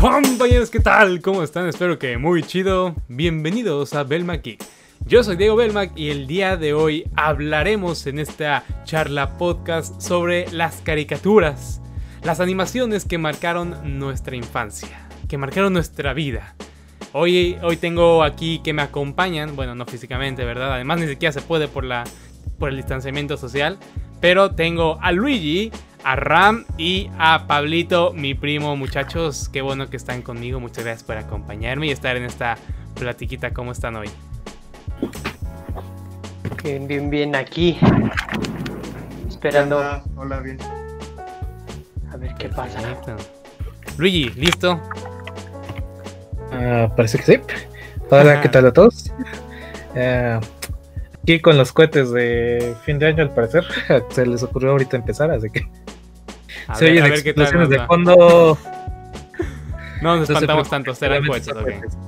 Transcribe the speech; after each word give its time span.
Compañeros, 0.00 0.70
¿qué 0.70 0.78
tal? 0.78 1.20
¿Cómo 1.20 1.42
están? 1.42 1.66
Espero 1.66 1.98
que 1.98 2.18
muy 2.18 2.44
chido. 2.44 2.94
Bienvenidos 3.08 3.94
a 3.94 4.04
Belmac 4.04 4.44
Geek. 4.44 4.64
Yo 5.04 5.24
soy 5.24 5.34
Diego 5.34 5.56
Belmac 5.56 5.90
y 5.96 6.10
el 6.10 6.28
día 6.28 6.56
de 6.56 6.72
hoy 6.72 7.10
hablaremos 7.16 8.06
en 8.06 8.20
esta 8.20 8.62
charla 8.84 9.36
podcast 9.36 10.00
sobre 10.00 10.48
las 10.52 10.82
caricaturas, 10.82 11.80
las 12.22 12.38
animaciones 12.38 13.04
que 13.06 13.18
marcaron 13.18 13.98
nuestra 13.98 14.36
infancia, 14.36 15.08
que 15.28 15.36
marcaron 15.36 15.72
nuestra 15.72 16.12
vida. 16.14 16.54
Hoy, 17.12 17.56
hoy 17.62 17.76
tengo 17.76 18.22
aquí 18.22 18.60
que 18.62 18.72
me 18.72 18.82
acompañan, 18.82 19.56
bueno, 19.56 19.74
no 19.74 19.84
físicamente, 19.84 20.44
¿verdad? 20.44 20.74
Además 20.74 21.00
ni 21.00 21.08
siquiera 21.08 21.32
se 21.32 21.42
puede 21.42 21.66
por, 21.66 21.82
la, 21.82 22.04
por 22.60 22.68
el 22.68 22.76
distanciamiento 22.76 23.36
social, 23.36 23.78
pero 24.20 24.52
tengo 24.52 24.98
a 25.00 25.10
Luigi, 25.10 25.72
a 26.04 26.16
Ram 26.16 26.64
y 26.76 27.10
a 27.18 27.46
Pablito, 27.46 28.12
mi 28.12 28.34
primo. 28.34 28.76
Muchachos, 28.76 29.48
qué 29.48 29.62
bueno 29.62 29.90
que 29.90 29.96
están 29.96 30.22
conmigo. 30.22 30.60
Muchas 30.60 30.84
gracias 30.84 31.04
por 31.04 31.16
acompañarme 31.16 31.86
y 31.86 31.90
estar 31.90 32.16
en 32.16 32.24
esta 32.24 32.56
platiquita. 32.94 33.52
¿Cómo 33.52 33.72
están 33.72 33.96
hoy? 33.96 34.08
Bien, 36.62 36.86
bien, 36.86 37.10
bien 37.10 37.36
aquí. 37.36 37.78
Esperando. 39.28 39.78
Hola, 39.78 40.02
hola, 40.16 40.40
bien. 40.40 40.58
A 42.12 42.16
ver 42.16 42.34
qué 42.38 42.48
pasa. 42.48 42.80
Luigi, 43.96 44.30
¿listo? 44.30 44.80
Ah, 46.52 46.92
parece 46.96 47.18
que 47.18 47.24
sí. 47.24 47.40
Hola, 48.10 48.40
¿qué 48.40 48.48
tal 48.48 48.66
a 48.66 48.72
todos? 48.72 49.12
Uh, 49.94 50.40
aquí 51.22 51.40
con 51.40 51.58
los 51.58 51.72
cohetes 51.72 52.10
de 52.10 52.74
fin 52.84 52.98
de 52.98 53.06
año, 53.06 53.22
al 53.22 53.34
parecer. 53.34 53.64
Se 54.10 54.26
les 54.26 54.42
ocurrió 54.42 54.70
ahorita 54.70 54.96
empezar, 54.96 55.30
así 55.30 55.50
que. 55.50 55.66
A 56.68 56.74
se 56.76 56.84
ver, 56.84 56.92
oyen 56.92 57.04
a 57.04 57.08
ver 57.08 57.22
qué 57.22 57.34
tal 57.34 57.44
explosiones 57.44 57.70
de 57.70 57.86
fondo. 57.86 58.58
No 60.00 60.16
nos 60.16 60.30
espantamos 60.30 60.70
tanto, 60.70 60.94
serán 60.94 61.26
cohetes, 61.26 61.46
son 61.46 61.58
ok. 61.58 61.64
cohetes. 61.64 61.98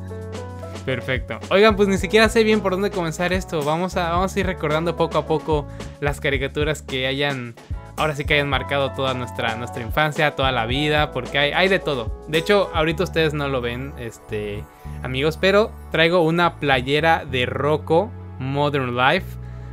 Perfecto. 0.85 1.39
Oigan, 1.51 1.77
pues 1.77 1.89
ni 1.89 1.99
siquiera 1.99 2.29
sé 2.29 2.45
bien 2.45 2.61
por 2.61 2.73
dónde 2.73 2.91
comenzar 2.91 3.33
esto. 3.33 3.63
Vamos 3.63 3.97
a, 3.97 4.11
vamos 4.11 4.35
a 4.35 4.41
ir 4.41 4.47
recordando 4.47 4.97
poco 4.97 5.19
a 5.19 5.27
poco 5.27 5.67
las 6.01 6.21
caricaturas 6.21 6.83
que 6.83 7.07
hayan. 7.07 7.55
Ahora 7.97 8.17
sí 8.17 8.25
que 8.25 8.35
hayan 8.35 8.49
marcado 8.49 8.93
toda 8.93 9.13
nuestra, 9.13 9.57
nuestra 9.57 9.83
infancia, 9.83 10.35
toda 10.35 10.53
la 10.53 10.67
vida, 10.67 11.11
porque 11.13 11.39
hay, 11.39 11.53
hay 11.53 11.69
de 11.69 11.81
todo. 11.81 12.25
De 12.29 12.39
hecho, 12.39 12.71
ahorita 12.73 13.05
ustedes 13.05 13.35
no 13.35 13.49
lo 13.49 13.61
ven, 13.61 13.93
este, 13.99 14.65
amigos, 15.03 15.37
pero 15.37 15.71
traigo 15.91 16.23
una 16.23 16.57
playera 16.57 17.25
de 17.25 17.45
Rocco 17.45 18.11
Modern 18.39 18.97
Life. 18.97 19.27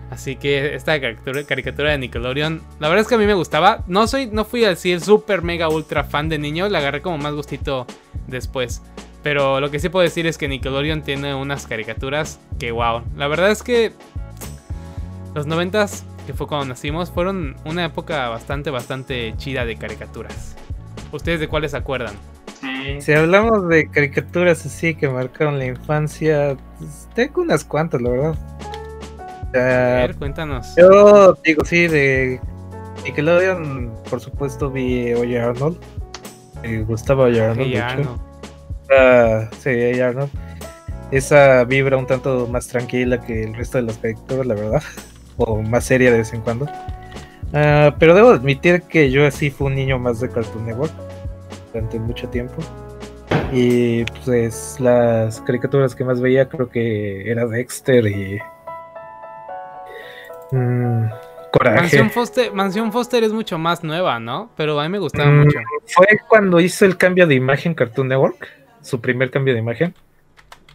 Así 0.10 0.38
que 0.38 0.74
esta 0.74 1.00
caricatura, 1.02 1.44
caricatura 1.44 1.92
de 1.92 1.98
Nickelodeon, 1.98 2.62
la 2.80 2.88
verdad 2.88 3.02
es 3.02 3.08
que 3.08 3.16
a 3.16 3.18
mí 3.18 3.26
me 3.26 3.34
gustaba. 3.34 3.84
No 3.88 4.08
soy, 4.08 4.28
no 4.28 4.46
fui 4.46 4.64
así 4.64 4.92
el 4.92 5.02
super 5.02 5.42
mega 5.42 5.68
ultra 5.70 6.04
fan 6.04 6.30
de 6.30 6.38
niño, 6.38 6.70
le 6.70 6.78
agarré 6.78 7.02
como 7.02 7.18
más 7.18 7.34
gustito 7.34 7.86
después. 8.28 8.82
Pero 9.24 9.60
lo 9.60 9.70
que 9.70 9.80
sí 9.80 9.90
puedo 9.90 10.04
decir 10.04 10.26
es 10.26 10.38
que 10.38 10.48
Nickelodeon 10.48 11.02
tiene 11.02 11.36
unas 11.36 11.68
caricaturas 11.68 12.40
que 12.60 12.72
wow. 12.72 13.02
La 13.18 13.28
verdad 13.28 13.52
es 13.52 13.64
que 13.64 13.92
los 15.36 15.46
noventas, 15.46 16.06
que 16.26 16.34
fue 16.34 16.48
cuando 16.48 16.68
nacimos, 16.68 17.12
fueron 17.12 17.58
una 17.66 17.84
época 17.84 18.30
bastante, 18.30 18.70
bastante 18.70 19.34
chida 19.38 19.66
de 19.66 19.76
caricaturas. 19.76 20.56
¿Ustedes 21.12 21.42
de 21.42 21.48
cuáles 21.48 21.72
se 21.72 21.78
acuerdan? 21.78 22.16
Sí. 22.62 23.02
Si 23.02 23.14
hablamos 23.14 23.68
de 23.68 23.90
caricaturas 23.90 24.66
así 24.66 24.96
que 24.96 25.10
marcaron 25.10 25.60
la 25.60 25.66
infancia, 25.66 26.56
pues, 26.80 27.10
tengo 27.14 27.42
unas 27.42 27.66
cuantas, 27.66 28.02
la 28.02 28.10
verdad. 28.10 28.38
A 29.54 29.58
ver, 29.58 30.16
cuéntanos. 30.16 30.76
Yo 30.76 31.34
digo, 31.44 31.64
sí, 31.66 31.88
de 31.88 32.40
Nickelodeon, 33.04 33.94
por 34.10 34.20
supuesto, 34.20 34.70
vi 34.70 35.14
Oye 35.14 35.40
Arnold. 35.40 35.78
Me 36.62 36.84
gustaba 36.84 37.26
Oye 37.26 37.42
Arnold, 37.42 37.72
de 37.72 37.78
hecho. 37.78 38.04
no. 38.04 38.28
Ah, 38.92 39.50
sí, 39.60 39.70
Oye 39.70 40.04
Arnold. 40.04 40.30
Esa 41.12 41.64
vibra 41.64 41.98
un 41.98 42.06
tanto 42.06 42.48
más 42.48 42.68
tranquila 42.68 43.22
que 43.22 43.44
el 43.44 43.54
resto 43.56 43.78
de 43.78 43.86
las 43.86 43.98
caricaturas, 43.98 44.46
la 44.46 44.56
verdad. 44.56 44.84
O 45.40 45.62
más 45.62 45.84
seria 45.84 46.12
de 46.12 46.18
vez 46.18 46.34
en 46.34 46.42
cuando. 46.42 46.66
Ah, 47.54 47.96
pero 48.00 48.16
debo 48.16 48.30
admitir 48.30 48.82
que 48.82 49.12
yo 49.12 49.26
así 49.26 49.52
fui 49.52 49.68
un 49.68 49.76
niño 49.76 50.00
más 50.00 50.20
de 50.20 50.30
Cartoon 50.30 50.66
Network 50.66 50.92
durante 51.72 52.00
mucho 52.00 52.28
tiempo. 52.30 52.56
Y 53.54 54.04
pues 54.26 54.78
las 54.80 55.40
caricaturas 55.42 55.94
que 55.94 56.04
más 56.04 56.20
veía 56.20 56.50
creo 56.50 56.70
que 56.70 57.30
era 57.30 57.46
Dexter 57.46 58.08
y... 58.08 58.40
mm, 60.52 61.04
Coraje. 61.52 61.80
Mansión 61.82 62.10
Foster, 62.12 62.54
Mansión 62.54 62.92
Foster 62.92 63.24
es 63.24 63.32
mucho 63.34 63.58
más 63.58 63.84
nueva, 63.84 64.20
¿no? 64.20 64.52
Pero 64.58 64.80
a 64.80 64.84
mí 64.84 64.90
me 64.90 65.00
gustaba 65.00 65.32
Mm, 65.32 65.40
mucho. 65.40 65.60
Fue 65.88 66.08
cuando 66.28 66.60
hizo 66.60 66.86
el 66.86 66.98
cambio 66.98 67.26
de 67.28 67.36
imagen 67.36 67.74
Cartoon 67.74 68.10
Network, 68.10 68.48
su 68.82 69.00
primer 69.02 69.32
cambio 69.32 69.54
de 69.54 69.60
imagen. 69.62 69.94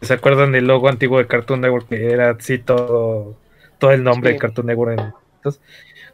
¿Se 0.00 0.14
acuerdan 0.14 0.50
del 0.52 0.66
logo 0.66 0.88
antiguo 0.88 1.18
de 1.18 1.26
Cartoon 1.26 1.60
Network 1.60 1.88
que 1.88 2.10
era 2.10 2.30
así 2.30 2.58
todo, 2.58 3.36
todo 3.78 3.92
el 3.92 4.02
nombre 4.02 4.30
Sí. 4.30 4.34
de 4.34 4.38
Cartoon 4.40 4.66
Network? 4.66 4.98
En, 4.98 5.12
entonces, 5.36 5.62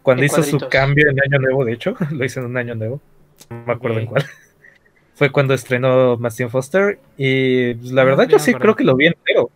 cuando 0.02 0.22
En 0.22 0.26
hizo 0.26 0.42
su 0.42 0.58
cambio 0.68 1.08
en 1.08 1.18
Año 1.22 1.38
Nuevo, 1.40 1.64
de 1.64 1.72
hecho, 1.72 1.94
lo 2.10 2.24
hizo 2.24 2.40
en 2.40 2.46
un 2.46 2.56
Año 2.58 2.74
Nuevo, 2.74 3.00
no 3.48 3.62
me 3.66 3.72
acuerdo 3.72 4.00
en 4.00 4.06
cuál. 4.06 4.24
Fue 5.14 5.30
cuando 5.32 5.54
estrenó 5.54 6.16
Mansión 6.18 6.48
Foster 6.50 6.98
y 7.16 7.74
pues, 7.74 7.90
la 7.92 8.02
Ah, 8.02 8.04
verdad 8.04 8.28
yo 8.28 8.38
sí 8.38 8.54
creo 8.54 8.76
que 8.76 8.84
lo 8.84 8.94
vi 8.94 9.06
entero. 9.06 9.50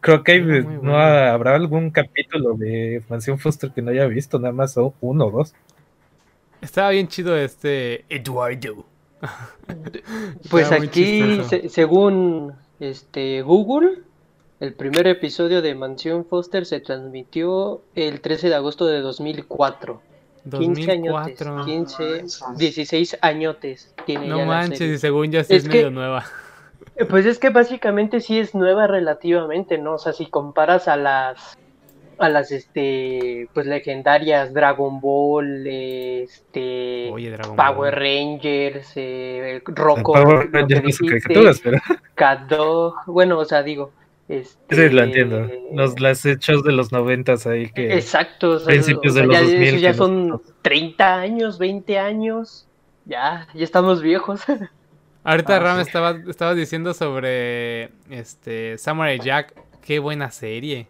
Creo 0.00 0.22
que 0.24 0.32
hay- 0.32 0.42
muy 0.42 0.60
no 0.60 0.80
bueno. 0.80 0.96
habrá 0.98 1.54
algún 1.54 1.90
capítulo 1.90 2.54
de 2.54 3.02
Mansión 3.08 3.38
Foster 3.38 3.70
que 3.70 3.82
no 3.82 3.90
haya 3.90 4.06
visto, 4.06 4.38
nada 4.38 4.52
más 4.52 4.76
o 4.78 4.94
uno 5.00 5.26
o 5.26 5.30
dos. 5.30 5.54
Estaba 6.62 6.90
bien 6.90 7.08
chido 7.08 7.36
este 7.36 8.04
Eduardo. 8.08 8.84
Pues 10.50 10.72
aquí, 10.72 11.42
se- 11.44 11.68
según 11.68 12.54
este 12.80 13.42
Google, 13.42 13.98
el 14.60 14.74
primer 14.74 15.06
episodio 15.06 15.62
de 15.62 15.74
Mansión 15.74 16.24
Foster 16.24 16.66
se 16.66 16.80
transmitió 16.80 17.82
el 17.94 18.20
13 18.20 18.48
de 18.48 18.54
agosto 18.54 18.86
de 18.86 19.00
2004. 19.00 20.00
15 20.50 20.90
añotes, 20.90 21.38
2004. 21.38 21.64
15, 21.66 22.24
16 22.56 23.18
añotes 23.20 23.94
tiene 24.06 24.26
No 24.28 24.38
ya 24.38 24.46
manches, 24.46 24.80
y 24.80 24.98
según 24.98 25.30
sí 25.30 25.36
es, 25.36 25.50
Es 25.50 25.62
que- 25.64 25.68
medio 25.68 25.90
nueva. 25.90 26.24
Eh, 26.96 27.04
Pues 27.04 27.26
es 27.26 27.38
que 27.38 27.50
básicamente 27.50 28.20
sí 28.20 28.38
es 28.38 28.54
nueva 28.54 28.86
relativamente, 28.86 29.78
¿no? 29.78 29.94
O 29.94 29.98
sea, 29.98 30.12
si 30.12 30.26
comparas 30.26 30.88
a 30.88 30.96
las 30.96 31.56
a 32.18 32.28
las 32.28 32.52
este 32.52 33.48
pues 33.54 33.64
legendarias 33.66 34.52
Dragon 34.52 35.00
Ball, 35.00 35.66
este 35.66 37.08
Oye, 37.10 37.30
Dragon 37.30 37.56
Power 37.56 37.94
Ball. 37.94 38.02
Rangers, 38.02 38.92
eh, 38.96 39.62
Rocco, 39.64 40.12
Power 40.12 40.50
Rangers 40.52 40.82
no 40.82 40.90
son 40.90 41.06
dijiste, 41.06 41.06
caricaturas, 41.06 41.60
pero 41.64 41.78
Cat 42.14 42.40
Dog, 42.48 42.94
bueno, 43.06 43.38
o 43.38 43.44
sea, 43.46 43.62
digo, 43.62 43.92
este 44.28 44.88
sí 44.88 44.94
lo 44.94 45.02
entiendo. 45.02 45.48
Los 45.72 45.98
las 45.98 46.26
hechos 46.26 46.62
de 46.62 46.72
los 46.72 46.92
noventas 46.92 47.46
ahí 47.46 47.70
que 47.72 47.94
Exacto, 47.94 48.50
o 48.50 48.58
sea, 48.58 48.66
principios 48.66 49.14
o 49.14 49.14
sea, 49.14 49.22
de 49.22 49.26
los 49.28 49.36
ya, 49.36 49.42
2000 49.42 49.62
eso 49.68 49.76
ya 49.78 49.94
son 49.94 50.28
los- 50.28 50.40
30 50.60 51.16
años, 51.20 51.58
20 51.58 51.98
años. 51.98 52.66
Ya, 53.06 53.48
ya 53.54 53.64
estamos 53.64 54.02
viejos. 54.02 54.42
Ahorita 55.24 55.56
Ah, 55.56 55.58
Ram 55.58 55.76
sí. 55.76 55.82
estaba, 55.82 56.10
estaba 56.28 56.54
diciendo 56.54 56.94
sobre 56.94 57.90
este 58.08 58.78
Samurai 58.78 59.18
Jack. 59.20 59.54
Qué 59.82 59.98
buena 59.98 60.30
serie. 60.30 60.88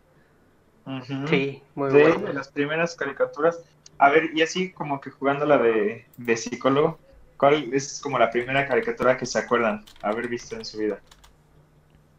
Sí, 1.29 1.63
muy 1.75 1.91
de, 1.93 2.19
de 2.19 2.33
las 2.35 2.49
primeras 2.49 2.97
caricaturas. 2.97 3.61
A 3.99 4.11
ver, 4.11 4.31
y 4.35 4.43
así 4.43 4.73
como 4.73 5.01
que 5.01 5.11
jugando 5.11 5.47
la 5.47 5.59
de, 5.59 6.07
de 6.17 6.37
psicólogo, 6.37 6.99
¿cuál 7.37 7.73
es 7.75 8.01
como 8.01 8.19
la 8.19 8.31
primera 8.31 8.67
caricatura 8.67 9.17
que 9.17 9.27
se 9.27 9.39
acuerdan 9.39 9.85
haber 10.03 10.29
visto 10.29 10.57
en 10.57 10.65
su 10.65 10.79
vida? 10.79 11.01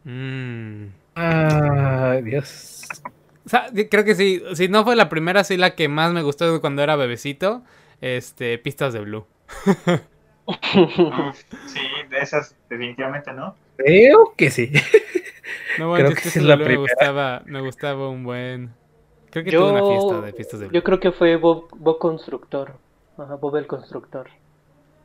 Mm. 0.04 0.86
Ay, 1.14 2.22
Dios. 2.22 2.88
O 3.44 3.48
sea, 3.48 3.68
sí, 3.74 3.88
creo 3.88 4.04
que 4.04 4.14
sí. 4.14 4.42
Si 4.54 4.68
no 4.68 4.84
fue 4.84 4.96
la 4.96 5.08
primera, 5.08 5.44
sí 5.44 5.56
la 5.56 5.74
que 5.74 5.88
más 5.88 6.12
me 6.12 6.22
gustó 6.22 6.60
cuando 6.60 6.82
era 6.82 6.96
bebecito. 6.96 7.62
Este, 8.00 8.58
Pistas 8.58 8.92
de 8.92 9.00
Blue. 9.00 9.26
Sí, 11.66 11.80
de 12.10 12.18
esas 12.18 12.56
definitivamente, 12.68 13.32
¿no? 13.32 13.54
Creo 13.76 14.34
que 14.36 14.50
sí. 14.50 14.70
No 15.78 15.94
Creo 15.94 16.08
que 16.10 16.14
Pistas 16.16 16.32
sí 16.34 16.38
es 16.38 16.44
la 16.44 16.54
Blue 16.56 16.64
me 16.64 16.74
primera. 16.74 16.92
gustaba, 16.94 17.42
me 17.46 17.60
gustaba 17.62 18.08
un 18.08 18.24
buen. 18.24 18.74
Creo 19.30 19.42
que 19.44 19.50
Yo- 19.50 19.60
tuve 19.60 19.80
una 19.80 19.86
fiesta 19.90 20.20
de 20.20 20.32
Pistas 20.34 20.60
de. 20.60 20.68
Yo 20.70 20.82
creo 20.84 21.00
que 21.00 21.12
fue 21.12 21.36
Bob, 21.36 21.68
Bob 21.76 21.98
Constructor. 21.98 22.74
Ajá, 23.16 23.36
Bob 23.36 23.56
el 23.56 23.66
Constructor. 23.66 24.28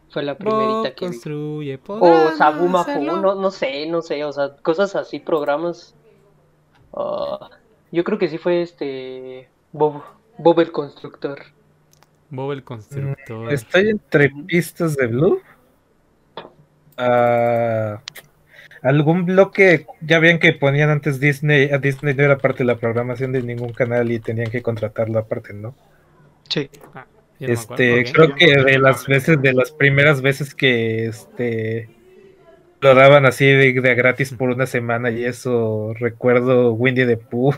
Fue 0.10 0.24
la 0.24 0.36
primerita 0.38 0.66
Bob 0.74 0.84
que 0.84 0.90
vi. 0.90 1.12
construye, 1.12 1.80
O 1.88 2.32
Sabuma 2.38 2.86
no, 3.00 3.36
no 3.36 3.52
sé, 3.52 3.86
no 3.88 4.02
sé, 4.02 4.24
o 4.26 4.32
sea, 4.34 4.56
cosas 4.58 4.96
así, 4.96 5.20
programas. 5.20 5.96
Ah, 6.94 7.50
yo 7.92 8.04
creo 8.04 8.18
que 8.18 8.28
sí 8.28 8.38
fue 8.38 8.62
este 8.62 9.50
Bob, 9.72 10.04
Bob 10.38 10.60
el 10.60 10.72
Constructor. 10.74 11.40
Bob 12.30 12.52
el 12.52 12.64
constructor. 12.64 13.54
Estoy 13.54 13.90
entre 13.90 14.30
pistas 14.30 14.96
de 14.96 15.08
Blue. 15.08 15.42
Ah, 16.98 18.02
algún 18.82 19.26
bloque, 19.26 19.86
ya 20.02 20.20
ven 20.20 20.40
que 20.40 20.54
ponían 20.54 20.90
antes 20.90 21.20
Disney, 21.20 21.70
a 21.72 21.78
Disney 21.78 22.14
no 22.14 22.24
era 22.24 22.38
parte 22.38 22.60
de 22.60 22.66
la 22.66 22.78
programación 22.78 23.32
de 23.32 23.44
ningún 23.44 23.74
canal 23.74 24.12
y 24.12 24.20
tenían 24.20 24.50
que 24.50 24.62
contratarlo 24.62 25.20
aparte, 25.20 25.54
¿no? 25.54 25.76
Sí. 26.50 26.70
No 26.94 27.06
me 27.40 27.54
Este, 27.54 28.06
creo 28.12 28.36
que 28.36 28.64
de 28.64 28.80
las 28.80 29.06
veces, 29.06 29.42
de 29.42 29.54
las 29.54 29.72
primeras 29.72 30.22
veces 30.22 30.56
que 30.56 31.06
este 31.06 31.90
lo 32.80 32.94
daban 32.94 33.26
así 33.26 33.46
de, 33.46 33.74
de 33.74 33.96
gratis 33.96 34.34
por 34.34 34.50
una 34.50 34.68
semana 34.68 35.10
y 35.10 35.26
eso 35.26 35.94
recuerdo 36.00 36.74
Windy 36.74 37.06
the 37.06 37.18
Pooh. 37.18 37.56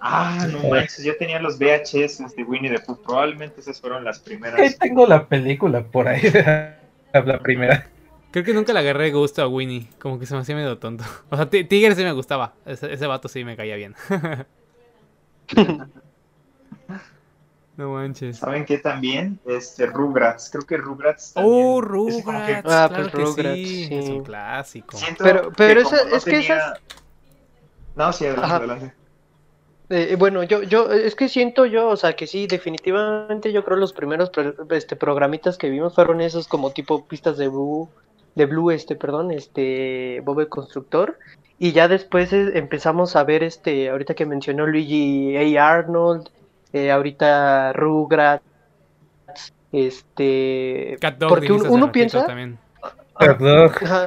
Ah, 0.00 0.46
no 0.52 0.68
manches, 0.68 1.04
yo 1.04 1.16
tenía 1.16 1.40
los 1.40 1.58
VHS 1.58 2.34
de 2.36 2.44
Winnie 2.44 2.70
the 2.70 2.78
Pooh. 2.80 3.00
Probablemente 3.02 3.60
esas 3.60 3.80
fueron 3.80 4.04
las 4.04 4.18
Ahí 4.18 4.24
primeras. 4.24 4.78
tengo 4.78 5.06
la 5.06 5.26
película 5.26 5.82
por 5.82 6.06
ahí, 6.08 6.20
la 7.12 7.38
primera. 7.40 7.88
Creo 8.30 8.44
que 8.44 8.52
nunca 8.52 8.72
le 8.74 8.80
agarré 8.80 9.10
gusto 9.12 9.40
a 9.42 9.48
Winnie. 9.48 9.88
Como 9.98 10.18
que 10.18 10.26
se 10.26 10.34
me 10.34 10.40
hacía 10.40 10.54
medio 10.54 10.76
tonto. 10.78 11.04
O 11.30 11.36
sea, 11.36 11.48
Ti- 11.48 11.64
Tigre 11.64 11.94
sí 11.94 12.04
me 12.04 12.12
gustaba. 12.12 12.52
Ese, 12.66 12.92
ese 12.92 13.06
vato 13.06 13.28
sí 13.28 13.44
me 13.44 13.56
caía 13.56 13.76
bien. 13.76 13.94
no 17.76 17.90
manches. 17.92 18.38
¿Saben 18.38 18.64
qué 18.64 18.78
también? 18.78 19.38
Este, 19.46 19.86
Rugrats. 19.86 20.50
Creo 20.50 20.64
que 20.66 20.76
Rugrats 20.76 21.32
Oh, 21.36 21.80
también. 21.82 22.08
es 22.18 22.24
como 22.24 22.38
que 22.46 22.54
Rugrats. 22.56 22.66
Ah, 22.72 22.88
claro 22.88 23.02
pues 23.02 23.08
que 23.14 23.18
Rugrats, 23.22 23.56
sí. 23.58 23.86
sí. 23.86 23.94
Es 23.94 24.08
un 24.08 24.24
clásico. 24.24 24.96
Siento 24.96 25.24
Pero- 25.24 25.52
pero 25.56 25.80
esa- 25.80 26.04
no 26.04 26.16
es 26.16 26.24
que 26.24 26.30
tenía- 26.30 26.56
esas- 26.56 26.80
No, 27.94 28.12
sí, 28.12 28.24
adelante, 28.26 28.46
Ajá. 28.46 28.56
adelante. 28.56 28.92
Eh, 29.88 30.16
bueno, 30.18 30.42
yo, 30.42 30.62
yo, 30.62 30.90
es 30.90 31.14
que 31.14 31.28
siento 31.28 31.64
yo, 31.64 31.88
o 31.88 31.96
sea, 31.96 32.14
que 32.14 32.26
sí, 32.26 32.46
definitivamente 32.48 33.52
yo 33.52 33.64
creo 33.64 33.76
los 33.76 33.92
primeros 33.92 34.30
pro- 34.30 34.54
este, 34.70 34.96
programitas 34.96 35.58
que 35.58 35.70
vimos 35.70 35.94
fueron 35.94 36.20
esos 36.20 36.48
como 36.48 36.70
tipo 36.72 37.06
pistas 37.06 37.38
de 37.38 37.46
Blue, 37.48 37.88
de 38.34 38.46
Blue, 38.46 38.70
este, 38.72 38.96
perdón, 38.96 39.30
este, 39.30 40.20
Bob 40.24 40.40
el 40.40 40.48
Constructor, 40.48 41.18
y 41.58 41.70
ya 41.72 41.86
después 41.86 42.32
eh, 42.32 42.52
empezamos 42.58 43.14
a 43.14 43.22
ver, 43.22 43.44
este, 43.44 43.88
ahorita 43.88 44.14
que 44.14 44.26
mencionó 44.26 44.66
Luigi 44.66 45.56
A. 45.56 45.70
Arnold, 45.70 46.28
eh, 46.72 46.90
ahorita 46.90 47.72
Rugrats, 47.72 48.42
este, 49.72 50.96
Cat 51.00 51.18
porque 51.28 51.52
uno, 51.52 51.92
piensa, 51.92 52.26
también. 52.26 52.58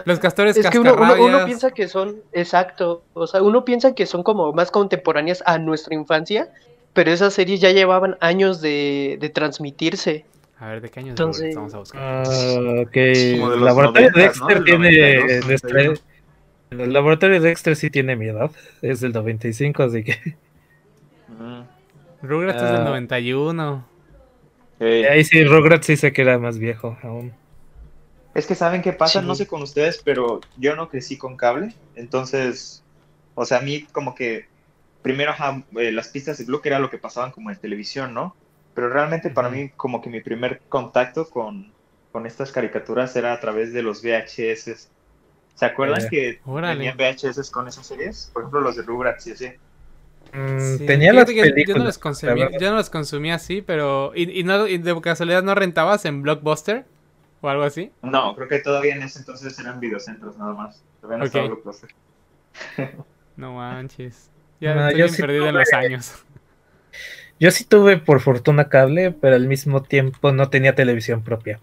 Los 0.05 0.19
castores 0.19 0.55
es 0.57 0.69
que 0.69 0.79
uno, 0.79 0.93
uno, 0.93 1.01
uno 1.03 1.09
cascarrabias. 1.13 1.45
piensa 1.45 1.71
que 1.71 1.87
son, 1.87 2.17
exacto, 2.31 3.03
o 3.13 3.27
sea, 3.27 3.41
uno 3.41 3.65
piensa 3.65 3.93
que 3.95 4.05
son 4.05 4.23
como 4.23 4.53
más 4.53 4.71
contemporáneas 4.71 5.41
a 5.45 5.57
nuestra 5.57 5.95
infancia, 5.95 6.49
pero 6.93 7.11
esas 7.11 7.33
series 7.33 7.59
ya 7.61 7.71
llevaban 7.71 8.17
años 8.19 8.61
de, 8.61 9.17
de 9.19 9.29
transmitirse. 9.29 10.25
A 10.59 10.69
ver, 10.69 10.81
¿de 10.81 10.89
qué 10.89 10.99
años 10.99 11.09
Entonces- 11.11 11.55
vamos 11.55 11.73
a 11.73 11.79
buscar? 11.79 12.01
Ah, 12.03 12.23
ok. 12.23 12.91
Como 12.91 12.91
de 12.91 13.33
El 13.33 13.39
los 13.41 13.61
laboratorio 13.61 14.09
90, 14.11 14.19
Dexter 14.19 14.63
tiene. 14.63 15.15
92, 15.19 15.47
Dexter- 15.47 15.71
91. 15.73 15.99
el 16.83 16.93
laboratorio 16.93 17.41
Dexter 17.41 17.75
sí 17.75 17.89
tiene 17.89 18.15
mi 18.15 18.27
edad. 18.27 18.51
Es 18.81 18.99
del 18.99 19.13
95, 19.13 19.83
así 19.83 20.03
que. 20.03 20.17
Mm. 21.29 21.61
Rugrats 22.21 22.61
es 22.61 22.69
del 22.71 22.81
ah. 22.81 22.85
91. 22.85 23.85
Eh, 24.81 25.07
Ahí 25.09 25.23
sí, 25.23 25.43
Rugrats 25.45 25.85
sí 25.87 25.95
sé 25.95 26.11
que 26.11 26.21
era 26.23 26.37
más 26.39 26.57
viejo 26.57 26.97
aún. 27.03 27.31
Es 28.33 28.45
que 28.45 28.55
saben 28.55 28.81
qué 28.81 28.93
pasa, 28.93 29.21
Sí. 29.21 29.25
no 29.27 29.35
sé 29.35 29.47
con 29.47 29.61
ustedes, 29.61 30.01
pero 30.03 30.39
yo 30.57 30.75
no 30.75 30.87
crecí 30.89 31.17
con 31.17 31.35
cable, 31.35 31.73
entonces, 31.95 32.83
o 33.35 33.45
sea, 33.45 33.57
a 33.57 33.61
mí 33.61 33.83
como 33.91 34.13
que 34.15 34.45
primero 35.01 35.31
ajá, 35.31 35.63
eh, 35.77 35.91
las 35.91 36.09
pistas 36.09 36.37
de 36.37 36.45
Blue 36.45 36.61
que 36.61 36.69
era 36.69 36.79
lo 36.79 36.89
que 36.89 36.97
pasaban 36.97 37.31
como 37.31 37.49
en 37.49 37.57
televisión, 37.57 38.13
¿no? 38.13 38.35
Pero 38.75 38.89
realmente 38.89 39.29
para 39.29 39.49
mí 39.49 39.69
como 39.75 40.01
que 40.01 40.09
mi 40.09 40.21
primer 40.21 40.61
contacto 40.69 41.29
con, 41.29 41.71
con 42.11 42.25
estas 42.25 42.51
caricaturas 42.51 43.15
era 43.15 43.33
a 43.33 43.39
través 43.39 43.73
de 43.73 43.81
los 43.81 44.01
VHS. 44.03 44.89
¿Se 45.55 45.65
acuerdan 45.65 46.01
Eh, 46.03 46.07
que 46.09 46.39
órale. 46.45 46.75
tenían 46.91 46.97
VHS 46.97 47.49
con 47.51 47.67
esas 47.67 47.87
series? 47.87 48.29
Por 48.33 48.43
ejemplo, 48.43 48.61
los 48.61 48.75
de 48.75 48.83
Rugrats 48.83 49.25
y 49.27 49.31
así. 49.31 49.47
Mm, 50.33 50.77
Sí, 50.77 50.85
tenía 50.85 51.11
las 51.11 51.25
que 51.25 51.35
yo- 51.35 51.43
Yo 51.43 51.49
no 51.49 51.53
películas. 51.55 51.83
las 51.85 51.97
la 51.97 52.01
consumía, 52.01 52.49
yo 52.59 52.69
no 52.69 52.75
las 52.77 52.89
consumía 52.89 53.35
así, 53.35 53.61
pero. 53.61 54.11
¿Y, 54.15 54.39
y 54.39 54.43
no, 54.43 54.67
y 54.67 54.77
de 54.77 55.01
casualidad 55.01 55.41
no 55.43 55.55
rentabas 55.55 56.05
en 56.05 56.21
Blockbuster? 56.21 56.85
¿O 57.41 57.49
algo 57.49 57.63
así? 57.63 57.91
No, 58.01 58.35
creo 58.35 58.47
que 58.49 58.59
todavía 58.59 58.95
en 58.95 59.03
ese 59.03 59.19
entonces 59.19 59.57
eran 59.59 59.79
videocentros 59.79 60.37
nada 60.37 60.53
más. 60.53 60.85
Todavía 60.99 61.19
no 61.19 61.23
Ok. 61.25 61.25
estaba. 61.25 61.49
No 63.35 63.53
manches. 63.55 64.29
Ya 64.59 64.75
No, 64.75 64.81
estoy 64.81 64.99
yo 64.99 65.07
sí 65.09 65.23
perdido 65.27 65.47
en 65.49 65.57
los 65.57 65.73
años. 65.73 66.13
Yo 67.39 67.51
sí 67.51 67.65
tuve 67.65 67.97
por 67.97 68.19
fortuna 68.21 68.69
cable, 68.69 69.11
pero 69.11 69.35
al 69.35 69.47
mismo 69.47 69.83
tiempo 69.83 70.31
no 70.31 70.49
tenía 70.49 70.75
televisión 70.75 71.23
propia. 71.23 71.61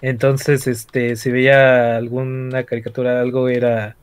Entonces, 0.00 0.66
este, 0.66 1.16
si 1.16 1.30
veía 1.32 1.96
alguna 1.96 2.64
caricatura, 2.64 3.20
algo 3.20 3.48
era 3.48 3.98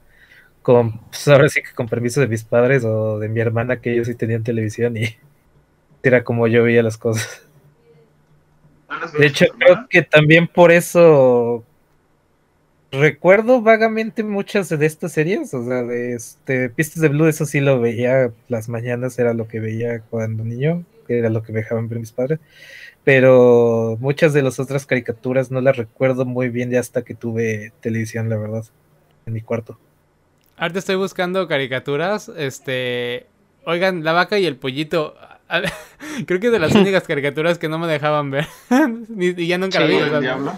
con, 0.61 1.01
pues 1.09 1.27
ahora 1.29 1.49
sí 1.49 1.61
que 1.63 1.73
con 1.75 1.89
permiso 1.89 2.21
de 2.21 2.27
mis 2.29 2.45
padres 2.45 2.85
o 2.85 3.19
de 3.19 3.29
mi 3.29 3.41
hermana, 3.41 3.81
que 3.81 3.93
ellos 3.93 4.07
sí 4.07 4.15
tenían 4.15 4.43
televisión 4.43 4.97
y 4.97 5.05
era 6.03 6.23
como 6.23 6.47
yo 6.47 6.63
veía 6.63 6.83
las 6.83 6.97
cosas. 6.97 7.42
¿No 8.93 8.99
las 8.99 9.13
De 9.13 9.25
hecho, 9.25 9.45
creo 9.57 9.87
que 9.89 10.01
también 10.01 10.47
por 10.47 10.71
eso 10.71 11.63
recuerdo 12.91 13.61
vagamente 13.61 14.23
muchas 14.23 14.69
de 14.69 14.85
estas 14.85 15.11
series, 15.11 15.53
o 15.53 15.65
sea, 15.65 15.83
de 15.83 16.13
este 16.13 16.69
Pistas 16.69 17.01
de 17.01 17.09
Blue, 17.09 17.27
eso 17.27 17.45
sí 17.45 17.59
lo 17.59 17.79
veía 17.79 18.31
las 18.47 18.69
mañanas, 18.69 19.17
era 19.17 19.33
lo 19.33 19.47
que 19.47 19.59
veía 19.59 20.01
cuando 20.01 20.43
niño, 20.43 20.83
era 21.07 21.29
lo 21.29 21.41
que 21.41 21.51
me 21.51 21.59
dejaban 21.59 21.89
ver 21.89 21.99
mis 21.99 22.11
padres, 22.11 22.39
pero 23.03 23.97
muchas 23.99 24.33
de 24.33 24.43
las 24.43 24.59
otras 24.59 24.85
caricaturas 24.85 25.49
no 25.49 25.59
las 25.59 25.75
recuerdo 25.75 26.25
muy 26.25 26.49
bien 26.49 26.69
ya 26.69 26.79
hasta 26.79 27.01
que 27.01 27.15
tuve 27.15 27.73
televisión, 27.81 28.29
la 28.29 28.37
verdad, 28.37 28.65
en 29.25 29.33
mi 29.33 29.41
cuarto. 29.41 29.79
Ahorita 30.57 30.79
estoy 30.79 30.95
buscando 30.95 31.47
caricaturas. 31.47 32.29
Este. 32.29 33.25
Oigan, 33.65 34.03
la 34.03 34.13
vaca 34.13 34.39
y 34.39 34.45
el 34.45 34.55
pollito. 34.55 35.15
Creo 36.25 36.39
que 36.39 36.47
es 36.47 36.51
de 36.53 36.59
las 36.59 36.71
únicas 36.75 37.03
caricaturas 37.03 37.57
que 37.57 37.69
no 37.69 37.79
me 37.79 37.87
dejaban 37.87 38.31
ver. 38.31 38.47
Ni- 39.09 39.33
y 39.37 39.47
ya 39.47 39.57
nunca 39.57 39.79
la 39.79 39.87
Sí, 39.87 39.93
vi. 39.93 39.99
o 39.99 40.03
¿El 40.05 40.09
sea, 40.11 40.19
diablo? 40.19 40.53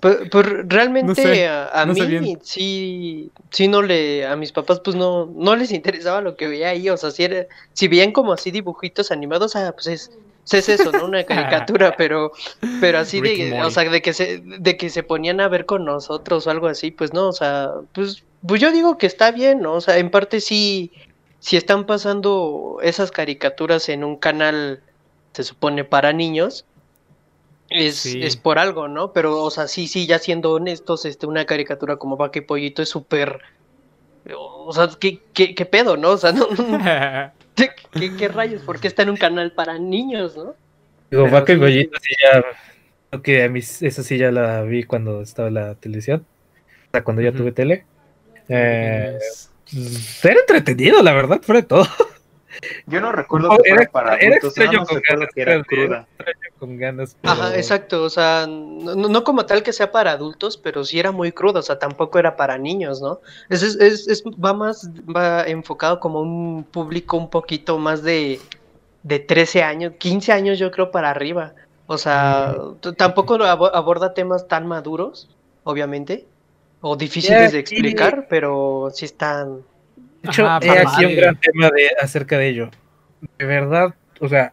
Pues, 0.00 0.16
pues, 0.32 0.46
realmente 0.66 1.06
No 1.06 1.14
sé, 1.14 1.46
a, 1.46 1.68
a 1.68 1.86
no 1.86 1.94
sé 1.94 2.06
mí 2.20 2.36
sí, 2.42 3.30
sí 3.50 3.68
no 3.68 3.80
le, 3.80 4.26
a 4.26 4.34
mis 4.34 4.50
papás 4.50 4.80
pues 4.80 4.96
no, 4.96 5.26
no 5.36 5.54
les 5.54 5.70
interesaba 5.70 6.20
lo 6.20 6.36
que 6.36 6.48
veía 6.48 6.70
ahí, 6.70 6.90
o 6.90 6.96
sea, 6.96 7.12
si 7.12 7.22
era, 7.22 7.46
si 7.74 7.86
veían 7.86 8.10
como 8.10 8.32
así 8.32 8.50
dibujitos 8.50 9.12
animados, 9.12 9.54
ah, 9.54 9.70
pues 9.72 9.86
es, 9.86 10.10
es 10.50 10.68
eso, 10.68 10.90
¿no? 10.90 11.04
Una 11.04 11.22
caricatura, 11.22 11.94
pero, 11.96 12.32
pero 12.80 12.98
así 12.98 13.20
Rick 13.20 13.38
de, 13.50 13.62
o 13.62 13.70
sea, 13.70 13.88
de 13.88 14.02
que 14.02 14.12
se, 14.14 14.42
de 14.44 14.76
que 14.76 14.90
se 14.90 15.04
ponían 15.04 15.40
a 15.40 15.46
ver 15.46 15.64
con 15.64 15.84
nosotros 15.84 16.48
o 16.48 16.50
algo 16.50 16.66
así, 16.66 16.90
pues 16.90 17.12
no, 17.12 17.28
o 17.28 17.32
sea, 17.32 17.70
pues, 17.92 18.24
pues 18.44 18.60
yo 18.60 18.72
digo 18.72 18.98
que 18.98 19.06
está 19.06 19.30
bien, 19.30 19.60
¿no? 19.60 19.74
O 19.74 19.80
sea, 19.80 19.98
en 19.98 20.10
parte 20.10 20.40
sí, 20.40 20.90
si 21.40 21.56
están 21.56 21.86
pasando 21.86 22.78
esas 22.82 23.10
caricaturas 23.10 23.88
en 23.88 24.04
un 24.04 24.16
canal, 24.18 24.84
se 25.34 25.44
supone 25.44 25.84
para 25.84 26.12
niños, 26.12 26.66
es, 27.70 27.96
Sí. 28.02 28.22
es 28.22 28.36
por 28.36 28.58
algo, 28.58 28.88
¿no? 28.88 29.12
Pero, 29.12 29.42
o 29.42 29.50
sea, 29.50 29.68
sí, 29.68 29.88
sí, 29.88 30.06
ya 30.06 30.18
siendo 30.18 30.52
honestos, 30.52 31.04
este, 31.04 31.26
una 31.26 31.44
caricatura 31.46 31.96
como 31.98 32.16
Vaca 32.16 32.38
y 32.38 32.42
Pollito 32.42 32.82
es 32.82 32.88
súper... 32.88 33.40
O 34.36 34.72
sea, 34.72 34.88
¿qué, 35.00 35.22
qué, 35.32 35.54
qué 35.54 35.64
pedo, 35.66 35.96
no? 35.96 36.10
O 36.10 36.18
sea, 36.18 36.32
no, 36.32 36.48
¿qué, 37.54 37.70
qué- 37.92 38.16
qué 38.16 38.28
rayos? 38.28 38.62
¿Por 38.62 38.80
qué 38.80 38.88
está 38.88 39.02
en 39.02 39.10
un 39.10 39.16
canal 39.16 39.52
para 39.52 39.78
niños, 39.78 40.36
no? 40.36 40.54
Digo, 41.10 41.24
Pero 41.24 41.32
Vaca 41.32 41.52
y 41.52 41.56
sí, 41.56 41.60
Pollito 41.60 41.98
sí 42.00 42.14
ya, 42.22 43.20
que 43.22 43.42
a 43.44 43.48
mis, 43.48 43.82
esa 43.82 44.02
sí 44.02 44.18
ya 44.18 44.30
la 44.30 44.62
vi 44.62 44.84
cuando 44.84 45.22
estaba 45.22 45.48
en 45.48 45.54
la 45.54 45.74
televisión, 45.76 46.26
o 46.88 46.90
sea, 46.92 47.04
cuando 47.04 47.22
ya 47.22 47.32
tuve 47.32 47.52
tele. 47.52 47.86
Eh, 48.48 49.18
era 50.22 50.40
entretenido, 50.40 51.02
la 51.02 51.12
verdad, 51.12 51.40
fuera 51.42 51.60
de 51.62 51.66
todo. 51.66 51.86
Yo 52.86 53.00
no 53.00 53.12
recuerdo 53.12 53.48
No, 53.50 53.58
que 53.58 53.68
era, 53.70 53.76
fuera 53.76 53.90
para 53.92 54.16
era 54.16 54.36
adultos, 54.36 54.48
extraño 54.58 54.84
con 54.84 54.96
recuerdo 54.96 55.02
ganas, 55.20 55.28
que 55.34 55.42
era 55.42 55.52
era 55.52 55.64
cruda. 55.64 56.06
extraño 56.18 56.54
con 56.58 56.76
ganas. 56.78 57.16
pero- 57.20 57.32
Ajá, 57.34 57.56
exacto, 57.56 58.02
o 58.02 58.10
sea, 58.10 58.46
no, 58.48 59.22
como 59.22 59.46
tal 59.46 59.62
que 59.62 59.72
sea 59.72 59.92
para 59.92 60.12
adultos, 60.12 60.56
pero 60.56 60.82
sí 60.84 60.98
era 60.98 61.12
muy 61.12 61.30
crudo, 61.30 61.60
o 61.60 61.62
sea, 61.62 61.78
tampoco 61.78 62.18
era 62.18 62.36
para 62.36 62.58
niños, 62.58 63.00
¿no? 63.00 63.20
Es, 63.48 63.62
es, 63.62 63.76
es- 63.76 64.08
es- 64.08 64.24
va 64.24 64.54
más, 64.54 64.90
va 65.04 65.44
enfocado 65.46 66.00
como 66.00 66.20
un 66.20 66.64
público 66.64 67.16
un 67.16 67.30
poquito 67.30 67.78
más 67.78 68.02
de, 68.02 68.40
de 69.04 69.18
13 69.20 69.62
años, 69.62 69.92
15 69.98 70.32
años 70.32 70.58
yo 70.58 70.72
creo 70.72 70.90
para 70.90 71.10
arriba, 71.10 71.52
o 71.86 71.96
sea, 71.96 72.56
tampoco 72.96 73.34
aborda 73.44 74.14
temas 74.14 74.48
tan 74.48 74.66
maduros, 74.66 75.28
obviamente, 75.62 76.26
o 76.80 76.96
difíciles 76.96 77.52
de 77.52 77.60
explicar, 77.60 78.26
pero 78.28 78.90
sí 78.92 79.04
están... 79.04 79.62
De 80.22 80.30
hecho, 80.30 80.46
Ajá, 80.46 80.58
he 80.62 80.66
para 80.66 80.90
aquí 80.90 81.04
un 81.04 81.16
gran 81.16 81.40
tema 81.40 81.70
de, 81.70 81.88
acerca 82.00 82.38
de 82.38 82.48
ello. 82.48 82.70
De 83.38 83.44
verdad, 83.44 83.94
o 84.20 84.28
sea, 84.28 84.52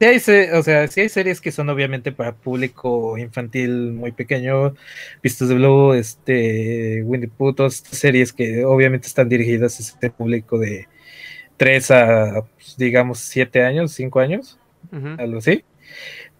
sí 0.00 0.06
hay, 0.06 0.48
o 0.52 0.62
sea, 0.62 0.86
sí 0.88 1.00
hay 1.00 1.08
series 1.08 1.40
que 1.40 1.52
son 1.52 1.68
obviamente 1.68 2.12
para 2.12 2.34
público 2.34 3.16
infantil 3.18 3.92
muy 3.92 4.12
pequeño, 4.12 4.74
Pistas 5.20 5.48
de 5.48 5.54
Blue, 5.54 5.94
este, 5.94 7.02
Winnie 7.04 7.28
the 7.28 7.34
Pooh, 7.36 7.54
todas 7.54 7.74
estas 7.74 7.98
series 7.98 8.32
que 8.32 8.64
obviamente 8.64 9.06
están 9.06 9.28
dirigidas 9.28 9.78
a 9.78 9.82
este 9.82 10.10
público 10.10 10.58
de 10.58 10.88
3 11.56 11.90
a, 11.92 12.44
pues, 12.54 12.76
digamos, 12.76 13.20
7 13.20 13.62
años, 13.62 13.92
5 13.92 14.20
años, 14.20 14.58
algo 15.18 15.38
así. 15.38 15.64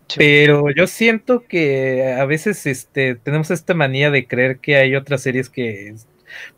Sí. 0.09 0.17
Pero 0.19 0.67
yo 0.71 0.87
siento 0.87 1.45
que 1.47 2.15
a 2.19 2.25
veces 2.27 2.67
este, 2.67 3.15
tenemos 3.15 3.51
esta 3.51 3.75
manía 3.75 4.11
de 4.11 4.27
creer 4.27 4.59
que 4.59 4.77
hay 4.77 4.97
otras 4.97 5.23
series 5.23 5.49
que 5.49 5.95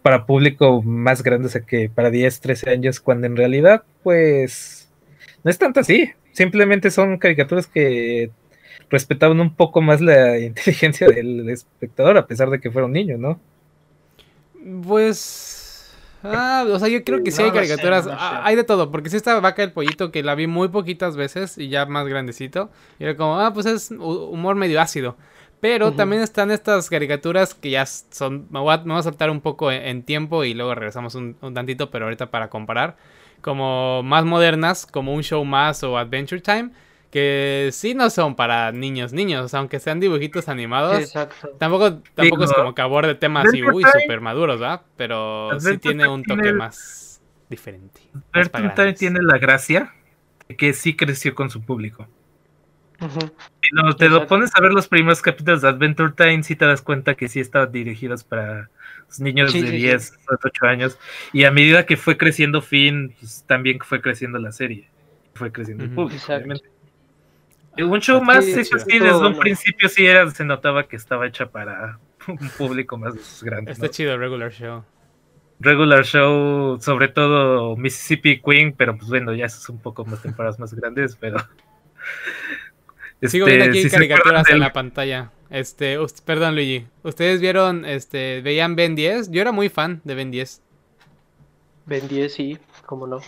para 0.03 0.27
público 0.27 0.83
más 0.83 1.23
grande, 1.23 1.47
o 1.47 1.51
sea, 1.51 1.63
que 1.63 1.89
para 1.89 2.11
10, 2.11 2.41
13 2.41 2.71
años, 2.71 3.01
cuando 3.01 3.27
en 3.27 3.37
realidad, 3.37 3.85
pues, 4.03 4.91
no 5.45 5.51
es 5.51 5.59
tanto 5.59 5.81
así. 5.81 6.11
Simplemente 6.33 6.91
son 6.91 7.19
caricaturas 7.19 7.67
que 7.67 8.31
respetaban 8.91 9.41
un 9.41 9.55
poco 9.55 9.81
más 9.81 10.01
la 10.01 10.39
inteligencia 10.41 11.09
del 11.09 11.49
espectador, 11.49 12.19
a 12.19 12.27
pesar 12.27 12.51
de 12.51 12.61
que 12.61 12.71
fuera 12.71 12.87
un 12.87 12.93
niño, 12.93 13.17
¿no? 13.19 13.41
Pues. 14.87 15.66
Ah, 16.29 16.65
o 16.71 16.79
sea, 16.79 16.89
yo 16.89 17.05
creo 17.05 17.23
que 17.23 17.31
sí 17.31 17.43
hay 17.43 17.49
sé, 17.49 17.55
caricaturas. 17.55 18.05
sé. 18.05 18.11
ah, 18.13 18.41
Hay 18.45 18.57
de 18.57 18.65
todo, 18.65 18.91
porque 18.91 19.11
sí 19.11 19.17
está 19.17 19.39
Vaca 19.41 19.63
el 19.63 19.73
Pollito, 19.73 20.11
que 20.11 20.23
la 20.23 20.35
vi 20.35 20.47
muy 20.47 20.69
poquitas 20.69 21.17
veces 21.17 21.59
y 21.59 21.69
ya 21.69 21.87
más 21.87 22.07
grandecito. 22.09 22.71
Y 22.99 23.05
era 23.05 23.17
como, 23.17 23.39
ah, 23.41 23.53
pues 23.53 23.67
es 23.67 23.91
hu- 23.93 24.29
humor 24.31 24.57
medio 24.57 24.81
ácido. 24.81 25.17
Pero 25.61 25.93
también 25.95 26.23
están 26.23 26.51
estas 26.51 26.91
caricaturas 26.91 27.55
que 27.55 27.71
ya 27.71 27.87
son. 27.87 28.47
Me 28.51 28.61
voy 28.61 28.75
a, 28.75 28.79
me 28.79 28.93
voy 28.93 28.99
a 29.01 29.03
saltar 29.03 29.31
un 29.31 29.41
poco 29.41 29.73
en, 29.73 29.83
en 29.83 30.03
tiempo 30.03 30.45
y 30.45 30.55
luego 30.55 30.75
regresamos 30.75 31.15
un, 31.15 31.37
un 31.41 31.55
tantito, 31.55 31.91
pero 31.91 32.05
ahorita 32.07 32.31
para 32.31 32.51
comparar. 32.51 32.97
Como 33.41 34.03
más 34.03 34.25
modernas, 34.25 34.87
como 34.87 35.15
un 35.15 35.23
show 35.23 35.45
más 35.45 35.83
o 35.83 35.97
Adventure 35.99 36.41
Time. 36.41 36.71
Que 37.17 37.71
sí 37.73 37.95
no 37.95 38.11
son 38.11 38.37
para 38.37 38.73
niños, 38.73 39.15
niños. 39.15 39.43
O 39.47 39.49
sea, 39.49 39.61
aunque 39.61 39.81
sean 39.81 40.01
dibujitos 40.01 40.51
animados. 40.51 41.01
Exacto. 41.01 41.49
Tampoco, 41.59 42.03
tampoco 42.15 42.45
es 42.45 42.53
como 42.53 42.75
que 42.75 42.83
aborde 42.83 43.15
temas 43.15 43.47
así, 43.47 43.63
uy, 43.63 43.83
súper 44.01 44.21
maduros, 44.21 44.61
¿verdad? 44.61 44.83
Pero 44.99 45.49
sí 45.59 45.79
tiene 45.79 46.07
un 46.09 46.23
toque 46.23 46.43
tiene- 46.43 46.59
más 46.59 47.23
diferente. 47.49 48.03
Adventure 48.35 48.69
Time 48.75 48.93
tiene 48.93 49.21
la 49.23 49.39
gracia 49.39 49.95
de 50.47 50.57
que 50.59 50.75
sí 50.75 50.95
creció 50.95 51.35
con 51.35 51.49
su 51.49 51.63
público. 51.63 52.07
Ujú. 53.01 53.21
Si 53.63 53.71
no, 53.73 53.97
te 53.97 54.11
lo 54.11 54.27
pones 54.27 54.51
a 54.55 54.61
ver 54.61 54.73
los 54.73 54.87
primeros 54.87 55.23
capítulos 55.23 55.63
de 55.63 55.69
Adventure 55.69 56.13
Time, 56.15 56.43
sí 56.43 56.55
te 56.55 56.67
das 56.67 56.83
cuenta 56.83 57.15
que 57.15 57.29
sí 57.29 57.41
estaban 57.41 57.73
dirigidos 57.73 58.25
para 58.25 58.69
los 59.09 59.21
niños 59.21 59.53
Sí, 59.53 59.63
de 59.63 59.69
sí, 59.69 59.73
sí. 59.73 59.79
10, 59.79 60.13
8 60.45 60.67
años. 60.67 60.99
Y 61.33 61.45
a 61.45 61.51
medida 61.51 61.87
que 61.87 61.97
fue 61.97 62.19
creciendo 62.19 62.61
Finn, 62.61 63.15
pues, 63.19 63.43
también 63.47 63.79
fue 63.81 64.03
creciendo 64.03 64.39
la 64.39 64.53
serie. 64.53 64.91
Fue 65.35 65.51
creciendo 65.51 65.85
el 65.85 65.89
Ujú. 65.93 65.97
público, 66.03 66.17
Exacto. 66.17 66.35
obviamente. 66.45 66.69
Y 66.69 66.76
Un 67.79 68.01
show 68.01 68.23
más, 68.23 68.45
sí, 68.45 68.65
sí. 68.65 68.71
sí, 68.89 68.99
desde 68.99 69.27
un 69.27 69.39
principio 69.39 69.89
sí 69.89 70.07
era, 70.07 70.29
se 70.31 70.45
notaba 70.45 70.87
que 70.89 70.97
estaba 70.97 71.27
hecha 71.27 71.51
para 71.51 71.99
un 72.29 72.49
público 72.57 72.97
más 72.97 73.43
grande. 73.43 73.73
Está 73.73 73.87
¿no? 73.87 73.93
chido 73.93 74.15
el 74.15 74.21
regular 74.21 74.53
show. 74.53 74.85
Regular 75.59 76.05
show, 76.05 76.79
sobre 76.81 77.09
todo 77.09 77.77
Mississippi 77.77 78.41
Queen, 78.41 78.75
pero 78.77 78.97
pues 78.97 79.09
bueno, 79.09 79.33
ya 79.35 79.47
es 79.47 79.69
un 79.69 79.79
poco 79.79 80.05
más 80.05 80.21
temporadas 80.23 80.59
más 80.59 80.75
grandes, 80.75 81.17
pero. 81.17 81.39
Sigo 83.23 83.47
Este, 83.47 83.57
viendo 83.57 83.71
aquí 83.73 83.83
si 83.83 83.91
caricaturas 83.91 84.49
en 84.51 84.61
la 84.61 84.73
pantalla. 84.73 85.31
Este, 85.49 85.99
us- 85.99 86.21
perdón, 86.21 86.55
Luigi. 86.55 86.87
¿Ustedes 87.03 87.41
vieron, 87.41 87.85
este, 87.87 88.43
veían 88.43 88.77
Ben 88.77 88.95
10? 88.95 89.31
Yo 89.31 89.41
era 89.41 89.53
muy 89.53 89.69
fan 89.71 90.01
de 90.05 90.15
Ben 90.15 90.31
10. 90.31 90.61
Ben 91.87 92.07
10, 92.09 92.33
sí, 92.35 92.59
cómo 92.85 93.07
no. 93.07 93.21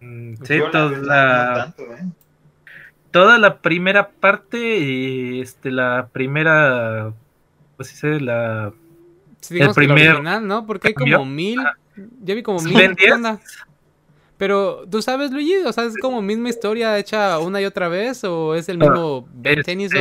Mm, 0.00 0.34
Sí, 0.42 0.58
verdad, 0.58 0.90
la, 1.02 1.48
no 1.48 1.54
tanto, 1.54 1.82
¿eh? 1.94 2.06
Toda 3.10 3.38
la 3.38 3.58
primera 3.58 4.10
parte 4.10 4.78
y 4.78 5.40
este, 5.40 5.70
la 5.70 6.08
primera. 6.12 7.12
Pues 7.76 7.88
sí, 7.88 7.96
sé, 7.96 8.20
la. 8.20 8.72
Sí, 9.40 9.58
El 9.60 9.72
primer 9.74 10.08
original, 10.08 10.46
¿no? 10.46 10.66
Porque 10.66 10.88
hay 10.88 10.94
como 10.94 11.24
mil. 11.24 11.60
Ajá. 11.60 11.74
Ya 12.22 12.34
vi 12.34 12.42
como 12.42 12.58
¿Sí, 12.58 12.68
mil. 12.68 12.76
Ben 12.78 12.94
¿Qué 12.96 13.04
10? 13.06 13.14
onda? 13.14 13.40
Pero, 14.38 14.84
¿tú 14.90 15.00
sabes, 15.00 15.30
Luigi? 15.30 15.56
O 15.66 15.72
sea, 15.72 15.84
¿es 15.84 15.94
como 15.98 16.20
misma 16.20 16.50
historia 16.50 16.98
hecha 16.98 17.38
una 17.38 17.60
y 17.60 17.64
otra 17.64 17.88
vez? 17.88 18.22
¿O 18.24 18.54
es 18.54 18.68
el 18.68 18.78
mismo 18.78 19.26
Ben 19.32 19.60
este- 19.60 19.72
Tennyson? 19.72 20.00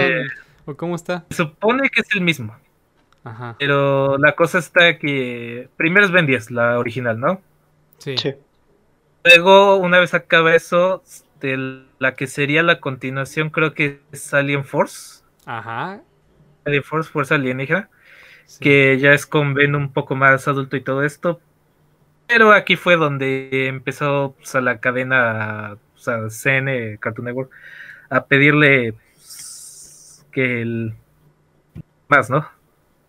¿O 0.66 0.76
cómo 0.76 0.96
está? 0.96 1.26
Se 1.30 1.38
supone 1.38 1.90
que 1.90 2.02
es 2.02 2.08
el 2.16 2.22
mismo, 2.22 2.56
Ajá. 3.24 3.56
pero 3.60 4.18
la 4.18 4.36
cosa 4.36 4.58
está 4.58 4.98
que. 4.98 5.70
Primero 5.78 6.06
es 6.06 6.12
Ben 6.12 6.26
10, 6.26 6.52
la 6.52 6.80
original, 6.80 7.20
¿no? 7.20 7.40
Sí. 8.00 8.18
Sí. 8.18 8.34
Luego, 9.24 9.78
una 9.78 10.00
vez 10.00 10.14
acaba 10.14 10.54
eso, 10.56 11.02
este, 11.36 11.58
la 12.00 12.16
que 12.16 12.28
sería 12.28 12.64
la 12.64 12.80
continuación, 12.80 13.50
creo 13.50 13.74
que 13.74 14.00
es 14.12 14.34
Alien 14.34 14.64
Force. 14.64 15.24
Ajá. 15.46 16.02
Alien 16.66 16.84
Force, 16.84 17.12
Fuerza 17.12 17.36
Alienígena. 17.36 17.90
sí. 18.46 18.60
que 18.64 18.98
ya 19.00 19.14
es 19.14 19.26
con 19.26 19.54
Ben 19.54 19.76
un 19.76 19.92
poco 19.92 20.16
más 20.16 20.48
adulto 20.48 20.78
y 20.78 20.82
todo 20.82 21.04
esto. 21.04 21.42
Pero 22.28 22.52
aquí 22.54 22.76
fue 22.76 22.96
donde 22.96 23.68
empezó 23.68 24.36
pues, 24.38 24.56
a 24.56 24.62
la 24.62 24.80
cadena, 24.80 25.78
sea, 25.96 26.30
CN, 26.30 26.98
Cartoon 27.00 27.26
Network, 27.26 27.52
a 28.10 28.26
pedirle 28.26 28.94
pues, 28.94 30.26
que 30.32 30.62
el 30.62 30.96
más, 32.08 32.30
¿no? 32.30 32.50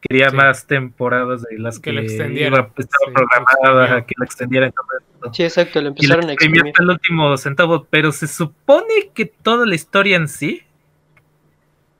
Quería 0.08 0.30
Sí. 0.30 0.36
más 0.36 0.66
temporadas 0.66 1.42
de 1.42 1.58
las 1.58 1.78
Que 1.78 1.90
iba- 1.90 2.02
estaba 2.02 2.28
sí, 2.76 3.12
programada, 3.14 4.06
que 4.06 4.14
lo 4.16 4.24
extendiera. 4.24 4.68
y 4.68 4.70
todo 4.72 4.86
esto. 4.98 5.34
Sí, 5.34 5.42
exacto, 5.44 5.80
lo 5.80 5.86
Y 5.86 5.88
empezaron 5.90 6.28
a 6.28 6.32
exprimir. 6.32 6.66
hasta 6.66 6.82
el 6.82 6.90
último 6.90 7.36
centavo, 7.36 7.86
pero 7.90 8.12
se 8.12 8.26
supone 8.28 9.10
que 9.14 9.26
toda 9.26 9.66
la 9.66 9.74
historia 9.74 10.16
en 10.16 10.28
sí, 10.28 10.62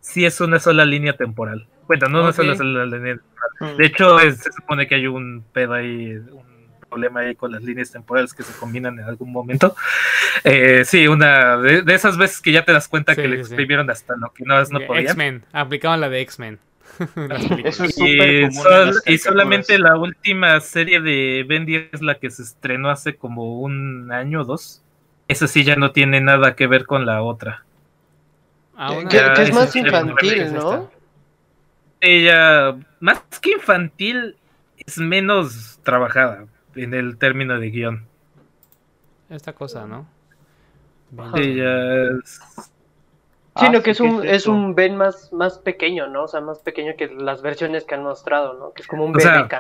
sí 0.01 0.25
es 0.25 0.41
una 0.41 0.59
sola 0.61 0.85
línea 0.85 1.17
temporal. 1.17 1.67
Bueno, 1.89 2.09
no 2.09 2.21
una 2.21 2.29
Ok. 2.31 2.35
sola, 2.37 2.57
sola 2.57 2.85
línea 2.87 3.19
Mm. 3.61 3.77
de 3.77 3.87
hecho, 3.87 4.21
es- 4.21 4.39
se 4.39 4.53
supone 4.53 4.87
que 4.87 4.95
hay 4.97 5.07
un 5.07 5.45
pedo 5.53 5.75
ahí, 5.75 6.17
un 6.17 6.45
problema 6.89 7.21
ahí 7.21 7.35
con 7.35 7.51
las 7.53 7.63
líneas 7.63 7.91
temporales 7.91 8.33
que 8.35 8.43
se 8.43 8.53
combinan 8.59 8.99
en 8.99 9.05
algún 9.07 9.33
momento. 9.33 9.75
Eh, 10.45 10.85
sí, 10.85 11.09
una 11.09 11.57
de, 11.57 11.83
de 11.83 11.95
esas 11.95 12.17
veces 12.17 12.41
que 12.41 12.53
ya 12.53 12.65
te 12.65 12.73
das 12.73 12.87
cuenta 12.89 13.15
Sí, 13.15 13.23
que 13.23 13.29
le 13.29 13.37
exprimieron 13.41 13.91
hasta 13.91 14.15
lo 14.17 14.33
que 14.33 14.45
no, 14.45 14.61
no 14.63 14.81
podían. 14.87 15.05
X-Men. 15.07 15.45
Aplicaban 15.53 16.01
la 16.01 16.09
de 16.09 16.21
X-Men. 16.21 16.59
Es 17.65 17.81
Y, 17.99 18.51
sol- 18.53 18.95
solamente 19.19 19.79
la 19.79 19.97
última 19.99 20.61
serie 20.61 21.01
de 21.01 21.45
Ben 21.49 21.67
10 21.67 21.91
es 21.93 22.03
la 22.03 22.19
que 22.19 22.31
se 22.31 22.43
estrenó 22.43 22.91
hace 22.91 23.17
como 23.17 23.61
un 23.61 24.11
año 24.13 24.43
o 24.43 24.45
dos. 24.45 24.83
Esa 25.29 25.49
sí 25.49 25.65
ya 25.65 25.77
no 25.77 25.93
tiene 25.93 26.21
nada 26.21 26.55
que 26.55 26.67
ver 26.67 26.87
con 26.87 27.05
la 27.07 27.23
otra. 27.23 27.65
Ah, 28.77 28.93
una- 28.93 29.09
Que, 29.09 29.19
que 29.35 29.43
es 29.43 29.55
más 29.55 29.75
infantil, 29.77 30.33
es 30.41 30.53
¿no? 30.53 30.91
Ella, 32.01 32.77
más 33.01 33.23
que 33.41 33.53
infantil, 33.53 34.37
es 34.77 34.99
menos 34.99 35.81
trabajada 35.83 36.47
en 36.75 36.95
el 36.95 37.17
término 37.17 37.59
de 37.59 37.71
guion. 37.71 38.07
Esta 39.31 39.53
cosa, 39.53 39.87
¿no? 39.87 40.07
Ella 41.35 42.19
es- 42.19 42.41
Sí, 43.59 43.65
Ah, 43.67 43.71
no, 43.71 43.83
que 43.83 43.93
es 43.93 43.97
sí, 43.99 44.05
¿qué 44.05 44.11
un, 44.11 44.27
es 44.27 44.47
un 44.47 44.75
Ben 44.75 44.97
más, 44.97 45.33
más 45.33 45.59
pequeño, 45.59 46.09
¿no? 46.09 46.25
O 46.25 46.29
sea, 46.29 46.41
más 46.41 46.59
pequeño 46.59 46.93
que 46.97 47.09
las 47.09 47.41
versiones 47.43 47.85
que 47.85 47.95
han 47.95 48.03
mostrado, 48.03 48.55
¿no? 48.59 48.73
Que 48.73 48.83
es 48.83 48.89
como 48.89 49.05
un 49.05 49.17
O 49.17 49.21
sea, 49.21 49.43
BBK. 49.45 49.53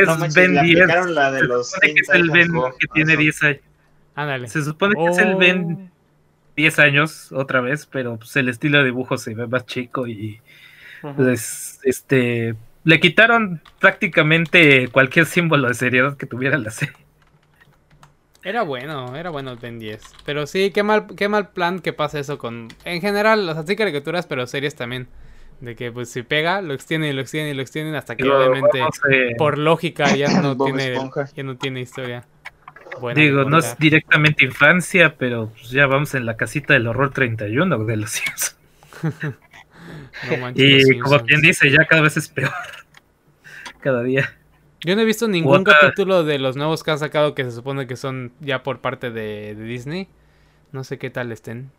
es 0.00 0.06
No 0.06 0.16
manches, 0.16 0.34
Ben 0.34 0.54
le 0.54 0.62
10. 0.62 0.80
aplicaron 0.82 1.14
la 1.14 1.30
de 1.32 1.40
Se 1.40 1.46
los 1.46 1.70
supone 1.70 1.94
que 1.94 2.00
es 2.00 2.08
el 2.10 2.30
Ben 2.30 2.52
que 2.80 2.86
tiene 2.88 3.12
eso. 3.12 3.20
10 3.20 3.42
años. 3.42 3.60
Ándale. 4.14 4.48
Se 4.48 4.62
supone 4.64 4.94
que 4.94 5.06
es 5.06 5.18
el. 5.18 5.34
Ben 5.36 5.90
10 6.56 6.78
años 6.78 7.32
otra 7.32 7.60
vez, 7.60 7.86
pero 7.86 8.16
pues 8.16 8.34
el 8.36 8.48
estilo 8.48 8.78
de 8.78 8.84
dibujo 8.84 9.16
se 9.18 9.34
ve 9.34 9.46
más 9.46 9.64
chico 9.66 10.06
y 10.06 10.40
pues, 11.16 11.80
este 11.82 12.54
le 12.84 13.00
quitaron 13.00 13.60
prácticamente 13.80 14.88
cualquier 14.88 15.26
símbolo 15.26 15.68
de 15.68 15.74
seriedad 15.74 16.16
que 16.16 16.26
tuviera 16.26 16.58
la 16.58 16.70
serie. 16.70 17.01
Era 18.44 18.62
bueno, 18.62 19.14
era 19.16 19.30
bueno 19.30 19.52
el 19.52 19.58
Ben 19.58 19.78
10. 19.78 20.02
Pero 20.24 20.46
sí, 20.46 20.72
qué 20.72 20.82
mal, 20.82 21.06
qué 21.16 21.28
mal 21.28 21.50
plan 21.50 21.78
que 21.80 21.92
pase 21.92 22.20
eso 22.20 22.38
con. 22.38 22.68
En 22.84 23.00
general, 23.00 23.48
o 23.48 23.54
sea, 23.54 23.62
sí 23.64 23.76
caricaturas, 23.76 24.26
pero 24.26 24.46
series 24.46 24.74
también. 24.74 25.08
De 25.60 25.76
que 25.76 25.92
pues 25.92 26.10
si 26.10 26.22
pega, 26.22 26.60
lo 26.60 26.74
extienden 26.74 27.10
y 27.10 27.12
lo 27.12 27.20
extienden 27.20 27.52
y 27.52 27.56
lo 27.56 27.62
extienden 27.62 27.94
hasta 27.94 28.16
que 28.16 28.28
obviamente 28.28 28.80
por 29.38 29.58
lógica 29.58 30.12
ya 30.16 30.42
no 30.42 30.56
tiene 30.56 30.94
Esponja. 30.94 31.28
ya 31.36 31.42
no 31.44 31.56
tiene 31.56 31.80
historia. 31.80 32.24
buena 33.00 33.20
digo, 33.20 33.44
no 33.44 33.58
es 33.58 33.78
directamente 33.78 34.44
infancia, 34.44 35.14
pero 35.16 35.50
pues, 35.50 35.70
ya 35.70 35.86
vamos 35.86 36.16
en 36.16 36.26
la 36.26 36.36
casita 36.36 36.74
del 36.74 36.88
horror 36.88 37.12
31 37.12 37.84
de 37.84 37.96
los 37.96 38.10
Simpsons. 38.10 38.56
No 40.30 40.36
manches, 40.36 40.86
los 40.86 40.96
Y 40.96 40.98
como 41.00 41.18
quien 41.20 41.40
dice, 41.40 41.68
ya 41.70 41.84
cada 41.88 42.02
vez 42.02 42.16
es 42.16 42.28
peor. 42.28 42.52
Cada 43.80 44.02
día. 44.04 44.32
Yo 44.84 44.96
no 44.96 45.02
he 45.02 45.04
visto 45.04 45.28
ningún 45.28 45.62
capítulo 45.64 46.24
de 46.24 46.38
los 46.38 46.56
nuevos 46.56 46.82
que 46.82 46.90
han 46.90 46.98
sacado 46.98 47.34
que 47.34 47.44
se 47.44 47.52
supone 47.52 47.86
que 47.86 47.96
son 47.96 48.32
ya 48.40 48.62
por 48.62 48.80
parte 48.80 49.10
de, 49.10 49.54
de 49.54 49.64
Disney. 49.64 50.08
No 50.72 50.82
sé 50.84 50.98
qué 50.98 51.08
tal 51.10 51.30
estén, 51.30 51.70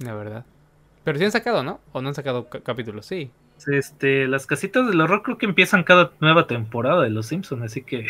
la 0.00 0.14
verdad. 0.14 0.44
Pero 1.04 1.18
sí 1.18 1.24
han 1.24 1.30
sacado, 1.32 1.62
¿no? 1.62 1.80
¿O 1.92 2.02
no 2.02 2.08
han 2.08 2.14
sacado 2.14 2.48
ca- 2.48 2.60
capítulos? 2.60 3.06
Sí. 3.06 3.30
Este, 3.68 4.26
las 4.26 4.46
casitas 4.46 4.86
del 4.88 5.00
horror 5.00 5.22
creo 5.22 5.38
que 5.38 5.46
empiezan 5.46 5.84
cada 5.84 6.12
nueva 6.20 6.46
temporada 6.46 7.02
de 7.02 7.10
Los 7.10 7.26
Simpsons, 7.26 7.62
así 7.62 7.82
que 7.82 8.06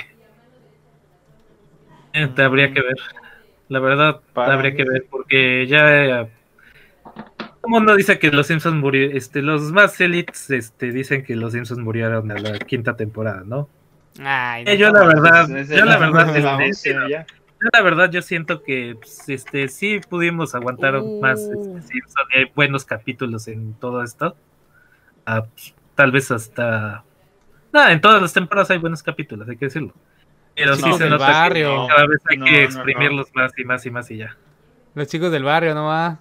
eh, 2.13 2.29
te 2.35 2.43
habría 2.43 2.73
que 2.73 2.81
ver. 2.81 2.97
La 3.69 3.79
verdad, 3.81 4.21
Para 4.33 4.55
habría 4.55 4.71
mí- 4.73 4.77
que 4.77 4.85
ver 4.85 5.07
porque 5.11 5.67
ya 5.67 6.29
todo 7.05 7.49
el 7.65 7.71
mundo 7.71 7.95
dice 7.97 8.19
que 8.19 8.31
Los 8.31 8.47
Simpsons 8.47 8.77
murieron, 8.77 9.17
este, 9.17 9.43
los 9.43 9.71
más 9.73 10.01
elites, 10.01 10.51
este, 10.51 10.93
dicen 10.93 11.25
que 11.25 11.37
Los 11.37 11.53
Simpsons 11.53 11.81
murieron 11.81 12.31
a 12.31 12.39
la 12.39 12.59
quinta 12.61 12.97
temporada, 12.97 13.43
¿no? 13.45 13.69
Ay, 14.19 14.65
Eh, 14.67 14.73
no. 14.73 14.75
yo 14.75 14.91
la 14.91 15.05
verdad, 15.07 15.49
yo 15.49 15.85
la 15.85 15.97
verdad, 15.99 16.37
la 16.59 16.65
este, 16.65 16.93
yo 16.95 17.69
la 17.73 17.83
verdad 17.83 18.11
yo 18.11 18.23
siento 18.23 18.63
que 18.63 18.97
pues, 18.99 19.29
este 19.29 19.69
sí 19.69 20.01
pudimos 20.09 20.55
aguantar 20.55 20.97
Uh. 20.97 21.21
más 21.21 21.41
este, 21.41 21.83
Simpson 21.83 22.25
y 22.35 22.39
hay 22.39 22.45
buenos 22.55 22.85
capítulos 22.85 23.47
en 23.49 23.75
todo 23.75 24.03
esto. 24.03 24.37
Ah, 25.27 25.43
pues, 25.45 25.75
tal 25.95 26.11
vez 26.13 26.31
hasta 26.31 27.05
nada, 27.73 27.93
en 27.93 28.01
todas 28.01 28.21
las 28.21 28.33
temporadas 28.33 28.71
hay 28.71 28.79
buenos 28.79 29.03
capítulos, 29.03 29.49
hay 29.49 29.57
que 29.57 29.67
decirlo. 29.67 29.95
Pero 30.57 30.71
Los 30.71 30.79
sí 30.79 30.85
chicos 30.85 30.99
se 30.99 31.05
del 31.05 31.13
nota 31.13 31.27
que 31.27 31.33
barrio. 31.33 31.87
cada 31.87 32.07
vez 32.07 32.21
hay 32.29 32.37
No, 32.39 32.45
que 32.45 32.51
no, 32.53 32.59
exprimirlos 32.59 33.27
no. 33.35 33.43
más 33.43 33.53
y 33.59 33.65
más 33.65 33.87
y 33.87 33.91
más 33.91 34.11
y 34.11 34.17
ya. 34.17 34.37
Los 34.95 35.07
chicos 35.07 35.31
del 35.31 35.45
barrio 35.45 35.75
nomás. 35.75 36.19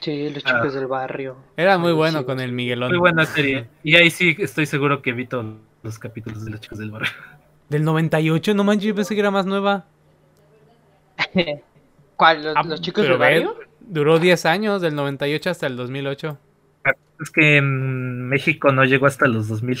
Sí, 0.00 0.30
los 0.30 0.44
Ah. 0.46 0.50
chicos 0.58 0.74
del 0.74 0.86
barrio. 0.86 1.36
Era 1.56 1.76
muy 1.78 1.92
bueno 1.92 2.24
con 2.24 2.38
el 2.40 2.52
Miguelón. 2.52 2.90
Muy 2.90 2.98
buena 2.98 3.24
serie. 3.26 3.66
Y 3.82 3.96
ahí 3.96 4.10
sí 4.10 4.36
estoy 4.38 4.66
seguro 4.66 5.02
que 5.02 5.12
vi 5.12 5.26
todos 5.26 5.56
los 5.82 5.98
capítulos 5.98 6.44
de 6.44 6.50
los 6.52 6.60
chicos 6.60 6.78
del 6.78 6.90
barrio. 6.90 7.10
Del 7.68 7.84
98, 7.84 8.54
no 8.54 8.64
manches, 8.64 8.88
yo 8.88 8.94
pensé 8.94 9.14
que 9.14 9.20
era 9.20 9.30
más 9.30 9.46
nueva. 9.46 9.86
¿Cuál? 12.16 12.44
¿Los, 12.44 12.56
Ah, 12.56 12.62
los 12.64 12.80
chicos 12.80 13.04
del 13.04 13.16
barrio? 13.18 13.56
Duró 13.80 14.18
10 14.18 14.46
años, 14.46 14.82
del 14.82 14.94
98 14.94 15.50
hasta 15.50 15.66
el 15.66 15.76
2008. 15.76 16.38
Es 17.20 17.30
que 17.30 17.56
en 17.56 18.28
México 18.28 18.72
no 18.72 18.84
llegó 18.84 19.06
hasta 19.06 19.26
los 19.28 19.48
2000. 19.48 19.80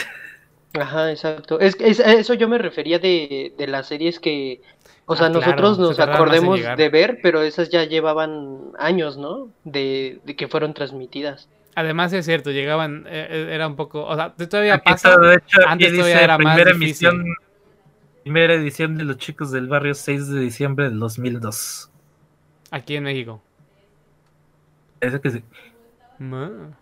Ajá, 0.74 1.10
exacto. 1.10 1.60
Es, 1.60 1.76
es- 1.80 2.00
a 2.00 2.12
eso 2.12 2.34
yo 2.34 2.48
me 2.48 2.58
refería 2.58 2.98
de, 2.98 3.52
de 3.58 3.66
las 3.66 3.88
series 3.88 4.18
que, 4.20 4.62
o 5.06 5.16
sea, 5.16 5.26
Ah, 5.26 5.30
claro, 5.30 5.62
nosotros 5.62 5.76
se 5.76 5.82
nos 5.82 5.98
en 5.98 6.08
acordemos 6.14 6.60
de 6.76 6.88
ver, 6.88 7.18
pero 7.22 7.42
esas 7.42 7.68
ya 7.70 7.84
llevaban 7.84 8.72
años, 8.78 9.18
¿no? 9.18 9.50
De, 9.64 10.20
de 10.24 10.36
que 10.36 10.48
fueron 10.48 10.72
transmitidas. 10.74 11.48
Además 11.74 12.12
es 12.12 12.26
cierto, 12.26 12.50
llegaban, 12.50 13.06
eh, 13.08 13.26
eh, 13.30 13.48
era 13.50 13.66
un 13.66 13.76
poco, 13.76 14.04
o 14.04 14.14
sea, 14.14 14.34
todavía 14.34 14.74
Aquí 14.74 14.84
pasa. 14.84 15.08
está, 15.10 15.20
de 15.20 15.36
hecho, 15.36 15.58
Antes 15.66 15.92
todavía 15.92 16.14
dice 16.14 16.24
era 16.24 16.38
más 16.38 16.54
primera 16.56 16.78
difícil. 16.78 17.08
emisión, 17.08 17.34
primera 18.22 18.54
edición 18.54 18.98
de 18.98 19.04
los 19.04 19.16
chicos 19.16 19.50
del 19.52 19.68
barrio 19.68 19.94
6 19.94 20.28
de 20.28 20.40
diciembre 20.40 20.90
del 20.90 20.98
2002. 20.98 21.90
Aquí 22.70 22.96
en 22.96 23.04
México. 23.04 23.42
Eso 25.00 25.20
que 25.20 25.30
sí. 25.30 25.42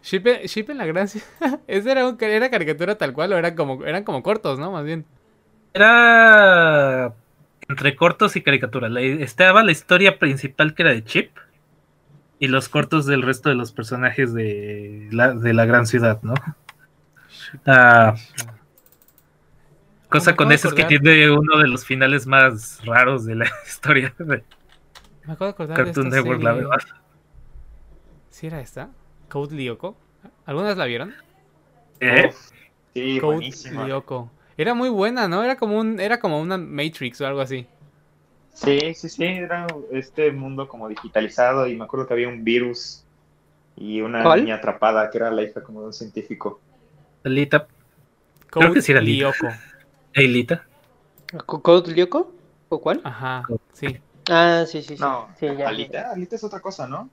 Ship, 0.02 0.26
en- 0.70 0.78
la 0.78 0.86
gracia. 0.86 1.22
¿Esa 1.66 1.92
era, 1.92 2.06
un- 2.06 2.18
era 2.20 2.50
caricatura 2.50 2.98
tal 2.98 3.12
cual 3.12 3.32
o 3.32 3.38
eran 3.38 3.54
como, 3.54 3.84
eran 3.84 4.04
como 4.04 4.22
cortos, 4.22 4.58
no? 4.58 4.70
Más 4.72 4.84
bien. 4.84 5.06
Era 5.72 7.14
entre 7.68 7.94
cortos 7.96 8.34
y 8.36 8.42
caricaturas. 8.42 8.90
Estaba 8.96 9.62
la 9.62 9.72
historia 9.72 10.18
principal 10.18 10.74
que 10.74 10.82
era 10.82 10.92
de 10.92 11.04
Chip 11.04 11.30
y 12.40 12.48
los 12.48 12.70
cortos 12.70 13.04
del 13.04 13.22
resto 13.22 13.50
de 13.50 13.54
los 13.54 13.70
personajes 13.70 14.32
de 14.32 15.08
la, 15.12 15.34
de 15.34 15.52
la 15.52 15.66
gran 15.66 15.86
ciudad, 15.86 16.20
¿no? 16.22 16.32
Ah, 17.66 18.14
cosa 20.08 20.34
¿Cómo 20.34 20.48
con 20.48 20.52
eso 20.52 20.68
es 20.68 20.74
que 20.74 20.84
tiene 20.84 21.30
uno 21.30 21.58
de 21.58 21.68
los 21.68 21.84
finales 21.84 22.26
más 22.26 22.80
raros 22.84 23.26
de 23.26 23.34
la 23.34 23.44
historia 23.68 24.14
de 24.18 24.24
Me 24.24 25.36
de 25.36 25.44
acordar 25.48 25.76
de 25.76 25.84
Cartoon 25.84 26.06
esta 26.06 26.16
Network, 26.16 26.42
la 26.42 26.52
verdad. 26.54 26.78
¿Sí 28.30 28.46
era 28.46 28.60
esta? 28.60 28.88
Code 29.28 29.54
Lyoko. 29.54 29.96
¿Algunas 30.46 30.78
la 30.78 30.86
vieron? 30.86 31.14
¿Eh? 32.00 32.32
Sí, 32.94 33.20
Code 33.20 33.36
buenísima. 33.36 33.86
Lyoko. 33.86 34.30
Era 34.56 34.72
muy 34.72 34.88
buena, 34.88 35.28
¿no? 35.28 35.44
Era 35.44 35.56
como 35.56 35.78
un, 35.78 36.00
era 36.00 36.18
como 36.20 36.40
una 36.40 36.56
Matrix 36.56 37.20
o 37.20 37.26
algo 37.26 37.42
así. 37.42 37.66
Sí, 38.54 38.94
sí, 38.94 39.08
sí, 39.08 39.24
era 39.24 39.66
este 39.90 40.30
mundo 40.32 40.68
como 40.68 40.88
digitalizado 40.88 41.66
y 41.66 41.76
me 41.76 41.84
acuerdo 41.84 42.06
que 42.06 42.12
había 42.14 42.28
un 42.28 42.44
virus 42.44 43.04
y 43.76 44.00
una 44.02 44.22
¿Cuál? 44.22 44.40
niña 44.40 44.56
atrapada 44.56 45.10
que 45.10 45.18
era 45.18 45.30
la 45.30 45.42
hija 45.42 45.62
como 45.62 45.80
de 45.80 45.86
un 45.86 45.92
científico. 45.92 46.60
Alita. 47.24 47.66
Code 48.50 48.64
Creo 48.64 48.74
que 48.74 48.82
sí 48.82 48.92
era 48.92 49.00
Lita. 49.00 49.26
Lyoko. 49.26 49.54
Eilita. 50.14 50.66
¿Co- 51.46 51.62
¿Code 51.62 51.92
Lyoko? 51.94 52.32
¿O 52.68 52.80
cuál? 52.80 53.00
Ajá, 53.04 53.44
sí. 53.72 53.96
Ah, 54.28 54.64
sí, 54.66 54.82
sí, 54.82 54.96
sí. 54.96 55.02
No, 55.02 55.28
Sí, 55.38 55.46
ya, 55.46 55.54
ya. 55.54 55.68
Alita, 55.68 56.10
Alita 56.12 56.36
es 56.36 56.44
otra 56.44 56.60
cosa, 56.60 56.86
¿no? 56.86 57.08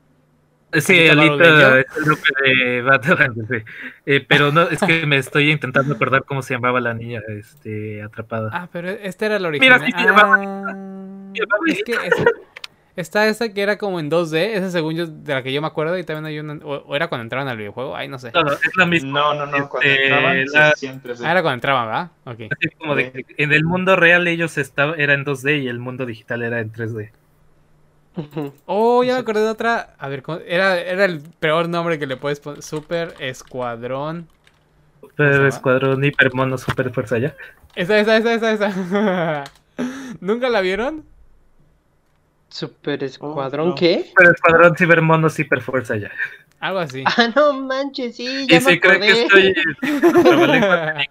Sí, 0.74 1.08
¿Alita 1.08 1.80
es 1.80 1.86
el 1.96 2.04
grupo 2.04 2.24
de. 2.44 3.64
Eh, 4.06 4.26
pero 4.28 4.52
no, 4.52 4.64
es 4.64 4.80
que 4.82 5.06
me 5.06 5.18
estoy 5.18 5.52
intentando 5.52 5.94
acordar 5.94 6.26
cómo 6.26 6.42
se 6.42 6.56
llamaba 6.56 6.82
la 6.82 6.94
niña 6.94 7.22
este, 7.30 8.02
atrapada. 8.04 8.50
Ah, 8.52 8.68
pero 8.72 8.90
esta 8.90 9.28
era 9.28 9.40
la 9.40 9.50
Mira, 9.50 9.78
original. 9.78 9.82
sí, 9.86 9.92
se 9.92 10.06
llamaba- 10.06 10.36
Ah, 10.36 10.38
se 10.40 10.46
llamaba 10.46 10.97
es 11.68 11.84
que 11.84 11.94
esa- 11.94 12.26
está 12.96 13.28
esa 13.28 13.54
que 13.54 13.62
era 13.62 13.78
como 13.78 14.00
en 14.00 14.10
2D, 14.10 14.56
esa 14.56 14.72
según 14.72 14.96
yo, 14.96 15.06
de 15.08 15.34
la 15.34 15.44
que 15.44 15.54
yo 15.54 15.62
me 15.62 15.68
acuerdo, 15.68 15.98
y 15.98 16.04
también 16.04 16.26
hay 16.26 16.40
una, 16.40 16.54
o, 16.66 16.78
o 16.78 16.96
era 16.96 17.08
cuando 17.10 17.24
entraban 17.24 17.48
al 17.48 17.58
videojuego, 17.58 17.96
ay, 17.96 18.08
no 18.08 18.18
sé. 18.20 18.32
No, 18.34 18.44
no, 18.44 18.52
es 18.54 18.76
la 18.76 18.86
misma. 18.86 19.20
No, 19.20 19.34
no, 19.34 19.46
no, 19.46 19.70
cuando 19.70 19.88
Este, 19.90 20.04
entraban 20.06 20.46
la- 20.52 20.72
sí, 20.72 20.80
siempre 20.80 21.14
Ah, 21.24 21.32
era 21.32 21.42
cuando 21.42 21.54
entraban, 21.56 21.86
¿verdad? 21.88 22.12
Ok. 22.26 22.52
Así 22.52 22.76
como 22.78 22.96
de 22.96 23.12
que 23.12 23.26
en 23.38 23.54
el 23.54 23.64
mundo 23.64 23.96
real 23.96 24.28
ellos 24.28 24.58
estaban, 24.58 25.00
era 25.00 25.14
en 25.14 25.24
2D 25.24 25.58
y 25.62 25.68
el 25.68 25.80
mundo 25.80 26.06
digital 26.06 26.42
era 26.44 26.60
en 26.60 26.72
3D. 26.72 27.12
Ujú. 28.16 28.52
Oh, 28.66 29.04
ya 29.04 29.14
me 29.14 29.20
acordé 29.20 29.42
de 29.42 29.50
otra. 29.50 29.94
A 30.00 30.08
ver, 30.10 30.24
¿cómo? 30.24 30.40
Era, 30.40 30.80
era 30.80 31.06
el 31.06 31.22
peor 31.40 31.70
nombre 31.70 32.00
que 32.00 32.08
le 32.08 32.18
puedes 32.18 32.40
poner. 32.40 32.64
Super 32.64 33.14
Escuadrón. 33.20 34.28
¿Cómo 35.02 35.12
se 35.16 35.34
Super? 35.34 35.46
Escuadrón, 35.48 36.04
Hiper 36.04 36.34
Mono, 36.34 36.58
Super 36.58 36.92
Fuerza 36.92 37.20
ya. 37.20 37.36
Esa, 37.76 38.00
esa, 38.00 38.18
esa, 38.18 38.34
esa, 38.34 38.52
esa. 38.54 39.44
¿Nunca 40.20 40.50
la 40.50 40.62
vieron? 40.62 41.06
Super 42.50 43.04
Escuadrón, 43.04 43.70
no. 43.70 43.76
¿qué? 43.76 44.06
Super 44.10 44.34
Escuadrón, 44.34 44.76
Ciber 44.76 45.02
Mono, 45.02 45.30
Super 45.30 45.62
Fuerza 45.62 45.96
ya. 45.98 46.12
Algo 46.60 46.80
así. 46.80 47.04
Ah, 47.18 47.30
no 47.36 47.54
manches, 47.54 48.16
sí, 48.16 48.48
ya 48.48 48.58
Y 48.58 48.60
me 48.62 48.72
si 48.72 48.80
creen 48.80 49.02
que 49.02 49.22
estoy 49.24 49.54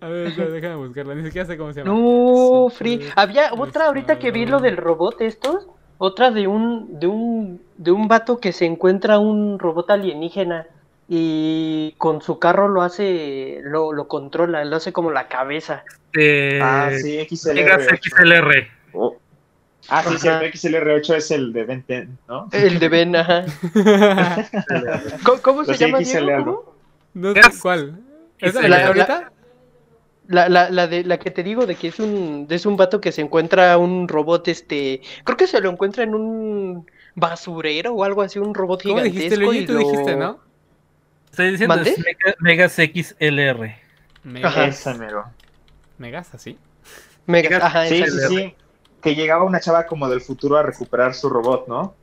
A 0.00 0.08
ver, 0.08 0.34
déjame 0.34 0.76
buscarla. 0.76 1.14
Ni 1.14 1.24
siquiera 1.24 1.46
sé 1.46 1.56
cómo 1.56 1.72
se 1.72 1.80
llama. 1.80 1.92
No, 1.92 2.68
Super 2.70 2.76
Free. 2.76 3.00
Había 3.16 3.52
otra 3.54 3.86
ahorita 3.86 4.18
que 4.18 4.30
vi 4.30 4.46
lo 4.46 4.60
del 4.60 4.76
robot 4.76 5.20
estos. 5.20 5.66
Otra 5.98 6.30
de 6.30 6.48
un, 6.48 6.98
de 6.98 7.06
un, 7.06 7.62
de 7.76 7.92
un 7.92 8.08
vato 8.08 8.38
que 8.38 8.52
se 8.52 8.64
encuentra 8.66 9.18
un 9.18 9.58
robot 9.60 9.90
alienígena 9.90 10.66
y 11.08 11.94
con 11.98 12.22
su 12.22 12.38
carro 12.40 12.66
lo 12.68 12.82
hace, 12.82 13.60
lo, 13.62 13.92
lo 13.92 14.08
controla, 14.08 14.64
lo 14.64 14.76
hace 14.76 14.92
como 14.92 15.12
la 15.12 15.28
cabeza. 15.28 15.84
Eh, 16.18 16.58
Ah, 16.60 16.90
sí, 16.90 17.18
XLR8. 17.18 18.00
XLR. 18.00 18.66
Ah, 19.88 20.04
sí, 20.08 20.16
sí, 20.18 20.28
el 20.28 20.52
XLR8 20.52 21.14
es 21.16 21.30
el 21.32 21.52
de 21.52 21.64
Ben 21.64 21.84
10, 21.88 22.08
¿no? 22.28 22.48
El 22.52 22.78
de 22.78 22.88
Ben, 22.88 23.16
ajá. 23.16 23.44
¿Cómo, 25.24 25.42
cómo 25.42 25.64
se 25.64 25.76
llama, 25.76 25.98
Diego? 25.98 26.74
no 27.14 27.34
sé 27.34 27.40
cuál. 27.60 27.98
¿Esa 28.38 28.62
La- 28.62 28.68
la, 28.68 28.78
la- 28.78 28.86
ahorita? 28.86 29.32
La, 30.28 30.48
la, 30.48 30.70
la 30.70 30.86
de 30.86 31.04
la 31.04 31.18
que 31.18 31.30
te 31.32 31.42
digo 31.42 31.66
de 31.66 31.74
que 31.74 31.88
es 31.88 31.98
un 31.98 32.46
es 32.48 32.64
un 32.64 32.76
vato 32.76 33.00
que 33.00 33.10
se 33.12 33.20
encuentra 33.20 33.76
un 33.76 34.06
robot 34.06 34.46
este 34.48 35.02
creo 35.24 35.36
que 35.36 35.48
se 35.48 35.60
lo 35.60 35.68
encuentra 35.68 36.04
en 36.04 36.14
un 36.14 36.86
basurero 37.16 37.92
o 37.92 38.04
algo 38.04 38.22
así 38.22 38.38
un 38.38 38.54
robot 38.54 38.84
¿Cómo 38.84 38.98
gigantesco 39.02 39.50
dijiste, 39.50 39.62
y 39.62 39.66
Tú 39.66 39.72
lo- 39.74 39.78
dijiste, 39.80 40.16
¿no? 40.16 40.38
Estoy 41.30 41.50
diciendo 41.50 41.74
¿Mande? 41.74 41.90
es 41.90 41.98
Mega- 41.98 42.34
Megas 42.38 42.72
XLR. 42.76 43.74
Megas. 44.22 44.86
Ajá. 44.86 45.32
Megas, 45.98 46.34
así. 46.34 46.56
Mega, 47.26 47.56
ajá, 47.66 47.86
Sí, 47.86 48.04
sí, 48.06 48.18
sí. 48.28 48.54
Que 49.02 49.14
llegaba 49.14 49.44
una 49.44 49.60
chava 49.60 49.86
como 49.86 50.08
del 50.08 50.20
futuro 50.20 50.56
a 50.56 50.62
recuperar 50.62 51.14
su 51.14 51.28
robot, 51.28 51.66
¿no? 51.68 51.94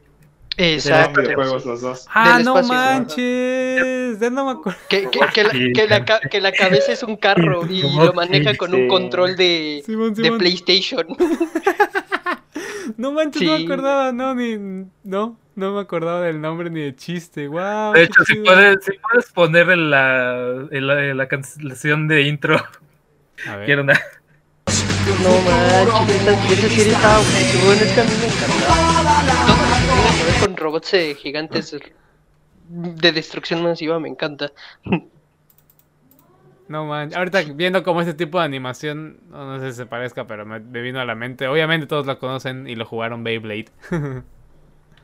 Exacto. 0.57 1.21
videojuegos 1.21 1.65
los 1.65 1.81
dos. 1.81 2.05
Ah, 2.13 2.41
no 2.43 2.61
manches. 2.63 4.19
Ya 4.19 4.29
no 4.29 4.45
me 4.45 4.51
acuerdo. 4.51 4.77
Que, 4.89 5.09
que, 5.09 5.19
que, 5.33 5.43
la, 5.43 5.51
que, 5.51 5.87
la, 5.87 6.05
ca- 6.05 6.19
que 6.19 6.41
la 6.41 6.51
cabeza 6.51 6.91
es 6.91 7.01
un 7.01 7.15
carro 7.15 7.65
y 7.69 7.81
lo 7.81 8.11
maneja 8.13 8.55
con 8.55 8.73
un 8.73 8.89
control 8.89 9.37
de, 9.37 9.81
Simón, 9.85 10.13
de. 10.13 10.31
PlayStation. 10.33 11.07
No 12.97 13.11
manches, 13.11 13.43
no 13.43 13.57
me 13.57 13.63
acordaba, 13.63 14.11
no, 14.11 14.33
ni. 14.35 14.57
No, 15.03 15.37
no 15.55 15.73
me 15.73 15.79
acordaba 15.79 16.21
del 16.21 16.41
nombre 16.41 16.69
ni 16.69 16.81
de 16.81 16.95
chiste. 16.95 17.47
Wow. 17.47 17.93
De 17.93 18.03
hecho, 18.03 18.25
si 18.25 18.35
puedes, 18.35 18.83
si 18.83 18.91
puedes 18.97 19.31
poner 19.31 19.69
en 19.69 19.89
la, 19.89 20.67
la, 21.13 21.27
canción 21.27 22.07
de 22.07 22.23
intro, 22.23 22.57
A 23.47 23.55
ver. 23.57 23.65
quiero 23.67 23.83
una. 23.83 24.01
No 25.23 25.31
manches, 25.41 26.21
esa, 26.21 26.31
esa 26.31 26.69
serie 26.69 26.93
estaba 26.93 27.19
muy 27.19 27.65
buena, 27.65 27.81
es 27.81 27.91
que 27.91 28.01
a 28.01 28.03
mí 28.03 28.11
me 28.19 28.25
encantaba. 28.27 29.19
Con 30.41 30.57
robots 30.57 30.93
eh, 30.93 31.15
gigantes 31.15 31.75
de 32.69 33.11
destrucción 33.11 33.63
masiva 33.63 33.99
me 33.99 34.09
encanta. 34.09 34.51
No 36.67 36.85
manches. 36.85 37.17
Ahorita 37.17 37.41
viendo 37.55 37.83
como 37.83 38.01
ese 38.01 38.13
tipo 38.13 38.37
de 38.39 38.45
animación, 38.45 39.17
no, 39.29 39.53
no 39.53 39.59
sé 39.59 39.71
si 39.71 39.77
se 39.77 39.85
parezca, 39.87 40.27
pero 40.27 40.45
me, 40.45 40.59
me 40.59 40.81
vino 40.81 40.99
a 40.99 41.05
la 41.05 41.15
mente. 41.15 41.47
Obviamente 41.47 41.87
todos 41.87 42.05
lo 42.05 42.19
conocen 42.19 42.67
y 42.67 42.75
lo 42.75 42.85
jugaron 42.85 43.23
Beyblade. 43.23 43.69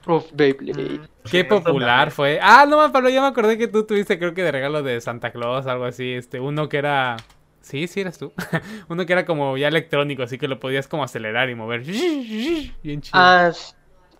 Uf, 0.07 0.25
Beyblade. 0.33 1.01
Qué 1.29 1.43
popular 1.43 2.11
fue. 2.11 2.39
Ah, 2.41 2.65
no, 2.69 2.91
Pablo, 2.91 3.09
ya 3.09 3.21
me 3.21 3.27
acordé 3.27 3.57
que 3.57 3.67
tú 3.67 3.83
tuviste, 3.85 4.19
creo 4.19 4.35
que 4.35 4.43
de 4.43 4.51
regalo 4.51 4.83
de 4.83 5.01
Santa 5.01 5.31
Claus, 5.31 5.65
algo 5.65 5.85
así. 5.85 6.13
Este, 6.13 6.39
uno 6.39 6.69
que 6.69 6.77
era. 6.77 7.17
Sí, 7.65 7.87
sí, 7.87 8.01
eras 8.01 8.19
tú. 8.19 8.31
uno 8.89 9.07
que 9.07 9.13
era 9.13 9.25
como 9.25 9.57
ya 9.57 9.67
electrónico, 9.67 10.21
así 10.21 10.37
que 10.37 10.47
lo 10.47 10.59
podías 10.59 10.87
como 10.87 11.03
acelerar 11.03 11.49
y 11.49 11.55
mover. 11.55 11.81
Bien 12.83 13.01
chido. 13.01 13.19
Ah, 13.19 13.51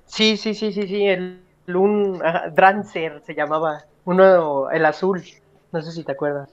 sí, 0.08 0.36
sí, 0.36 0.56
sí, 0.56 0.74
sí, 0.74 0.88
sí, 0.88 1.06
el, 1.06 1.42
el 1.68 1.76
un 1.76 2.22
ajá, 2.26 2.50
Drancer 2.50 3.22
se 3.24 3.36
llamaba, 3.36 3.86
uno, 4.06 4.72
el 4.72 4.84
azul, 4.84 5.24
no 5.72 5.82
sé 5.84 5.92
si 5.92 6.04
te 6.04 6.14
acuerdas. 6.14 6.50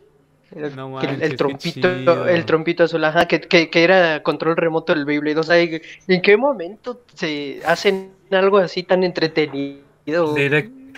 El, 0.55 0.77
No 0.77 0.99
trompito, 1.35 2.29
el 2.29 2.45
trompito 2.45 2.85
azul, 2.85 3.03
ajá, 3.07 3.27
que, 3.27 3.41
que, 3.41 3.71
que 3.71 3.85
era 3.85 4.23
control 4.23 4.55
remoto 4.59 4.93
del 4.93 5.07
Beyblade. 5.07 5.41
O 5.41 5.43
sea, 5.43 5.59
¿en 5.59 6.21
qué 6.21 6.37
momento 6.37 7.01
se 7.15 7.63
hacen 7.65 8.13
algo 8.31 8.59
así 8.59 8.83
tan 8.83 9.03
entretenido? 9.03 10.35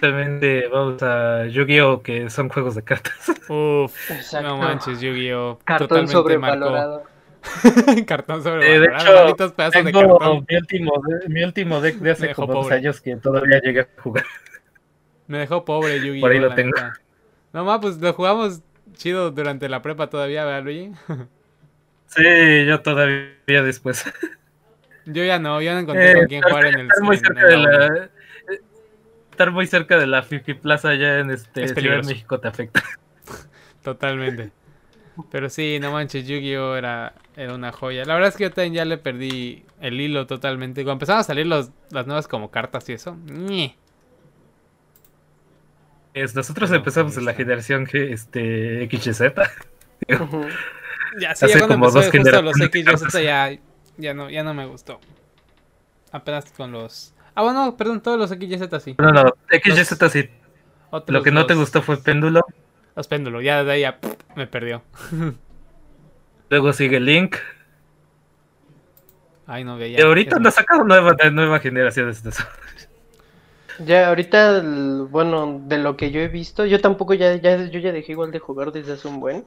Directamente 0.05 0.69
vamos 0.69 1.03
a 1.03 1.47
Yu-Gi-Oh! 1.47 2.03
que 2.03 2.29
son 2.31 2.49
juegos 2.49 2.75
de 2.75 2.83
cartas. 2.83 3.15
Uf, 3.49 4.11
Exacto. 4.11 4.49
no 4.49 4.59
manches, 4.59 5.01
Yu-Gi-Oh! 5.01 5.59
Cartón 5.65 6.09
sobrevalorado. 6.09 7.05
cartón 8.07 8.41
Eh, 8.41 8.43
sobre 8.43 8.81
de 8.81 8.87
hecho, 8.87 9.53
pedazos 9.55 9.85
de 9.85 9.93
tengo 9.93 10.19
cartón. 10.19 10.47
mi 10.49 10.57
último, 10.57 10.93
mi 11.29 11.45
último 11.45 11.81
deck 11.81 11.97
de 11.97 12.11
hace 12.11 12.35
como 12.35 12.53
dos 12.55 12.71
años 12.71 13.01
que 13.01 13.17
todavía 13.17 13.61
llegué 13.61 13.81
a 13.81 13.89
jugar. 14.03 14.25
Me 15.27 15.39
dejó 15.39 15.65
pobre 15.65 16.01
Yugi. 16.01 16.21
Por 16.21 16.33
ahí 16.33 16.39
lo 16.39 16.55
tengo. 16.55 16.73
No 17.53 17.65
más, 17.65 17.79
pues 17.81 17.97
lo 17.99 18.13
jugamos 18.13 18.61
chido 18.95 19.31
durante 19.31 19.69
la 19.69 19.81
prepa 19.83 20.09
todavía, 20.09 20.45
¿verdad, 20.45 20.65
Luigi? 20.65 20.93
Sí, 22.07 22.23
yo 22.67 22.81
todavía 22.81 23.63
después. 23.65 24.05
Yo 25.05 25.25
ya 25.25 25.39
no, 25.41 25.61
yo 25.61 25.73
no 25.73 25.81
encontré 25.81 26.13
Eh, 26.13 26.15
con 26.15 26.27
quién 26.27 26.43
jugar 26.43 26.67
en 26.67 26.79
el 26.79 26.89
muy 27.03 27.17
en 27.17 27.23
cerca 27.25 27.41
el 27.41 27.49
de 27.51 27.57
la 27.57 27.87
eh, 27.87 28.09
estar 29.35 29.51
muy 29.51 29.67
cerca 29.67 29.99
de 29.99 30.07
la 30.07 30.23
Fifi 30.23 30.55
Plaza 30.55 30.91
allá 30.91 31.19
en 31.19 31.31
este 31.31 31.65
Es 31.65 31.69
Ciudad 31.69 31.69
de 31.69 31.75
peligroso. 31.75 32.09
México 32.09 32.41
te 32.41 32.49
afecta. 32.49 32.83
Totalmente. 33.83 34.51
Pero 35.31 35.49
sí, 35.49 35.79
no 35.81 35.93
manches, 35.93 36.27
Yu-Gi-Oh! 36.27 36.77
Era, 36.77 37.15
era 37.37 37.55
una 37.55 37.73
joya. 37.73 38.05
La 38.05 38.15
verdad 38.15 38.31
es 38.31 38.37
que 38.37 38.45
yo 38.45 38.51
también 38.51 38.75
ya 38.75 38.85
le 38.85 38.99
perdí 38.99 39.65
el 39.81 40.01
hilo 40.01 40.27
totalmente. 40.27 40.83
Cuando 40.83 40.95
empezaron 40.95 41.21
a 41.21 41.25
salir 41.25 41.47
los, 41.47 41.71
las 41.91 42.07
nuevas 42.07 42.27
como 42.27 42.51
cartas 42.51 42.89
y 42.89 42.95
eso. 42.95 43.17
nosotros 46.15 46.71
No, 46.71 46.77
empezamos 46.77 47.17
en 47.17 47.25
la 47.25 47.35
generación 47.35 47.87
que 47.87 48.13
este 48.13 48.89
XYZ. 48.91 49.23
Ya, 51.17 51.33
sí, 51.37 51.45
Hace 51.45 51.55
ya 51.55 51.59
cuando 51.61 51.75
como 51.77 51.87
empezó 51.87 51.99
dos 51.99 52.11
justo 52.11 52.43
los 52.43 52.57
generaciones 52.57 52.67
X, 52.67 52.85
de 52.85 52.93
Y, 52.93 52.97
Z 52.97 53.23
ya, 53.23 53.61
ya, 53.99 54.15
no, 54.15 54.29
ya 54.31 54.43
no 54.43 54.53
me 54.53 54.67
gustó. 54.67 54.99
Apenas 56.11 56.51
con 56.51 56.73
los... 56.73 57.14
Ah, 57.35 57.43
bueno, 57.43 57.77
perdón, 57.77 58.01
todos 58.01 58.19
los 58.19 58.31
X, 58.31 58.51
Y, 58.51 58.59
Z 58.59 58.81
sí. 58.81 58.95
No, 58.99 59.11
no, 59.11 59.25
XYZ 59.51 60.11
sí. 60.13 60.29
Otros 60.91 61.13
Lo 61.13 61.23
que 61.23 61.33
no 61.33 61.47
te 61.47 61.55
los- 61.55 61.63
gustó 61.65 61.83
fue 61.83 61.97
Péndulo. 61.97 62.41
Los 62.97 63.09
péndulos, 63.09 63.43
ya 63.43 63.65
de 63.65 63.73
ahí 63.73 63.81
ya 63.81 63.99
pff, 64.01 64.15
me 64.37 64.47
perdió. 64.47 64.83
Luego 66.49 66.73
sigue 66.73 67.01
Link. 67.01 67.37
Ay, 69.47 69.65
no 69.65 69.77
veía. 69.77 69.99
Y 69.99 70.03
ahorita 70.03 70.37
es 70.37 70.41
no 70.41 70.47
ha 70.47 70.51
más. 70.51 70.55
sacado 70.55 70.85
nueva, 70.85 71.15
nueva 71.33 71.59
generación 71.59 72.07
de 72.13 72.29
eso. 72.31 72.45
Ya, 73.85 74.09
ahorita, 74.09 74.59
el- 74.59 75.07
bueno, 75.11 75.61
de 75.67 75.79
lo 75.79 75.97
que 75.97 76.13
yo 76.13 76.21
he 76.21 76.29
visto, 76.29 76.65
yo 76.65 76.81
tampoco 76.81 77.15
ya, 77.15 77.35
ya, 77.35 77.65
yo 77.65 77.81
ya 77.81 77.91
dejé 77.91 78.13
igual 78.13 78.31
de 78.31 78.39
jugar 78.39 78.71
desde 78.71 78.93
hace 78.93 79.09
un 79.09 79.19
buen, 79.19 79.45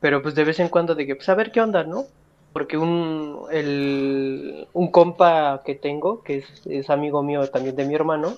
pero 0.00 0.20
pues 0.22 0.34
de 0.34 0.44
vez 0.44 0.60
en 0.60 0.68
cuando 0.68 0.94
de 0.94 1.06
que, 1.06 1.16
pues 1.16 1.28
a 1.30 1.34
ver 1.34 1.50
qué 1.50 1.62
onda, 1.62 1.82
¿no? 1.84 2.04
Porque 2.52 2.76
un, 2.76 3.44
el, 3.52 4.66
un 4.72 4.90
compa 4.90 5.62
que 5.64 5.74
tengo, 5.74 6.22
que 6.22 6.38
es, 6.38 6.66
es 6.66 6.90
amigo 6.90 7.22
mío 7.22 7.48
también 7.48 7.76
de 7.76 7.84
mi 7.84 7.94
hermano, 7.94 8.36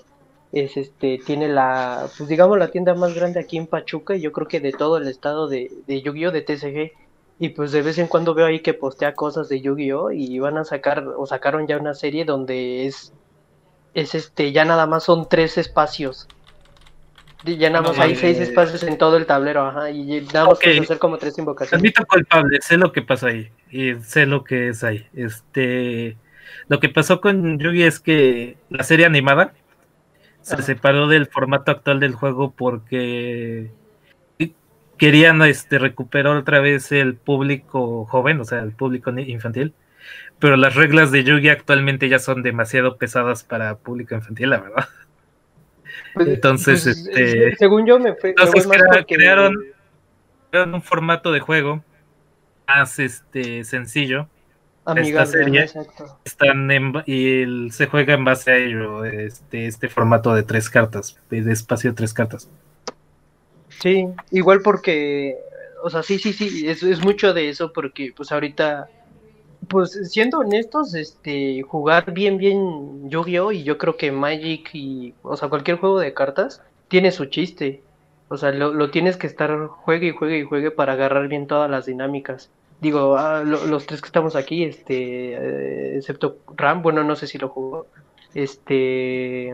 es 0.51 0.77
este, 0.77 1.19
tiene 1.25 1.47
la, 1.47 2.07
pues 2.15 2.29
digamos 2.29 2.59
la 2.59 2.69
tienda 2.69 2.93
más 2.93 3.15
grande 3.15 3.39
aquí 3.39 3.57
en 3.57 3.65
Pachuca, 3.67 4.15
y 4.15 4.21
yo 4.21 4.31
creo 4.31 4.47
que 4.47 4.59
de 4.59 4.71
todo 4.71 4.97
el 4.97 5.07
estado 5.07 5.47
de, 5.47 5.71
de 5.87 6.01
Yu-Gi-Oh! 6.01 6.31
de 6.31 6.41
TCG, 6.43 6.91
y 7.39 7.49
pues 7.49 7.71
de 7.71 7.81
vez 7.81 7.97
en 7.97 8.07
cuando 8.07 8.35
veo 8.35 8.45
ahí 8.45 8.59
que 8.59 8.75
postea 8.75 9.15
cosas 9.15 9.49
de 9.49 9.61
Yu-Gi-Oh! 9.61 10.11
y 10.11 10.37
van 10.37 10.57
a 10.57 10.63
sacar, 10.63 11.07
o 11.17 11.25
sacaron 11.25 11.65
ya 11.65 11.77
una 11.77 11.95
serie 11.95 12.23
donde 12.23 12.85
es 12.85 13.13
es 13.93 14.15
este, 14.15 14.51
ya 14.51 14.65
nada 14.65 14.87
más 14.87 15.03
son 15.03 15.27
tres 15.29 15.57
espacios. 15.57 16.27
Y 17.45 17.57
No 17.57 17.65
hay 17.65 17.97
mames. 17.97 18.19
seis 18.19 18.39
espacios 18.39 18.83
en 18.83 18.97
todo 18.97 19.17
el 19.17 19.25
tablero, 19.25 19.67
ajá, 19.67 19.89
y 19.89 20.21
nada 20.21 20.45
más 20.45 20.53
Ok. 20.55 20.63
puedes 20.63 20.81
hacer 20.81 20.99
como 20.99 21.17
tres 21.17 21.37
invocaciones. 21.37 21.79
Admito 21.79 22.05
culpable, 22.05 22.59
sé 22.61 22.77
lo 22.77 22.91
que 22.91 23.01
pasa 23.01 23.27
ahí. 23.27 23.51
Y 23.69 23.95
sé 23.95 24.25
lo 24.25 24.43
que 24.43 24.69
es 24.69 24.83
ahí. 24.83 25.05
Este. 25.13 26.17
Lo 26.69 26.79
que 26.79 26.89
pasó 26.89 27.19
con 27.19 27.59
Yugi 27.59 27.83
es 27.83 27.99
que 27.99 28.57
la 28.69 28.83
serie 28.83 29.05
animada 29.05 29.53
se 30.41 30.53
Ajá. 30.55 30.63
separó 30.63 31.07
del 31.07 31.27
formato 31.27 31.71
actual 31.71 31.99
del 31.99 32.13
juego 32.15 32.51
porque 32.55 33.71
querían 34.97 35.41
este, 35.41 35.79
recuperar 35.79 36.35
otra 36.37 36.59
vez 36.61 36.91
el 36.91 37.15
público 37.15 38.05
joven, 38.05 38.39
o 38.39 38.45
sea, 38.45 38.59
el 38.59 38.71
público 38.71 39.09
infantil. 39.11 39.73
Pero 40.39 40.55
las 40.55 40.75
reglas 40.75 41.11
de 41.11 41.23
Yugi 41.23 41.49
actualmente 41.49 42.07
ya 42.09 42.19
son 42.19 42.43
demasiado 42.43 42.97
pesadas 42.97 43.43
para 43.43 43.75
público 43.75 44.15
infantil, 44.15 44.49
la 44.51 44.59
verdad. 44.59 44.87
Pues, 46.13 46.27
entonces, 46.27 46.83
pues, 46.83 47.17
este, 47.17 47.55
según 47.55 47.85
yo 47.85 47.99
me 47.99 48.13
fue, 48.15 48.29
Entonces 48.31 48.67
crea- 48.67 48.81
porque- 48.91 49.15
crearon, 49.15 49.55
crearon 50.51 50.75
un 50.75 50.81
formato 50.81 51.31
de 51.31 51.39
juego 51.39 51.83
más 52.67 52.99
este 52.99 53.63
sencillo. 53.63 54.27
amigable, 54.85 55.31
serie. 55.31 55.61
exacto. 55.61 56.19
Están 56.25 56.69
en 56.69 56.93
y 57.05 57.41
el- 57.41 57.71
se 57.71 57.87
juega 57.87 58.13
en 58.15 58.25
base 58.25 58.51
a 58.51 58.57
ello, 58.57 59.05
este, 59.05 59.65
este 59.67 59.87
formato 59.89 60.35
de 60.35 60.43
tres 60.43 60.69
cartas, 60.69 61.17
de 61.29 61.51
espacio 61.51 61.91
de 61.91 61.95
tres 61.95 62.13
cartas. 62.13 62.49
Sí, 63.81 64.07
igual 64.31 64.61
porque, 64.61 65.37
o 65.83 65.89
sea, 65.89 66.03
sí, 66.03 66.19
sí, 66.19 66.33
sí, 66.33 66.67
es, 66.67 66.83
es 66.83 67.01
mucho 67.03 67.33
de 67.33 67.49
eso 67.49 67.71
porque, 67.73 68.13
pues 68.15 68.31
ahorita, 68.31 68.87
pues 69.69 69.91
siendo 70.11 70.39
honestos, 70.39 70.93
este, 70.95 71.61
jugar 71.63 72.11
bien, 72.13 72.37
bien 72.37 73.09
Yu-Gi-Oh! 73.09 73.51
y 73.51 73.63
yo 73.63 73.77
creo 73.77 73.97
que 73.97 74.11
Magic 74.11 74.69
y, 74.73 75.15
o 75.21 75.35
sea, 75.37 75.49
cualquier 75.49 75.77
juego 75.77 75.99
de 75.99 76.13
cartas 76.13 76.61
tiene 76.87 77.11
su 77.11 77.25
chiste. 77.27 77.85
O 78.27 78.37
sea, 78.37 78.51
lo, 78.51 78.73
lo 78.73 78.89
tienes 78.91 79.17
que 79.17 79.27
estar 79.27 79.67
juegue 79.67 80.07
y 80.07 80.11
juegue 80.11 80.39
y 80.39 80.43
juegue 80.43 80.71
para 80.71 80.93
agarrar 80.93 81.27
bien 81.27 81.47
todas 81.47 81.69
las 81.69 81.85
dinámicas. 81.85 82.51
Digo, 82.79 83.15
ah, 83.17 83.43
lo- 83.43 83.65
los 83.65 83.85
tres 83.85 84.01
que 84.01 84.07
estamos 84.07 84.35
aquí, 84.35 84.63
este, 84.63 85.33
eh, 85.35 85.97
excepto 85.97 86.43
Ram, 86.55 86.81
bueno, 86.81 87.03
no 87.03 87.15
sé 87.15 87.27
si 87.27 87.37
lo 87.37 87.49
jugó, 87.49 87.87
este, 88.33 89.53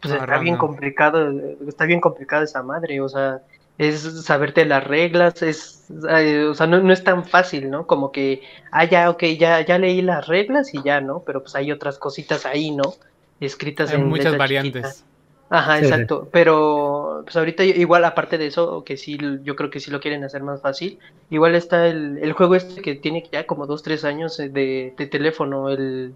pues 0.00 0.14
No, 0.14 0.22
está 0.22 0.26
Ram 0.26 0.42
bien 0.42 0.56
no. 0.56 0.58
complicado, 0.58 1.30
está 1.66 1.84
bien 1.86 2.00
complicada 2.00 2.44
esa 2.44 2.62
madre, 2.62 3.00
o 3.00 3.08
sea, 3.08 3.42
es 3.78 4.00
saberte 4.24 4.64
las 4.66 4.84
reglas, 4.84 5.42
es, 5.42 5.86
eh, 6.10 6.44
o 6.50 6.54
sea, 6.54 6.66
no, 6.66 6.80
no 6.80 6.92
es 6.92 7.04
tan 7.04 7.24
fácil, 7.24 7.70
¿no? 7.70 7.86
Como 7.86 8.12
que, 8.12 8.42
ah, 8.72 8.84
ya, 8.84 9.08
ok, 9.10 9.22
ya, 9.38 9.60
ya 9.64 9.78
leí 9.78 10.02
las 10.02 10.26
reglas 10.26 10.74
y 10.74 10.82
ya, 10.82 11.00
¿no? 11.00 11.22
Pero 11.24 11.42
pues 11.42 11.54
hay 11.54 11.70
otras 11.72 11.98
cositas 11.98 12.44
ahí, 12.46 12.72
¿no? 12.72 12.94
Escritas 13.40 13.90
Hay 13.90 14.00
en 14.00 14.08
muchas 14.08 14.36
variantes. 14.36 14.82
chiquita. 14.82 15.04
Ajá, 15.50 15.78
Sí, 15.78 15.86
sí. 15.86 15.92
exacto. 15.92 16.28
Pero 16.32 17.22
pues 17.24 17.36
ahorita 17.36 17.64
igual 17.64 18.04
aparte 18.04 18.36
de 18.36 18.46
eso, 18.48 18.84
que 18.84 18.96
sí, 18.96 19.16
yo 19.44 19.56
creo 19.56 19.70
que 19.70 19.80
sí 19.80 19.90
lo 19.90 20.00
quieren 20.00 20.24
hacer 20.24 20.42
más 20.42 20.60
fácil. 20.60 20.98
Igual 21.30 21.54
está 21.54 21.86
el, 21.86 22.18
el 22.18 22.32
juego 22.32 22.54
este 22.56 22.82
que 22.82 22.96
tiene 22.96 23.22
ya 23.32 23.46
como 23.46 23.66
dos, 23.66 23.82
tres 23.82 24.04
años 24.04 24.38
eh, 24.40 24.48
de, 24.50 24.92
de 24.98 25.06
teléfono, 25.06 25.70
el, 25.70 26.14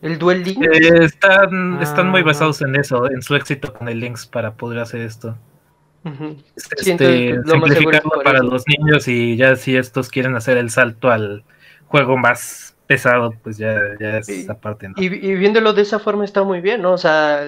el 0.00 0.18
Duel 0.18 0.42
Link. 0.44 0.62
Eh, 0.64 1.04
están, 1.04 1.80
están 1.82 2.08
muy 2.08 2.22
Ah. 2.22 2.24
basados 2.24 2.62
en 2.62 2.74
eso, 2.76 3.08
en 3.10 3.22
su 3.22 3.36
éxito 3.36 3.72
con 3.72 3.88
el 3.88 4.00
Links 4.00 4.26
para 4.26 4.54
poder 4.54 4.78
hacer 4.80 5.02
esto. 5.02 5.36
Ujú. 6.04 6.36
Este, 6.56 6.82
Sí, 6.82 6.90
entonces, 6.90 7.34
pues, 7.44 7.46
lo 7.46 7.58
más 7.58 8.22
para 8.24 8.38
eso. 8.38 8.44
los 8.46 8.64
niños 8.66 9.08
y 9.08 9.36
ya 9.36 9.56
si 9.56 9.76
estos 9.76 10.08
quieren 10.08 10.34
hacer 10.36 10.56
el 10.56 10.70
salto 10.70 11.10
al 11.10 11.44
juego 11.86 12.16
más 12.16 12.74
pesado, 12.86 13.34
pues 13.42 13.56
ya, 13.58 13.80
ya 14.00 14.18
es 14.18 14.26
Sí. 14.26 14.46
aparte. 14.48 14.88
¿no? 14.88 14.94
Y, 14.98 15.06
y 15.06 15.34
viéndolo 15.34 15.72
de 15.72 15.82
esa 15.82 15.98
forma 15.98 16.24
está 16.24 16.42
muy 16.42 16.60
bien, 16.60 16.82
¿no? 16.82 16.92
O 16.92 16.98
sea, 16.98 17.40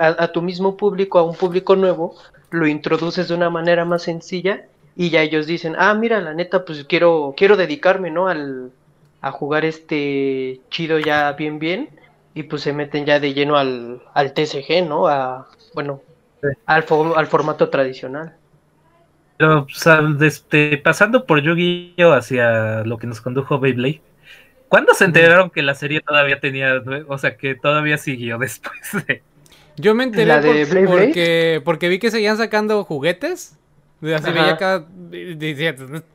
a, 0.00 0.24
a 0.24 0.32
tu 0.32 0.42
mismo 0.42 0.76
público, 0.76 1.18
a 1.18 1.22
un 1.22 1.36
público 1.36 1.76
nuevo, 1.76 2.16
lo 2.50 2.66
introduces 2.66 3.28
de 3.28 3.34
una 3.34 3.50
manera 3.50 3.84
más 3.84 4.02
sencilla 4.02 4.64
y 4.96 5.10
ya 5.10 5.22
ellos 5.22 5.46
dicen, 5.46 5.74
ah, 5.78 5.94
mira, 5.94 6.20
la 6.20 6.34
neta, 6.34 6.64
pues 6.64 6.84
quiero, 6.84 7.34
quiero 7.36 7.56
dedicarme, 7.56 8.10
¿no? 8.10 8.28
Al, 8.28 8.72
a 9.20 9.30
jugar 9.32 9.64
este 9.64 10.60
chido 10.70 10.98
ya 10.98 11.32
bien, 11.32 11.58
bien 11.58 11.90
y 12.34 12.44
pues 12.44 12.62
se 12.62 12.72
meten 12.72 13.04
ya 13.04 13.20
de 13.20 13.34
lleno 13.34 13.56
al, 13.56 14.02
al 14.14 14.32
TCG, 14.32 14.88
¿no? 14.88 15.06
A, 15.08 15.46
bueno. 15.74 16.00
Al, 16.66 16.84
fo- 16.86 17.16
al 17.16 17.26
formato 17.26 17.68
tradicional. 17.68 18.34
Pero 19.36 19.60
o 19.60 19.68
sea, 19.68 20.00
este, 20.20 20.78
pasando 20.78 21.24
por 21.26 21.40
Yu-Gi-Oh 21.42 22.12
hacia 22.12 22.82
lo 22.84 22.98
que 22.98 23.06
nos 23.06 23.20
condujo 23.20 23.60
Beyblade, 23.60 24.00
¿cuándo 24.68 24.94
se 24.94 25.04
enteraron 25.04 25.50
que 25.50 25.62
la 25.62 25.74
serie 25.74 26.00
todavía 26.00 26.40
tenía, 26.40 26.82
o 27.06 27.18
sea, 27.18 27.36
que 27.36 27.54
todavía 27.54 27.98
siguió 27.98 28.38
después 28.38 28.78
de... 29.06 29.22
Yo 29.76 29.94
me 29.94 30.04
enteré 30.04 30.26
¿La 30.26 30.40
de 30.40 30.48
por- 30.48 30.54
Blade 30.70 30.86
Blade? 30.86 31.04
porque, 31.06 31.62
porque 31.64 31.88
vi 31.88 31.98
que 32.00 32.10
seguían 32.10 32.36
sacando 32.36 32.82
juguetes. 32.82 33.56
Así 34.02 34.30
veía 34.32 34.56
cada. 34.56 34.86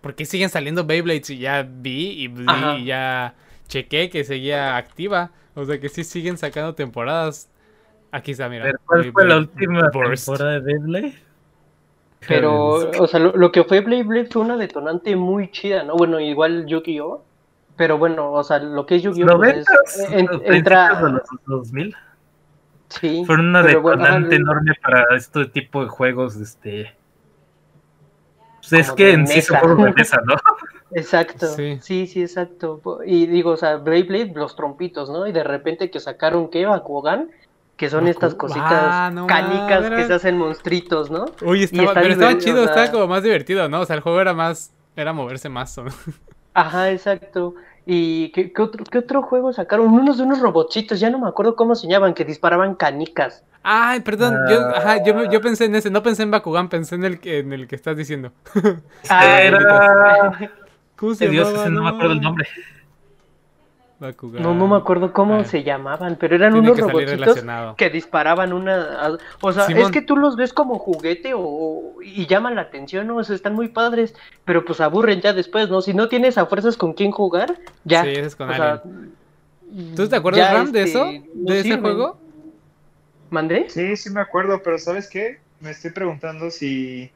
¿por 0.02 0.16
qué 0.16 0.26
siguen 0.26 0.50
saliendo 0.50 0.86
Beyblades? 0.86 1.30
Y 1.30 1.38
ya 1.38 1.64
vi 1.70 2.26
y, 2.26 2.34
y 2.80 2.86
ya 2.86 3.36
chequé 3.68 4.10
que 4.10 4.24
seguía 4.26 4.76
activa. 4.78 5.32
O 5.56 5.64
sea 5.66 5.80
que 5.80 5.88
sí 5.90 6.04
siguen 6.04 6.38
sacando 6.38 6.76
temporadas. 6.76 7.50
Aquí 8.16 8.32
está, 8.32 8.48
mira. 8.48 8.72
¿Cuál 8.86 9.12
fue 9.12 9.26
la 9.26 9.36
Beyblade 9.36 9.52
última 9.52 9.90
Burst. 9.92 10.26
temporada 10.28 10.52
de 10.54 10.60
Beyblade? 10.62 11.14
Pero, 12.28 12.56
o 13.02 13.08
sea, 13.08 13.20
lo, 13.20 13.34
lo 13.36 13.52
que 13.52 13.64
fue 13.66 13.82
Blade 13.82 14.04
Blade 14.04 14.28
fue 14.32 14.44
una 14.44 14.56
detonante 14.56 15.16
muy 15.16 15.52
chida, 15.52 15.84
¿no? 15.84 15.96
Bueno, 15.96 16.20
igual 16.22 16.66
Yu-Gi-Oh! 16.68 17.22
Pero 17.76 17.98
bueno, 17.98 18.32
o 18.32 18.44
sea, 18.44 18.60
lo 18.60 18.86
que 18.86 18.96
es 18.96 19.04
Yu-Gi-Oh! 19.04 19.36
pues, 19.38 19.58
es- 19.58 19.68
¿Noventas? 20.10 20.44
en- 20.46 20.54
entra... 20.56 21.02
de 21.04 21.12
los 21.12 21.22
2000? 21.48 21.96
Sí, 22.88 23.24
Fueron 23.26 23.48
una 23.48 23.62
bueno, 23.64 23.80
detonante 23.90 24.28
ajá, 24.28 24.36
enorme 24.36 24.72
para 24.82 25.16
este 25.18 25.46
tipo 25.48 25.82
de 25.84 25.90
juegos, 25.90 26.36
este... 26.38 26.94
Pues 28.70 28.74
es 28.74 28.92
que 28.94 29.12
en 29.12 29.28
sí 29.28 29.42
son 29.42 29.56
mesa. 29.56 29.60
juegos 29.66 29.86
de 29.86 29.94
mesa, 29.98 30.22
¿no? 30.26 30.36
Exacto, 30.92 31.48
Sí. 31.48 31.80
sí. 31.82 32.08
sí, 32.08 32.22
exacto. 32.22 32.80
Y 33.06 33.26
digo, 33.26 33.52
o 33.52 33.58
sea, 33.58 33.78
Blade 33.78 34.04
Blade, 34.04 34.34
los 34.36 34.56
trompitos, 34.56 35.10
¿no? 35.10 35.28
Y 35.28 35.32
de 35.34 35.44
repente 35.44 35.90
que 35.92 36.00
sacaron, 36.00 36.50
¿qué? 36.50 36.66
Bakugan, 36.66 37.30
que 37.78 37.90
son 37.90 38.08
estas 38.08 38.36
cositas 38.36 38.72
Ah, 38.72 39.12
no 39.14 39.28
canicas 39.28 39.90
que 39.90 40.06
se 40.06 40.14
hacen 40.14 40.38
monstruitos, 40.38 41.10
¿no? 41.12 41.26
Uy, 41.42 41.64
estaba, 41.64 41.88
está 41.90 42.02
pero 42.02 42.14
estaba 42.14 42.38
chido, 42.38 42.62
o 42.62 42.66
sea- 42.66 42.84
estaba 42.84 42.92
como 42.92 43.08
más 43.08 43.24
divertido, 43.24 43.68
¿no? 43.70 43.82
O 43.82 43.86
sea, 43.86 43.96
el 43.96 44.02
juego 44.02 44.22
era 44.22 44.34
más. 44.34 44.72
Era 44.96 45.12
moverse 45.12 45.50
más. 45.50 45.76
¿no? 45.78 45.86
Ajá, 46.54 46.92
exacto. 46.92 47.56
¿Y 47.86 48.32
qué, 48.32 48.54
qué 48.54 48.62
otro, 48.62 48.84
qué 48.86 49.00
otro 49.00 49.22
juego 49.24 49.52
sacaron? 49.52 49.88
Unos 49.88 50.18
de 50.18 50.24
unos 50.24 50.40
robotcitos, 50.40 51.00
ya 51.00 51.10
no 51.10 51.20
me 51.20 51.28
acuerdo 51.28 51.56
cómo 51.56 51.76
se 51.76 51.88
llamaban, 51.88 52.14
que 52.14 52.24
disparaban 52.26 52.76
canicas. 52.76 53.44
Ay, 53.64 54.02
perdón, 54.02 54.36
yo, 54.50 54.60
ajá, 54.76 55.04
yo, 55.04 55.30
yo 55.32 55.42
pensé 55.42 55.66
en 55.66 55.76
ese, 55.76 55.90
no 55.90 56.04
pensé 56.04 56.24
en 56.24 56.32
Bakugan, 56.32 56.70
pensé 56.70 56.96
en 56.96 57.06
el 57.06 57.20
que, 57.20 57.40
en 57.40 57.54
el 57.54 57.68
que 57.68 57.76
estás 57.76 57.98
diciendo. 57.98 58.32
Ah, 59.10 59.42
Era. 59.42 60.52
¿Cómo 60.96 61.16
se 61.16 61.28
Dios, 61.28 61.48
llamaba? 61.48 61.64
ese 61.66 61.74
no 61.74 61.84
me 61.84 61.90
acuerdo 61.90 62.14
el 62.14 62.22
nombre. 62.22 62.48
Bakugan. 64.00 64.42
No, 64.44 64.54
no 64.54 64.68
me 64.68 64.76
acuerdo 64.76 65.14
cómo 65.14 65.36
Ah, 65.36 65.46
se 65.46 65.64
llamaban, 65.64 66.18
pero 66.20 66.36
eran 66.36 66.54
Tiene 66.54 66.72
unos 66.72 66.94
relacionado. 66.94 67.76
que 67.76 67.90
disparaban 67.90 68.52
una... 68.52 69.18
O 69.42 69.52
sea, 69.54 69.66
es 69.68 69.92
que 69.92 70.02
tú 70.02 70.18
los 70.18 70.36
ves 70.36 70.52
como 70.52 70.78
juguete 70.80 71.34
o, 71.36 71.94
y 72.02 72.26
llaman 72.28 72.56
la 72.56 72.64
atención, 72.64 73.08
¿no? 73.08 73.18
O 73.18 73.24
sea, 73.24 73.36
están 73.36 73.54
muy 73.54 73.70
padres, 73.70 74.14
pero 74.46 74.66
pues 74.66 74.82
aburren 74.82 75.22
ya 75.22 75.32
después, 75.34 75.70
¿no? 75.70 75.82
Si 75.82 75.94
no 75.94 76.10
tienes 76.10 76.38
a 76.38 76.46
fuerzas 76.48 76.76
con 76.76 76.94
quién 76.94 77.12
jugar, 77.12 77.58
ya. 77.86 78.04
Sí, 78.04 78.10
ese 78.10 78.22
es 78.26 78.36
con 78.36 78.50
o 78.50 78.54
sea, 78.56 78.82
¿Tú 79.96 80.08
te 80.10 80.16
acuerdas, 80.16 80.54
Ram, 80.54 80.72
de 80.72 80.84
este, 80.84 80.90
eso? 81.00 81.06
no 81.36 81.52
¿De 81.52 81.60
ese 81.60 81.64
sirven. 81.70 81.82
juego? 81.82 82.20
¿Mandé? 83.30 83.70
Sí, 83.70 83.96
sí 83.96 84.10
me 84.12 84.22
acuerdo, 84.22 84.62
pero 84.64 84.78
¿sabes 84.78 85.10
qué? 85.10 85.40
Me 85.60 85.72
estoy 85.72 85.92
preguntando 85.92 86.52
si 86.52 87.10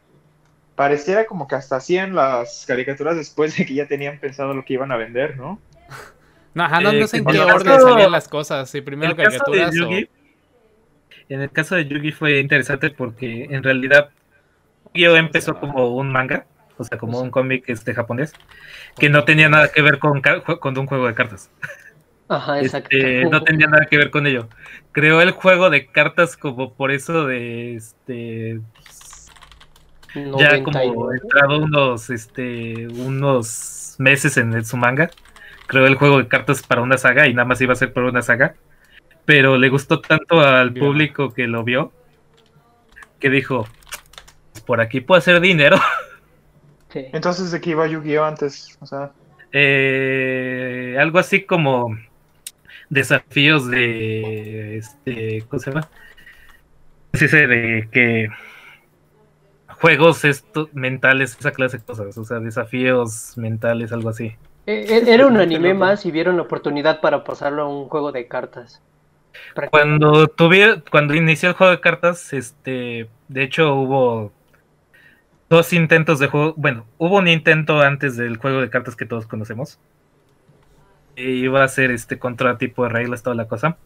pareciera 0.75 1.25
como 1.25 1.47
que 1.47 1.55
hasta 1.55 1.75
hacían 1.75 2.15
las 2.15 2.65
caricaturas 2.67 3.15
después 3.17 3.57
de 3.57 3.65
que 3.65 3.73
ya 3.73 3.87
tenían 3.87 4.19
pensado 4.19 4.53
lo 4.53 4.63
que 4.63 4.73
iban 4.73 4.91
a 4.91 4.97
vender, 4.97 5.37
¿no? 5.37 5.59
No, 6.53 6.63
ajá, 6.63 6.81
no, 6.81 6.91
Eh, 6.91 6.99
no 7.01 7.07
sé 7.07 7.17
en 7.17 7.25
qué 7.25 7.39
orden 7.39 7.67
caso- 7.67 7.89
salían 7.89 8.11
las 8.11 8.27
cosas. 8.27 8.69
Sí, 8.69 8.81
primero 8.81 9.15
caricaturas 9.15 9.73
o... 9.79 9.89
En 11.29 11.41
el 11.41 11.51
caso 11.51 11.75
de 11.75 11.85
Yugi 11.87 12.11
fue 12.13 12.39
interesante 12.39 12.89
porque 12.89 13.43
en 13.49 13.61
realidad 13.61 14.09
Yu-Gi-Oh 14.93 15.17
empezó 15.17 15.59
como 15.59 15.89
un 15.95 16.09
manga, 16.11 16.45
o 16.77 16.83
sea, 16.85 16.97
como 16.97 17.19
un 17.19 17.29
cómic 17.31 17.65
este 17.67 17.93
japonés, 17.93 18.33
que 18.97 19.09
no 19.09 19.25
tenía 19.25 19.49
nada 19.49 19.69
que 19.69 19.81
ver 19.81 19.99
con, 19.99 20.21
con 20.21 20.77
un 20.77 20.87
juego 20.87 21.05
de 21.07 21.13
cartas. 21.13 21.49
Ajá, 22.29 22.59
exacto. 22.61 22.89
Este, 22.91 23.25
no 23.25 23.43
tenía 23.43 23.67
nada 23.67 23.85
que 23.85 23.97
ver 23.97 24.09
con 24.09 24.25
ello. 24.25 24.47
Creó 24.93 25.21
el 25.21 25.31
juego 25.31 25.69
de 25.69 25.85
cartas 25.87 26.37
como 26.37 26.73
por 26.73 26.91
eso 26.91 27.25
de 27.27 27.75
este 27.75 28.61
ya 30.15 30.63
como 30.63 30.77
99. 30.79 31.19
entrado 31.21 31.57
unos 31.59 32.09
este 32.09 32.87
unos 32.87 33.95
meses 33.99 34.37
en 34.37 34.53
el- 34.53 34.65
su 34.65 34.77
manga 34.77 35.09
creó 35.67 35.85
el 35.85 35.95
juego 35.95 36.17
de 36.17 36.27
cartas 36.27 36.63
para 36.63 36.81
una 36.81 36.97
saga 36.97 37.27
y 37.27 37.33
nada 37.33 37.47
más 37.47 37.61
iba 37.61 37.73
a 37.73 37.77
ser 37.77 37.93
para 37.93 38.07
una 38.07 38.21
saga 38.21 38.55
pero 39.25 39.57
le 39.57 39.69
gustó 39.69 39.99
tanto 40.01 40.39
al 40.41 40.73
público 40.73 41.33
que 41.33 41.47
lo 41.47 41.63
vio 41.63 41.91
que 43.19 43.29
dijo 43.29 43.67
por 44.65 44.81
aquí 44.81 45.01
puedo 45.01 45.19
hacer 45.19 45.39
dinero 45.39 45.77
Sí. 46.89 47.05
Entonces, 47.11 47.51
¿de 47.51 47.59
qué 47.59 47.71
iba 47.71 47.85
Yu-Gi-Oh 47.85 48.23
antes? 48.23 48.77
O 48.79 48.85
sea, 48.85 49.11
Eh, 49.51 50.95
algo 50.99 51.19
así 51.19 51.43
como 51.43 51.97
desafíos 52.89 53.67
de 53.69 54.77
este 54.77 55.43
¿cómo 55.49 55.59
se 55.59 55.71
llama? 55.71 55.89
Sí, 57.13 57.27
sí, 57.27 57.37
de 57.37 57.89
que 57.91 58.29
juegos 59.79 60.25
esto, 60.25 60.69
mentales, 60.73 61.37
esa 61.39 61.51
clase 61.51 61.77
de 61.77 61.83
cosas, 61.83 62.17
o 62.17 62.23
sea, 62.23 62.39
desafíos 62.39 63.37
mentales, 63.37 63.91
algo 63.91 64.09
así. 64.09 64.35
Eh, 64.67 64.85
eh, 64.89 65.03
Era 65.07 65.25
un 65.25 65.37
anime 65.37 65.73
más 65.73 66.05
y 66.05 66.11
vieron 66.11 66.35
la 66.35 66.43
oportunidad 66.43 66.99
para 66.99 67.23
pasarlo 67.23 67.63
a 67.63 67.67
un 67.67 67.87
juego 67.87 68.11
de 68.11 68.27
cartas. 68.27 68.81
Cuando 69.71 70.27
tuve, 70.27 70.81
cuando 70.91 71.15
inició 71.15 71.49
el 71.49 71.55
juego 71.55 71.71
de 71.71 71.79
cartas, 71.79 72.33
este, 72.33 73.07
de 73.29 73.43
hecho 73.43 73.73
hubo 73.75 74.33
dos 75.49 75.71
intentos 75.71 76.19
de 76.19 76.27
juego, 76.27 76.53
bueno, 76.57 76.85
hubo 76.97 77.17
un 77.17 77.29
intento 77.29 77.79
antes 77.79 78.17
del 78.17 78.35
juego 78.37 78.59
de 78.59 78.69
cartas 78.69 78.97
que 78.97 79.05
todos 79.05 79.25
conocemos. 79.25 79.79
E 81.15 81.31
iba 81.31 81.63
a 81.63 81.67
ser 81.69 81.89
este 81.91 82.19
contra 82.19 82.57
tipo 82.57 82.83
de 82.83 82.89
reglas, 82.89 83.23
toda 83.23 83.35
la 83.37 83.47
cosa. 83.47 83.77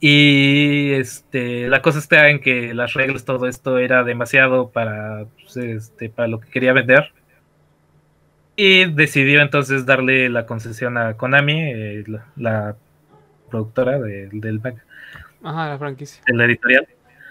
Y 0.00 0.90
este, 0.94 1.68
la 1.68 1.80
cosa 1.80 2.00
está 2.00 2.28
en 2.28 2.40
que 2.40 2.74
las 2.74 2.94
reglas, 2.94 3.24
todo 3.24 3.46
esto 3.46 3.78
era 3.78 4.02
demasiado 4.02 4.70
para, 4.70 5.26
pues, 5.40 5.56
este, 5.56 6.10
para 6.10 6.26
lo 6.26 6.40
que 6.40 6.50
quería 6.50 6.72
vender. 6.72 7.12
Y 8.56 8.84
decidió 8.92 9.40
entonces 9.42 9.84
darle 9.84 10.28
la 10.30 10.46
concesión 10.46 10.96
a 10.96 11.14
Konami, 11.14 11.60
eh, 11.60 12.04
la, 12.06 12.26
la 12.36 12.76
productora 13.50 13.98
de- 13.98 14.28
del 14.32 14.60
manga 14.60 14.82
Ajá, 15.42 15.68
la 15.68 15.78
franquicia. 15.78 16.22
de 16.26 16.34
la 16.36 16.44
editorial, 16.44 16.86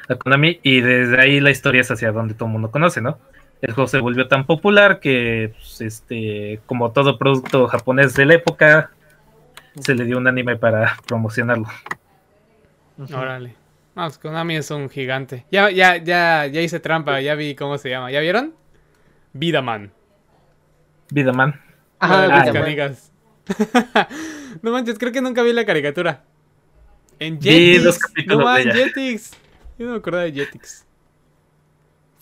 a 0.09 0.15
Konami, 0.15 0.59
y 0.63 0.81
desde 0.81 1.19
ahí 1.21 1.39
la 1.39 1.49
historia 1.51 1.81
es 1.81 1.89
hacia 1.91 2.11
donde 2.11 2.33
todo 2.33 2.47
el 2.47 2.51
mundo 2.53 2.71
conoce, 2.71 3.01
¿no? 3.01 3.17
El 3.61 3.71
juego 3.73 3.87
se 3.87 3.99
volvió 3.99 4.27
tan 4.27 4.45
popular 4.45 4.99
que, 4.99 5.53
pues, 5.57 5.79
este, 5.79 6.59
como 6.65 6.91
todo 6.91 7.17
producto 7.17 7.67
japonés 7.67 8.13
de 8.13 8.25
la 8.25 8.33
época, 8.33 8.91
se 9.79 9.95
le 9.95 10.03
dio 10.03 10.17
un 10.17 10.27
anime 10.27 10.57
para 10.57 10.97
promocionarlo. 11.07 11.67
Órale. 13.15 13.55
No, 13.95 14.03
pues 14.03 14.17
Konami 14.17 14.55
es 14.57 14.69
un 14.71 14.89
gigante. 14.89 15.45
Ya, 15.51 15.69
ya, 15.71 15.97
ya, 15.97 16.45
ya 16.47 16.61
hice 16.61 16.79
trampa, 16.79 17.21
ya 17.21 17.35
vi 17.35 17.55
cómo 17.55 17.77
se 17.77 17.89
llama. 17.89 18.11
¿Ya 18.11 18.19
vieron? 18.19 18.53
Vidaman. 19.33 19.91
Vidaman. 21.13 21.53
Ajá, 21.99 22.15
La 22.15 22.21
de 22.23 22.27
las 22.29 22.41
Vidaman. 22.45 22.63
canicas. 22.63 23.11
no 24.61 24.71
manches, 24.71 24.97
creo 24.97 25.11
que 25.11 25.21
nunca 25.21 25.41
vi 25.43 25.53
la 25.53 25.65
caricatura. 25.65 26.23
En 27.19 27.37
Vi 27.39 27.49
Jetix. 27.49 27.83
dos 27.83 27.95
No 27.99 28.07
capítulos 28.07 28.39
de 28.39 28.43
man, 28.45 28.61
ella. 28.61 28.73
Jetix. 28.73 29.31
Yo 29.77 29.85
no 29.85 29.91
me 29.93 29.97
acordaba 29.99 30.23
de 30.23 30.31
Jetix. 30.33 30.85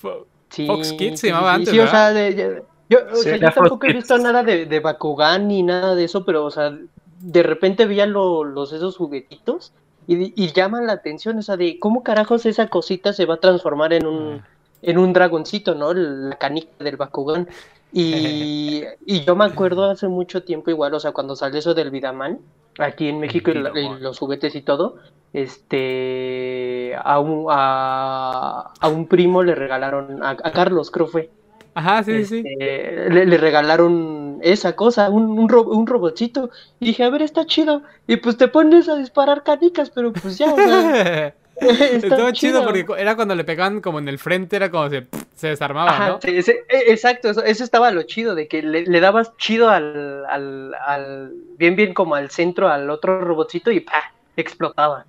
Fo- 0.01 0.25
Sí, 0.49 0.67
Fox 0.67 0.91
Kids 0.93 1.21
se 1.21 1.27
llamaba 1.30 1.51
sí, 1.51 1.56
antes, 1.60 1.69
Sí, 1.73 1.80
o 1.80 1.84
¿verdad? 1.84 1.91
sea, 1.93 2.13
de- 2.13 2.34
de- 2.34 2.63
yo, 2.89 2.99
o 3.10 3.15
Sí, 3.15 3.23
sea, 3.23 3.36
era 3.36 3.47
yo 3.49 3.54
tampoco 3.54 3.75
Fox 3.77 3.89
he 3.89 3.93
visto 3.93 4.15
Kids. 4.15 4.23
nada 4.23 4.43
de, 4.43 4.65
de 4.65 4.80
Bakugan 4.82 5.47
ni 5.47 5.63
nada 5.63 5.95
de 5.95 6.04
eso, 6.04 6.25
pero, 6.25 6.43
o 6.43 6.51
sea, 6.51 6.77
de 7.21 7.43
repente 7.43 7.86
veía 7.86 8.06
lo- 8.06 8.43
los 8.43 8.73
esos 8.73 8.97
juguetitos 8.97 9.71
y, 10.08 10.34
y 10.36 10.51
llaman 10.51 10.88
la 10.88 10.93
atención, 10.93 11.38
o 11.38 11.41
sea, 11.41 11.56
de 11.56 11.80
cómo 11.80 12.04
carajos 12.04 12.45
esa 12.45 12.67
cosita 12.67 13.13
se 13.13 13.25
va 13.25 13.36
a 13.36 13.39
transformar 13.39 13.93
en 13.93 14.06
un, 14.06 14.41
Ah. 14.43 14.47
en 14.82 14.97
un 14.97 15.13
dragoncito, 15.13 15.73
¿no? 15.73 15.93
La 15.93 16.38
canica 16.38 16.71
del 16.84 16.97
Bakugan. 16.97 17.47
Y, 17.91 18.84
y 19.06 19.25
yo 19.25 19.36
me 19.36 19.45
acuerdo 19.45 19.86
hace 19.89 20.08
mucho 20.08 20.43
tiempo 20.43 20.69
igual, 20.71 20.93
o 20.93 20.99
sea, 20.99 21.12
cuando 21.12 21.36
salió 21.36 21.60
eso 21.60 21.73
del 21.73 21.91
Vidaman, 21.91 22.39
aquí 22.77 23.10
en 23.10 23.19
México 23.19 23.51
y, 23.51 23.56
los 23.56 24.17
juguetes 24.19 24.56
y 24.56 24.62
todo, 24.63 24.95
este, 25.34 26.95
a 26.97 27.19
un, 27.19 27.47
a, 27.49 28.73
a 28.80 28.88
un 28.89 29.08
primo 29.08 29.43
le 29.43 29.56
regalaron, 29.56 30.23
a, 30.23 30.32
a 30.32 30.51
Carlos 30.54 30.89
creo 30.91 31.08
fue, 31.08 31.34
Ajá, 31.73 32.04
sí, 32.04 32.13
sí, 32.13 32.25
sí. 32.25 32.51
este, 32.51 33.10
le, 33.10 33.25
le 33.25 33.38
regalaron 33.38 34.39
esa 34.41 34.75
cosa, 34.75 35.10
un, 35.10 35.25
un, 35.39 35.49
ro- 35.49 35.63
un 35.69 35.88
robotcito, 35.88 36.49
y 36.80 36.88
dije, 36.88 37.04
a 37.04 37.10
ver, 37.10 37.21
está 37.23 37.45
chido, 37.45 37.84
y 38.08 38.17
pues 38.17 38.38
te 38.38 38.47
pones 38.49 38.89
a 38.89 38.95
disparar 38.97 39.43
canicas, 39.43 39.91
pero 39.91 40.15
pues 40.17 40.38
ya, 40.38 40.54
o 40.54 40.62
sea, 40.62 40.95
Estaba 42.04 42.34
chido 42.34 42.63
porque 42.63 42.86
era 42.97 43.15
cuando 43.15 43.36
le 43.36 43.43
pegaban 43.43 43.82
como 43.82 44.00
en 44.00 44.08
el 44.08 44.17
frente, 44.19 44.56
era 44.56 44.69
como 44.71 44.89
se, 44.89 45.08
se 45.36 45.47
desarmaba, 45.50 45.91
Ajá, 45.91 46.10
¿no? 46.10 46.19
sí, 46.21 46.38
ese- 46.38 46.63
e- 46.69 46.91
exacto, 46.91 47.30
eso, 47.30 47.43
eso 47.43 47.63
estaba 47.63 47.91
lo 47.91 48.04
chido, 48.04 48.36
de 48.36 48.47
que 48.47 48.62
le, 48.63 48.84
le 48.86 49.00
dabas 49.00 49.36
chido 49.38 49.69
al, 49.69 50.26
al, 50.26 50.74
al, 50.86 51.32
bien, 51.58 51.76
bien 51.76 51.93
como 51.93 52.15
al 52.15 52.30
centro, 52.32 52.67
al 52.69 52.89
otro 52.89 53.21
robotcito 53.21 53.71
y 53.71 53.82
¡pa! 53.82 54.13
explotaba. 54.36 55.06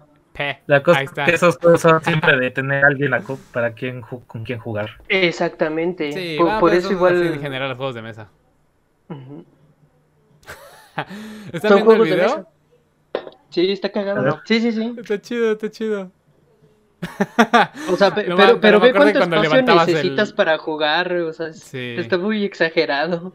La 0.67 0.83
cosa 0.83 0.99
Ahí 0.99 1.05
es 1.05 1.11
está. 1.11 1.25
que 1.27 1.35
esos 1.35 1.57
juegos 1.59 1.81
son 1.83 2.03
siempre 2.03 2.37
de 2.39 2.51
tener 2.51 2.85
a 2.85 2.89
alguien 2.89 3.13
a 3.15 3.23
co- 3.23 3.39
para 3.53 3.73
quien 3.75 4.01
con 4.01 4.45
quien 4.45 4.59
jugar. 4.59 4.91
Exactamente, 5.09 6.13
Sí, 6.13 6.37
por, 6.39 6.49
va, 6.49 6.59
por 6.61 6.71
pues 6.71 6.85
eso 6.85 6.89
así 6.89 6.95
igual... 6.95 7.35
en 7.35 7.41
general 7.41 7.69
los 7.69 7.77
juegos 7.77 7.95
de 7.95 8.03
mesa. 8.03 8.29
Ujú. 9.09 9.45
¿Están 11.53 11.71
Son 11.71 11.77
viendo 11.87 11.95
el 11.95 12.11
video? 12.11 12.29
mesa. 12.29 12.47
Sí, 13.51 13.71
está 13.73 13.93
cagado. 13.93 14.41
Sí, 14.47 14.61
sí, 14.61 14.73
sí. 14.73 14.95
Está 14.99 15.21
chido, 15.21 15.53
está 15.53 15.71
chido. 15.71 16.11
O 17.91 17.97
sea, 17.97 18.11
pe- 18.15 18.27
No, 18.27 18.37
pero, 18.37 18.61
pero 18.61 18.81
pero 18.81 18.81
ve 18.81 18.93
cuánto 18.93 19.19
espacio 19.43 19.59
el- 19.59 19.65
necesitas 19.87 20.33
para 20.33 20.59
jugar, 20.59 21.13
o 21.13 21.33
sea, 21.33 21.53
Sí. 21.53 21.95
está 21.99 22.19
muy 22.19 22.45
exagerado. 22.45 23.33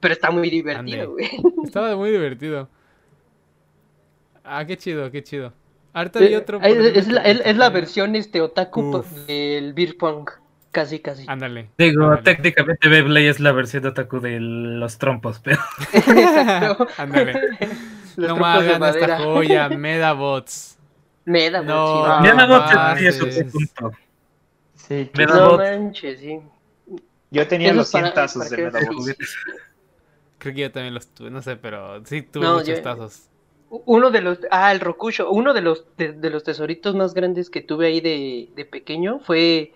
Pero 0.00 0.14
está 0.14 0.30
muy 0.30 0.48
divertido, 0.50 1.10
güey. 1.12 1.28
Estaba 1.64 1.94
muy 1.96 2.10
divertido. 2.10 2.68
Ah, 4.44 4.64
qué 4.64 4.76
chido, 4.76 5.10
qué 5.10 5.22
chido. 5.22 5.52
Ahorita 5.92 6.20
vi 6.20 6.34
otro. 6.34 6.58
por 6.60 6.68
Eh, 6.68 6.92
Es, 6.98 7.08
la, 7.08 7.20
es- 7.22 7.42
es 7.44 7.56
la 7.56 7.68
versión 7.70 8.14
este 8.16 8.40
otaku 8.40 8.98
Uf. 8.98 9.06
del 9.26 9.74
beer 9.74 9.96
pong. 9.98 10.28
Casi, 10.72 11.00
casi. 11.00 11.24
Ándale. 11.26 11.68
Digo, 11.78 12.16
técnicamente 12.18 12.88
Beyblade 12.88 13.28
es 13.28 13.40
la 13.40 13.50
versión 13.50 13.82
de 13.82 13.88
Otaku 13.88 14.20
de 14.20 14.38
los 14.38 14.98
trompos, 14.98 15.40
pero. 15.40 15.58
Ándale. 16.96 17.40
No 18.16 18.36
más, 18.36 18.62
esta 18.64 19.18
joya, 19.18 19.68
Medabots. 19.68 20.78
Me 21.30 21.48
da 21.50 21.62
No, 21.62 22.20
me 22.22 22.28
da 22.34 22.46
no 22.46 22.96
sí, 22.98 23.06
eso 23.06 23.30
sí, 23.30 23.44
punto. 23.44 23.92
Sí, 24.74 25.10
Me 25.14 25.26
da 25.26 25.34
No 25.38 25.56
manches, 25.56 26.18
sí. 26.18 26.40
yo 27.30 27.46
tenía 27.46 27.68
Eso 27.68 27.76
los 27.76 27.86
es 27.86 27.92
para- 27.92 28.06
100 28.06 28.14
tazos 28.14 28.48
para 28.48 28.62
de 28.70 28.70
sí. 29.14 29.14
Creo 30.38 30.54
que 30.54 30.60
yo 30.62 30.72
también 30.72 30.94
los 30.94 31.06
tuve, 31.08 31.30
no 31.30 31.40
sé, 31.42 31.56
pero 31.56 32.04
sí 32.04 32.22
tuve 32.22 32.44
No, 32.44 32.54
muchos 32.54 32.68
yo- 32.78 32.82
tazos. 32.82 33.26
Uno 33.68 34.10
de 34.10 34.20
los, 34.20 34.38
ah, 34.50 34.72
el 34.72 34.80
Rokusho, 34.80 35.30
uno 35.30 35.54
de 35.54 35.60
los, 35.60 35.84
de, 35.96 36.12
de 36.12 36.30
los 36.30 36.42
tesoritos 36.42 36.96
más 36.96 37.14
grandes 37.14 37.50
que 37.50 37.60
tuve 37.60 37.86
ahí 37.86 38.00
de, 38.00 38.48
de 38.56 38.64
pequeño 38.64 39.20
fue 39.20 39.72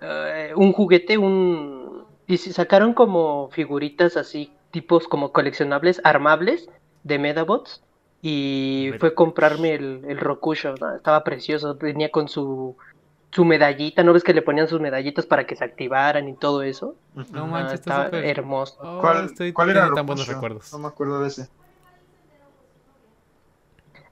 eh, 0.00 0.52
un 0.54 0.72
juguete, 0.72 1.18
un, 1.18 2.04
y 2.28 2.36
se 2.36 2.52
sacaron 2.52 2.94
como 2.94 3.48
figuritas 3.50 4.16
así, 4.16 4.52
tipos 4.70 5.08
como 5.08 5.32
coleccionables, 5.32 6.00
armables 6.04 6.68
de 7.02 7.18
Medabots. 7.18 7.82
Y 8.22 8.92
fue 8.98 9.14
comprarme 9.14 9.74
el, 9.74 10.04
el 10.08 10.18
Rokusho, 10.18 10.74
¿no? 10.80 10.96
estaba 10.96 11.22
precioso, 11.22 11.76
venía 11.76 12.10
con 12.10 12.28
su, 12.28 12.76
su 13.30 13.44
medallita, 13.44 14.02
¿no 14.02 14.12
ves 14.12 14.24
que 14.24 14.34
le 14.34 14.42
ponían 14.42 14.68
sus 14.68 14.80
medallitas 14.80 15.26
para 15.26 15.46
que 15.46 15.54
se 15.56 15.64
activaran 15.64 16.28
y 16.28 16.34
todo 16.34 16.62
eso? 16.62 16.96
No 17.32 17.44
Ah, 17.44 17.46
manches, 17.46 17.80
está 17.80 18.06
estaba 18.06 18.18
hermoso. 18.26 18.76
Oh, 18.82 19.00
¿Cuál, 19.00 19.26
estoy 19.26 19.52
cuál 19.52 19.70
era 19.70 19.92
tan 19.94 20.06
buenos 20.06 20.26
recuerdos. 20.26 20.72
No 20.72 20.78
me 20.80 20.88
acuerdo 20.88 21.20
de 21.20 21.28
ese. 21.28 21.48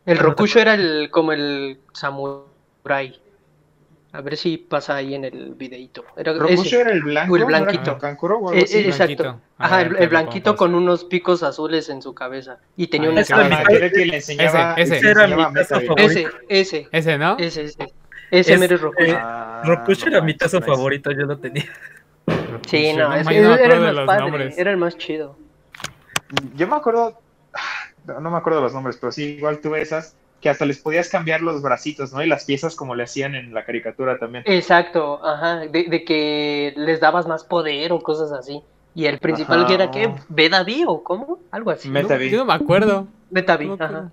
El 0.07 0.19
Rokusho 0.19 0.59
era 0.59 0.75
el 0.75 1.09
como 1.11 1.33
el 1.33 1.79
samurai. 1.93 3.19
A 4.15 4.21
ver 4.21 4.37
si 4.37 4.59
pasa 4.59 4.95
ahí 4.95 5.13
en 5.17 5.25
el 5.25 5.55
videito. 5.57 6.05
Era 6.17 6.33
ese. 6.49 6.81
era 6.81 6.93
el 6.93 7.03
blanco, 7.03 7.33
O 7.33 7.37
el 7.37 7.43
¿no 7.43 7.49
era 7.49 7.59
blanquito. 7.63 7.85
como 7.91 7.99
Kankuro 7.99 8.35
o 8.39 8.49
algo 8.51 8.61
Eh, 8.61 8.63
así? 8.65 8.79
exacto. 8.79 9.23
Blanquito. 9.25 9.41
Ajá, 9.59 9.77
A 9.79 9.83
el, 9.83 10.09
blanquito 10.09 10.55
con 10.55 10.75
unos 10.77 11.05
picos 11.05 11.43
azules 11.43 11.89
en 11.89 12.01
su 12.01 12.15
cabeza. 12.15 12.59
Y 12.77 12.87
tenía 12.87 13.11
un 13.11 13.19
Ah, 13.19 13.23
ese 13.23 13.35
era 13.35 13.45
mi- 13.49 13.75
era 13.75 14.17
enseñaba, 14.17 14.75
Ese, 14.75 14.97
ese. 14.99 15.11
Era 15.11 15.27
mi. 15.27 15.43
Ese, 15.97 16.29
ese, 16.49 16.89
Ese, 16.93 17.19
¿no? 17.19 17.37
ese, 17.41 17.65
ese. 17.65 17.93
Ese 18.31 18.55
Es- 18.55 18.61
mero 18.61 18.77
es 18.77 18.81
Rokusho. 18.83 19.11
eh, 19.11 19.19
Ah, 19.21 19.63
Rokusho 19.65 20.07
no 20.07 20.13
era 20.13 20.21
mi 20.21 20.33
manches, 20.33 20.51
tazo 20.53 20.61
favorito, 20.65 21.11
yo 21.11 21.23
lo 21.27 21.37
tenía. 21.39 21.65
Sí, 22.69 22.93
no, 22.95 23.09
Pues, 23.09 23.21
es- 23.21 23.27
no 23.27 23.31
me 23.33 23.37
era 23.39 23.55
acuerdo 23.55 23.75
el 23.75 23.81
de 23.81 23.87
más 23.87 23.95
los 23.95 24.07
padre, 24.07 24.21
nombres. 24.23 24.59
era 24.59 24.71
el 24.71 24.77
más 24.77 24.97
chido. 24.97 25.37
Yo 26.55 26.69
me 26.69 26.77
acuerdo, 26.77 27.21
no 28.07 28.21
no 28.21 28.31
me 28.31 28.37
acuerdo 28.39 28.61
los 28.61 28.73
nombres, 28.73 28.97
pero 28.97 29.11
sí, 29.11 29.35
igual 29.39 29.59
tuve 29.61 29.83
esas 29.83 30.17
que 30.41 30.51
hasta 30.51 30.67
les 30.67 30.79
podías 30.79 31.09
cambiar 31.09 31.41
los 31.41 31.63
bracitos, 31.63 32.13
¿no? 32.13 32.23
Y 32.23 32.27
las 32.27 32.45
piezas 32.45 32.77
como 32.77 32.95
le 32.95 33.05
hacían 33.05 33.35
en 33.35 33.55
la 33.55 33.65
caricatura 33.65 34.19
también. 34.19 34.45
Exacto, 34.47 35.25
ajá, 35.25 35.61
de, 35.61 35.85
de 35.85 36.05
que 36.05 36.75
les 36.77 37.01
dabas 37.01 37.27
más 37.27 37.45
poder 37.45 37.93
o 37.93 38.01
cosas 38.01 38.33
así. 38.33 38.61
Y 38.95 39.07
el 39.07 39.19
principal 39.19 39.61
Ajá. 39.61 39.67
que 39.67 39.75
era 39.75 39.91
¿qué? 39.91 40.15
¿Bedaví 40.29 40.85
o 40.87 41.03
cómo? 41.03 41.39
Algo 41.51 41.71
así. 41.71 41.89
¿no? 41.89 41.95
Metavi. 41.95 42.31
Yo 42.31 42.39
no 42.39 42.45
me 42.45 42.55
acuerdo. 42.55 43.09
Betavi, 43.31 43.67
No 43.67 43.75
ajá. 43.75 43.85
acuerdo. 43.85 44.11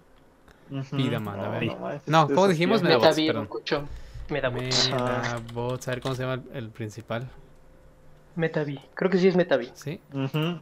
Ujú. 0.71 0.95
Vida, 0.95 1.19
man, 1.19 1.39
a 1.39 1.49
ver. 1.49 1.65
manches, 1.65 2.07
No, 2.07 2.27
¿cómo 2.27 2.47
dijimos? 2.47 2.81
Rokucho. 2.81 3.83
Medabots. 4.29 4.89
Medabots, 4.89 5.87
a 5.87 5.91
ver 5.91 6.01
cómo 6.01 6.15
se 6.15 6.23
llama 6.23 6.41
el, 6.53 6.69
principal. 6.69 7.27
Metavi. 8.35 8.79
Creo 8.93 9.11
que 9.11 9.17
sí 9.17 9.27
es 9.27 9.35
Metavi. 9.35 9.69
¿Sí? 9.73 9.99
Mm, 10.13 10.55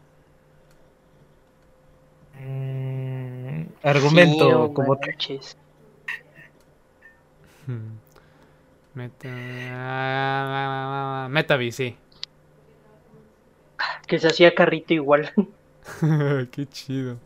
argumento, 3.83 4.45
Sí, 4.45 4.51
no 4.51 4.73
como. 4.73 4.99
Hmm. 7.67 7.97
Meta... 8.95 9.27
Metavi, 11.29 11.71
sí. 11.71 11.95
Que 14.07 14.19
se 14.19 14.27
hacía 14.27 14.55
carrito 14.55 14.93
igual. 14.93 15.31
Qué 16.51 16.65
chido. 16.67 17.17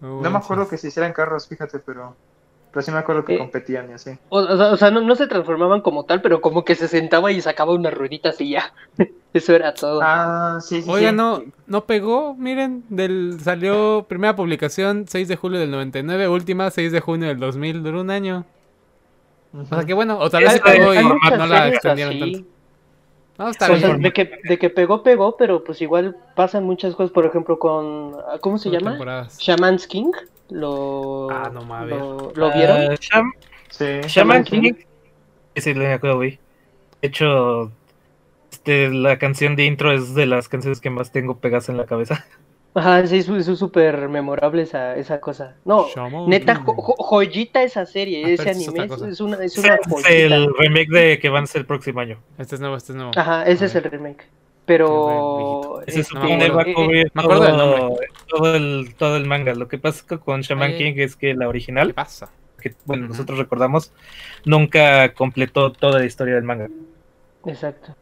No 0.00 0.20
me 0.30 0.38
acuerdo 0.38 0.68
que 0.68 0.76
se 0.78 0.88
hicieran 0.88 1.12
carros, 1.12 1.46
fíjate, 1.46 1.78
pero, 1.78 2.16
pero 2.72 2.82
sí 2.82 2.90
me 2.90 2.98
acuerdo 2.98 3.24
que 3.24 3.34
Eh, 3.34 3.38
competían 3.38 3.90
y 3.90 3.92
así. 3.92 4.10
O, 4.30 4.38
o 4.38 4.56
sea, 4.56 4.66
o 4.72 4.76
sea, 4.76 4.90
no, 4.90 5.00
no 5.02 5.14
se 5.14 5.26
transformaban 5.26 5.80
como 5.82 6.04
tal, 6.04 6.20
pero 6.22 6.40
como 6.40 6.64
que 6.64 6.74
se 6.74 6.88
sentaba 6.88 7.30
y 7.30 7.40
sacaba 7.40 7.74
unas 7.74 7.94
rueditas 7.94 8.40
y 8.40 8.50
ya. 8.50 8.72
Eso 9.34 9.54
era 9.54 9.72
todo. 9.74 10.00
Ah, 10.02 10.58
sí, 10.60 10.82
sí. 10.82 10.90
Oiga, 10.90 11.10
sí. 11.10 11.16
no, 11.16 11.42
no 11.66 11.84
pegó, 11.84 12.34
miren, 12.34 12.84
del 12.88 13.38
salió 13.42 14.04
primera 14.08 14.34
publicación 14.36 15.06
6 15.08 15.28
de 15.28 15.36
julio 15.36 15.60
del 15.60 15.70
99, 15.70 16.28
última 16.28 16.70
6 16.70 16.92
de 16.92 17.00
junio 17.00 17.28
del 17.28 17.38
2000, 17.38 17.82
duró 17.82 18.00
un 18.00 18.10
año. 18.10 18.44
O 19.54 19.64
sea 19.66 19.84
que 19.84 19.92
bueno, 19.94 20.18
o 20.18 20.30
tal 20.30 20.44
vez 20.44 20.54
Hay- 20.54 20.60
pegó 20.78 20.90
Hay 20.90 20.98
y 21.00 21.36
no 21.38 21.46
la 21.46 21.68
extendieron 21.68 22.14
así. 22.14 22.32
tanto. 22.32 22.48
No, 23.38 23.48
está 23.48 23.72
O 23.72 23.76
sea, 23.76 23.88
bien. 23.88 24.02
de 24.02 24.12
que, 24.12 24.30
de 24.44 24.58
que 24.58 24.70
pegó, 24.70 25.02
pegó, 25.02 25.36
pero 25.36 25.64
pues 25.64 25.80
igual 25.82 26.16
pasan 26.36 26.64
muchas 26.64 26.94
cosas, 26.94 27.10
por 27.12 27.24
ejemplo, 27.26 27.58
con... 27.58 28.14
¿Cómo 28.40 28.58
se 28.58 28.70
llama? 28.70 28.90
temporadas. 28.90 29.38
Shaman's 29.38 29.86
King. 29.86 30.12
Lo, 30.52 31.28
Ah, 31.30 31.50
no 31.52 31.62
mames. 31.64 31.90
lo, 31.98 32.32
¿lo 32.34 32.52
vieron? 32.52 32.76
Ah, 32.90 32.94
Sham- 33.00 33.32
Sí. 33.70 33.84
Shaman 34.06 34.44
King. 34.44 34.72
Sí, 35.56 35.72
güey. 35.74 36.38
De 37.00 37.08
hecho, 37.08 37.72
este, 38.50 38.90
la 38.90 39.18
canción 39.18 39.56
de 39.56 39.64
intro 39.64 39.92
es 39.92 40.14
de 40.14 40.26
las 40.26 40.48
canciones 40.48 40.80
que 40.80 40.90
más 40.90 41.10
tengo 41.10 41.38
pegadas 41.38 41.68
en 41.68 41.76
la 41.78 41.86
cabeza. 41.86 42.24
Ajá, 42.74 43.06
sí, 43.06 43.18
es 43.18 43.28
es 43.28 43.58
súper 43.58 44.08
memorable 44.08 44.62
esa, 44.62 44.96
esa 44.96 45.20
cosa. 45.20 45.56
No, 45.64 45.88
Shaman 45.94 46.28
neta, 46.28 46.54
King. 46.54 46.62
jo- 46.64 46.74
jo- 46.74 46.96
joyita 46.98 47.62
esa 47.62 47.84
serie, 47.84 48.24
Ah, 48.24 48.28
ese 48.30 48.50
es 48.50 48.56
anime, 48.56 48.84
es, 48.86 49.02
es 49.02 49.20
una, 49.20 49.36
es 49.44 49.52
Es 49.52 49.58
una 49.58 49.78
joyita. 49.88 50.08
el 50.10 50.54
remake 50.58 50.88
de 50.90 51.18
que 51.18 51.28
van 51.28 51.44
a 51.44 51.46
ser 51.46 51.60
el 51.62 51.66
próximo 51.66 52.00
año. 52.00 52.18
Este 52.38 52.54
es 52.54 52.60
nuevo, 52.62 52.76
este 52.76 52.92
es 52.92 52.96
nuevo. 52.96 53.12
Ajá, 53.14 53.44
ese 53.44 53.64
A 53.64 53.66
es 53.66 53.74
el 53.74 53.84
remake. 53.84 54.24
Pero... 54.66 55.80
Qué 55.84 55.92
Se 55.92 56.04
supone 56.04 56.48
va 56.50 56.62
a 56.62 56.64
eh, 56.66 56.70
eh, 56.70 56.74
cubrir 56.74 57.12
todo, 58.28 58.54
el, 58.54 58.94
todo 58.96 59.16
el 59.16 59.26
manga. 59.26 59.54
Lo 59.54 59.68
que 59.68 59.78
pasa 59.78 60.18
con 60.18 60.42
Shaman 60.42 60.72
Ay. 60.72 60.78
King 60.78 60.92
es 60.96 61.16
que 61.16 61.34
la 61.34 61.44
¿Qué 61.44 61.48
original, 61.48 61.94
pasa? 61.94 62.30
que 62.60 62.74
bueno, 62.84 63.04
Ujú. 63.06 63.12
nosotros 63.14 63.38
recordamos, 63.38 63.92
nunca 64.44 65.12
completó 65.14 65.72
toda 65.72 65.98
la 65.98 66.04
historia 66.04 66.36
del 66.36 66.44
manga. 66.44 66.68
Exacto. 67.44 67.96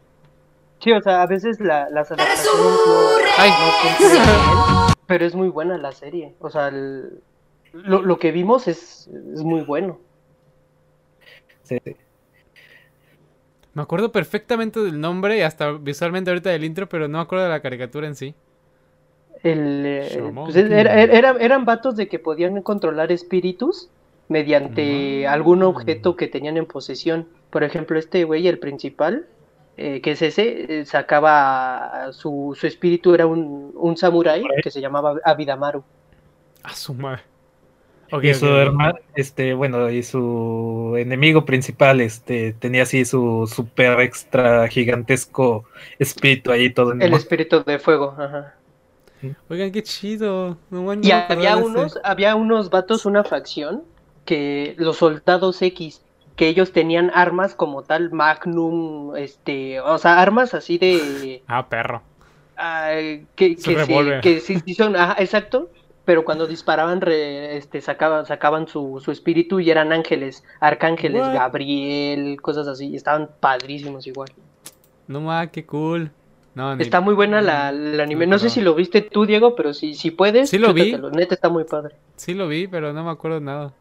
Sí, 0.79 0.91
o 0.91 1.01
sea, 1.01 1.23
a 1.23 1.27
veces 1.27 1.59
la, 1.59 1.89
las 1.89 2.11
adaptaciones 2.11 2.45
no, 2.55 3.07
Ay. 3.39 3.49
no 3.99 4.09
bien, 4.09 4.93
pero 5.07 5.25
es 5.25 5.33
muy 5.33 5.49
buena 5.49 5.77
la 5.79 5.91
serie. 5.91 6.35
O 6.39 6.49
sea, 6.51 6.67
el- 6.67 7.21
lo, 7.73 8.01
lo 8.03 8.19
que 8.19 8.31
vimos 8.31 8.67
es, 8.67 9.09
es 9.33 9.41
muy 9.43 9.61
bueno. 9.61 9.99
Sí. 11.63 11.79
Me 13.73 13.81
acuerdo 13.81 14.11
perfectamente 14.11 14.79
del 14.81 14.99
nombre 14.99 15.37
y 15.37 15.41
hasta 15.41 15.71
visualmente 15.71 16.29
ahorita 16.29 16.49
del 16.49 16.63
intro, 16.65 16.89
pero 16.89 17.07
no 17.07 17.19
me 17.19 17.21
acuerdo 17.23 17.45
de 17.45 17.49
la 17.51 17.61
caricatura 17.61 18.07
en 18.07 18.15
sí. 18.15 18.35
El, 19.43 19.83
eh, 19.85 20.31
pues, 20.35 20.55
era- 20.55 21.01
era- 21.01 21.35
eran 21.39 21.65
vatos 21.65 21.95
de 21.95 22.07
que 22.07 22.19
podían 22.19 22.61
controlar 22.61 23.11
espíritus 23.11 23.89
mediante 24.27 25.23
Mm. 25.25 25.29
algún 25.29 25.63
objeto 25.63 26.15
que 26.15 26.27
tenían 26.27 26.57
en 26.57 26.65
posesión. 26.65 27.27
Por 27.49 27.63
ejemplo, 27.63 27.97
este 27.97 28.23
güey, 28.23 28.47
el 28.47 28.59
principal, 28.59 29.25
eh, 29.77 30.01
que 30.01 30.11
es 30.11 30.21
ese, 30.21 30.81
eh, 30.81 30.85
sacaba 30.85 32.09
su, 32.11 32.55
su 32.59 32.67
espíritu, 32.67 33.13
era 33.15 33.25
un, 33.25 33.71
un 33.75 33.97
samurái 33.97 34.41
Samurái. 34.41 34.61
que 34.61 34.69
se 34.69 34.79
llamaba 34.81 35.15
Abidamaru. 35.23 35.83
A 36.63 36.75
su 36.75 36.93
madre. 36.93 37.23
Y 38.19 38.33
su 38.33 38.45
hermano, 38.47 38.95
este, 39.15 39.53
bueno, 39.53 39.89
y 39.89 40.03
su 40.03 40.95
enemigo 40.97 41.45
principal, 41.45 42.01
este, 42.01 42.53
tenía 42.53 42.83
así 42.83 43.05
su 43.05 43.47
super 43.53 43.99
extra 44.01 44.67
gigantesco 44.67 45.65
espíritu 45.97 46.51
ahí 46.51 46.73
todo 46.73 46.91
en 46.91 47.01
El 47.01 47.13
espíritu 47.13 47.65
de 47.65 47.79
fuego, 47.79 48.15
ajá. 48.17 48.55
Oigan, 49.49 49.71
qué 49.71 49.83
chido. 49.83 50.57
No, 50.69 50.91
Y 51.01 51.11
había 51.11 51.57
ese. 51.57 51.57
unos, 51.57 51.99
había 52.03 52.35
unos 52.35 52.69
vatos, 52.69 53.05
una 53.05 53.23
facción, 53.23 53.83
que 54.25 54.75
los 54.77 54.97
soldados 54.97 55.61
X, 55.61 56.05
que 56.35 56.47
ellos 56.47 56.71
tenían 56.71 57.11
armas 57.13 57.55
como 57.55 57.83
tal, 57.83 58.11
Magnum, 58.11 59.15
este, 59.15 59.79
o 59.81 59.97
sea, 59.97 60.21
armas 60.21 60.53
así 60.53 60.77
de, 60.77 61.43
Ah, 61.47 61.61
perro. 61.69 62.01
ah, 62.55 62.91
que, 63.35 63.61
que, 63.61 63.77
se- 63.77 64.17
que 64.21 64.39
sí, 64.39 64.59
sí 64.65 64.75
son, 64.75 64.95
ajá, 64.95 65.15
exacto, 65.21 65.71
pero 66.05 66.25
cuando 66.25 66.47
disparaban, 66.47 67.01
re- 67.01 67.57
este, 67.57 67.81
sacaban, 67.81 68.25
sacaban 68.25 68.67
su, 68.67 69.01
su 69.03 69.11
espíritu 69.11 69.59
y 69.59 69.69
eran 69.69 69.91
ángeles, 69.93 70.43
arcángeles, 70.59 71.21
What? 71.21 71.33
Gabriel, 71.33 72.41
cosas 72.41 72.67
así, 72.67 72.87
y 72.87 72.95
estaban 72.95 73.29
padrísimos 73.39 74.07
igual. 74.07 74.29
No 75.07 75.21
ma, 75.21 75.47
qué 75.47 75.65
cool. 75.65 76.11
No, 76.53 76.75
ni- 76.75 76.83
Está 76.83 76.99
muy 77.01 77.13
buena 77.13 77.41
la, 77.41 77.69
el 77.69 77.99
anime, 77.99 78.25
no 78.25 78.31
no 78.31 78.39
sé 78.39 78.49
si 78.49 78.61
lo 78.61 78.75
viste 78.75 79.01
tú, 79.01 79.25
Diego, 79.25 79.55
pero 79.55 79.73
si, 79.73 79.93
si 79.93 80.11
puedes, 80.11 80.49
Sí 80.49 80.57
lo 80.57 80.73
vi. 80.73 80.93
neta 81.13 81.35
está 81.35 81.49
muy 81.49 81.63
padre. 81.63 81.95
Sí 82.17 82.33
lo 82.33 82.47
vi, 82.47 82.67
pero 82.67 82.91
no 82.93 83.03
me 83.03 83.11
acuerdo 83.11 83.39
nada. 83.39 83.73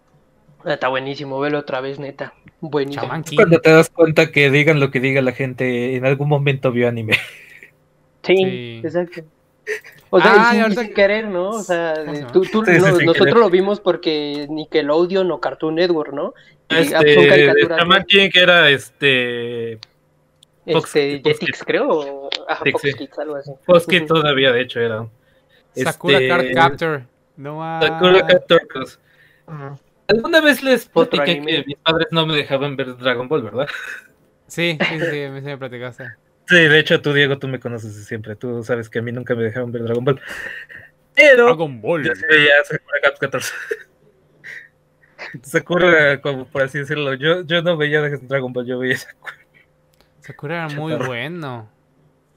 Está 0.64 0.88
buenísimo, 0.88 1.40
velo 1.40 1.58
otra 1.58 1.80
vez, 1.80 1.98
neta. 1.98 2.34
Buenísimo. 2.60 3.10
Cuando 3.34 3.60
te 3.60 3.70
das 3.70 3.88
cuenta 3.88 4.30
que 4.30 4.50
digan 4.50 4.78
lo 4.78 4.90
que 4.90 5.00
diga 5.00 5.22
la 5.22 5.32
gente, 5.32 5.96
en 5.96 6.04
algún 6.04 6.28
momento 6.28 6.70
vio 6.70 6.86
anime. 6.86 7.14
Sí, 8.22 8.36
Sí. 8.36 8.80
exacto. 8.84 9.22
O 10.10 10.20
sea, 10.20 10.32
Ah, 10.36 10.50
sin, 10.52 10.62
ahorita- 10.62 10.82
sin 10.82 10.94
querer, 10.94 11.28
¿no? 11.28 11.50
O 11.50 11.62
sea, 11.62 11.94
tú, 12.32 12.42
tú- 12.42 12.64
Sí, 12.64 12.72
sí, 12.74 12.78
no- 12.80 12.86
nosotros 12.88 13.16
querer. 13.16 13.36
lo 13.36 13.48
vimos 13.50 13.80
porque 13.80 14.46
Nickelodeon 14.50 15.30
o 15.30 15.40
Cartoon 15.40 15.76
Network, 15.76 16.12
¿no? 16.12 16.34
Ah, 16.68 16.80
Este, 16.80 17.28
caricaturas, 17.28 17.78
Shaman. 17.78 18.04
King 18.04 18.30
era 18.34 18.70
este 18.70 19.78
Fox- 20.66 20.94
este, 20.96 21.20
Fox 21.22 21.38
Jetix, 21.38 21.38
Kids. 21.38 21.64
creo, 21.64 22.28
ajá, 22.48 22.64
Fox 22.70 22.82
sí. 22.82 22.92
Kids, 22.94 23.18
algo 23.18 23.36
así. 23.36 23.50
Fox 23.64 23.86
Kids 23.86 24.06
todavía, 24.06 24.52
de 24.52 24.60
hecho, 24.62 24.80
era. 24.80 25.06
Sakura 25.74 26.14
Este, 26.18 26.28
Card 26.28 26.46
Captor. 26.54 27.02
No 27.36 27.56
ma. 27.58 27.80
Sakura 27.80 28.26
Captor 28.26 28.66
Cross. 28.68 28.98
Ujú. 29.46 29.78
Alguna 30.08 30.40
vez 30.40 30.62
les 30.64 30.86
platiqué 30.86 31.40
que 31.40 31.64
mis 31.66 31.76
padres 31.76 32.08
no 32.10 32.26
me 32.26 32.34
dejaban 32.36 32.74
ver 32.76 32.96
Dragon 32.96 33.28
Ball, 33.28 33.42
¿verdad? 33.42 33.68
Sí, 34.48 34.76
sí, 34.80 34.98
sí, 34.98 35.04
sí, 35.04 35.16
me, 35.30 35.40
sí 35.40 35.46
me 35.46 35.56
platicaste. 35.58 36.04
Sí, 36.50 36.56
de 36.56 36.80
hecho 36.80 37.00
tú, 37.00 37.12
Diego, 37.12 37.38
tú 37.38 37.46
me 37.46 37.60
conoces 37.60 37.96
de 37.96 38.02
siempre. 38.02 38.34
Tú 38.34 38.64
sabes 38.64 38.90
que 38.90 38.98
a 38.98 39.02
mí 39.02 39.12
nunca 39.12 39.36
me 39.36 39.44
dejaron 39.44 39.70
ver 39.70 39.84
Dragon 39.84 40.04
Ball. 40.04 40.20
Pero 41.14 41.44
Dragon 41.44 41.80
Ball. 41.80 42.02
yo 42.04 42.12
sí 42.12 42.24
veía 42.28 42.54
Sakura 42.64 43.00
Cap 43.00 43.18
14. 43.20 43.54
Sakura, 45.44 46.20
como 46.20 46.46
por 46.46 46.62
así 46.62 46.78
decirlo. 46.78 47.14
Yo, 47.14 47.42
yo 47.42 47.62
no 47.62 47.76
veía 47.76 48.00
Dragon 48.00 48.52
Ball, 48.52 48.66
yo 48.66 48.80
veía 48.80 48.96
Sakura. 48.96 49.34
Sakura 50.22 50.56
era 50.56 50.68
muy 50.74 50.94
bueno. 50.94 51.70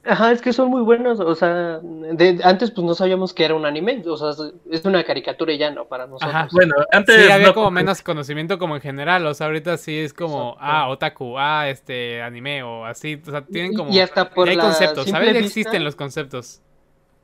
Ajá, 0.06 0.32
es 0.32 0.42
que 0.42 0.52
son 0.52 0.68
muy 0.68 0.82
buenos, 0.82 1.18
o 1.18 1.34
sea, 1.34 1.78
de, 1.82 2.38
antes 2.44 2.70
pues 2.70 2.84
no 2.86 2.94
sabíamos 2.94 3.32
que 3.32 3.44
era 3.44 3.54
un 3.54 3.64
anime, 3.64 4.02
o 4.06 4.16
sea, 4.18 4.30
es- 4.70 4.84
una 4.84 5.02
caricatura 5.02 5.52
y 5.52 5.58
ya 5.58 5.70
no 5.70 5.86
para 5.86 6.06
nosotros. 6.06 6.34
Ajá. 6.34 6.48
Bueno, 6.52 6.74
antes 6.92 7.24
Sí, 7.24 7.30
había 7.30 7.48
no- 7.48 7.54
como 7.54 7.70
menos 7.70 8.02
conocimiento 8.02 8.58
como 8.58 8.74
en 8.76 8.82
general, 8.82 9.26
o 9.26 9.32
sea, 9.32 9.46
ahorita 9.46 9.78
sí 9.78 9.98
es 9.98 10.12
como, 10.12 10.50
Exacto. 10.50 10.58
ah, 10.60 10.88
otaku, 10.90 11.38
ah, 11.38 11.68
este, 11.70 12.20
anime 12.20 12.62
o 12.62 12.84
así, 12.84 13.18
o 13.26 13.30
sea, 13.30 13.46
tienen 13.46 13.72
como... 13.74 13.90
y 13.90 14.00
hasta 14.00 14.28
por 14.28 14.46
hay 14.48 14.56
la 14.56 14.64
conceptos, 14.64 15.06
¿sabes? 15.08 15.28
Vista- 15.32 15.46
existen 15.46 15.84
los 15.84 15.96
conceptos. 15.96 16.60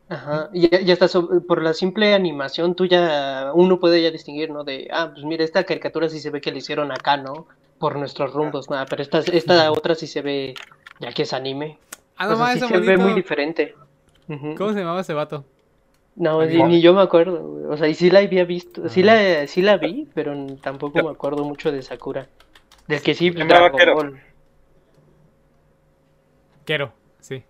Ajá, 0.09 0.49
y, 0.53 0.75
y 0.85 0.91
hasta 0.91 1.07
por 1.47 1.63
la 1.63 1.73
simple 1.75 2.15
animación 2.15 2.75
tú 2.75 2.87
ya, 2.87 3.53
uno 3.55 3.79
puede 3.79 4.03
ya 4.03 4.11
distinguir, 4.11 4.51
¿no? 4.51 4.65
De, 4.65 4.89
ah, 4.91 5.11
pues 5.13 5.25
mira, 5.25 5.45
esta 5.45 5.65
caricatura 5.65 6.09
sí 6.09 6.19
se 6.19 6.31
ve 6.31 6.41
que 6.41 6.51
la 6.51 6.59
hicieron 6.59 6.91
acá, 6.91 7.17
¿no? 7.19 7.47
Por 7.79 7.97
nuestros 7.97 8.33
rumbos, 8.33 8.69
nada, 8.71 8.87
pero 8.87 9.03
esta, 9.03 9.19
esta 9.19 9.71
otra 9.71 9.95
sí 9.95 10.07
se 10.07 10.23
ve, 10.23 10.55
ya 10.99 11.13
que 11.13 11.23
es 11.23 11.33
anime. 11.33 11.79
Ah, 12.21 12.27
O 12.27 12.31
no 12.31 12.37
sea, 12.37 12.47
mames, 12.47 12.59
sí 12.61 12.65
ese 12.67 12.75
se 12.75 12.81
ve 12.81 12.97
muy 12.99 13.15
diferente. 13.15 13.75
¿Cómo 14.57 14.73
se 14.73 14.79
llamaba 14.81 15.01
ese 15.01 15.15
vato? 15.15 15.45
No, 16.17 16.45
ni, 16.45 16.63
ni 16.63 16.81
yo 16.83 16.93
me 16.93 17.03
acuerdo, 17.03 17.43
güey. 17.43 17.65
O 17.67 17.77
sea, 17.77 17.89
y 17.89 17.95
sí 17.95 18.11
la 18.11 18.21
había 18.21 18.45
visto, 18.45 18.89
sí 18.89 19.03
la, 19.03 19.47
sí 19.47 19.63
la 19.63 19.77
vi, 19.79 20.09
pero 20.15 20.35
tampoco 20.63 21.03
me 21.03 21.11
acuerdo 21.11 21.45
mucho 21.45 21.73
de 21.73 21.83
Sakura. 21.83 22.29
Del 22.87 23.03
que 23.03 23.15
sí, 23.15 23.31
Dragon 23.31 23.73
Kero. 23.77 23.95
Ball. 23.95 24.21
Quero, 26.65 26.93
sí. 27.21 27.45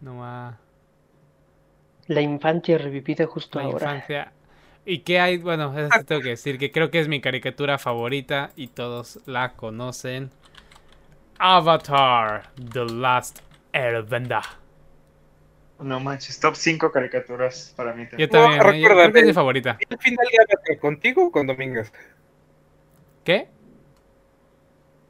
No 0.00 0.18
va. 0.18 0.58
La 2.06 2.20
infancia 2.20 2.78
revivida 2.78 3.26
justo 3.26 3.58
La 3.58 3.66
ahora. 3.66 3.94
infancia. 3.96 4.32
¿Y 4.86 4.98
qué 5.00 5.20
hay? 5.20 5.38
Bueno, 5.38 5.76
eso 5.78 6.04
tengo 6.04 6.20
que 6.20 6.30
decir 6.30 6.58
que 6.58 6.70
creo 6.70 6.90
que 6.90 7.00
es 7.00 7.08
mi 7.08 7.20
caricatura 7.20 7.78
favorita 7.78 8.50
y 8.56 8.68
todos 8.68 9.20
la 9.26 9.54
conocen. 9.54 10.30
Avatar, 11.46 12.44
The 12.72 12.86
Last 12.86 13.40
Airbender. 13.74 14.40
No 15.78 16.00
manches, 16.00 16.40
top 16.40 16.54
5 16.56 16.90
caricaturas 16.90 17.74
para 17.76 17.92
mí 17.92 18.04
Yo 18.16 18.30
también. 18.30 18.58
también, 18.58 18.76
¿eh? 18.76 18.80
Yo 18.80 18.88
creo 18.88 19.12
que 19.12 19.18
es 19.20 19.26
mi 19.26 19.32
favorita. 19.34 19.76
¿Vi 19.78 19.84
el 19.90 19.98
final 19.98 20.26
de 20.32 20.38
Avatar 20.38 20.78
contigo 20.78 21.26
o 21.26 21.30
con 21.30 21.46
Domínguez? 21.46 21.92
¿Qué? 23.24 23.48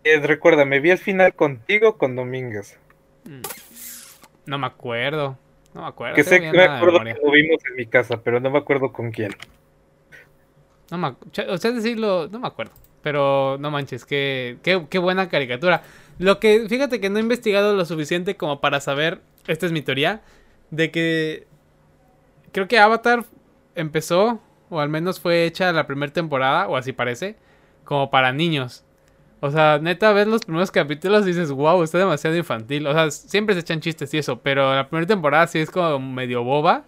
Eh, 0.03 0.19
recuérdame, 0.27 0.81
vi 0.81 0.91
el 0.91 0.99
final 0.99 1.35
contigo 1.35 1.91
o 1.91 1.97
con 1.99 2.17
Domínguez. 2.17 2.81
Mm, 3.27 3.43
No 4.47 4.59
me 4.59 4.67
acuerdo. 4.67 5.39
No 5.73 5.83
me 5.83 5.87
acuerdo. 5.87 6.17
Que 6.17 6.25
sé 6.25 6.41
que 6.41 6.51
me 6.53 6.65
acuerdo 6.65 6.99
que 7.05 7.15
lo 7.15 7.31
vimos 7.31 7.63
en 7.71 7.77
mi 7.77 7.87
casa, 7.87 8.17
pero 8.21 8.41
no 8.41 8.51
me 8.51 8.59
acuerdo 8.59 8.93
con 8.93 9.13
quién. 9.13 9.37
No 10.91 10.99
me, 10.99 11.09
ch- 11.31 11.49
usted 11.55 11.75
decirlo, 11.75 12.27
no 12.29 12.41
me 12.41 12.49
acuerdo. 12.49 12.73
Pero 13.05 13.57
no 13.61 13.71
manches, 13.71 14.05
qué, 14.05 14.59
qué, 14.65 14.87
qué 14.91 14.99
buena 14.99 15.29
caricatura. 15.29 15.83
Lo 16.19 16.41
que, 16.41 16.67
fíjate 16.69 17.01
que 17.01 17.11
no 17.11 17.19
he 17.19 17.23
investigado 17.23 17.77
lo 17.77 17.85
suficiente 17.85 18.37
como 18.37 18.61
para 18.61 18.81
saber, 18.81 19.21
esta 19.47 19.67
es 19.67 19.73
mi 19.73 19.83
teoría, 19.83 20.23
de 20.71 20.91
que 20.91 21.47
creo 22.51 22.67
que 22.67 22.79
Avatar 22.79 23.25
empezó, 23.77 24.41
o 24.71 24.81
al 24.81 24.89
menos 24.89 25.21
fue 25.21 25.45
hecha 25.45 25.71
la 25.73 25.87
primera 25.87 26.13
temporada, 26.13 26.67
o 26.67 26.77
así 26.77 26.93
parece, 26.93 27.37
como 27.85 28.11
para 28.11 28.33
niños. 28.33 28.85
O 29.41 29.51
sea, 29.51 29.79
neta, 29.79 30.13
ves 30.13 30.27
los 30.27 30.43
primeros 30.43 30.71
capítulos 30.71 31.25
y 31.25 31.27
dices, 31.27 31.51
wow, 31.51 31.83
está 31.83 31.99
demasiado 31.99 32.35
infantil. 32.35 32.87
O 32.87 32.95
sea, 32.95 33.11
siempre 33.11 33.55
se 33.55 33.61
echan 33.61 33.81
chistes 33.81 34.15
y 34.15 34.19
eso, 34.19 34.41
pero 34.41 34.75
la 34.75 34.89
primera 34.89 35.07
temporada 35.07 35.47
sí 35.47 35.59
es 35.59 35.71
como 35.71 35.99
medio 35.99 36.43
boba. 36.43 36.87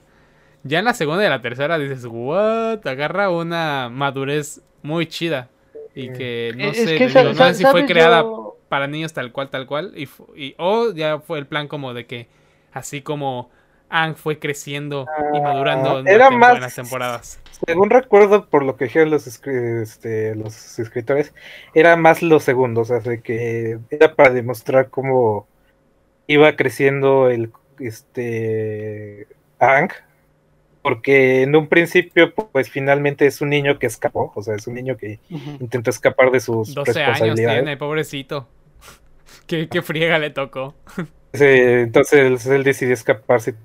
Ya 0.62 0.79
en 0.79 0.87
la 0.87 0.95
segunda 0.95 1.27
y 1.27 1.29
la 1.29 1.43
tercera 1.43 1.79
dices, 1.79 2.07
what? 2.09 2.87
Agarra 2.87 3.29
una 3.29 3.91
madurez 3.91 4.62
muy 4.83 5.07
chida. 5.07 5.51
Y 5.97 6.13
que 6.13 6.53
no 6.57 6.65
Es 6.67 6.77
sé, 6.77 6.97
que, 6.99 7.07
digo, 7.09 7.23
no 7.25 7.35
sa- 7.35 7.49
sé 7.49 7.55
si 7.55 7.65
fue 7.65 7.87
creada 7.87 8.21
Yo- 8.23 8.57
para 8.69 8.87
niños 8.87 9.13
tal 9.13 9.33
cual, 9.33 9.49
tal 9.51 9.67
cual. 9.67 9.93
Y, 9.97 10.07
fu- 10.07 10.33
y- 10.37 10.55
o 10.59 10.93
ya 10.93 11.19
fue 11.21 11.39
el 11.39 11.47
plan 11.47 11.69
como 11.69 11.95
de 11.95 12.07
que 12.07 12.29
así 12.73 13.01
como 13.03 13.51
Ang 13.89 14.17
fue 14.17 14.39
creciendo 14.39 15.07
y 15.33 15.41
madurando 15.41 16.01
en, 16.01 16.09
Ah, 16.09 16.11
era 16.11 16.25
las 16.27 16.33
tem- 16.33 16.39
más- 16.39 16.55
en 16.57 16.61
las 16.61 16.75
temporadas. 16.75 17.41
Según 17.67 17.89
recuerdo, 17.89 18.47
por 18.47 18.63
lo 18.65 18.77
que 18.77 18.85
dijeron 18.87 19.11
los, 19.11 19.27
este, 19.27 20.35
los 20.35 20.79
escritores, 20.79 21.33
era 21.73 21.97
más 21.97 22.23
lo 22.23 22.41
segundo, 22.41 22.83
o 22.83 22.85
sea, 22.85 22.99
de 23.01 23.23
que 23.23 23.79
era 23.91 24.15
para 24.15 24.31
demostrar 24.31 24.91
cómo 24.91 25.47
iba 26.27 26.57
creciendo 26.57 27.31
el 27.31 27.53
este 27.79 29.27
Ang, 29.59 29.91
porque 30.87 31.43
en 31.43 31.57
un 31.57 31.66
principio, 31.66 32.32
pues 32.32 32.70
finalmente 32.70 33.26
es 33.26 33.41
un 33.41 33.51
niño 33.51 33.76
que 33.76 33.89
escapó, 33.89 34.32
o 34.37 34.41
sea, 34.41 34.55
es 34.55 34.68
un 34.68 34.74
niño 34.74 34.97
que 34.97 35.18
intentó 35.59 35.91
escapar 35.91 36.30
de 36.30 36.39
sus 36.39 36.72
12 36.74 37.03
años 37.03 37.34
tiene, 37.34 37.76
pobrecito. 37.76 38.47
¿Qué, 39.49 39.68
qué 39.68 39.82
friega 39.82 40.20
le 40.20 40.30
tocó. 40.30 40.76
Sí, 41.32 41.45
entonces 41.45 42.47
él 42.47 42.62
decidió 42.62 42.95
escaparse. 42.95 43.57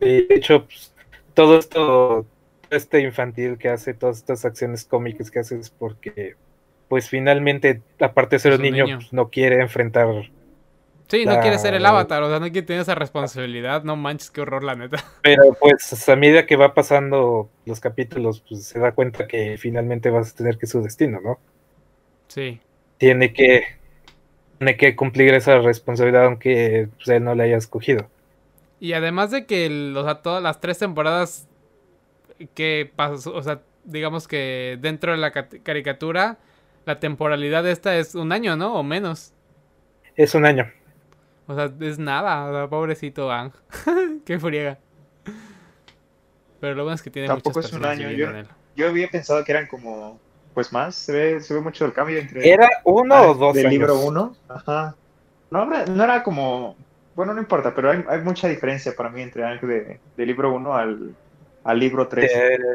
Y 0.00 0.26
de 0.26 0.34
hecho, 0.34 0.64
pues, 0.64 0.92
todo 1.34 1.60
esto, 1.60 2.26
este 2.68 3.00
infantil 3.00 3.58
que 3.58 3.68
hace, 3.68 3.94
todas 3.94 4.16
estas 4.16 4.44
acciones 4.44 4.84
cómicas 4.84 5.30
que 5.30 5.38
hace 5.38 5.56
es 5.60 5.70
porque, 5.70 6.34
pues 6.88 7.08
finalmente, 7.08 7.80
aparte 8.00 8.36
de 8.36 8.40
ser 8.40 8.54
un 8.54 8.62
niño, 8.62 8.86
niño. 8.86 8.98
pues, 8.98 9.12
no 9.12 9.30
quiere 9.30 9.60
enfrentar. 9.60 10.08
Sí, 11.08 11.26
no 11.26 11.38
quiere 11.38 11.58
ser 11.58 11.74
el 11.74 11.86
avatar, 11.86 12.22
o 12.22 12.28
sea, 12.28 12.40
no 12.40 12.46
quiere 12.50 12.66
tener 12.66 12.82
esa 12.82 12.94
responsabilidad. 12.96 13.84
No 13.84 13.96
manches, 13.96 14.30
qué 14.30 14.40
horror, 14.40 14.64
la 14.64 14.74
neta. 14.74 15.04
Pero 15.20 15.52
pues 15.60 16.08
a 16.08 16.16
medida 16.16 16.46
que 16.46 16.56
va 16.56 16.72
pasando 16.72 17.50
los 17.66 17.80
capítulos, 17.80 18.40
pues 18.48 18.64
se 18.66 18.78
da 18.78 18.92
cuenta 18.94 19.26
que 19.26 19.58
finalmente 19.58 20.08
vas 20.10 20.32
a 20.32 20.36
tener 20.36 20.56
que 20.58 20.66
su 20.66 20.82
destino, 20.82 21.20
¿no? 21.20 21.38
Sí. 22.28 22.60
Tiene 22.98 23.32
que, 23.32 23.64
tiene 24.58 24.76
que 24.76 24.96
cumplir 24.96 25.34
esa 25.34 25.58
responsabilidad 25.60 26.26
aunque 26.26 26.88
pues, 26.96 27.08
él 27.08 27.24
no 27.24 27.34
la 27.34 27.44
haya 27.44 27.56
escogido. 27.58 28.10
Y 28.80 28.92
además 28.92 29.30
de 29.30 29.46
que, 29.46 29.66
el- 29.66 29.96
o 29.96 30.04
sea, 30.04 30.16
todas 30.22 30.42
las 30.42 30.60
tres 30.60 30.78
temporadas 30.78 31.48
que 32.54 32.90
pasó, 32.94 33.34
o 33.34 33.42
sea, 33.42 33.62
digamos 33.84 34.28
que 34.28 34.78
dentro 34.80 35.12
de 35.12 35.18
la 35.18 35.32
cat- 35.32 35.54
caricatura, 35.62 36.38
la 36.84 37.00
temporalidad 37.00 37.64
de 37.64 37.72
esta 37.72 37.96
es 37.98 38.14
un 38.14 38.32
año, 38.32 38.56
¿no? 38.56 38.74
O 38.74 38.82
menos. 38.82 39.32
Es 40.16 40.34
un 40.34 40.44
año. 40.46 40.70
O 41.46 41.54
sea, 41.54 41.70
es 41.80 41.98
nada, 41.98 42.46
o 42.50 42.52
sea, 42.52 42.68
pobrecito 42.68 43.30
Ang. 43.30 43.52
Qué 44.24 44.38
friega. 44.38 44.78
Pero 46.60 46.74
lo 46.74 46.82
bueno 46.84 46.94
es 46.94 47.02
que 47.02 47.10
tiene 47.10 47.28
Tampoco 47.28 47.58
muchas 47.58 47.72
es 47.72 47.78
un 47.78 47.84
año, 47.84 48.10
yo- 48.10 48.30
en 48.30 48.36
él. 48.36 48.46
Yo 48.74 48.88
había 48.88 49.08
pensado 49.08 49.42
que 49.44 49.52
eran 49.52 49.66
como, 49.66 50.18
pues 50.52 50.70
más, 50.72 50.94
se 50.94 51.12
ve, 51.12 51.40
se 51.40 51.54
ve 51.54 51.60
mucho 51.60 51.86
el 51.86 51.92
cambio 51.94 52.18
entre... 52.18 52.46
¿Era 52.46 52.68
uno 52.84 53.14
Ah, 53.14 53.22
o 53.30 53.34
dos 53.34 53.54
Del 53.54 53.66
años? 53.66 53.78
libro 53.78 53.98
1. 54.00 54.36
Ajá. 54.48 54.94
No, 55.50 55.64
no 55.64 56.04
era 56.04 56.22
como. 56.22 56.76
Bueno, 57.14 57.32
no 57.32 57.40
importa, 57.40 57.74
pero 57.74 57.90
hay, 57.90 58.04
hay 58.08 58.20
mucha 58.20 58.48
diferencia 58.48 58.94
para 58.94 59.08
mí 59.08 59.22
entre 59.22 59.44
Ang 59.44 59.60
de, 59.60 59.98
del 60.16 60.26
libro 60.26 60.52
1 60.52 60.74
al, 60.74 61.14
al 61.66 61.78
libro 61.78 62.08
3. 62.08 62.30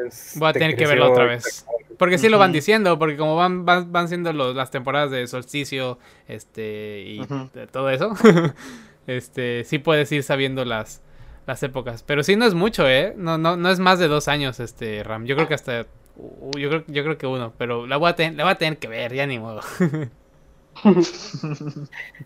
Es- 0.06 0.32
Voy 0.36 0.48
a 0.48 0.52
te 0.52 0.58
tener 0.60 0.76
que 0.76 0.86
verlo 0.86 1.10
otra 1.10 1.24
vez. 1.24 1.66
Porque 1.98 2.18
sí 2.18 2.28
lo 2.28 2.38
van 2.38 2.52
diciendo, 2.52 2.98
porque 2.98 3.16
como 3.16 3.36
van, 3.36 3.64
van, 3.64 3.92
van 3.92 4.08
siendo 4.08 4.32
los, 4.32 4.54
las 4.56 4.70
temporadas 4.70 5.10
de 5.10 5.26
solsticio, 5.26 5.98
este, 6.26 7.00
y 7.06 7.20
de 7.54 7.66
todo 7.68 7.90
eso, 7.90 8.12
este, 9.06 9.64
sí 9.64 9.78
puedes 9.78 10.10
ir 10.10 10.22
sabiendo 10.22 10.64
las, 10.64 11.02
las 11.46 11.62
épocas. 11.62 12.02
Pero 12.02 12.22
sí 12.24 12.34
no 12.36 12.44
es 12.44 12.54
mucho, 12.54 12.88
¿eh? 12.88 13.14
No, 13.16 13.38
no, 13.38 13.56
no 13.56 13.70
es 13.70 13.78
más 13.78 13.98
de 13.98 14.08
dos 14.08 14.26
años, 14.28 14.58
este, 14.60 15.02
Ram. 15.04 15.26
Yo 15.26 15.36
creo 15.36 15.46
que 15.48 15.54
hasta, 15.54 15.86
uh, 16.16 16.50
yo 16.58 16.68
creo, 16.70 16.84
yo 16.88 17.04
creo 17.04 17.18
que 17.18 17.26
uno, 17.26 17.52
pero 17.56 17.86
la 17.86 17.96
voy 17.98 18.10
a, 18.10 18.16
ten- 18.16 18.36
la 18.36 18.44
voy 18.44 18.52
a 18.52 18.56
tener 18.56 18.78
que 18.78 18.88
ver, 18.88 19.12
ya 19.14 19.26
ni 19.26 19.38
modo. 19.38 19.60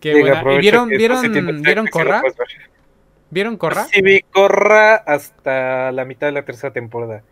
Qué 0.01 0.15
Diga, 0.15 0.43
buena. 0.43 0.55
¿Y 0.55 0.59
vieron, 0.61 0.89
vieron, 0.89 1.63
vieron 1.63 1.87
Corra? 1.89 2.23
¿Vieron 3.31 3.57
Corra? 3.57 3.85
Sí 3.85 4.03
vi 4.03 4.21
Corra 4.23 4.95
hasta 4.97 5.91
la 5.93 6.05
mitad 6.05 6.29
de 6.29 6.33
la 6.33 6.45
tercera 6.45 6.73
temporada. 6.73 7.23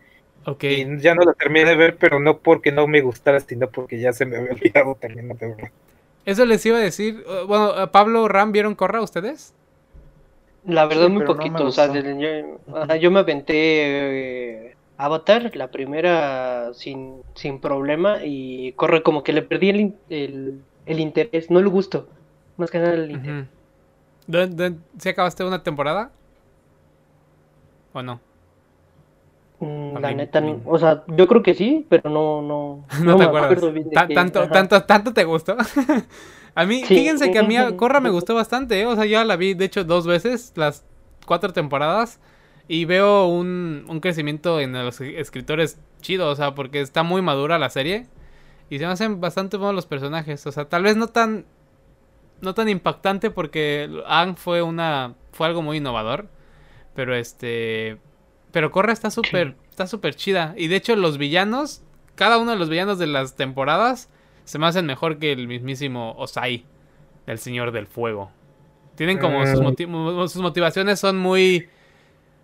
Ok. 0.45 0.63
Y 0.65 0.99
ya 0.99 1.15
no 1.15 1.23
la 1.23 1.33
terminé 1.33 1.65
de 1.65 1.75
ver, 1.75 1.97
pero 1.97 2.19
no 2.19 2.37
porque 2.37 2.71
no 2.71 2.85
me 2.87 3.01
gustara, 3.01 3.39
sino 3.39 3.67
porque 3.69 3.99
ya 3.99 4.13
se 4.13 4.25
me 4.25 4.37
había 4.37 4.51
olvidado 4.51 4.95
terminar 4.95 5.37
de 5.37 5.47
verla. 5.47 5.71
Eso 6.25 6.45
les 6.45 6.65
iba 6.65 6.77
a 6.77 6.81
decir. 6.81 7.23
uh, 7.27 7.47
Bueno, 7.47 7.83
uh, 7.83 7.87
Pablo, 7.89 8.27
Ram, 8.27 8.51
¿vieron 8.51 8.75
Corra 8.75 9.01
ustedes? 9.01 9.53
La 10.65 10.85
verdad, 10.85 11.05
Sí, 11.07 11.11
muy 11.13 11.21
no 11.23 11.27
poquito. 11.27 11.65
o 11.65 11.71
sea, 11.71 11.87
desde- 11.87 12.99
yo, 12.99 13.11
me 13.11 13.19
aventé 13.19 13.53
eh, 13.57 14.75
Avatar, 14.97 15.55
la 15.55 15.69
primera 15.69 16.73
sin, 16.73 17.21
sin 17.35 17.59
problema, 17.59 18.19
y 18.23 18.71
corre 18.73 19.03
como 19.03 19.23
que 19.23 19.33
le 19.33 19.43
perdí 19.43 19.69
el, 19.69 19.93
el, 20.09 20.59
el 20.87 20.99
interés, 20.99 21.51
no 21.51 21.59
el 21.59 21.69
gusto. 21.69 22.07
Más 22.57 22.71
que 22.71 22.79
nada 22.79 22.93
el 22.95 23.11
interés. 23.11 23.41
Ujú. 23.41 23.45
¿Dó- 23.45 23.54
¿Sí 24.99 25.09
acabaste 25.09 25.43
una 25.43 25.61
temporada? 25.63 26.11
¿O 27.93 28.01
no? 28.01 28.19
Mm, 29.59 29.97
La 29.99 30.13
neta, 30.13 30.41
no- 30.41 30.61
o 30.65 30.77
sea, 30.77 31.03
yo 31.07 31.27
creo 31.27 31.41
que 31.41 31.53
sí, 31.53 31.85
pero 31.89 32.09
no, 32.09 32.41
no, 32.41 32.85
No, 33.03 33.13
te 33.13 33.19
me 33.19 33.25
acuerdas. 33.25 33.51
acuerdo 33.51 33.71
bien 33.71 33.89
de 33.89 33.95
tanto, 34.13 34.41
ajá. 34.41 34.51
tanto, 34.51 34.83
tanto 34.83 35.13
te 35.13 35.23
gustó. 35.23 35.55
a 36.55 36.65
mí, 36.65 36.83
Sí. 36.85 36.95
fíjense 36.95 37.31
que 37.31 37.39
a 37.39 37.43
mí 37.43 37.55
a 37.57 37.75
Corra 37.77 37.99
me 38.01 38.09
gustó 38.09 38.35
bastante, 38.35 38.81
¿eh? 38.81 38.85
O 38.85 38.95
sea, 38.95 39.05
yo 39.05 39.23
la 39.23 39.35
vi, 39.37 39.53
de 39.53 39.65
hecho, 39.65 39.83
dos 39.83 40.05
veces, 40.07 40.51
las 40.55 40.83
cuatro 41.25 41.53
temporadas. 41.53 42.19
Y 42.67 42.85
veo 42.85 43.27
un, 43.27 43.85
un 43.87 43.99
crecimiento 43.99 44.59
en 44.59 44.73
los 44.73 44.99
escritores 44.99 45.77
chido, 46.01 46.29
o 46.31 46.35
sea, 46.35 46.55
porque 46.55 46.81
está 46.81 47.03
muy 47.03 47.21
madura 47.21 47.59
la 47.59 47.69
serie. 47.69 48.07
Y 48.71 48.79
se 48.79 48.87
me 48.87 48.91
hacen 48.91 49.21
bastante 49.21 49.57
buenos 49.57 49.75
los 49.75 49.85
personajes. 49.85 50.45
O 50.47 50.51
sea, 50.51 50.65
tal 50.67 50.81
vez 50.81 50.97
no 50.97 51.07
tan 51.07 51.45
no 52.41 52.53
tan 52.53 52.69
impactante 52.69 53.31
porque 53.31 53.89
Ang 54.07 54.35
fue 54.37 54.61
una 54.61 55.13
fue 55.31 55.47
algo 55.47 55.61
muy 55.61 55.77
innovador, 55.77 56.27
pero 56.95 57.15
este 57.15 57.97
pero 58.51 58.71
Korra 58.71 58.93
está 58.93 59.09
súper 59.11 59.55
está 59.69 59.87
súper 59.87 60.15
chida 60.15 60.53
y 60.57 60.67
de 60.67 60.75
hecho 60.77 60.95
los 60.95 61.17
villanos, 61.17 61.83
cada 62.15 62.37
uno 62.37 62.51
de 62.51 62.57
los 62.57 62.69
villanos 62.69 62.97
de 62.99 63.07
las 63.07 63.35
temporadas 63.35 64.09
se 64.45 64.59
me 64.59 64.67
hacen 64.67 64.85
mejor 64.85 65.17
que 65.17 65.31
el 65.31 65.47
mismísimo 65.47 66.13
Osai, 66.17 66.65
el 67.27 67.39
Señor 67.39 67.71
del 67.71 67.87
Fuego. 67.87 68.31
Tienen 68.95 69.17
como 69.17 69.45
sus, 69.45 69.59
Mm. 69.59 69.63
moti- 69.65 69.87
mo- 69.87 70.27
sus 70.27 70.41
motivaciones 70.41 70.99
son 70.99 71.17
muy 71.17 71.67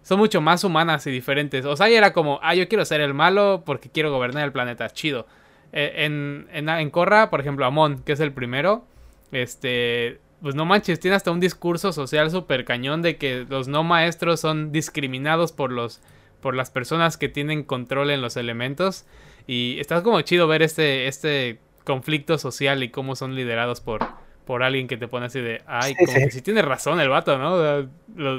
son 0.03 0.17
mucho 0.17 0.41
más 0.41 0.63
humanas 0.63 1.05
y 1.05 1.11
diferentes. 1.11 1.63
Osai 1.63 1.93
era 1.93 2.11
como, 2.11 2.39
ah, 2.41 2.55
yo 2.55 2.67
quiero 2.67 2.83
ser 2.85 3.01
el 3.01 3.13
malo 3.13 3.61
porque 3.65 3.89
quiero 3.89 4.11
gobernar 4.11 4.43
el 4.43 4.51
planeta, 4.51 4.89
chido. 4.89 5.27
Eh, 5.73 6.05
en, 6.05 6.47
en, 6.51 6.67
en 6.67 6.89
Korra, 6.89 7.29
por 7.29 7.39
ejemplo, 7.39 7.65
Amon, 7.67 7.99
que 7.99 8.13
es 8.13 8.19
el 8.19 8.33
primero, 8.33 8.83
este, 9.31 10.19
pues 10.41 10.55
no 10.55 10.65
manches, 10.65 10.99
tiene 10.99 11.15
hasta 11.15 11.31
un 11.31 11.39
discurso 11.39 11.93
social 11.93 12.29
súper 12.31 12.65
cañón 12.65 13.01
de 13.01 13.17
que 13.17 13.45
los 13.49 13.67
no 13.67 13.83
maestros 13.83 14.39
son 14.39 14.71
discriminados 14.71 15.51
por 15.51 15.71
los 15.71 16.01
por 16.41 16.55
las 16.55 16.71
personas 16.71 17.17
que 17.17 17.29
tienen 17.29 17.63
control 17.63 18.09
en 18.09 18.21
los 18.21 18.35
elementos 18.35 19.05
y 19.45 19.79
está 19.79 20.01
como 20.01 20.19
chido 20.21 20.47
ver 20.47 20.63
este 20.63 21.07
este 21.07 21.59
conflicto 21.83 22.37
social 22.39 22.81
y 22.83 22.89
cómo 22.89 23.15
son 23.15 23.35
liderados 23.35 23.79
por 23.81 24.01
por 24.45 24.63
alguien 24.63 24.87
que 24.87 24.97
te 24.97 25.07
pone 25.07 25.27
así 25.27 25.39
de, 25.39 25.61
ay, 25.67 25.93
Sí, 25.97 26.05
como 26.05 26.17
sí. 26.17 26.23
que 26.25 26.31
sí 26.31 26.41
tiene 26.41 26.61
razón 26.63 26.99
el 26.99 27.09
vato, 27.09 27.37
¿no? 27.37 27.57
Los, 27.57 27.85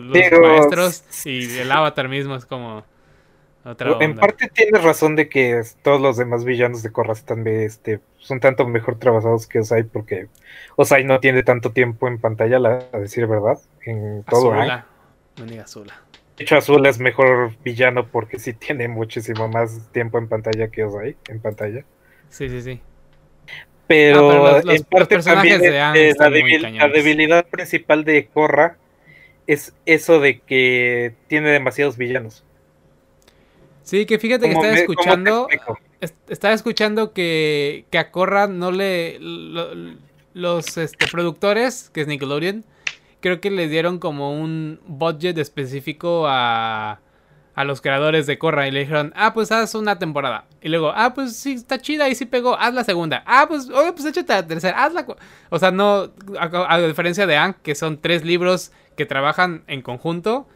los 0.05 0.13
Pero- 0.13 0.41
maestros 0.41 1.05
y 1.25 1.59
el 1.59 1.71
avatar 1.71 2.09
mismo 2.09 2.35
es 2.35 2.45
como 2.45 2.85
otra 3.65 3.91
En 4.01 4.11
onda. 4.11 4.21
parte 4.21 4.49
tienes 4.53 4.83
razón 4.83 5.15
de 5.17 5.29
que 5.29 5.59
es- 5.59 5.77
todos 5.83 6.01
los 6.01 6.17
demás 6.17 6.45
villanos 6.45 6.83
de 6.83 6.91
Korra 6.91 7.13
están 7.13 7.45
de, 7.45 7.65
este, 7.65 8.01
son 8.19 8.41
tanto 8.41 8.67
mejor 8.67 8.99
trabajados 8.99 9.47
que 9.47 9.61
Osai 9.61 9.85
porque 9.85 10.29
Osai 10.77 11.05
no 11.05 11.21
tiene 11.21 11.43
tanto 11.43 11.71
tiempo 11.73 12.09
en 12.09 12.19
pantalla, 12.19 12.59
la- 12.59 12.87
a 12.93 12.99
decir 12.99 13.27
verdad, 13.27 13.59
en 13.85 14.25
todo. 14.25 14.55
¿eh? 14.55 14.59
Azula. 14.61 14.87
Mendiga 15.39 15.63
Azula. 15.65 16.03
De 16.37 16.45
hecho, 16.45 16.57
Azul 16.57 16.85
es 16.87 16.99
mejor 16.99 17.53
villano 17.63 18.07
porque 18.09 18.39
sí 18.39 18.53
tiene 18.55 18.89
muchísimo 18.89 19.49
más 19.49 19.89
tiempo 19.93 20.19
en 20.19 20.29
pantalla 20.29 20.69
que 20.69 20.85
Osai 20.85 21.17
en 21.29 21.41
pantalla. 21.41 21.85
Sí, 22.31 22.49
sí, 22.49 22.63
sí. 22.63 22.81
Pero, 23.87 24.29
Ah, 24.29 24.33
pero 24.33 24.43
los- 24.57 24.65
los- 24.65 24.75
en 24.77 24.85
parte 24.85 25.15
los 25.17 25.25
también 25.25 25.61
de 25.61 25.81
Aang 25.81 25.97
este, 25.97 26.19
la, 26.19 26.31
debil- 26.31 26.79
la 26.79 26.89
debilidad 26.89 27.47
principal 27.47 28.05
de 28.05 28.27
Korra 28.27 28.77
es 29.47 29.75
eso 29.87 30.19
de 30.21 30.41
que 30.41 31.15
tiene 31.27 31.51
demasiados 31.51 31.97
villanos. 31.99 32.45
Sí, 33.93 34.07
que 34.07 34.19
fíjate 34.19 34.49
que 34.49 34.55
¿Cómo 34.55 34.65
estaba 34.65 34.75
me- 34.75 34.81
escuchando. 34.81 35.49
Estaba 36.31 36.55
escuchando 36.55 37.13
que, 37.13 37.85
que 37.91 37.99
a 37.99 38.11
Korra 38.11 38.47
no 38.47 38.73
le. 38.73 39.19
lo- 39.21 39.69
los 40.33 40.79
este, 40.79 41.07
productores, 41.09 41.91
que 41.91 42.01
es 42.01 42.07
Nickelodeon, 42.07 42.65
creo 43.21 43.43
que 43.43 43.51
les 43.51 43.71
dieron 43.71 43.99
como 43.99 44.33
un 44.33 44.81
budget 44.87 45.37
específico 45.37 46.25
a, 46.27 47.01
a 47.55 47.65
los 47.65 47.83
creadores 47.83 48.27
de 48.27 48.39
Korra. 48.39 48.67
Y 48.67 48.71
le 48.71 48.81
dijeron, 48.81 49.13
ah, 49.15 49.35
pues 49.35 49.53
haz 49.53 49.75
una 49.75 49.99
temporada. 49.99 50.47
Y 50.63 50.71
luego, 50.71 50.91
ah, 50.97 51.13
pues 51.13 51.37
sí, 51.37 51.53
está 51.53 51.79
chida 51.79 52.09
y 52.09 52.15
sí 52.15 52.25
pegó, 52.25 52.57
haz 52.59 52.73
la 52.73 52.85
segunda. 52.85 53.23
Ah, 53.27 53.45
pues, 53.47 53.69
oye, 53.69 53.93
pues 53.93 54.07
échate 54.07 54.33
la 54.33 54.47
tercera, 54.47 54.83
haz 54.83 54.95
la. 54.95 55.05
cu-". 55.05 55.17
O 55.51 55.59
sea, 55.59 55.71
no. 55.71 56.11
A, 56.41 56.75
a 56.75 56.81
diferencia 56.81 57.27
de 57.27 57.37
Ank, 57.37 57.59
que 57.63 57.75
son 57.75 58.01
tres 58.01 58.25
libros 58.25 58.73
que 58.97 59.05
trabajan 59.05 59.65
en 59.67 59.83
conjunto. 59.83 60.49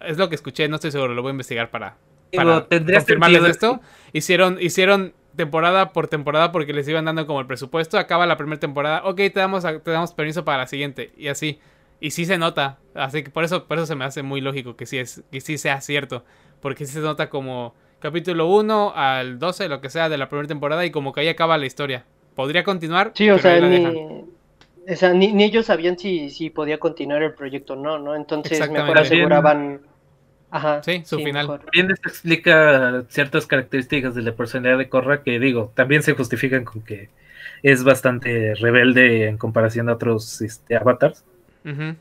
Es 0.00 0.16
lo 0.16 0.30
que 0.30 0.34
escuché, 0.34 0.66
no 0.68 0.76
estoy 0.76 0.92
seguro, 0.92 1.12
lo 1.12 1.20
voy 1.20 1.28
a 1.28 1.32
investigar 1.32 1.70
para, 1.70 1.96
para 2.34 2.66
confirmarles 2.68 3.42
sentido. 3.42 3.46
esto. 3.46 3.80
Hicieron, 4.12 4.58
hicieron 4.60 5.14
temporada 5.36 5.92
por 5.92 6.08
temporada 6.08 6.52
porque 6.52 6.72
les 6.72 6.88
iban 6.88 7.04
dando 7.04 7.26
como 7.26 7.40
el 7.40 7.46
presupuesto. 7.46 7.98
Acaba 7.98 8.26
la 8.26 8.36
primera 8.36 8.60
temporada. 8.60 9.02
Ok, 9.04 9.16
te 9.16 9.32
damos, 9.34 9.64
te 9.64 9.90
damos 9.90 10.14
permiso 10.14 10.44
para 10.44 10.58
la 10.58 10.66
siguiente. 10.66 11.12
Y 11.16 11.28
así. 11.28 11.58
Y 12.00 12.10
sí 12.10 12.24
se 12.24 12.38
nota. 12.38 12.78
Así 12.94 13.22
que 13.22 13.30
por 13.30 13.44
eso, 13.44 13.64
por 13.66 13.78
eso 13.78 13.86
se 13.86 13.94
me 13.94 14.04
hace 14.04 14.22
muy 14.22 14.40
lógico 14.40 14.76
que 14.76 14.86
sí, 14.86 14.98
es, 14.98 15.22
que 15.30 15.40
sí 15.40 15.58
sea 15.58 15.80
cierto. 15.80 16.24
Porque 16.60 16.86
sí 16.86 16.92
se 16.92 17.00
nota 17.00 17.30
como 17.30 17.74
capítulo 17.98 18.46
1 18.46 18.92
al 18.94 19.38
12, 19.38 19.68
lo 19.68 19.80
que 19.80 19.90
sea, 19.90 20.08
de 20.08 20.18
la 20.18 20.28
primera 20.28 20.48
temporada. 20.48 20.84
Y 20.84 20.90
como 20.90 21.12
que 21.12 21.20
ahí 21.20 21.28
acaba 21.28 21.58
la 21.58 21.66
historia. 21.66 22.04
Podría 22.34 22.64
continuar. 22.64 23.12
Sí, 23.14 23.30
o 23.30 23.38
sea, 23.38 23.60
ni, 23.60 23.86
o 23.86 24.96
sea, 24.96 25.12
ni, 25.12 25.32
ni 25.32 25.44
ellos 25.44 25.66
sabían 25.66 25.98
si, 25.98 26.30
si 26.30 26.50
podía 26.50 26.78
continuar 26.78 27.22
el 27.22 27.34
proyecto 27.34 27.74
o 27.74 27.76
no, 27.76 27.98
¿no? 27.98 28.14
Entonces 28.14 28.68
mejor 28.70 28.98
aseguraban. 28.98 29.80
Ajá. 30.54 30.80
Sí, 30.84 31.02
su 31.04 31.16
final. 31.16 31.48
mejor. 31.48 31.60
También 31.62 31.90
esto 31.90 32.08
explica 32.08 33.02
ciertas 33.08 33.44
características 33.44 34.14
de 34.14 34.22
la 34.22 34.36
personalidad 34.36 34.78
de 34.78 34.88
Korra 34.88 35.24
que 35.24 35.40
digo, 35.40 35.72
también 35.74 36.04
se 36.04 36.14
justifican 36.14 36.64
con 36.64 36.82
que 36.82 37.08
es 37.64 37.82
bastante 37.82 38.54
rebelde 38.54 39.26
en 39.26 39.36
comparación 39.36 39.88
a 39.88 39.94
otros 39.94 40.40
este, 40.42 40.76
avatars. 40.76 41.24
O 41.64 41.96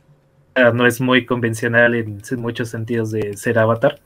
sea, 0.56 0.72
no 0.72 0.86
es 0.86 1.02
muy 1.02 1.26
convencional 1.26 1.96
en 1.96 2.22
muchos 2.38 2.70
sentidos 2.70 3.10
de 3.10 3.36
ser 3.38 3.58
avatar. 3.58 4.00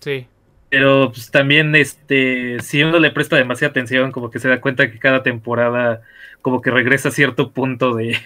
Sí. 0.00 0.26
Pero 0.68 1.12
pues, 1.12 1.30
también, 1.30 1.76
este, 1.76 2.58
si 2.58 2.82
uno 2.82 2.98
le 2.98 3.12
presta 3.12 3.36
demasiada 3.36 3.70
atención, 3.70 4.10
como 4.10 4.32
que 4.32 4.40
se 4.40 4.48
da 4.48 4.60
cuenta 4.60 4.90
que 4.90 4.98
cada 4.98 5.22
temporada 5.22 6.02
como 6.42 6.60
que 6.60 6.72
regresa 6.72 7.10
a 7.10 7.12
cierto 7.12 7.52
punto 7.52 7.94
de, 7.94 8.18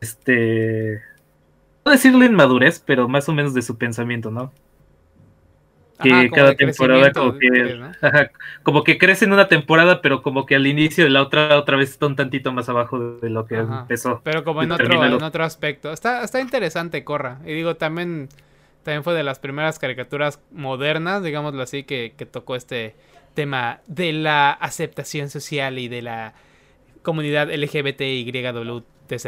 este, 0.00 1.00
decirle 1.88 2.26
inmadurez, 2.26 2.82
pero 2.84 3.08
más 3.08 3.28
o 3.28 3.32
menos 3.32 3.54
de 3.54 3.62
su 3.62 3.76
pensamiento, 3.76 4.30
¿no? 4.30 4.52
Que 6.02 6.12
Ajá, 6.12 6.28
cada 6.30 6.54
temporada 6.54 7.12
como 7.12 7.38
que, 7.38 7.48
¿crees, 7.48 7.76
no? 7.76 7.90
ajá, 8.00 8.30
como 8.62 8.84
que 8.84 8.98
crece 8.98 9.24
en 9.24 9.32
una 9.32 9.48
temporada, 9.48 10.00
pero 10.00 10.22
como 10.22 10.46
que 10.46 10.54
al 10.54 10.68
inicio 10.68 11.02
de 11.02 11.10
la 11.10 11.22
otra 11.22 11.58
otra 11.58 11.76
vez 11.76 11.90
está 11.90 12.06
un 12.06 12.14
tantito 12.14 12.52
más 12.52 12.68
abajo 12.68 13.18
de 13.18 13.28
lo 13.30 13.46
que 13.46 13.56
Ajá. 13.56 13.80
empezó. 13.80 14.20
Pero 14.22 14.44
como 14.44 14.62
en 14.62 14.70
otro, 14.70 15.04
en 15.04 15.22
otro 15.22 15.44
aspecto. 15.44 15.92
Está, 15.92 16.22
está 16.22 16.40
interesante, 16.40 17.02
Corra. 17.02 17.38
Y 17.44 17.52
digo, 17.52 17.74
también, 17.74 18.28
también 18.84 19.02
fue 19.02 19.14
de 19.14 19.24
las 19.24 19.40
primeras 19.40 19.80
caricaturas 19.80 20.40
modernas, 20.52 21.24
digámoslo 21.24 21.62
así, 21.62 21.82
que, 21.82 22.14
que 22.16 22.26
tocó 22.26 22.54
este 22.54 22.94
tema 23.34 23.80
de 23.88 24.12
la 24.12 24.52
aceptación 24.52 25.30
social 25.30 25.78
y 25.80 25.88
de 25.88 26.02
la 26.02 26.34
comunidad 27.02 27.48
LGBTYWTZ. 27.52 29.26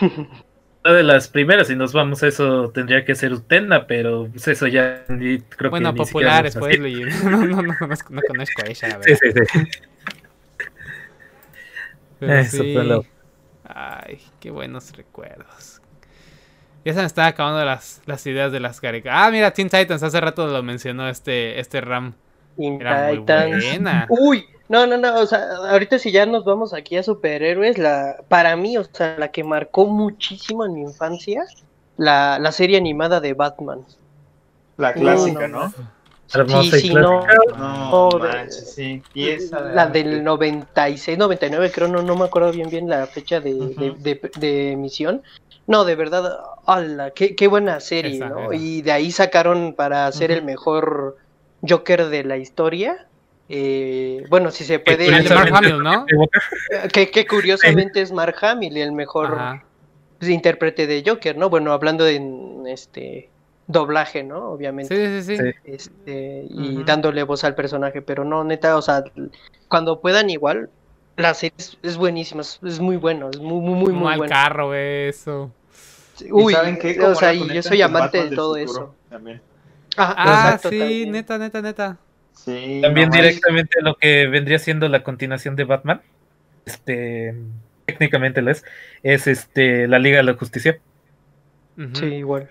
Una 0.82 0.94
de 0.94 1.02
las 1.02 1.28
primeras, 1.28 1.68
si 1.68 1.76
nos 1.76 1.92
vamos 1.92 2.22
a 2.22 2.28
eso, 2.28 2.70
tendría 2.70 3.04
que 3.04 3.14
ser 3.14 3.32
Utena, 3.34 3.86
pero 3.86 4.28
pues 4.32 4.48
eso 4.48 4.66
ya 4.66 5.04
ni, 5.08 5.38
creo 5.40 5.70
Bueno, 5.70 5.92
que 5.94 6.06
siquiera 6.06 6.40
pues. 6.42 6.56
es 6.56 6.78
Luigi. 6.78 7.04
No, 7.24 7.44
no, 7.44 7.62
no, 7.62 7.76
conozco, 7.78 8.14
no 8.14 8.22
conozco 8.26 8.62
a 8.62 8.70
ella, 8.70 8.88
la. 8.98 9.02
Sí, 9.02 9.10
verdad. 9.22 9.44
sí, 9.52 9.60
sí. 9.60 9.80
Pero 12.18 12.34
Eso 12.34 12.62
sí. 12.62 12.72
fue 12.74 12.84
lo- 12.84 13.04
Ay, 13.64 14.20
qué 14.40 14.50
buenos 14.50 14.92
recuerdos. 14.96 15.80
Ya 16.84 16.94
se 16.94 17.00
me 17.00 17.06
están 17.06 17.26
acabando 17.26 17.64
las, 17.64 18.00
las 18.06 18.26
ideas 18.26 18.50
de 18.52 18.60
las 18.60 18.80
caricaturas. 18.80 19.26
Ah, 19.26 19.30
mira, 19.30 19.50
Teen 19.52 19.68
Titans, 19.68 20.02
hace 20.02 20.20
rato 20.20 20.46
lo 20.46 20.62
mencionó 20.62 21.08
este, 21.08 21.60
este 21.60 21.80
Ram. 21.80 22.14
Teen 22.56 22.80
Era 22.80 23.08
muy 23.08 23.18
buena. 23.18 24.06
Uy, 24.08 24.46
no, 24.70 24.86
no, 24.86 24.96
no, 24.96 25.20
o 25.20 25.26
sea, 25.26 25.56
ahorita 25.70 25.98
si 25.98 26.12
ya 26.12 26.26
nos 26.26 26.44
vamos 26.44 26.72
aquí 26.72 26.96
a 26.96 27.02
superhéroes, 27.02 27.76
la, 27.76 28.16
para 28.28 28.56
mí, 28.56 28.78
o 28.78 28.84
sea, 28.84 29.16
la 29.18 29.30
que 29.30 29.44
marcó 29.44 29.86
muchísimo 29.86 30.64
en 30.64 30.74
mi 30.74 30.82
infancia, 30.82 31.44
la, 31.96 32.38
la 32.38 32.52
serie 32.52 32.78
animada 32.78 33.20
de 33.20 33.34
Batman. 33.34 33.84
La 34.76 34.94
clásica, 34.94 35.46
no, 35.48 35.66
¿no? 35.68 35.74
Hermosa 36.32 36.78
Sí, 36.78 36.86
y 36.86 36.88
sí. 36.88 36.94
No, 36.94 37.26
No, 37.58 38.10
de- 38.18 38.18
manches, 38.20 38.70
sí. 38.74 39.02
Y 39.12 39.28
esa 39.28 39.60
La 39.60 39.86
del 39.88 40.24
96, 40.24 41.18
99, 41.18 41.70
creo, 41.74 41.88
no, 41.88 42.02
no 42.02 42.14
me 42.16 42.24
acuerdo 42.24 42.52
bien 42.52 42.70
bien 42.70 42.88
la 42.88 43.06
fecha 43.08 43.40
de, 43.40 43.52
de, 43.52 43.94
de- 43.98 44.30
de 44.36 44.72
emisión. 44.72 45.22
No, 45.66 45.84
de 45.84 45.94
verdad, 45.96 46.38
¡hala! 46.66 47.10
Qué, 47.10 47.34
qué 47.36 47.48
buena 47.48 47.80
serie, 47.80 48.16
Esa 48.16 48.28
¿no? 48.30 48.38
era. 48.52 48.56
Y 48.56 48.82
de 48.82 48.92
ahí 48.92 49.10
sacaron 49.10 49.74
para 49.74 50.06
hacer 50.06 50.30
el 50.30 50.42
mejor 50.44 51.16
Joker 51.68 52.06
de 52.08 52.24
la 52.24 52.36
historia. 52.38 53.09
Eh, 53.52 54.24
bueno, 54.30 54.52
si 54.52 54.62
se 54.64 54.78
puede. 54.78 55.06
El 55.08 55.24
de 55.24 55.34
Mark 55.34 55.50
curiosamente- 55.50 55.68
Hamill, 55.72 55.82
¿no? 55.82 56.06
Que, 56.92 57.10
que 57.10 57.26
curiosamente 57.26 58.00
es 58.00 58.12
Mark 58.12 58.36
Hamill, 58.42 58.76
el 58.76 58.92
mejor 58.92 59.34
Ajá. 59.34 59.64
pues, 60.20 60.30
intérprete 60.30 60.86
de 60.86 61.02
Joker, 61.04 61.36
¿no? 61.36 61.50
Bueno, 61.50 61.72
hablando 61.72 62.04
de 62.04 62.14
en, 62.14 62.62
este 62.68 63.28
doblaje, 63.66 64.22
¿no? 64.22 64.50
Obviamente. 64.52 64.94
Sí, 64.94 65.22
sí, 65.22 65.36
sí. 65.36 65.42
Este, 65.64 66.46
y 66.48 66.84
dándole 66.84 67.24
voz 67.24 67.42
al 67.42 67.56
personaje, 67.56 68.02
pero 68.02 68.24
no, 68.24 68.44
neta, 68.44 68.76
o 68.76 68.82
sea, 68.82 69.02
cuando 69.66 70.00
puedan 70.00 70.30
igual, 70.30 70.70
la 71.16 71.34
serie 71.34 71.54
es, 71.58 71.76
es 71.82 71.96
buenísima, 71.96 72.42
es, 72.42 72.60
es 72.64 72.78
muy 72.78 72.96
bueno, 72.96 73.30
es 73.30 73.40
muy, 73.40 73.60
muy, 73.60 73.74
muy, 73.74 73.92
muy 73.92 74.16
bueno. 74.16 74.32
carro, 74.32 74.74
eso. 74.74 75.50
Uy, 76.30 76.52
saben 76.52 76.78
qué? 76.78 77.00
o 77.04 77.14
sea, 77.16 77.34
y 77.34 77.48
yo 77.52 77.62
soy 77.62 77.82
amante 77.82 78.28
de 78.28 78.36
todo 78.36 78.56
futuro 78.56 78.72
eso. 78.72 78.94
También. 79.08 79.40
Ah, 79.96 80.14
Ah, 80.16 80.42
exacto, 80.54 80.68
sí, 80.70 80.78
también. 80.78 81.12
neta, 81.12 81.38
neta, 81.38 81.62
neta. 81.62 81.98
Sí, 82.34 82.80
También 82.82 83.08
no 83.10 83.16
directamente 83.16 83.82
lo 83.82 83.96
que 83.96 84.26
vendría 84.26 84.58
siendo 84.58 84.88
la 84.88 85.02
continuación 85.02 85.56
de 85.56 85.64
Batman, 85.64 86.00
este, 86.64 87.34
técnicamente 87.86 88.40
lo 88.42 88.50
es, 88.50 88.64
es 89.02 89.26
este 89.26 89.86
la 89.88 89.98
Liga 89.98 90.18
de 90.18 90.22
la 90.24 90.34
Justicia 90.34 90.78
Ujú. 91.76 91.94
Sí, 91.94 92.06
igual. 92.06 92.48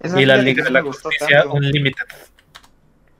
Esa 0.00 0.20
y 0.20 0.26
la 0.26 0.36
Liga 0.36 0.64
de 0.64 0.70
no 0.70 0.74
la 0.74 0.82
Justicia 0.82 1.38
tanto. 1.40 1.54
Unlimited. 1.54 2.04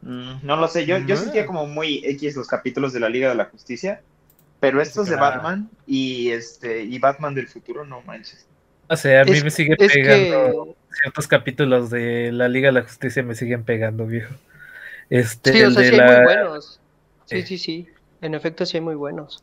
Mm, 0.03 0.35
no 0.43 0.57
lo 0.57 0.69
sé, 0.69 0.87
yo, 0.87 0.99
yo 0.99 1.17
sentía 1.17 1.47
como 1.47 1.67
muy 1.67 2.03
X 2.05 2.37
los 2.37 2.47
capítulos 2.49 2.93
de 2.93 3.01
la 3.01 3.09
Liga 3.09 3.29
de 3.29 3.35
la 3.35 3.47
Justicia. 3.47 4.01
Pero 4.61 4.81
estos 4.81 5.09
de 5.09 5.17
Claro. 5.17 5.37
Batman 5.37 5.71
y 5.87 6.31
este 6.31 6.83
y 6.83 6.99
Batman 6.99 7.35
del 7.35 7.47
futuro, 7.49 7.85
no 7.85 8.01
manches. 8.03 8.47
O 8.89 8.97
sea, 8.97 9.21
a 9.23 9.25
mí 9.25 9.33
Es- 9.33 9.45
me 9.45 9.51
sigue 9.51 9.77
pegando. 9.77 10.75
que 10.91 10.97
Ciertos 11.03 11.27
capítulos 11.29 11.91
de 11.91 12.31
la 12.33 12.49
Liga 12.49 12.69
de 12.69 12.73
la 12.73 12.83
Justicia 12.83 13.23
me 13.23 13.35
siguen 13.35 13.65
pegando, 13.65 14.07
viejo. 14.07 14.33
Este, 15.11 15.53
sí, 15.53 15.63
o 15.63 15.67
el 15.67 15.75
sea, 15.75 15.83
sí 15.85 15.95
hay 15.95 15.99
la- 15.99 16.17
muy 16.17 16.25
buenos. 16.25 16.81
Sí, 17.27 17.43
Sí. 17.43 17.47
sí, 17.47 17.59
sí. 17.59 17.89
En 18.21 18.35
efecto, 18.35 18.65
sí 18.67 18.77
hay 18.77 18.81
muy 18.83 18.95
buenos. 18.95 19.43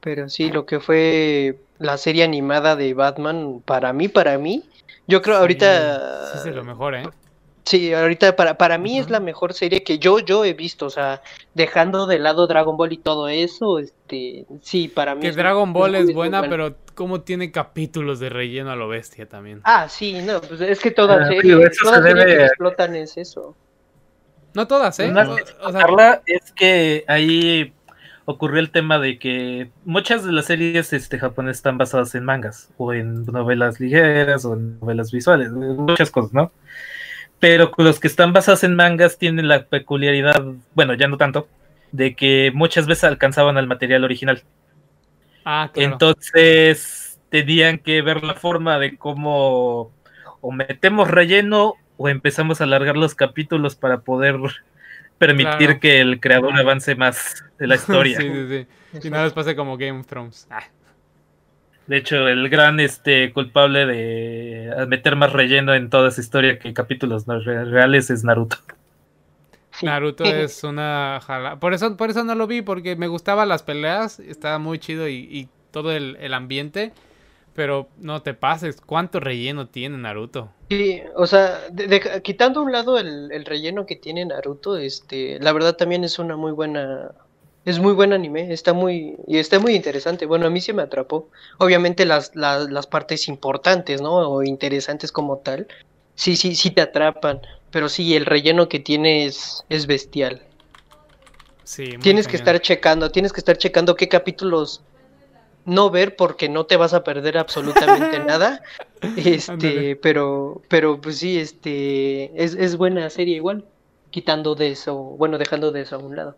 Pero 0.00 0.28
sí, 0.30 0.50
lo 0.50 0.64
que 0.64 0.80
fue 0.80 1.66
la 1.78 1.98
serie 1.98 2.24
animada 2.24 2.74
de 2.74 2.94
Batman, 2.94 3.62
para 3.66 3.92
mí, 3.92 4.08
para 4.08 4.38
mí, 4.38 4.64
yo 5.06 5.20
creo 5.20 5.36
Sí, 5.36 5.40
ahorita... 5.42 6.32
Sí, 6.32 6.38
es 6.38 6.44
de 6.44 6.52
lo 6.52 6.64
mejor, 6.64 6.94
¿eh? 6.94 7.04
Sí, 7.64 7.92
ahorita 7.92 8.34
para, 8.36 8.56
para 8.56 8.78
mí 8.78 8.98
es 8.98 9.10
la 9.10 9.20
mejor 9.20 9.52
serie 9.52 9.84
que 9.84 9.98
yo, 9.98 10.18
yo 10.18 10.44
he 10.44 10.54
visto, 10.54 10.86
o 10.86 10.90
sea, 10.90 11.20
dejando 11.54 12.06
de 12.06 12.18
lado 12.18 12.46
Dragon 12.46 12.76
Ball 12.76 12.92
y 12.92 12.98
todo 12.98 13.28
eso, 13.28 13.78
este, 13.78 14.46
sí, 14.62 14.88
para 14.88 15.14
mí 15.14 15.20
Que 15.20 15.28
es- 15.28 15.36
Dragon 15.36 15.72
Ball 15.72 15.94
es 15.94 16.14
buena, 16.14 16.40
buena. 16.40 16.50
pero 16.50 16.76
como 16.94 17.20
tiene 17.20 17.52
capítulos 17.52 18.18
de 18.18 18.28
relleno 18.30 18.70
a 18.70 18.76
lo 18.76 18.88
bestia 18.88 19.28
también. 19.28 19.60
Ah, 19.64 19.88
sí, 19.88 20.14
no, 20.22 20.40
pues 20.40 20.60
es 20.62 20.80
que 20.80 20.90
toda 20.90 21.22
Ah, 21.22 21.26
serie, 21.26 21.42
digo, 21.42 21.60
eso 21.60 21.84
toda 21.84 21.96
se 21.98 22.02
serie 22.02 22.24
debe 22.24 22.36
que 22.38 22.44
explotan 22.46 22.96
es 22.96 23.16
eso. 23.16 23.54
No 24.54 24.66
todas, 24.66 24.98
¿eh? 24.98 25.12
Más 25.12 25.28
O- 25.28 25.36
que 25.36 25.42
o 25.62 25.70
sea, 25.72 25.80
Carla, 25.80 26.22
es 26.26 26.52
que 26.52 27.04
ahí 27.08 27.72
ocurrió 28.24 28.58
el 28.60 28.70
tema 28.70 28.98
de 28.98 29.18
que 29.18 29.70
muchas 29.84 30.24
de 30.24 30.32
las 30.32 30.46
series 30.46 30.92
este, 30.92 31.18
japonesas 31.18 31.58
están 31.58 31.78
basadas 31.78 32.14
en 32.14 32.24
mangas 32.24 32.70
o 32.78 32.92
en 32.92 33.26
novelas 33.26 33.80
ligeras 33.80 34.44
o 34.44 34.54
en 34.54 34.80
novelas 34.80 35.12
visuales, 35.12 35.50
muchas 35.52 36.10
cosas, 36.10 36.32
¿no? 36.32 36.52
Pero 37.40 37.72
los 37.78 37.98
que 38.00 38.06
están 38.06 38.32
basados 38.32 38.62
en 38.64 38.76
mangas 38.76 39.18
tienen 39.18 39.48
la 39.48 39.64
peculiaridad, 39.64 40.42
bueno, 40.74 40.94
ya 40.94 41.08
no 41.08 41.16
tanto, 41.16 41.48
de 41.90 42.14
que 42.14 42.52
muchas 42.54 42.86
veces 42.86 43.04
alcanzaban 43.04 43.56
al 43.56 43.66
material 43.66 44.04
original. 44.04 44.42
ah, 45.44 45.70
claro. 45.72 45.92
Entonces 45.92 47.18
tenían 47.30 47.78
que 47.78 48.02
ver 48.02 48.22
la 48.22 48.34
forma 48.34 48.78
de 48.78 48.96
cómo 48.96 49.90
o 50.42 50.52
metemos 50.52 51.08
relleno 51.08 51.74
o 51.96 52.08
empezamos 52.08 52.60
a 52.60 52.64
alargar 52.64 52.96
los 52.96 53.14
capítulos 53.14 53.74
para 53.76 54.00
poder 54.00 54.36
permitir 55.18 55.56
Claro. 55.58 55.80
que 55.80 56.00
el 56.00 56.20
creador 56.20 56.58
avance 56.58 56.94
más 56.94 57.44
de 57.58 57.66
la 57.66 57.74
historia. 57.76 58.18
sí, 58.18 58.28
sí, 58.32 58.66
sí. 58.92 59.06
Y 59.06 59.10
no 59.10 59.22
les 59.22 59.32
pase 59.32 59.54
como 59.56 59.76
Game 59.76 59.98
of 60.00 60.06
Thrones. 60.06 60.46
Ah, 60.50 60.64
De 61.86 61.96
hecho, 61.98 62.28
el 62.28 62.48
gran 62.48 62.78
este 62.80 63.32
culpable 63.32 63.84
de 63.84 64.86
meter 64.86 65.16
más 65.16 65.32
relleno 65.32 65.74
en 65.74 65.90
toda 65.90 66.08
esa 66.08 66.20
historia 66.20 66.58
que 66.58 66.72
capítulos 66.72 67.26
reales 67.26 68.10
es 68.10 68.24
Naruto. 68.24 68.56
Naruto 69.82 70.30
es 70.30 70.62
una 70.64 71.20
jala. 71.24 71.58
Por 71.58 71.72
eso, 71.74 71.96
por 71.96 72.10
eso 72.10 72.24
no 72.24 72.34
lo 72.34 72.46
vi, 72.46 72.62
porque 72.62 72.96
me 72.96 73.06
gustaban 73.08 73.48
las 73.48 73.62
peleas, 73.62 74.20
estaba 74.20 74.58
muy 74.58 74.78
chido 74.78 75.08
y, 75.08 75.14
y 75.30 75.48
todo 75.70 75.92
el, 75.92 76.16
el 76.20 76.34
ambiente. 76.34 76.92
Pero 77.54 77.88
no 77.98 78.22
te 78.22 78.34
pases, 78.34 78.80
¿cuánto 78.80 79.20
relleno 79.20 79.68
tiene 79.68 79.98
Naruto? 79.98 80.50
Sí, 80.70 81.02
o 81.16 81.26
sea, 81.26 81.68
de- 81.70 81.88
de- 81.88 82.22
quitando 82.22 82.60
a 82.60 82.62
un 82.62 82.70
lado 82.72 82.96
el, 82.98 83.32
el 83.32 83.44
relleno 83.44 83.86
que 83.86 83.96
tiene 83.96 84.24
Naruto, 84.24 84.76
este, 84.76 85.38
la 85.40 85.52
verdad 85.52 85.76
también 85.76 86.04
es 86.04 86.18
una 86.20 86.36
muy 86.36 86.52
buena, 86.52 87.12
es 87.64 87.78
muy 87.78 87.92
buen 87.92 88.12
anime, 88.12 88.52
está 88.52 88.72
muy, 88.72 89.16
y 89.26 89.38
está 89.38 89.58
muy 89.58 89.74
interesante. 89.74 90.26
Bueno, 90.26 90.46
a 90.46 90.50
mí 90.50 90.60
sí 90.60 90.72
me 90.72 90.82
atrapó. 90.82 91.28
Obviamente 91.58 92.06
las, 92.06 92.34
las, 92.34 92.70
las 92.70 92.86
partes 92.86 93.28
importantes, 93.28 94.00
¿no? 94.00 94.14
O 94.16 94.42
interesantes 94.42 95.12
como 95.12 95.38
tal, 95.38 95.68
sí, 96.14 96.36
sí, 96.36 96.54
sí 96.54 96.70
te 96.70 96.80
atrapan. 96.80 97.40
Pero 97.70 97.88
sí, 97.88 98.16
el 98.16 98.26
relleno 98.26 98.68
que 98.68 98.80
tiene 98.80 99.26
es, 99.26 99.64
es 99.68 99.86
bestial. 99.86 100.42
Sí, 101.64 101.96
Tienes 102.00 102.26
que 102.26 102.36
estar 102.36 102.60
checando, 102.60 103.10
tienes 103.10 103.32
que 103.32 103.40
estar 103.40 103.56
checando 103.56 103.94
qué 103.94 104.08
capítulos 104.08 104.82
no 105.66 105.90
ver 105.90 106.16
porque 106.16 106.48
no 106.48 106.66
te 106.66 106.76
vas 106.76 106.94
a 106.94 107.04
perder 107.04 107.38
absolutamente 107.38 108.18
nada. 108.26 108.62
Este, 109.16 109.94
pero, 109.96 110.62
pero 110.68 111.00
pues 111.00 111.18
sí, 111.18 111.38
este, 111.38 112.42
es, 112.42 112.54
es 112.54 112.76
buena 112.76 113.08
serie 113.10 113.36
igual, 113.36 113.64
quitando 114.10 114.54
de 114.54 114.72
eso, 114.72 114.94
bueno, 114.94 115.38
dejando 115.38 115.70
de 115.70 115.82
eso 115.82 115.96
a 115.96 115.98
un 115.98 116.16
lado. 116.16 116.36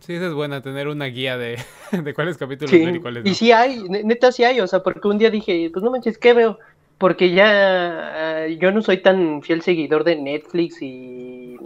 Sí, 0.00 0.14
esa 0.14 0.26
es 0.26 0.34
buena, 0.34 0.60
tener 0.62 0.88
una 0.88 1.06
guía 1.06 1.38
de, 1.38 1.58
de 1.92 2.14
cuáles 2.14 2.36
capítulos 2.36 2.70
Sí, 2.70 2.84
ver 2.84 2.96
y 2.96 3.00
cuáles 3.00 3.24
no. 3.24 3.30
y 3.30 3.34
sí 3.34 3.52
hay, 3.52 3.82
ne- 3.88 4.04
neta 4.04 4.30
sí 4.32 4.44
hay, 4.44 4.60
o 4.60 4.66
sea, 4.66 4.82
porque 4.82 5.08
un 5.08 5.18
día 5.18 5.30
dije, 5.30 5.70
pues 5.72 5.82
no 5.82 5.90
manches, 5.90 6.18
¿qué 6.18 6.34
veo? 6.34 6.58
Porque 6.98 7.30
ya 7.32 8.44
ah, 8.44 8.46
yo 8.48 8.72
no 8.72 8.82
soy 8.82 9.02
tan 9.02 9.42
fiel 9.42 9.62
seguidor 9.62 10.04
de 10.04 10.16
Netflix 10.16 10.80
y 10.82 11.56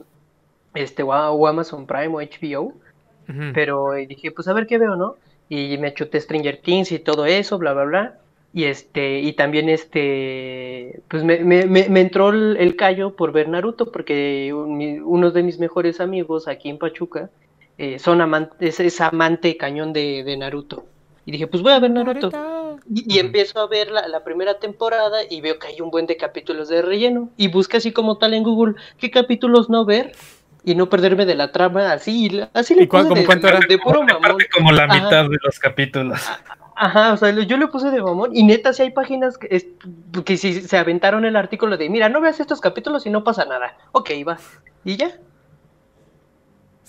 este 0.74 1.03
o, 1.03 1.09
o 1.11 1.47
Amazon 1.47 1.87
Prime 1.87 2.09
o 2.09 2.20
HBO. 2.20 2.72
Pero 3.55 3.93
dije, 3.93 4.33
pues 4.33 4.49
a 4.49 4.53
ver 4.53 4.66
qué 4.66 4.78
veo, 4.78 4.97
¿no? 4.97 5.16
Y 5.49 5.78
me 5.78 5.95
chuté 5.95 6.20
Stranger 6.20 6.61
Things 6.62 6.93
y 6.93 6.99
todo 7.01 7.26
eso, 7.26 7.59
bla, 7.59 7.72
bla, 7.74 7.85
bla. 7.85 8.18
Y 8.53 8.64
este, 8.64 9.20
y 9.20 9.33
también 9.35 9.68
este, 9.68 11.03
pues 11.09 11.22
me, 11.24 11.39
me, 11.45 11.66
me, 11.66 11.89
me 11.89 12.01
entró 12.01 12.31
el, 12.31 12.57
el 12.59 12.76
callo 12.76 13.14
por 13.16 13.33
ver 13.33 13.49
Naruto, 13.49 13.91
porque 13.93 14.53
un- 14.55 14.76
mi- 14.76 14.99
uno 15.01 15.31
de 15.31 15.43
mis 15.45 15.59
mejores 15.59 16.01
amigos 16.01 16.49
aquí 16.49 16.68
en 16.68 16.78
Pachuca 16.78 17.31
eh, 17.83 17.99
son 17.99 18.20
amante, 18.20 18.68
es, 18.68 18.78
es 18.78 19.01
amante 19.01 19.57
cañón 19.57 19.93
de, 19.95 20.22
de 20.24 20.37
Naruto. 20.37 20.85
Y 21.24 21.33
dije, 21.33 21.47
pues 21.47 21.62
voy 21.62 21.72
a 21.72 21.78
ver 21.78 21.91
Naruto. 21.91 22.31
Y, 22.93 23.18
empiezo 23.18 23.61
a 23.61 23.66
ver 23.68 23.91
la, 23.91 24.07
la 24.09 24.24
primera 24.24 24.59
temporada 24.59 25.18
y 25.28 25.41
veo 25.41 25.59
que 25.59 25.68
hay 25.68 25.81
un 25.81 25.91
buen 25.91 26.07
de 26.07 26.16
capítulos 26.16 26.68
de 26.68 26.83
relleno. 26.83 27.31
Y 27.37 27.49
busqué 27.49 27.76
así 27.78 27.93
como 27.93 28.18
tal 28.18 28.35
en 28.35 28.43
Google 28.43 28.74
qué 28.99 29.11
capítulos 29.11 29.68
no 29.70 29.85
ver 29.85 30.12
y 30.64 30.74
no 30.74 30.89
perderme 30.89 31.24
de 31.26 31.35
la 31.37 31.53
trama. 31.53 31.93
Así, 31.93 32.41
así 32.53 32.74
le 32.74 32.83
¿Y 32.85 32.87
cuán- 32.89 33.03
puse 33.05 33.09
como 33.11 33.20
de, 33.20 33.26
cuánto 33.26 33.49
era? 33.49 33.61
de 33.66 33.78
puro 33.78 34.03
mamón. 34.03 34.37
Como 34.55 34.72
la 34.72 34.85
Ajá. 34.85 34.95
mitad 34.95 35.24
de 35.31 35.37
los 35.43 35.59
capítulos. 35.59 36.20
Ajá, 36.74 37.12
o 37.12 37.16
sea, 37.16 37.31
yo 37.31 37.57
le 37.59 37.66
puse 37.68 37.91
de 37.91 38.03
mamón. 38.03 38.35
Y 38.35 38.43
neta, 38.43 38.72
si 38.72 38.83
hay 38.83 38.91
páginas 38.91 39.39
que, 39.39 39.49
es- 39.51 39.66
que 40.24 40.37
si 40.37 40.61
se 40.62 40.76
aventaron 40.78 41.24
el 41.24 41.37
artículo 41.37 41.76
de, 41.76 41.89
mira, 41.91 42.09
no 42.09 42.20
veas 42.20 42.41
estos 42.41 42.61
capítulos 42.61 43.07
y 43.07 43.11
no 43.11 43.22
pasa 43.24 43.45
nada. 43.45 43.76
Ok, 43.93 44.11
va. 44.26 44.39
Y 44.85 44.97
ya. 44.97 45.12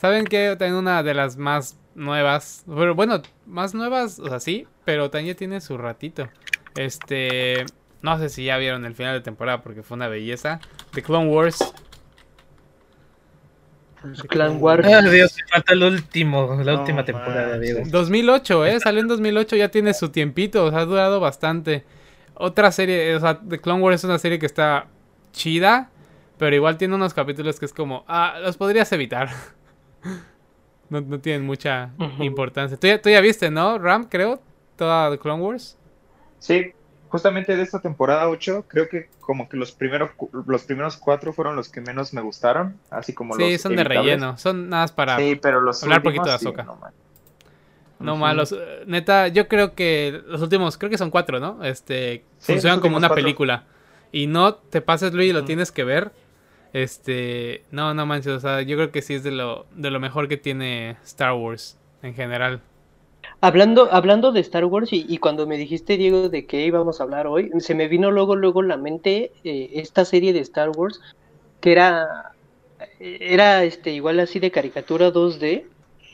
¿Saben 0.01 0.25
que 0.25 0.55
También 0.57 0.73
una 0.77 1.03
de 1.03 1.13
las 1.13 1.37
más 1.37 1.77
nuevas, 1.93 2.65
pero 2.67 2.95
bueno, 2.95 3.21
más 3.45 3.75
nuevas, 3.75 4.17
o 4.17 4.27
sea, 4.27 4.39
sí, 4.39 4.65
pero 4.83 5.11
también 5.11 5.35
tiene 5.35 5.61
su 5.61 5.77
ratito. 5.77 6.27
Este, 6.75 7.65
no 8.01 8.17
sé 8.17 8.29
si 8.29 8.45
ya 8.45 8.57
vieron 8.57 8.83
el 8.85 8.95
final 8.95 9.13
de 9.13 9.21
temporada 9.21 9.61
porque 9.61 9.83
fue 9.83 9.95
una 9.95 10.07
belleza. 10.07 10.59
The 10.95 11.03
Clone 11.03 11.29
Wars. 11.29 11.59
Clan 14.27 14.57
Wars. 14.59 14.87
Ah, 14.91 15.03
Dios, 15.03 15.35
me 15.35 15.47
falta 15.47 15.73
el 15.73 15.83
último, 15.83 16.59
la 16.63 16.73
No 16.73 16.79
última 16.79 17.05
temporada. 17.05 17.59
Diego. 17.59 17.83
2008, 17.85 18.65
¿eh? 18.65 18.79
Salió 18.79 19.01
en 19.01 19.07
2008, 19.07 19.55
ya 19.55 19.69
tiene 19.69 19.93
su 19.93 20.09
tiempito, 20.09 20.65
o 20.65 20.71
sea, 20.71 20.79
ha 20.79 20.85
durado 20.85 21.19
bastante. 21.19 21.85
Otra 22.33 22.71
serie, 22.71 23.15
o 23.15 23.19
sea, 23.19 23.39
The 23.39 23.59
Clone 23.59 23.83
Wars 23.83 23.97
es 23.97 24.03
una 24.05 24.17
serie 24.17 24.39
que 24.39 24.47
está 24.47 24.87
chida, 25.31 25.91
pero 26.39 26.55
igual 26.55 26.77
tiene 26.77 26.95
unos 26.95 27.13
capítulos 27.13 27.59
que 27.59 27.65
es 27.65 27.73
como, 27.73 28.03
ah, 28.07 28.39
los 28.41 28.57
podrías 28.57 28.91
evitar. 28.93 29.29
No, 30.89 30.99
no 31.01 31.19
tienen 31.19 31.45
mucha 31.45 31.91
importancia. 32.19 32.77
¿Tú 32.77 32.87
ya, 32.87 33.01
tú 33.01 33.09
ya 33.09 33.21
viste, 33.21 33.49
¿no, 33.49 33.77
Ram, 33.77 34.05
creo? 34.05 34.41
Toda 34.77 35.09
The 35.09 35.17
Clone 35.19 35.41
Wars. 35.41 35.77
Sí, 36.39 36.73
justamente 37.07 37.55
de 37.55 37.63
esta 37.63 37.79
temporada 37.79 38.27
8, 38.29 38.65
creo 38.67 38.89
que 38.89 39.09
como 39.19 39.47
que 39.47 39.57
los 39.57 39.71
primeros 39.71 40.11
los 40.47 40.63
primeros 40.63 40.97
cuatro 40.97 41.33
fueron 41.33 41.55
los 41.55 41.69
que 41.69 41.81
menos 41.81 42.13
me 42.13 42.21
gustaron, 42.21 42.79
así 42.89 43.13
como 43.13 43.35
Sí, 43.35 43.43
los 43.43 43.61
son 43.61 43.75
de 43.75 43.83
relleno, 43.83 44.37
son 44.37 44.69
nada 44.69 44.83
más 44.83 44.91
para... 44.91 45.15
Sí, 45.15 45.35
pero 45.41 45.61
los 45.61 45.81
hablar 45.83 45.97
últimos, 46.03 46.15
poquito 46.17 46.29
de 46.29 46.35
sí, 46.39 46.45
Ahsoka. 46.47 46.63
no 47.99 48.13
Ujú. 48.13 48.19
malos. 48.21 48.51
eh, 48.51 48.83
Neta, 48.87 49.27
yo 49.27 49.47
creo 49.47 49.75
que 49.75 50.21
los 50.27 50.41
últimos, 50.41 50.77
creo 50.77 50.89
que 50.89 50.97
son 50.97 51.11
cuatro, 51.11 51.39
¿no? 51.39 51.63
Este, 51.63 52.23
Sí, 52.39 52.53
funcionan 52.53 52.79
como 52.79 52.97
una 52.97 53.07
cuatro. 53.07 53.25
película. 53.25 53.63
Y 54.11 54.27
no 54.27 54.55
te 54.55 54.81
pases, 54.81 55.13
Luis, 55.13 55.33
lo 55.33 55.39
Ujú. 55.39 55.47
tienes 55.47 55.71
que 55.71 55.83
ver. 55.83 56.11
Este, 56.73 57.63
no, 57.71 57.93
no 57.93 58.05
manches, 58.05 58.33
o 58.33 58.39
sea, 58.39 58.61
yo 58.61 58.77
creo 58.77 58.91
que 58.91 59.01
sí 59.01 59.15
es 59.15 59.23
de 59.23 59.31
lo, 59.31 59.65
de 59.75 59.91
lo 59.91 59.99
mejor 59.99 60.27
que 60.27 60.37
tiene 60.37 60.97
Star 61.03 61.33
Wars 61.33 61.77
en 62.01 62.13
general. 62.13 62.61
Hablando, 63.41 63.89
hablando 63.91 64.31
de 64.31 64.39
Star 64.39 64.65
Wars 64.65 64.93
y, 64.93 65.05
y 65.09 65.17
cuando 65.17 65.47
me 65.47 65.57
dijiste, 65.57 65.97
Diego, 65.97 66.29
de 66.29 66.45
qué 66.45 66.65
íbamos 66.65 66.99
a 66.99 67.03
hablar 67.03 67.27
hoy, 67.27 67.51
se 67.59 67.75
me 67.75 67.87
vino 67.87 68.11
luego, 68.11 68.35
luego 68.35 68.61
la 68.61 68.77
mente 68.77 69.31
eh, 69.43 69.69
esta 69.73 70.05
serie 70.05 70.31
de 70.33 70.39
Star 70.39 70.69
Wars 70.69 70.99
que 71.59 71.71
era, 71.73 72.31
era 72.99 73.63
este, 73.63 73.91
igual 73.91 74.19
así 74.19 74.39
de 74.39 74.49
caricatura 74.51 75.11
2D, 75.11 75.65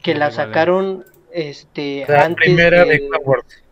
que 0.04 0.14
No 0.14 0.20
la 0.20 0.32
sacaron 0.32 1.06
este, 1.32 2.06
La 2.08 2.26
antes 2.26 2.46
primera 2.46 2.84
de 2.84 2.92
de- 2.92 3.00
Clone 3.08 3.24
Wars. 3.26 3.64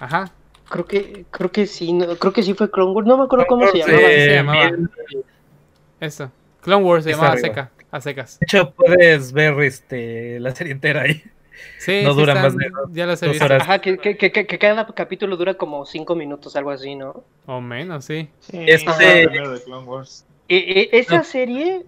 Ajá. 0.00 0.32
Creo 0.68 0.84
que, 0.84 1.24
creo 1.30 1.50
que 1.50 1.66
sí, 1.66 1.92
no, 1.94 2.14
creo 2.16 2.32
que 2.32 2.42
sí 2.42 2.52
fue 2.54 2.70
Clone 2.70 2.92
Wars, 2.92 3.06
no 3.06 3.16
me 3.18 3.24
acuerdo 3.24 3.46
cómo 3.46 3.66
se 3.68 3.78
llamaba. 3.78 3.98
así 3.98 4.06
se 4.16 4.32
eh, 4.32 4.34
llamaba. 4.34 4.70
bien- 4.70 4.90
Eso. 6.00 6.30
Clone 6.60 6.84
Wars 6.84 7.04
se 7.04 7.10
Está 7.10 7.22
llamaba 7.22 7.40
seca, 7.40 7.70
a 7.90 8.00
secas. 8.00 8.38
De 8.40 8.44
hecho, 8.44 8.70
puedes 8.72 9.32
ver 9.32 9.58
este 9.60 10.40
la 10.40 10.54
serie 10.54 10.72
entera 10.72 11.02
ahí. 11.02 11.22
Sí, 11.78 12.02
No 12.04 12.12
sí 12.14 12.20
dura 12.20 12.34
están- 12.34 12.42
más 12.44 12.56
de 12.56 12.68
dos- 12.70 12.90
ya 12.92 13.06
las 13.06 13.20
he 13.22 13.26
dos 13.26 13.32
visto. 13.32 13.44
horas. 13.46 13.62
Ajá, 13.62 13.80
que, 13.80 13.98
que, 13.98 14.16
que, 14.16 14.30
que- 14.30 14.46
que 14.46 14.58
cada 14.58 14.86
capítulo 14.94 15.36
dura 15.36 15.54
como 15.54 15.84
cinco 15.86 16.14
minutos, 16.14 16.54
algo 16.54 16.70
así, 16.70 16.94
¿no? 16.94 17.24
O 17.46 17.60
menos, 17.60 18.04
sí. 18.04 18.28
Sí, 18.40 18.58
Este- 18.66 18.92
de 19.02 19.60
Clone 19.64 19.84
Wars. 19.86 20.24
E- 20.48 20.88
e- 20.92 20.98
esa 20.98 21.18
No. 21.18 21.24
serie 21.24 21.84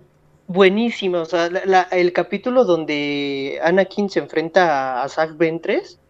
buenísima. 0.48 1.20
O 1.20 1.24
sea, 1.24 1.48
la- 1.50 1.62
la- 1.66 1.88
el 1.92 2.12
capítulo 2.12 2.64
donde 2.64 3.60
Anakin 3.62 4.10
se 4.10 4.18
enfrenta 4.18 5.00
a, 5.00 5.04
a 5.04 5.08
Zack 5.08 5.36
Ventress. 5.36 6.00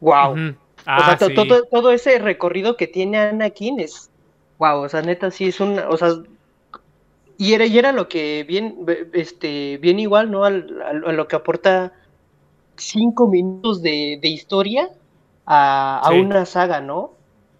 ¡Wow! 0.00 0.32
Ujú. 0.32 0.40
o 0.50 0.82
Ah, 0.86 1.06
sea, 1.08 1.18
to- 1.18 1.26
sí. 1.28 1.34
todo, 1.34 1.64
todo 1.64 1.92
ese 1.92 2.18
recorrido 2.18 2.76
que 2.76 2.86
tiene 2.86 3.18
Anakin 3.18 3.80
es. 3.80 4.10
¡Wow! 4.58 4.82
O 4.82 4.88
sea, 4.88 5.00
neta, 5.02 5.30
sí 5.30 5.48
es 5.48 5.60
un. 5.60 5.78
O 5.78 5.96
sea. 5.96 6.08
Y 7.40 7.54
era, 7.54 7.64
y 7.64 7.78
era 7.78 7.92
lo 7.92 8.06
que 8.06 8.44
bien, 8.44 8.76
este, 9.14 9.78
bien 9.78 9.98
igual, 9.98 10.30
¿no? 10.30 10.44
Al- 10.44 10.82
al- 10.82 11.04
a 11.06 11.12
lo 11.12 11.26
que 11.26 11.36
aporta 11.36 11.92
cinco 12.76 13.28
minutos 13.28 13.82
de, 13.82 14.18
de 14.20 14.28
historia 14.28 14.90
a, 15.46 16.00
a 16.04 16.10
Sí. 16.10 16.18
una 16.20 16.44
saga, 16.44 16.80
¿no? 16.82 17.12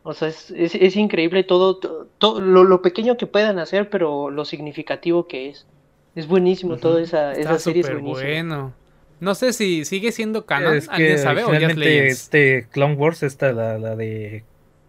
O 0.03 0.13
sea, 0.13 0.29
es, 0.29 0.51
es, 0.51 0.75
es 0.75 0.97
increíble 0.97 1.45
todo, 1.45 1.79
to- 1.79 2.09
todo, 2.19 2.41
lo, 2.41 2.65
lo 2.65 2.83
pequeño 2.83 3.17
que 3.17 3.27
puedan 3.27 3.59
hacer, 3.59 3.89
pero 3.91 4.31
lo 4.31 4.45
significativo 4.45 5.27
que 5.27 5.49
es. 5.51 5.67
Es 6.15 6.27
buenísimo, 6.27 6.77
toda 6.77 7.01
esa, 7.01 7.33
Está 7.33 7.41
esa 7.55 7.59
serie 7.59 7.83
es 7.83 7.91
buenísima. 7.91 8.29
bueno. 8.31 8.75
No 9.21 9.35
sé 9.35 9.53
si 9.53 9.85
sigue 9.85 10.13
siendo 10.13 10.45
canon. 10.47 10.77
Es 10.77 10.89
que 10.89 10.95
¿Alguien 10.95 11.19
sabe 11.19 11.45
o 11.45 11.53
ya 11.55 11.69
es 11.69 11.77
este 11.79 12.67
Clone 12.71 12.95
Wars, 12.97 13.23
esta 13.23 13.53
la, 13.53 13.79
la 13.79 13.97
de... 13.97 14.45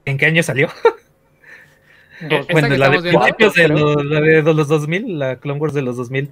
¿En 0.06 0.18
qué 0.18 0.26
año 0.26 0.42
salió? 0.44 0.70
Dos- 2.30 2.40
¿Esta 2.42 2.54
bueno, 2.54 2.70
que 2.70 2.78
la 2.78 2.90
de 2.90 3.02
viendo? 3.02 3.20
principios 3.20 3.54
de 3.56 3.68
los, 3.68 4.06
la 4.06 4.22
de 4.22 4.42
los 4.54 4.68
2000, 4.68 5.20
la 5.20 5.36
Clone 5.38 5.60
Wars 5.60 5.74
de 5.74 5.82
los 5.82 5.98
2000, 5.98 6.30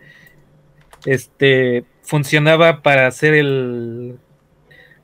este, 1.06 1.84
funcionaba 2.04 2.82
para 2.82 3.08
hacer 3.08 3.34
el, 3.34 4.18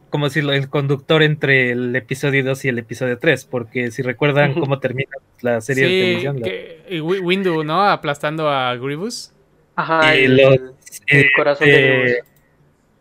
¿cómo 0.10 0.26
decirlo? 0.26 0.54
El 0.54 0.70
conductor 0.70 1.24
entre 1.24 1.72
el 1.72 1.96
episodio 1.96 2.44
2 2.44 2.66
y 2.66 2.70
el 2.70 2.80
episodio 2.80 3.18
3, 3.18 3.46
porque 3.46 3.92
si 3.92 4.02
recuerdan 4.02 4.54
cómo 4.54 4.80
termina 4.80 5.12
la 5.42 5.62
serie 5.62 5.84
de 5.86 5.90
televisión, 5.90 6.40
la- 6.42 6.50
y 6.96 7.00
Wi- 7.00 7.20
Windu, 7.20 7.64
¿no? 7.64 7.84
Aplastando 7.88 8.50
a 8.50 8.76
Grievous. 8.76 9.34
Ajá, 9.76 10.16
y 10.16 10.26
el, 10.26 10.38
los- 10.38 10.60
el 11.08 11.32
corazón 11.36 11.68
de 11.68 11.76
eh, 11.76 12.00
Grievous. 12.02 12.18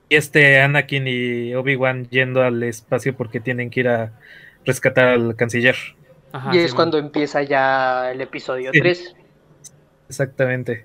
y 0.09 0.15
este 0.17 0.61
Anakin 0.61 1.07
y 1.09 1.55
Obi-Wan 1.55 2.09
yendo 2.11 2.43
al 2.43 2.63
espacio 2.63 3.15
porque 3.17 3.41
tienen 3.41 3.71
que 3.71 3.81
ir 3.81 3.89
a 3.89 4.13
rescatar 4.65 5.09
al 5.09 5.37
canciller. 5.37 5.77
Ajá, 6.35 6.55
y 6.55 6.59
es 6.59 6.75
cuando 6.75 6.99
empieza 6.99 7.43
ya 7.43 8.11
el 8.11 8.21
episodio 8.21 8.71
Sí. 8.73 8.81
3. 8.81 9.17
Exactamente. 10.09 10.85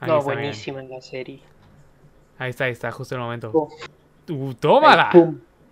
Ahí 0.00 0.08
No, 0.08 0.16
bien. 0.22 0.24
buenísima 0.24 0.82
la 0.82 1.00
serie. 1.00 1.40
Ahí 2.38 2.50
está, 2.50 2.64
ahí 2.64 2.72
está, 2.72 2.90
justo 2.92 3.14
el 3.14 3.20
momento. 3.20 3.68
Uh, 4.28 4.54
¡Tómala! 4.54 5.10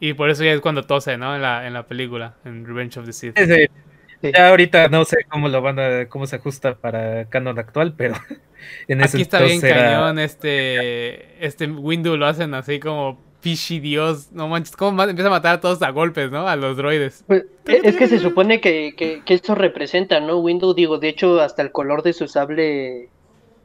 Y 0.00 0.14
por 0.14 0.30
eso 0.30 0.42
ya 0.44 0.52
es 0.52 0.60
cuando 0.60 0.82
tose, 0.82 1.16
¿no? 1.16 1.34
En 1.36 1.42
la, 1.42 1.66
en 1.66 1.72
la 1.74 1.86
película, 1.86 2.34
en 2.44 2.66
Revenge 2.66 2.98
of 2.98 3.06
the 3.06 3.12
Sith. 3.12 3.38
Sí. 3.38 4.30
Ya 4.32 4.48
ahorita 4.50 4.88
no 4.88 5.04
sé 5.04 5.24
cómo 5.28 5.48
lo 5.48 5.60
van 5.62 5.78
a, 5.80 6.08
cómo 6.08 6.26
se 6.26 6.36
ajusta 6.36 6.74
para 6.76 7.24
canon 7.26 7.58
actual, 7.58 7.94
pero 7.96 8.14
en 8.88 9.00
ese 9.00 9.16
Aquí 9.16 9.22
está 9.22 9.40
bien 9.42 9.64
era- 9.64 9.76
cañón, 9.82 10.18
este, 10.20 11.44
este 11.44 11.66
Windu 11.66 12.16
lo 12.16 12.26
hacen 12.26 12.54
así 12.54 12.78
como 12.78 13.20
pichi 13.42 13.80
dios, 13.80 14.32
no 14.32 14.48
manches, 14.48 14.76
cómo 14.76 14.92
ma- 14.92 15.04
empieza 15.04 15.28
a 15.28 15.30
matar 15.32 15.56
a 15.56 15.60
todos 15.60 15.82
a 15.82 15.90
golpes, 15.90 16.30
¿no? 16.30 16.48
A 16.48 16.56
los 16.56 16.76
droides. 16.76 17.24
Pues, 17.26 17.44
e- 17.66 17.80
es 17.82 17.96
que 17.96 18.06
se 18.06 18.18
supone 18.18 18.60
que, 18.60 18.94
que, 18.96 19.22
que 19.24 19.34
esto 19.34 19.54
representa, 19.54 20.20
¿no? 20.20 20.38
Windows, 20.38 20.76
digo, 20.76 20.98
de 20.98 21.08
hecho, 21.08 21.40
hasta 21.40 21.62
el 21.62 21.72
color 21.72 22.02
de 22.02 22.12
su 22.12 22.28
sable, 22.28 23.08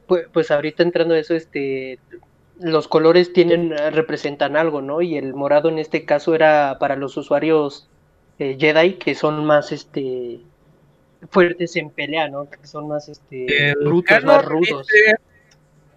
pues, 0.06 0.26
pues 0.32 0.50
ahorita 0.50 0.82
entrando 0.82 1.14
a 1.14 1.18
eso, 1.18 1.34
este, 1.34 1.98
los 2.60 2.88
colores 2.88 3.32
tienen, 3.32 3.72
eh, 3.72 3.90
representan 3.90 4.56
algo, 4.56 4.82
¿no? 4.82 5.00
Y 5.00 5.16
el 5.16 5.32
morado 5.32 5.68
en 5.68 5.78
este 5.78 6.04
caso 6.04 6.34
era 6.34 6.76
para 6.80 6.96
los 6.96 7.16
usuarios 7.16 7.88
eh, 8.40 8.56
Jedi 8.58 8.94
que 8.94 9.14
son 9.14 9.44
más, 9.46 9.70
este, 9.72 10.40
fuertes 11.30 11.76
en 11.76 11.90
pelea, 11.90 12.28
¿no? 12.28 12.48
Que 12.50 12.66
son 12.66 12.88
más, 12.88 13.08
este, 13.08 13.70
el 13.70 13.76
brutos, 13.76 14.04
canon, 14.08 14.26
más 14.36 14.44
rudos. 14.44 14.86
este, 14.92 15.16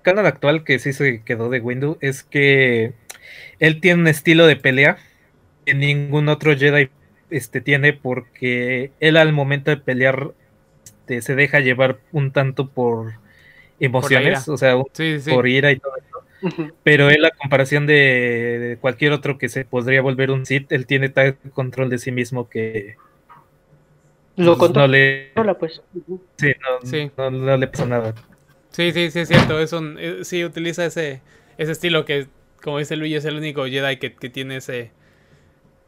canon 0.02 0.26
actual 0.26 0.64
que 0.64 0.80
sí 0.80 0.94
se 0.94 1.24
quedó 1.24 1.50
de 1.50 1.60
Windu 1.60 1.98
es 2.02 2.24
que 2.24 2.94
él 3.62 3.80
tiene 3.80 4.02
un 4.02 4.08
estilo 4.10 4.46
de 4.46 4.58
pelea 4.58 4.98
que 5.66 5.74
ningún 5.74 6.28
otro 6.28 6.54
Jedi 6.58 6.90
este, 7.30 7.62
tiene 7.62 7.94
porque 7.94 8.92
él 9.00 9.16
al 9.16 9.32
momento 9.32 9.72
de 9.72 9.78
pelear 9.78 10.32
este, 10.84 11.22
se 11.22 11.36
deja 11.36 11.62
llevar 11.62 12.00
un 12.12 12.32
tanto 12.32 12.68
por 12.68 13.14
emociones, 13.80 14.50
o 14.50 14.58
sea, 14.58 14.76
un- 14.76 14.86
Sí, 14.92 15.22
sí. 15.22 15.32
por 15.32 15.48
ira 15.48 15.72
y 15.72 15.78
todo 15.80 15.94
Ujú. 16.44 16.72
Pero 16.84 17.10
él, 17.12 17.24
a 17.24 17.30
comparación 17.30 17.86
de, 17.86 18.78
cualquier 18.82 19.12
otro 19.12 19.38
que 19.38 19.48
se 19.48 19.64
podría 19.64 20.02
volver 20.02 20.32
un 20.32 20.46
Sith, 20.48 20.72
él 20.72 20.88
tiene 20.88 21.10
tal 21.10 21.36
control 21.54 21.90
de 21.90 22.00
sí 22.00 22.12
mismo 22.12 22.50
que 22.50 22.96
Lo 24.38 24.58
pues, 24.58 24.72
no 24.72 24.88
le, 24.88 25.32
pues. 25.60 25.84
Ujú. 25.94 26.20
sí, 26.38 26.52
no, 26.62 26.88
Sí. 26.90 27.12
no- 27.16 27.30
no 27.30 27.58
le 27.58 27.68
pasa 27.68 27.86
nada. 27.86 28.16
Sí, 28.72 28.92
sí, 28.92 29.12
sí, 29.12 29.20
es 29.20 29.28
cierto. 29.28 29.60
Es 29.60 29.72
un, 29.74 29.98
eh, 30.00 30.20
sí, 30.24 30.44
utiliza 30.44 30.86
ese, 30.86 31.22
ese 31.60 31.74
estilo 31.74 32.06
que, 32.06 32.28
como 32.64 32.80
dice 32.80 32.96
Luis, 32.98 33.16
es 33.18 33.26
el 33.26 33.38
único 33.38 33.66
Jedi 33.66 33.98
que, 33.98 34.16
que 34.16 34.30
tiene 34.30 34.58
ese 34.58 34.92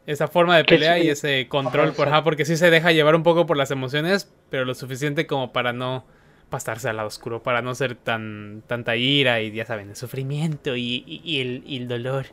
esa 0.06 0.28
forma 0.28 0.56
de 0.56 0.64
pelea 0.64 0.98
sí. 0.98 1.04
y 1.04 1.08
ese 1.08 1.48
control, 1.48 1.88
Ajá, 1.88 1.96
por, 1.96 2.08
ajá, 2.08 2.24
porque 2.24 2.44
sí 2.44 2.56
se 2.56 2.70
deja 2.70 2.92
llevar 2.92 3.14
un 3.14 3.22
poco 3.22 3.46
por 3.46 3.56
las 3.56 3.70
emociones, 3.70 4.30
pero 4.50 4.64
lo 4.64 4.74
suficiente 4.74 5.26
como 5.26 5.52
para 5.52 5.72
no 5.72 6.04
pasarse 6.50 6.88
al 6.88 6.96
lado 6.96 7.08
oscuro, 7.08 7.42
para 7.42 7.62
no 7.62 7.74
ser 7.74 7.94
tan 7.96 8.62
tanta 8.66 8.96
ira 8.96 9.40
y 9.40 9.50
ya 9.52 9.64
saben, 9.66 9.88
el 9.90 9.96
sufrimiento 9.96 10.76
y, 10.76 11.02
y- 11.06 11.20
y 11.24 11.40
el, 11.40 11.62
y 11.66 11.78
el 11.78 11.88
dolor. 11.88 12.26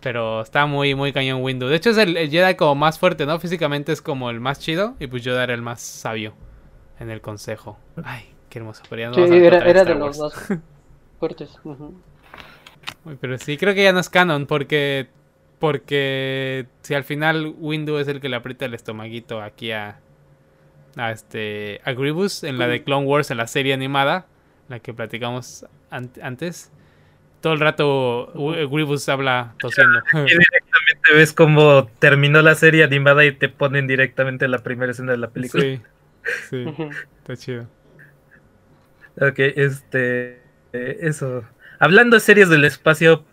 Pero 0.00 0.42
está 0.42 0.66
muy, 0.66 0.94
muy 0.94 1.12
cañón 1.12 1.42
Windu. 1.42 1.66
De 1.68 1.76
hecho 1.76 1.90
es 1.90 1.98
el, 1.98 2.16
el 2.16 2.30
Jedi 2.30 2.54
como 2.56 2.74
más 2.76 2.98
fuerte, 2.98 3.26
¿no? 3.26 3.40
Físicamente 3.40 3.92
es 3.92 4.02
como 4.02 4.30
el 4.30 4.40
más 4.40 4.60
chido 4.60 4.94
y 5.00 5.08
pues 5.08 5.24
Yoda 5.24 5.44
era 5.44 5.54
el 5.54 5.62
más 5.62 5.80
sabio 5.82 6.34
en 7.00 7.10
el 7.10 7.20
consejo. 7.20 7.78
Ay, 8.04 8.34
qué 8.50 8.58
hermoso. 8.60 8.82
Pero 8.88 9.02
ya 9.02 9.10
no 9.10 9.16
Sí, 9.16 9.34
era, 9.34 9.84
de 9.84 9.94
los 9.94 10.18
más 10.18 10.32
fuertes. 11.18 11.50
Ujú. 11.64 11.94
Uy, 13.04 13.16
Pero 13.20 13.38
sí, 13.38 13.56
creo 13.56 13.74
que 13.74 13.82
ya 13.84 13.92
no 13.92 14.00
es 14.00 14.08
canon 14.08 14.46
porque 14.46 15.08
porque 15.58 16.66
si 16.82 16.94
al 16.94 17.02
final 17.04 17.52
Windu 17.58 17.98
es 17.98 18.06
el 18.08 18.20
que 18.20 18.28
le 18.28 18.36
aprieta 18.36 18.64
el 18.66 18.74
estomaguito 18.74 19.42
aquí 19.42 19.72
a 19.72 19.98
a 20.96 21.10
este 21.12 21.80
a 21.84 21.92
Grievous 21.92 22.44
en 22.44 22.58
la 22.58 22.68
de 22.68 22.82
Clone 22.84 23.06
Wars 23.06 23.30
en 23.30 23.36
la 23.38 23.46
serie 23.46 23.74
animada, 23.74 24.26
la 24.68 24.78
que 24.80 24.92
platicamos 24.94 25.66
an- 25.90 26.10
antes. 26.22 26.70
Todo 27.40 27.52
el 27.52 27.60
rato 27.60 28.32
Grievous 28.70 29.08
habla 29.08 29.54
tosiendo. 29.60 30.00
Y 30.12 30.30
directamente 30.30 31.12
ves 31.14 31.32
cómo 31.32 31.86
terminó 32.00 32.42
la 32.42 32.54
serie 32.56 32.84
animada 32.84 33.24
y 33.24 33.32
te 33.32 33.48
ponen 33.48 33.86
directamente 33.86 34.46
la 34.48 34.58
primera 34.58 34.90
escena 34.92 35.12
de 35.12 35.18
la 35.18 35.30
película. 35.30 35.62
sí. 35.62 35.80
Sí, 36.50 36.64
está 37.18 37.36
chido. 37.36 37.66
Ok, 39.20 39.38
este. 39.38 40.42
eh, 40.72 40.98
eso. 41.02 41.44
Hablando 41.78 42.16
de 42.16 42.20
series 42.20 42.48
del 42.48 42.64
espacio, 42.64 43.24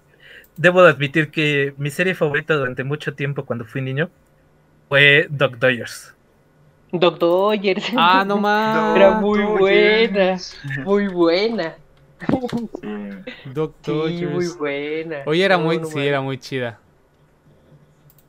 debo 0.57 0.83
de 0.83 0.91
admitir 0.91 1.31
que 1.31 1.73
mi 1.77 1.89
serie 1.91 2.15
favorita 2.15 2.55
durante 2.55 2.83
mucho 2.83 3.15
tiempo 3.15 3.45
cuando 3.45 3.65
fui 3.65 3.81
niño 3.81 4.09
fue 4.89 5.27
Doc 5.29 5.57
Dodgers. 5.57 6.15
Doc 6.91 7.19
Dodgers. 7.19 7.91
Ah, 7.95 8.23
no 8.25 8.37
más. 8.39 8.95
Era 8.95 9.11
muy 9.19 9.43
buena. 9.43 10.37
Muy 10.83 11.07
buena. 11.07 11.75
Sí. 12.81 13.25
Doctor 13.43 14.09
Sí, 14.09 14.25
muy 14.25 14.47
buena. 14.47 15.23
Oye, 15.25 15.43
era 15.43 15.57
muy 15.57 15.83
sí, 15.85 15.99
era 15.99 16.21
muy 16.21 16.37
chida. 16.39 16.79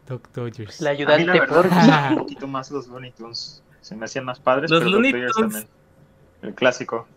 Doc 0.07 0.31
Dodgers. 0.33 0.81
La 0.81 0.91
A 1.05 1.13
mí 1.13 1.25
la 1.25 1.35
ayudante 1.35 1.41
verdad 1.41 1.57
por 1.57 1.69
me 1.69 1.75
gustan 1.75 2.03
un 2.09 2.15
poquito 2.15 2.47
más 2.47 2.71
los 2.71 2.87
Looney 2.89 3.13
Tunes. 3.13 3.63
Se 3.81 3.97
me 3.97 4.05
hacían 4.07 4.25
más 4.25 4.41
padres, 4.41 4.71
Los 4.71 4.81
pero 4.81 4.91
Looney 4.91 5.13
Tunes. 5.13 5.35
también. 5.35 5.69
El 6.43 6.55
clásico. 6.55 7.09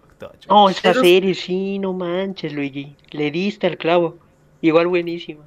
Doc 0.00 0.18
Dodgers. 0.18 0.46
Oh, 0.48 0.70
esa 0.70 0.94
serie, 0.94 1.34
sí, 1.34 1.78
no 1.78 1.92
manches, 1.92 2.52
Luigi. 2.52 2.96
Le 3.10 3.30
diste 3.30 3.66
al 3.66 3.76
clavo. 3.76 4.18
Igual 4.60 4.86
buenísima. 4.86 5.44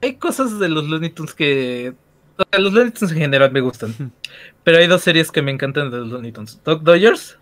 Hay 0.00 0.14
cosas 0.16 0.58
de 0.58 0.68
los 0.68 0.84
Looney 0.84 1.10
Tunes 1.10 1.34
que. 1.34 1.94
o 2.36 2.44
sea, 2.50 2.60
los 2.60 2.72
Looney 2.72 2.92
Tunes 2.92 3.12
en 3.12 3.18
general 3.18 3.52
me 3.52 3.60
gustan. 3.60 4.12
Pero 4.64 4.78
hay 4.78 4.86
dos 4.86 5.02
series 5.02 5.30
que 5.30 5.42
me 5.42 5.50
encantan 5.50 5.90
de 5.90 5.98
los 5.98 6.08
Looney 6.08 6.32
Tunes: 6.32 6.60
Doc 6.64 6.82
Dodgers 6.82 7.38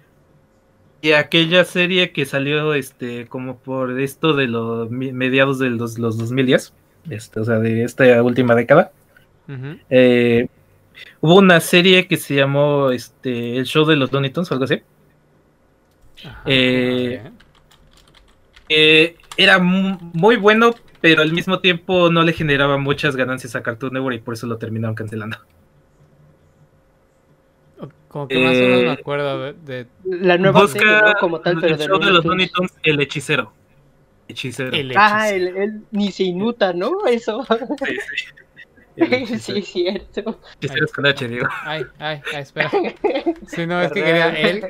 y 1.03 1.13
aquella 1.13 1.65
serie 1.65 2.13
que 2.13 2.25
salió 2.25 2.75
este 2.75 3.27
como 3.27 3.59
por 3.59 4.01
esto 4.01 4.35
de 4.35 4.47
los 4.47 4.91
mediados 4.91 5.59
de 5.59 5.71
los, 5.71 5.99
los 5.99 6.19
2010. 6.19 6.73
Este, 7.11 7.41
o 7.41 7.45
sea, 7.45 7.59
de 7.59 7.85
esta 7.85 8.23
última 8.23 8.55
década. 8.55 8.91
Eh, 9.91 10.49
hubo 11.21 11.37
una 11.37 11.61
serie 11.61 12.09
que 12.09 12.17
se 12.17 12.35
llamó 12.35 12.91
este, 12.91 13.57
El 13.59 13.67
Show 13.67 13.85
de 13.85 13.97
los 13.97 14.13
Looney 14.13 14.31
Tunes 14.31 14.51
o 14.51 14.55
algo 14.55 14.65
así. 14.65 14.83
Ajá, 16.25 16.43
Eh. 16.47 17.31
Eh, 18.69 19.17
era 19.37 19.59
mu- 19.59 19.99
muy 20.13 20.37
bueno, 20.37 20.75
pero 21.01 21.23
al 21.23 21.33
mismo 21.33 21.61
tiempo 21.61 22.11
no 22.11 22.23
le 22.25 22.33
generaba 22.33 22.79
muchas 22.79 23.15
ganancias 23.17 23.55
a 23.55 23.63
Cartoon 23.63 23.93
Network 23.95 24.17
y 24.17 24.21
por 24.21 24.35
eso 24.35 24.47
lo 24.47 24.59
terminaron 24.59 24.95
cancelando. 24.97 25.39
Como 28.09 28.29
que 28.29 28.39
más 28.39 28.57
o 28.57 28.61
menos 28.61 28.81
me 28.81 28.87
eh, 28.87 28.91
acuerdo 28.91 29.43
de, 29.43 29.53
de 29.53 29.87
La 30.05 30.39
nueva 30.39 30.63
Busca 30.63 30.79
serie, 30.79 31.01
¿no? 31.03 31.15
Como 31.21 31.41
tal, 31.41 31.61
pero 31.61 31.75
el 31.75 31.79
de 31.79 31.87
show 31.87 31.99
de 31.99 32.11
los. 32.11 32.25
Looney 32.25 32.49
Tunes, 32.49 32.73
El 32.83 33.01
Hechicero. 33.01 33.53
Hechicero. 34.29 34.73
el 34.73 34.93
Ah, 34.97 35.29
hechizo. 35.29 35.37
él, 35.51 35.57
él 35.57 35.81
ni 35.91 36.11
se 36.11 36.25
inmuta, 36.25 36.73
¿no? 36.73 37.07
Eso. 37.07 37.45
Sí, 37.45 37.97
sí. 38.17 38.25
Hechicero. 38.97 39.39
sí, 39.39 39.53
es 39.59 39.67
cierto. 39.69 40.41
Hechicero 40.61 40.85
es 40.87 40.93
con 40.93 41.07
H, 41.07 41.29
digo. 41.29 41.47
Ay, 41.63 41.85
ay, 41.99 42.21
ay, 42.35 42.43
espera. 42.43 42.71
Sí, 43.49 43.67
no, 43.67 43.83
es 43.83 43.93
que 43.93 44.03
quería 44.03 44.31
él. 44.31 44.65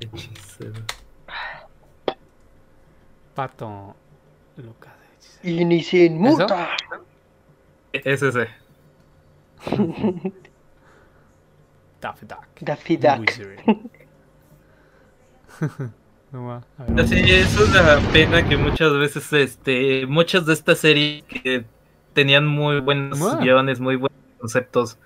Hechicero. 0.00 0.82
Pato 3.34 3.94
Lucas. 4.56 4.92
de 5.42 5.50
hechicero. 5.50 5.82
Sin 5.90 6.18
muta. 6.18 6.68
Es 7.92 8.22
ese. 8.22 8.48
Daffy 12.00 12.26
Duck. 12.26 12.46
Daffy 12.60 12.96
Duck. 12.96 13.30
No. 16.32 16.62
Sí, 17.06 17.14
es 17.32 17.56
una 17.58 17.98
pena 18.12 18.46
que 18.46 18.56
muchas 18.58 18.92
veces, 18.98 19.32
este, 19.32 20.04
muchas 20.06 20.44
de 20.44 20.52
estas 20.52 20.78
series 20.80 21.22
que 21.22 21.64
tenían 22.12 22.46
muy 22.46 22.80
buenos 22.80 23.18
Ah. 23.22 23.38
guiones, 23.40 23.80
muy 23.80 23.96
buenos 23.96 24.18
conceptos, 24.38 24.98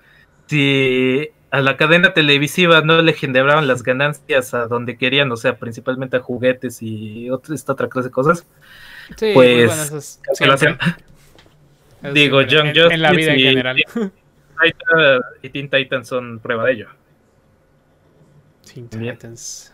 si 0.47 1.29
a 1.51 1.61
la 1.61 1.77
cadena 1.77 2.13
televisiva 2.13 2.81
no 2.81 3.01
le 3.01 3.13
generaban 3.13 3.67
las 3.67 3.83
ganancias 3.83 4.53
a 4.53 4.67
donde 4.67 4.97
querían, 4.97 5.31
o 5.31 5.35
sea, 5.37 5.57
principalmente 5.57 6.17
a 6.17 6.21
juguetes 6.21 6.81
y 6.81 7.29
otra, 7.29 7.53
esta 7.53 7.73
otra 7.73 7.89
clase 7.89 8.07
de 8.09 8.13
cosas, 8.13 8.47
Sí, 9.17 9.31
pues, 9.33 9.67
bueno, 9.67 9.81
eso 9.83 9.97
es 9.97 10.21
Digo, 12.13 12.41
Young 12.41 12.67
en, 12.75 12.91
en 12.93 13.01
la 13.01 13.11
vida 13.11 13.33
en 13.33 13.39
y- 13.39 13.43
general. 13.43 13.75
Titan 13.75 15.19
y 15.41 15.49
Teen 15.49 15.69
Titans 15.69 16.07
son 16.07 16.39
prueba 16.39 16.63
de 16.65 16.71
ello. 16.73 16.87
Teen. 18.73 18.87
Titans. 18.89 19.73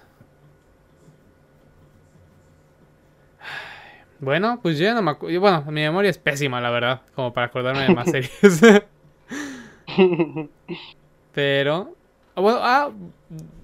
Bueno, 4.20 4.60
pues 4.64 4.80
yo 4.80 4.94
no 4.96 5.02
me 5.02 5.12
acuerdo. 5.12 5.40
Bueno, 5.40 5.64
mi 5.68 5.82
memoria 5.82 6.10
es 6.10 6.18
pésima, 6.18 6.60
la 6.60 6.72
verdad, 6.72 7.02
como 7.14 7.34
para 7.34 7.48
acordarme 7.48 7.84
de 7.84 7.94
más 7.94 8.10
series. 8.12 8.62
pero. 11.38 11.94
ah, 12.36 12.42
Bueno, 12.42 12.60
ah, 12.64 12.92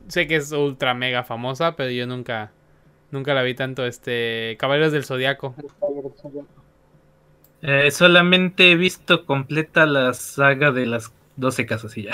sé 0.08 0.28
que 0.28 0.36
es 0.36 0.52
ultra 0.52 0.94
mega 0.94 1.24
famosa, 1.24 1.76
pero 1.76 1.90
yo 1.90 2.06
nunca. 2.06 2.52
Nunca 3.10 3.34
la 3.34 3.42
vi 3.42 3.56
tanto. 3.56 3.84
Este. 3.88 4.56
Caballeros 4.60 4.92
del 4.92 5.06
Zodiaco. 5.06 5.56
Eh, 7.64 7.90
solamente 7.90 8.72
he 8.72 8.76
visto 8.76 9.26
completa 9.26 9.88
la 9.88 10.14
saga 10.14 10.72
de 10.72 10.86
las 10.86 11.12
12 11.38 11.66
casas 11.66 11.98
y 11.98 12.04
ya. 12.04 12.12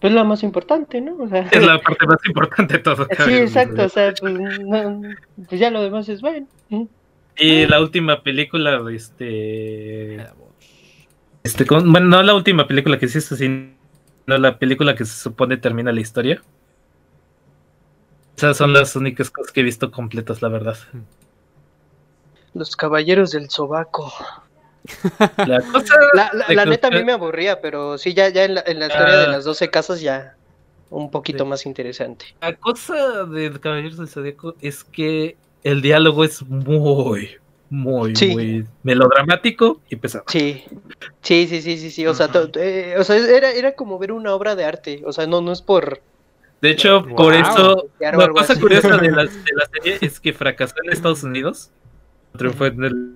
Pues 0.00 0.12
la 0.14 0.24
más 0.24 0.42
importante, 0.44 1.00
¿no? 1.02 1.16
O 1.18 1.28
sea, 1.28 1.40
Es 1.50 1.66
la 1.66 1.78
parte 1.78 2.06
más 2.06 2.24
importante 2.26 2.74
de 2.78 2.82
todo. 2.82 3.06
Sí, 3.26 3.34
exacto, 3.34 3.84
o 3.84 3.88
sea, 3.90 4.14
pues, 4.18 4.32
no- 4.32 5.02
pues 5.48 5.60
ya 5.60 5.70
lo 5.70 5.82
demás 5.82 6.08
es 6.08 6.20
bueno. 6.22 6.46
Y 7.36 7.66
la 7.66 7.80
última 7.82 8.22
película, 8.22 8.80
este. 8.92 10.24
Este 11.48 11.66
con- 11.66 11.90
bueno, 11.92 12.06
no 12.08 12.22
la 12.22 12.34
última 12.34 12.66
película 12.66 12.98
que 12.98 13.06
hiciste, 13.06 13.36
sino 13.36 13.70
la 14.26 14.58
película 14.58 14.94
que 14.94 15.04
se 15.04 15.18
supone 15.20 15.56
termina 15.56 15.92
la 15.92 16.00
historia. 16.00 16.42
Esas 18.36 18.56
son 18.56 18.72
las 18.72 18.94
únicas 18.94 19.30
cosas 19.30 19.52
que 19.52 19.60
he 19.60 19.64
visto 19.64 19.90
completas, 19.90 20.42
la 20.42 20.48
verdad. 20.48 20.76
Los 22.54 22.76
caballeros 22.76 23.32
del 23.32 23.50
sobaco. 23.50 24.12
La 25.46 25.60
cosa. 25.72 25.94
La, 26.48 26.64
neta 26.64 26.88
a 26.88 26.90
mí 26.90 27.04
me 27.04 27.12
aburría, 27.12 27.60
pero 27.60 27.98
sí, 27.98 28.14
ya, 28.14 28.28
ya 28.28 28.44
en 28.44 28.54
la, 28.54 28.62
en 28.66 28.78
la 28.78 28.86
historia 28.86 29.16
de 29.16 29.24
Ah. 29.24 29.28
las 29.28 29.44
12 29.44 29.70
casas 29.70 30.00
ya 30.00 30.34
un 30.90 31.10
poquito 31.10 31.44
Sí. 31.44 31.50
más 31.50 31.66
interesante. 31.66 32.26
La 32.40 32.54
cosa 32.54 33.24
de 33.24 33.50
Caballeros 33.60 33.98
del 33.98 34.08
Zodíaco 34.08 34.54
es 34.60 34.84
que 34.84 35.36
el 35.64 35.82
diálogo 35.82 36.24
es 36.24 36.42
muy, 36.42 37.30
muy, 37.70 38.16
Sí. 38.16 38.30
muy 38.30 38.66
melodramático 38.82 39.80
y 39.90 39.96
pesado. 39.96 40.24
Sí, 40.28 40.64
sí, 41.22 41.46
sí, 41.46 41.60
sí, 41.62 41.76
sí, 41.78 41.90
sí. 41.90 42.06
O 42.06 42.14
sea, 42.14 42.28
to- 42.28 42.50
eh, 42.54 42.94
o 42.98 43.04
sea 43.04 43.16
era, 43.16 43.50
era 43.50 43.72
como 43.72 43.98
ver 43.98 44.12
una 44.12 44.34
obra 44.34 44.54
de 44.56 44.64
arte. 44.64 45.02
O 45.04 45.12
sea, 45.12 45.26
no, 45.26 45.40
no 45.40 45.52
es 45.52 45.60
por... 45.62 46.00
De 46.60 46.70
hecho, 46.70 47.02
Wow. 47.04 47.14
por 47.16 47.34
eso, 47.34 47.86
la 48.00 48.28
cosa 48.28 48.52
así. 48.54 48.60
curiosa 48.62 48.96
de 48.96 49.10
la, 49.10 49.22
de 49.24 49.52
la 49.54 49.66
serie 49.72 49.98
es 50.00 50.18
que 50.18 50.32
fracasó 50.32 50.74
en 50.82 50.92
Estados 50.92 51.22
Unidos, 51.22 51.70
triunfó 52.36 52.66
en 52.66 52.82
el- 52.84 53.12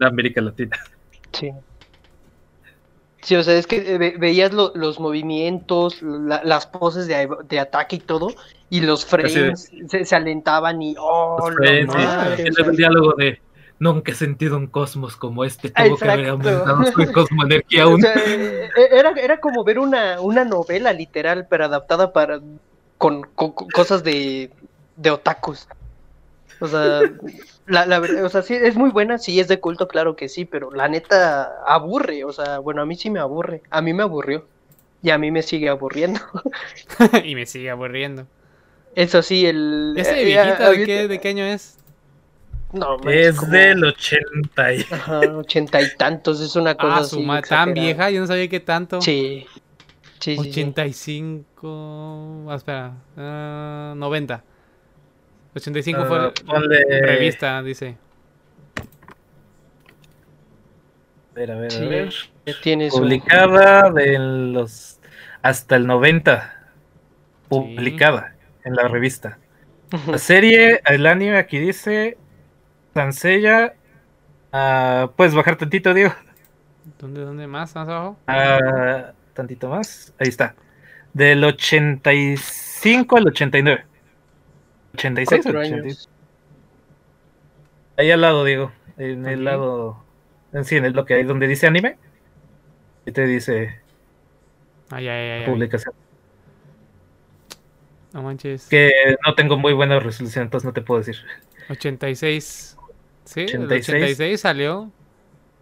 en 0.00 0.06
América 0.06 0.40
Latina. 0.40 0.78
Sí. 1.32 1.50
Sí, 3.22 3.36
o 3.36 3.42
sea, 3.42 3.54
es 3.58 3.66
que 3.66 3.76
eh, 3.94 3.98
ve- 3.98 4.14
veías 4.18 4.52
lo- 4.54 4.72
los 4.74 4.98
movimientos, 4.98 6.00
la- 6.00 6.42
las 6.42 6.66
poses 6.66 7.06
de, 7.06 7.28
de 7.48 7.60
ataque 7.60 7.96
y 7.96 8.00
todo, 8.00 8.28
y 8.70 8.80
los 8.80 9.04
frames 9.04 9.70
se, 9.88 10.04
se 10.06 10.16
alentaban 10.16 10.80
y... 10.80 10.94
¡Oh, 10.98 11.50
Los 11.50 11.86
no 11.86 11.92
mames! 11.92 12.38
y 12.40 12.48
luego 12.50 12.70
el 12.70 12.76
diálogo 12.76 13.12
de 13.18 13.38
nunca 13.80 14.12
he 14.12 14.14
sentido 14.14 14.56
un 14.56 14.68
cosmos 14.68 15.16
como 15.16 15.44
este, 15.44 15.70
tuvo 15.70 15.96
que 15.96 16.08
haber 16.08 16.28
aumentado 16.28 16.84
su 16.84 17.10
cosmoenergía 17.12 17.86
O 17.88 17.90
aún. 17.90 18.02
sea, 18.02 18.14
eh, 18.14 18.70
era, 18.92 19.10
era 19.12 19.40
como 19.40 19.64
ver 19.64 19.80
una, 19.80 20.20
una 20.20 20.44
novela 20.44 20.92
literal, 20.92 21.48
pero 21.50 21.64
adaptada 21.64 22.12
para 22.12 22.40
con, 22.98 23.22
con- 23.34 23.52
con 23.52 23.68
cosas 23.70 24.04
de, 24.04 24.50
de 24.96 25.10
otakus. 25.10 25.66
O 26.60 26.68
sea, 26.68 27.00
la, 27.66 27.86
la 27.86 27.98
verdad, 27.98 28.24
o 28.24 28.28
sea, 28.28 28.42
sí, 28.42 28.54
es 28.54 28.76
muy 28.76 28.90
buena, 28.90 29.16
sí, 29.18 29.40
es 29.40 29.48
de 29.48 29.60
culto, 29.60 29.88
claro 29.88 30.14
que 30.14 30.28
sí, 30.28 30.44
pero 30.44 30.70
la 30.70 30.88
neta 30.88 31.50
aburre, 31.66 32.24
o 32.24 32.32
sea, 32.32 32.58
bueno, 32.58 32.82
a 32.82 32.86
mí 32.86 32.96
sí 32.96 33.08
me 33.08 33.18
aburre, 33.18 33.62
a 33.70 33.80
mí 33.80 33.94
me 33.94 34.02
aburrió, 34.02 34.44
y 35.02 35.08
a 35.08 35.16
mí 35.16 35.30
me 35.30 35.42
sigue 35.42 35.70
aburriendo. 35.70 36.20
y 37.24 37.34
me 37.34 37.46
sigue 37.46 37.70
aburriendo. 37.70 38.26
Eso 38.94 39.22
sí, 39.22 39.46
el... 39.46 39.94
¿Ese 39.96 40.20
eh, 40.20 40.24
viejito 40.24 40.64
ah, 40.64 40.70
de 40.70 40.84
qué, 40.84 41.08
de 41.08 41.18
qué 41.18 41.28
año 41.28 41.44
es? 41.44 41.78
No, 42.72 42.98
Es 43.08 43.36
como- 43.36 43.52
del 43.52 43.84
80 43.84 44.72
y... 44.74 44.80
Ajá, 44.92 45.20
ochenta 45.36 45.80
y 45.82 45.86
tantos, 45.96 46.40
es 46.40 46.54
una 46.56 46.74
cosa 46.76 46.96
Ah, 46.96 47.00
así 47.00 47.10
su 47.10 47.20
madre, 47.22 47.48
tan 47.48 47.74
vieja, 47.74 48.10
yo 48.10 48.20
no 48.20 48.26
sabía 48.26 48.48
que 48.48 48.60
tanto. 48.60 49.00
Sí, 49.00 49.46
sí, 50.20 50.36
sí, 50.36 50.44
sí. 50.44 50.50
85. 50.50 52.46
Ah, 52.48 52.54
espera. 52.54 52.92
ah, 53.16 53.94
90. 53.96 54.44
85 55.56 56.00
Ah, 56.00 56.06
fue 56.06 56.32
ponle- 56.44 56.84
revista, 57.02 57.60
dice. 57.62 57.96
A 61.32 61.34
ver, 61.34 61.50
a 61.52 61.54
ver, 61.56 61.66
a 61.66 61.70
Sí, 61.70 61.86
ver. 61.86 62.12
ya 62.46 62.54
tiene 62.62 62.90
su... 62.90 62.98
Publicada 62.98 63.90
de 63.90 64.18
los 64.18 64.98
hasta 65.42 65.76
el 65.76 65.86
90. 65.86 66.54
Publicada 67.48 68.34
en 68.64 68.74
la 68.76 68.88
revista. 68.88 69.38
La 70.06 70.18
serie, 70.18 70.80
el 70.86 71.06
anime 71.06 71.36
aquí 71.36 71.58
dice 71.58 72.16
Sansella. 72.94 73.74
Puedes 75.16 75.34
bajar 75.34 75.56
tantito, 75.56 75.94
Diego. 75.94 76.12
¿Dónde, 76.98 77.20
dónde 77.22 77.46
más? 77.46 77.74
¿Más 77.74 77.88
abajo? 77.88 78.16
Tantito 79.34 79.68
más. 79.68 80.12
Ahí 80.18 80.28
está. 80.28 80.54
Del 81.12 81.42
85 81.44 83.16
al 83.16 83.26
89. 83.28 83.84
86 84.94 85.42
Cuatro 85.44 85.60
al 85.60 85.66
años. 85.66 85.78
86. 85.80 86.08
Ahí 87.96 88.10
al 88.10 88.20
lado, 88.20 88.44
Diego. 88.44 88.72
En 88.98 89.26
el 89.26 89.44
lado. 89.44 90.04
en 90.52 90.64
Sí, 90.64 90.76
en 90.76 90.84
el 90.84 90.92
bloque 90.92 91.14
ahí 91.14 91.22
donde 91.22 91.46
dice 91.46 91.66
anime. 91.66 91.96
Y 93.06 93.12
te 93.12 93.24
dice 93.26 93.80
Ay, 94.90 95.08
ay, 95.08 95.30
ay, 95.30 95.40
ay. 95.42 95.46
publicación. 95.46 95.94
No 98.12 98.22
manches. 98.22 98.66
Que 98.68 98.90
no 99.24 99.34
tengo 99.34 99.56
muy 99.56 99.72
buena 99.72 100.00
resolución, 100.00 100.44
entonces 100.44 100.66
no 100.66 100.72
te 100.72 100.82
puedo 100.82 101.00
decir. 101.00 101.16
86. 101.68 102.76
Sí, 103.32 103.40
el 103.42 103.64
86. 103.66 103.88
86 103.88 104.40
salió. 104.40 104.90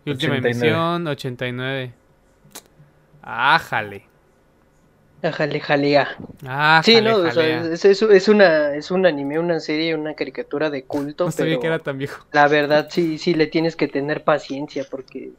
Y 0.05 0.11
última 0.13 0.35
89. 0.37 0.51
emisión, 0.51 1.07
89. 1.07 1.93
Ájale. 3.23 4.05
Ajale, 5.23 5.61
jalea. 5.61 6.17
Ájale, 6.47 6.83
Sí, 6.85 7.01
no, 7.03 7.17
o 7.17 7.31
sea, 7.31 7.61
es, 7.73 7.85
es, 7.85 8.01
es 8.03 8.29
una, 8.29 8.75
es 8.75 8.91
un 8.93 9.05
anime, 9.05 9.39
una 9.39 9.59
serie, 9.59 9.95
una 9.95 10.15
caricatura 10.15 10.71
de 10.71 10.85
culto, 10.85 11.25
No 11.27 11.33
sabía 11.33 11.53
pero 11.55 11.61
que 11.61 11.67
era 11.67 11.79
tan 11.81 11.99
viejo. 11.99 12.25
la 12.33 12.47
verdad 12.47 12.87
sí, 12.89 13.19
sí 13.19 13.35
le 13.35 13.49
tienes 13.49 13.75
que 13.75 13.89
tener 13.89 14.23
paciencia 14.23 14.87
porque 14.89 15.33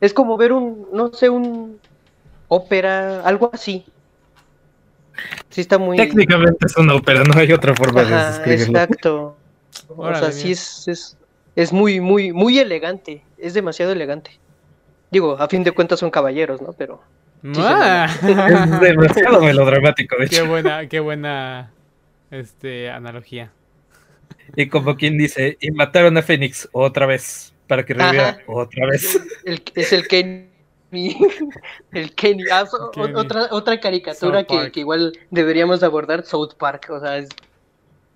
es 0.00 0.14
como 0.14 0.36
ver 0.38 0.52
un, 0.52 0.88
no 0.92 1.12
sé, 1.12 1.28
un 1.28 1.78
ópera, 2.48 3.20
algo 3.22 3.50
así. 3.52 3.84
Sí 5.50 5.60
está 5.60 5.76
muy... 5.78 5.96
Técnicamente 5.98 6.64
es 6.66 6.76
una 6.78 6.94
ópera, 6.94 7.22
no 7.24 7.38
hay 7.38 7.52
otra 7.52 7.74
forma 7.74 8.02
de 8.04 8.14
Ajá, 8.14 8.28
describirlo. 8.28 8.78
exacto. 8.78 9.36
O 9.88 10.02
Órale, 10.02 10.20
sea, 10.20 10.32
sí 10.32 10.52
es, 10.52 10.88
es, 10.88 11.18
es 11.58 11.72
muy, 11.72 12.00
muy, 12.00 12.32
muy 12.32 12.60
elegante, 12.60 13.24
es 13.36 13.52
demasiado 13.52 13.90
elegante. 13.90 14.30
Digo, 15.10 15.36
a 15.40 15.48
fin 15.48 15.64
de 15.64 15.72
cuentas 15.72 15.98
son 15.98 16.08
caballeros, 16.08 16.62
¿no? 16.62 16.72
Pero... 16.72 17.02
Ah. 17.56 18.06
Es 18.22 18.80
demasiado 18.80 19.40
melodramático, 19.40 20.16
de 20.18 20.28
qué 20.28 20.42
buena, 20.42 20.86
qué 20.86 21.00
buena 21.00 21.72
este 22.30 22.88
analogía. 22.90 23.50
Y 24.54 24.68
como 24.68 24.96
quien 24.96 25.18
dice, 25.18 25.56
y 25.60 25.72
mataron 25.72 26.16
a 26.16 26.22
Fénix 26.22 26.68
otra 26.70 27.06
vez, 27.06 27.52
para 27.66 27.84
que 27.84 27.94
reviva 27.94 28.38
otra 28.46 28.86
vez. 28.86 29.20
El, 29.44 29.60
es 29.74 29.92
el 29.92 30.06
Kenny. 30.06 30.46
El 31.92 32.14
Kenny. 32.14 32.44
Ah, 32.52 32.66
Kenny. 32.94 33.14
Otra, 33.14 33.48
otra 33.50 33.80
caricatura 33.80 34.44
que, 34.44 34.70
que 34.70 34.80
igual 34.80 35.12
deberíamos 35.32 35.82
abordar, 35.82 36.24
South 36.24 36.54
Park. 36.56 36.86
O 36.90 37.00
sea, 37.00 37.18
es 37.18 37.28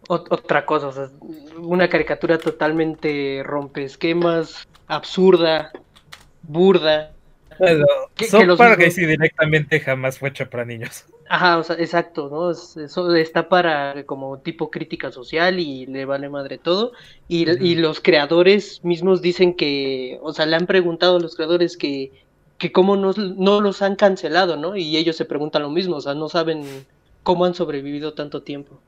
otra 0.08 0.66
cosa. 0.66 0.88
O 0.88 0.92
sea, 0.92 1.10
una 1.58 1.88
caricatura 1.88 2.38
totalmente 2.38 3.42
rompe 3.44 3.84
esquemas, 3.84 4.66
absurda, 4.86 5.72
burda. 6.42 7.12
Bueno, 7.58 7.86
Que- 8.14 8.26
South 8.26 8.40
que 8.40 8.46
los 8.46 8.94
sí 8.94 9.06
directamente 9.06 9.80
jamás 9.80 10.18
fue 10.18 10.30
hecho 10.30 10.48
para 10.48 10.64
niños. 10.64 11.04
Ajá, 11.28 11.58
o 11.58 11.62
sea, 11.62 11.76
exacto, 11.76 12.28
¿no? 12.30 12.50
Es- 12.50 12.76
Eso 12.76 13.14
está 13.14 13.48
para 13.48 14.04
como 14.04 14.38
tipo 14.38 14.70
crítica 14.70 15.12
social 15.12 15.58
y 15.60 15.86
le 15.86 16.04
vale 16.04 16.28
madre 16.28 16.58
todo. 16.58 16.92
Y 17.28 17.74
los 17.76 18.00
creadores 18.00 18.84
mismos 18.84 19.22
dicen 19.22 19.54
que, 19.54 20.18
o 20.22 20.32
sea, 20.32 20.46
le 20.46 20.56
han 20.56 20.66
preguntado 20.66 21.16
a 21.16 21.20
los 21.20 21.36
creadores 21.36 21.76
que, 21.76 22.12
que 22.58 22.72
cómo 22.72 22.96
no, 22.96 23.12
no 23.12 23.60
los 23.60 23.82
han 23.82 23.96
cancelado, 23.96 24.56
¿no? 24.56 24.76
Y 24.76 24.96
ellos 24.96 25.16
se 25.16 25.24
preguntan 25.24 25.62
lo 25.62 25.70
mismo, 25.70 25.96
o 25.96 26.00
sea, 26.00 26.14
no 26.14 26.28
saben 26.28 26.64
cómo 27.22 27.44
han 27.44 27.54
sobrevivido 27.54 28.14
tanto 28.14 28.42
tiempo. 28.42 28.80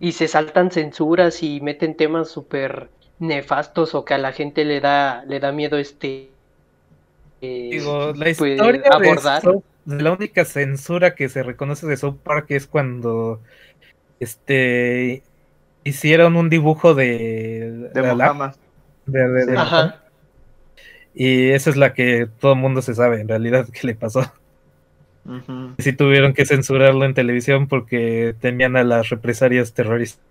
Y 0.00 0.12
se 0.12 0.28
saltan 0.28 0.70
censuras 0.70 1.42
y 1.42 1.60
meten 1.60 1.94
temas 1.96 2.28
súper 2.30 2.88
nefastos 3.18 3.94
o 3.94 4.04
que 4.04 4.14
a 4.14 4.18
la 4.18 4.32
gente 4.32 4.64
le 4.64 4.80
da, 4.80 5.24
le 5.26 5.40
da 5.40 5.52
miedo 5.52 5.76
este... 5.78 6.30
eh, 7.42 7.68
Digo, 7.72 8.12
la 8.14 8.24
pues, 8.24 8.40
historia 8.40 8.82
abordar. 8.90 9.42
de, 9.42 10.02
la 10.02 10.12
única 10.12 10.44
censura 10.44 11.14
que 11.14 11.28
se 11.28 11.42
reconoce 11.42 11.86
de 11.86 11.96
South 11.98 12.16
Park 12.22 12.46
es 12.50 12.66
cuando 12.66 13.40
este 14.20 15.22
hicieron 15.84 16.36
un 16.36 16.48
dibujo 16.50 16.94
de, 16.94 17.90
De 17.94 18.02
la- 18.02 18.14
Mohammed. 18.14 18.54
de- 19.06 19.28
de- 19.28 19.46
de- 19.46 19.58
Ajá. 19.58 20.02
y 21.14 21.50
esa 21.50 21.70
es 21.70 21.76
la 21.76 21.94
que 21.94 22.28
todo 22.40 22.52
el 22.52 22.58
mundo 22.58 22.82
se 22.82 22.94
sabe 22.94 23.20
en 23.20 23.28
realidad 23.28 23.66
que 23.72 23.86
le 23.86 23.94
pasó. 23.94 24.30
Ujú. 25.24 25.74
Sí 25.78 25.92
tuvieron 25.92 26.32
que 26.34 26.46
censurarlo 26.46 27.04
en 27.04 27.14
televisión 27.14 27.68
porque 27.68 28.34
temían 28.40 28.76
a 28.76 28.84
las 28.84 29.08
represalias 29.10 29.74
terroristas. 29.74 30.24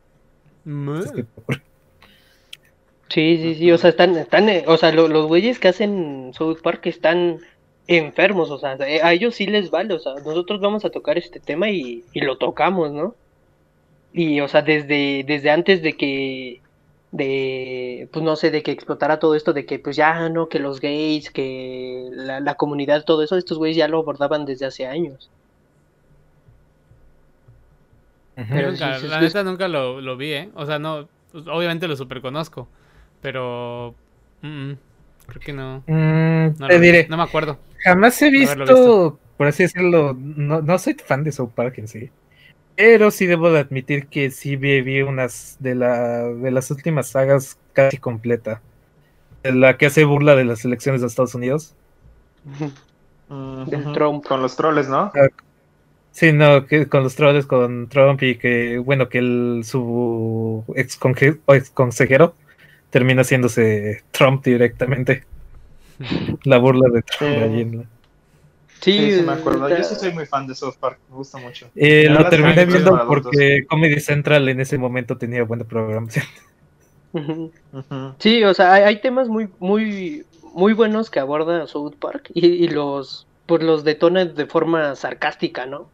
Sí, 3.10 3.38
sí, 3.42 3.56
sí, 3.56 3.72
o 3.72 3.78
sea, 3.78 3.90
están, 3.90 4.16
están, 4.18 4.48
o 4.68 4.78
sea, 4.78 4.92
lo- 4.92 5.08
los 5.08 5.28
güeyes 5.28 5.58
que 5.60 5.68
hacen 5.70 6.32
South 6.34 6.60
Park 6.62 6.86
están 6.86 7.40
enfermos, 7.88 8.52
o 8.52 8.60
sea, 8.60 8.76
eh, 8.88 9.02
a 9.02 9.14
ellos 9.14 9.34
sí 9.34 9.48
les 9.48 9.72
vale, 9.72 9.96
o 9.96 10.00
sea, 10.00 10.14
nosotros 10.14 10.62
vamos 10.62 10.86
a 10.86 10.92
tocar 10.92 11.18
este 11.18 11.40
tema 11.40 11.72
y, 11.72 12.04
y 12.14 12.22
lo 12.22 12.38
tocamos, 12.38 12.92
¿no? 12.92 13.16
Y, 14.14 14.42
o 14.42 14.48
sea, 14.48 14.62
desde, 14.62 15.24
desde 15.26 15.50
antes 15.50 15.82
de 15.82 15.94
que, 15.94 16.62
de, 17.12 18.08
pues 18.14 18.24
no 18.24 18.36
sé, 18.36 18.52
de 18.52 18.62
que 18.64 18.72
explotara 18.72 19.20
todo 19.20 19.36
esto, 19.36 19.54
de 19.54 19.66
que 19.66 19.80
pues 19.80 19.96
ya, 19.96 20.30
no, 20.30 20.48
que 20.50 20.60
los 20.60 20.80
gays, 20.80 21.32
que 21.32 22.08
la, 22.12 22.40
la 22.40 22.56
comunidad, 22.56 23.04
todo 23.06 23.24
eso, 23.24 23.36
estos 23.38 23.58
güeyes 23.58 23.78
ya 23.78 23.88
lo 23.88 24.00
abordaban 24.00 24.46
desde 24.46 24.66
hace 24.68 24.86
años. 24.86 25.30
Pero 28.36 28.72
nunca- 28.72 28.96
sí, 28.96 29.02
sí, 29.02 29.08
la 29.08 29.22
neta 29.22 29.44
nunca 29.44 29.68
lo, 29.68 30.02
lo 30.02 30.16
vi, 30.18 30.32
¿eh? 30.34 30.50
O 30.56 30.66
sea, 30.66 30.80
no, 30.80 31.08
pues, 31.32 31.46
obviamente 31.48 31.88
lo 31.88 31.96
super 31.96 32.22
conozco, 32.22 32.68
pero 33.22 33.94
mm, 34.42 34.48
mm, 34.72 34.78
creo 35.28 35.42
que 35.42 35.54
no. 35.54 35.84
Mm, 35.88 36.60
No, 36.60 36.68
te 36.68 36.74
lo 36.76 36.80
diré, 36.80 37.08
no 37.10 37.18
me 37.18 37.24
acuerdo. 37.24 37.58
jamás 37.84 38.22
he 38.22 38.30
visto. 38.30 39.20
por 39.38 39.48
así 39.48 39.64
decirlo, 39.64 40.16
no, 40.18 40.62
no 40.62 40.78
soy 40.78 40.94
fan 40.96 41.24
de 41.24 41.32
South 41.32 41.52
Park 41.56 41.78
en 41.80 41.88
sí. 41.88 42.10
Pero 42.80 43.12
sí 43.12 43.26
debo 43.26 43.52
de 43.52 43.60
admitir 43.60 44.08
que 44.08 44.32
sí 44.32 44.56
vi, 44.56 44.80
vi 44.80 45.02
unas 45.02 45.58
de, 45.60 45.76
la, 45.76 46.24
de 46.30 46.50
las 46.50 46.72
últimas 46.72 47.10
sagas 47.10 47.58
casi 47.74 47.98
completa. 47.98 48.62
La 49.44 49.78
que 49.78 49.88
hace 49.88 50.06
burla 50.06 50.34
de 50.38 50.46
las 50.46 50.64
elecciones 50.64 51.02
de 51.02 51.08
Estados 51.08 51.36
Unidos. 51.36 51.76
Trump. 53.94 54.26
Con 54.26 54.42
los 54.42 54.56
troles, 54.56 54.88
¿no? 54.88 55.12
Sí, 56.12 56.32
no, 56.32 56.66
que 56.68 56.88
con 56.88 57.04
los 57.04 57.16
trolls, 57.16 57.46
con 57.46 57.90
Trump 57.90 58.24
y 58.24 58.38
que, 58.38 58.78
bueno, 58.78 59.10
que 59.10 59.18
el, 59.18 59.64
su 59.66 60.64
ex, 60.74 60.98
ex 61.48 61.70
consejero 61.72 62.34
termina 62.92 63.24
haciéndose 63.24 64.04
Trump 64.12 64.42
directamente. 64.46 65.26
La 66.46 66.60
burla 66.60 66.88
de 66.94 67.02
Trump 67.02 67.34
Sí. 67.34 67.44
allí 67.44 67.62
en 67.62 67.78
la- 67.80 67.84
Sí, 68.82 68.98
Sí, 68.98 69.12
sí, 69.18 69.22
me 69.24 69.34
acuerdo. 69.34 69.70
Yo 69.70 69.84
sí 69.84 69.96
soy 69.96 70.14
muy 70.14 70.26
fan 70.26 70.48
de 70.48 70.56
South 70.56 70.76
Park, 70.80 71.00
me 71.10 71.16
gusta 71.18 71.38
mucho. 71.38 71.70
Eh, 71.76 72.08
lo 72.10 72.28
terminé 72.30 72.66
viendo 72.66 73.06
porque 73.08 73.66
Comedy 73.68 74.00
Central 74.00 74.48
en 74.48 74.62
ese 74.62 74.78
momento 74.78 75.18
tenía 75.18 75.44
buena 75.44 75.64
programación. 75.64 76.26
Sí, 78.20 78.44
o 78.44 78.54
sea, 78.54 78.74
hay, 78.74 78.84
hay 78.84 79.02
temas 79.02 79.30
muy, 79.30 79.50
muy, 79.58 80.26
muy 80.54 80.74
buenos 80.74 81.10
que 81.10 81.20
aborda 81.20 81.66
South 81.66 81.96
Park 82.00 82.30
y, 82.36 82.46
y 82.46 82.68
los, 82.68 83.26
pues 83.48 83.64
los 83.64 83.84
detona 83.84 84.26
de 84.26 84.46
forma 84.46 84.96
sarcástica, 84.96 85.66
¿no? 85.66 85.90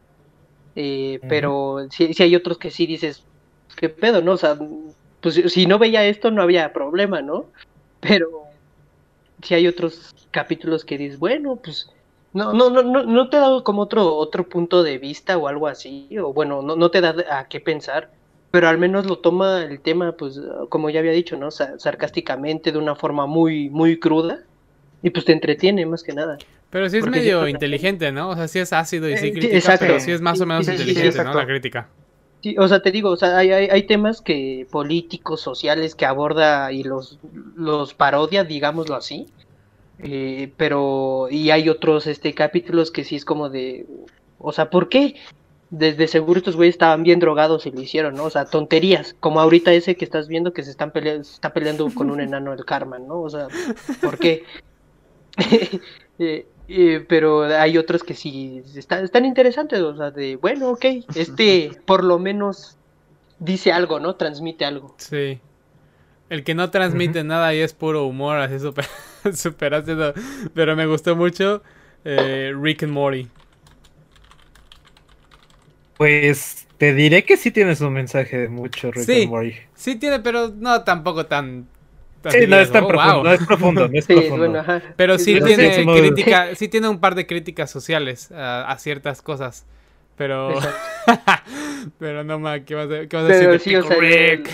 Eh. 0.76 1.20
Pero 1.28 1.86
sí, 1.90 2.12
sí 2.12 2.22
hay 2.22 2.36
otros 2.36 2.58
que 2.58 2.70
sí 2.70 2.86
dices, 2.86 3.24
¿qué 3.76 3.88
pedo, 3.88 4.20
no? 4.20 4.32
O 4.32 4.36
sea, 4.36 4.58
pues 5.22 5.34
si 5.34 5.66
no 5.66 5.78
veía 5.78 6.04
esto 6.04 6.30
no 6.30 6.42
había 6.42 6.72
problema, 6.72 7.22
¿no? 7.22 7.46
Pero 8.00 8.42
sí 9.42 9.54
hay 9.54 9.66
otros 9.66 10.14
capítulos 10.30 10.84
que 10.84 10.98
dices, 10.98 11.18
bueno, 11.18 11.56
pues 11.56 11.90
no, 12.36 12.52
no, 12.52 12.70
no, 12.70 12.82
no, 12.82 13.02
no 13.04 13.28
te 13.30 13.36
da 13.38 13.62
como 13.64 13.82
otro, 13.82 14.14
otro 14.16 14.48
punto 14.48 14.82
de 14.82 14.98
vista 14.98 15.36
o 15.38 15.48
algo 15.48 15.66
así, 15.68 16.08
o 16.18 16.32
bueno, 16.32 16.62
no, 16.62 16.76
no 16.76 16.90
te 16.90 17.00
da 17.00 17.14
a 17.30 17.48
qué 17.48 17.60
pensar 17.60 18.10
pero 18.50 18.68
al 18.68 18.78
menos 18.78 19.04
lo 19.06 19.18
toma 19.18 19.62
el 19.64 19.82
tema, 19.82 20.12
pues, 20.16 20.40
como 20.70 20.88
ya 20.88 21.00
había 21.00 21.12
dicho, 21.12 21.36
¿no? 21.36 21.50
Sa- 21.50 21.78
sarcásticamente, 21.78 22.72
de 22.72 22.78
una 22.78 22.94
forma 22.94 23.26
muy, 23.26 23.68
muy 23.68 23.98
cruda, 23.98 24.38
y 25.02 25.10
pues 25.10 25.26
te 25.26 25.32
entretiene 25.32 25.84
más 25.84 26.02
que 26.02 26.12
nada. 26.14 26.38
Pero 26.70 26.88
sí 26.88 26.96
es 26.96 27.04
Porque 27.04 27.18
medio 27.18 27.44
que- 27.44 27.50
inteligente, 27.50 28.12
¿no? 28.12 28.30
O 28.30 28.34
sea, 28.36 28.48
sí 28.48 28.58
es 28.58 28.72
ácido 28.72 29.08
y 29.08 29.12
Eh, 29.12 29.16
sí 29.18 29.26
sí, 29.26 29.32
critica, 29.32 29.56
exacto. 29.56 29.86
pero 29.86 30.00
sí 30.00 30.12
es 30.12 30.20
más 30.22 30.40
o 30.40 30.46
menos 30.46 30.66
Sí, 30.66 30.72
sí, 30.72 30.78
sí, 30.78 30.90
inteligente, 30.90 31.24
¿no? 31.24 31.34
La 31.34 31.46
crítica. 31.46 31.88
Sí, 32.42 32.56
o 32.58 32.68
sea, 32.68 32.80
te 32.80 32.92
digo, 32.92 33.10
o 33.10 33.16
sea, 33.16 33.36
hay, 33.38 33.50
hay, 33.50 33.68
hay 33.70 33.86
temas 33.86 34.20
que 34.20 34.66
políticos, 34.70 35.40
sociales 35.40 35.94
que 35.94 36.06
aborda 36.06 36.70
y 36.72 36.82
los, 36.82 37.18
los 37.56 37.94
parodia, 37.94 38.44
digámoslo 38.44 38.94
así. 38.94 39.26
Eh, 39.98 40.52
pero, 40.56 41.28
y 41.30 41.50
hay 41.50 41.68
otros 41.68 42.06
este 42.06 42.34
capítulos 42.34 42.90
que 42.90 43.04
sí 43.04 43.16
es 43.16 43.24
como 43.24 43.48
de, 43.48 43.86
o 44.38 44.52
sea, 44.52 44.70
¿por 44.70 44.88
qué? 44.88 45.16
Desde 45.70 46.06
seguro 46.06 46.38
estos 46.38 46.56
güeyes 46.56 46.74
estaban 46.74 47.02
bien 47.02 47.18
drogados 47.18 47.66
y 47.66 47.70
lo 47.70 47.80
hicieron, 47.80 48.14
¿no? 48.14 48.24
O 48.24 48.30
sea, 48.30 48.44
tonterías, 48.44 49.16
como 49.18 49.40
ahorita 49.40 49.72
ese 49.72 49.96
que 49.96 50.04
estás 50.04 50.28
viendo 50.28 50.52
que 50.52 50.62
se 50.62 50.70
están 50.70 50.92
peleando, 50.92 51.24
se 51.24 51.34
está 51.34 51.52
peleando 51.52 51.88
con 51.92 52.10
un 52.10 52.20
enano 52.22 52.50
del 52.52 52.64
karma, 52.64 52.98
¿no? 52.98 53.20
O 53.20 53.30
sea, 53.30 53.48
¿por 54.00 54.18
qué? 54.18 54.44
Eh, 56.18 56.46
eh, 56.68 57.04
pero 57.06 57.44
hay 57.44 57.76
otros 57.76 58.02
que 58.02 58.14
sí 58.14 58.62
están, 58.74 59.04
están 59.04 59.26
interesantes, 59.26 59.80
o 59.80 59.94
sea, 59.94 60.10
de, 60.10 60.36
bueno, 60.36 60.70
ok, 60.70 60.84
este 61.14 61.72
por 61.84 62.02
lo 62.02 62.18
menos 62.18 62.78
dice 63.38 63.70
algo, 63.70 64.00
¿no? 64.00 64.16
Transmite 64.16 64.64
algo. 64.64 64.94
Sí. 64.96 65.38
El 66.30 66.42
que 66.42 66.54
no 66.54 66.70
transmite 66.70 67.22
nada 67.22 67.54
y 67.54 67.60
es 67.60 67.72
puro 67.72 68.06
humor, 68.06 68.38
así 68.38 68.58
súper 68.58 68.86
ácido. 69.74 70.14
Pero 70.54 70.76
me 70.76 70.86
gustó 70.86 71.16
mucho 71.16 71.62
eh, 72.04 72.52
Rick 72.58 72.84
and 72.84 72.92
Morty. 72.92 73.28
Pues 75.96 76.66
te 76.78 76.94
diré 76.94 77.24
que 77.24 77.36
sí 77.36 77.50
tienes 77.50 77.80
un 77.80 77.92
mensaje 77.94 78.38
de 78.38 78.48
mucho 78.48 78.90
Rick 78.92 79.04
Sí. 79.04 79.12
and 79.12 79.26
Morty. 79.26 79.54
Sí 79.74 79.96
tiene, 79.96 80.20
pero 80.20 80.48
no 80.48 80.84
tampoco 80.84 81.26
tan... 81.26 81.68
tan 82.20 82.32
Sí, 82.32 82.46
no 82.46 82.58
es 82.58 82.70
tan 82.72 82.84
"Oh, 82.84 82.88
profundo, 82.88 83.14
wow". 83.14 83.24
no 83.24 83.32
es 83.32 83.42
profundo, 83.42 83.88
no 83.88 83.98
es 83.98 84.06
Sí, 84.06 84.14
profundo. 84.14 84.36
bueno. 84.36 84.64
Pero 84.96 85.18
sí 85.18 85.34
Pero 85.34 85.46
tiene 85.46 85.72
sí 85.72 85.90
crítica, 85.90 86.54
tiene 86.68 86.88
un 86.88 87.00
par 87.00 87.14
de 87.14 87.26
críticas 87.26 87.70
sociales 87.70 88.30
a, 88.32 88.70
a 88.70 88.78
ciertas 88.78 89.22
cosas. 89.22 89.66
Pero, 90.16 90.50
pero 91.98 92.24
no 92.24 92.38
ma, 92.38 92.60
¿qué 92.60 92.74
vas 92.74 92.86
a, 92.90 93.06
qué 93.06 93.16
vas 93.16 93.24
a 93.26 93.28
decir 93.28 93.50
de 93.50 93.58
sí, 93.58 93.76
o 93.76 93.82
Pickle 93.82 94.10
sea, 94.10 94.36
Rick? 94.36 94.50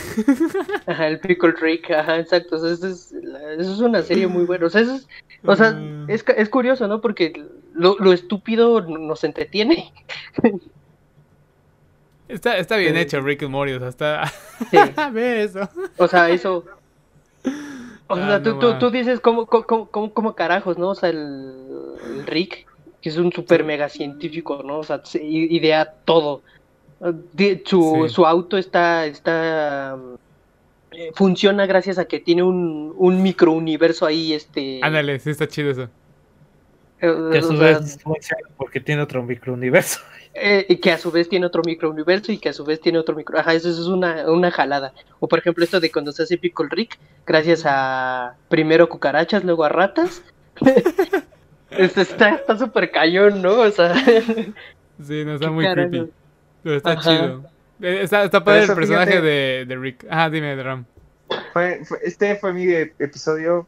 Ajá, 0.86 1.06
el 1.08 1.20
Pickle 1.20 1.54
Rick, 1.60 1.90
ajá, 1.92 2.18
exacto. 2.18 2.56
O 2.56 2.58
sea, 2.58 2.70
eso 2.72 2.88
es, 2.88 3.12
eso 3.12 3.72
es 3.72 3.78
una 3.78 4.02
serie 4.02 4.26
muy 4.26 4.44
buena. 4.44 4.66
O 4.66 4.70
sea, 4.70 4.80
eso 4.80 4.96
es, 4.96 5.08
o 5.44 5.54
sea, 5.56 5.72
Mm. 5.72 6.10
es, 6.10 6.24
es 6.36 6.48
curioso, 6.48 6.88
¿no? 6.88 7.00
Porque 7.00 7.44
lo, 7.74 7.96
lo 7.98 8.12
estúpido 8.12 8.80
nos 8.80 9.22
entretiene. 9.24 9.92
Está, 12.28 12.56
está 12.56 12.76
bien 12.76 12.94
Sí. 12.94 13.00
hecho 13.00 13.20
Rick 13.20 13.42
and 13.42 13.50
Morty, 13.52 13.72
o 13.74 13.78
sea, 13.78 13.88
está... 13.88 14.26
Sí. 14.70 14.76
Ve 15.12 15.44
eso. 15.44 15.68
O 15.96 16.08
sea, 16.08 16.30
eso. 16.30 16.64
O 18.06 18.14
Ah, 18.14 18.26
sea, 18.26 18.42
tú, 18.42 18.50
no 18.54 18.58
tú, 18.58 18.78
tú 18.78 18.90
dices, 18.90 19.20
¿cómo, 19.20 19.46
cómo, 19.46 19.86
cómo, 19.88 20.12
cómo 20.12 20.34
carajos, 20.34 20.78
no? 20.78 20.90
O 20.90 20.94
sea, 20.94 21.10
el, 21.10 21.52
el 22.16 22.26
Rick, 22.26 22.66
que 23.02 23.08
es 23.10 23.16
un 23.18 23.30
super 23.32 23.64
mega 23.64 23.88
científico, 23.90 24.62
¿no? 24.64 24.78
O 24.78 24.84
sea, 24.84 25.00
se 25.04 25.22
idea 25.22 25.84
todo. 26.04 26.40
Di- 27.32 27.62
Su, 27.66 28.04
Sí. 28.06 28.14
su 28.14 28.24
auto 28.26 28.56
está, 28.56 29.06
está 29.06 29.98
eh, 30.92 31.10
funciona 31.14 31.66
gracias 31.66 31.98
a 31.98 32.04
que 32.04 32.20
tiene 32.20 32.42
un, 32.44 32.94
un 32.96 33.22
microuniverso 33.22 34.06
ahí, 34.06 34.32
este. 34.32 34.78
Ándale, 34.82 35.18
sí 35.18 35.30
está 35.30 35.48
chido 35.48 35.70
eso. 35.72 35.88
eh, 37.00 37.12
Que 37.32 37.38
a 37.38 37.42
su 37.42 37.56
sea, 37.56 37.78
vez 37.78 37.98
porque 38.56 38.78
tiene 38.78 39.02
otro 39.02 39.22
microuniverso. 39.24 39.98
eh, 40.34 40.64
y 40.68 40.76
que 40.76 40.92
a 40.92 40.98
su 40.98 41.10
vez 41.10 41.28
tiene 41.28 41.46
otro 41.46 41.62
microuniverso 41.64 42.30
y 42.30 42.38
que 42.38 42.50
a 42.50 42.52
su 42.52 42.64
vez 42.64 42.80
tiene 42.80 42.98
otro 43.00 43.16
micro. 43.16 43.36
Ajá, 43.38 43.52
eso, 43.54 43.68
eso 43.68 43.80
es 43.82 43.88
una, 43.88 44.30
una 44.30 44.50
jalada. 44.52 44.92
O 45.18 45.26
por 45.26 45.40
ejemplo, 45.40 45.64
esto 45.64 45.80
de 45.80 45.90
cuando 45.90 46.12
se 46.12 46.22
hace 46.22 46.38
Pickle 46.38 46.68
Rick, 46.70 46.98
gracias 47.26 47.64
a 47.66 48.36
primero 48.48 48.88
cucarachas, 48.88 49.42
luego 49.42 49.64
a 49.64 49.70
ratas. 49.70 50.22
Este, 51.78 52.02
está 52.02 52.30
está 52.36 52.58
súper 52.58 52.90
cañón, 52.90 53.40
¿no? 53.42 53.52
O 53.60 53.70
sea, 53.70 53.94
Sí, 55.04 55.24
no 55.24 55.34
está 55.34 55.50
muy 55.50 55.70
creepy. 55.72 56.10
Pero 56.62 56.76
está 56.76 56.92
Ajá. 56.92 57.00
chido. 57.02 57.44
Eh, 57.80 58.02
Está, 58.02 58.22
está 58.24 58.44
padre 58.44 58.62
el 58.64 58.74
personaje 58.74 59.10
fíjate. 59.12 59.26
de, 59.26 59.64
de 59.66 59.76
Rick. 59.76 60.06
Ah, 60.08 60.30
dime, 60.30 60.60
Ram. 60.62 60.84
Fue, 61.52 61.84
fue- 61.84 61.98
este 62.04 62.36
fue 62.36 62.52
mi 62.52 62.64
e- 62.66 62.92
episodio, 63.00 63.66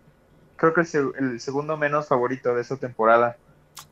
creo 0.57 0.73
que 0.73 0.83
es 0.83 0.95
el, 0.95 1.09
el 1.19 1.41
segundo 1.41 1.77
menos 1.77 2.07
favorito 2.07 2.55
de 2.55 2.61
esta 2.63 2.77
temporada. 2.77 3.37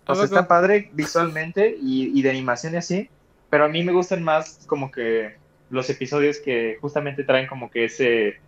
¿A 0.06 0.12
O 0.12 0.14
sea, 0.14 0.24
está 0.26 0.46
padre 0.46 0.90
visualmente 0.92 1.76
y, 1.80 2.16
y 2.16 2.22
de 2.22 2.30
animación 2.30 2.74
y 2.74 2.76
así, 2.76 3.08
pero 3.50 3.64
a 3.64 3.68
mí 3.68 3.82
me 3.82 3.92
gustan 3.92 4.22
más 4.22 4.60
como 4.68 4.92
que 4.92 5.34
los 5.70 5.90
episodios 5.90 6.38
que 6.38 6.76
justamente 6.80 7.24
traen 7.24 7.48
como 7.48 7.68
que 7.70 7.86
ese, 7.86 8.38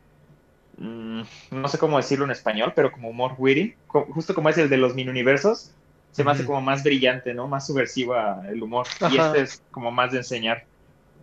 mm, 0.79 1.23
no 1.53 1.69
sé 1.69 1.79
cómo 1.79 1.97
decirlo 1.97 2.25
en 2.25 2.31
español, 2.31 2.73
pero 2.75 2.91
como 2.93 3.09
humor 3.11 3.35
witty, 3.39 3.75
co- 3.87 4.07
justo 4.13 4.35
como 4.35 4.49
es 4.49 4.59
el 4.59 4.69
de 4.69 4.77
los 4.77 4.95
mini 4.95 5.11
universos, 5.11 5.73
se 6.13 6.23
me 6.23 6.31
hace 6.31 6.45
como 6.45 6.61
más 6.61 6.85
brillante, 6.85 7.35
¿no? 7.35 7.49
Más 7.49 7.67
subversiva 7.67 8.43
el 8.49 8.63
humor. 8.63 8.87
Y 9.11 9.17
este 9.19 9.41
es 9.41 9.63
como 9.73 9.91
más 9.91 10.13
de 10.13 10.19
enseñar, 10.19 10.65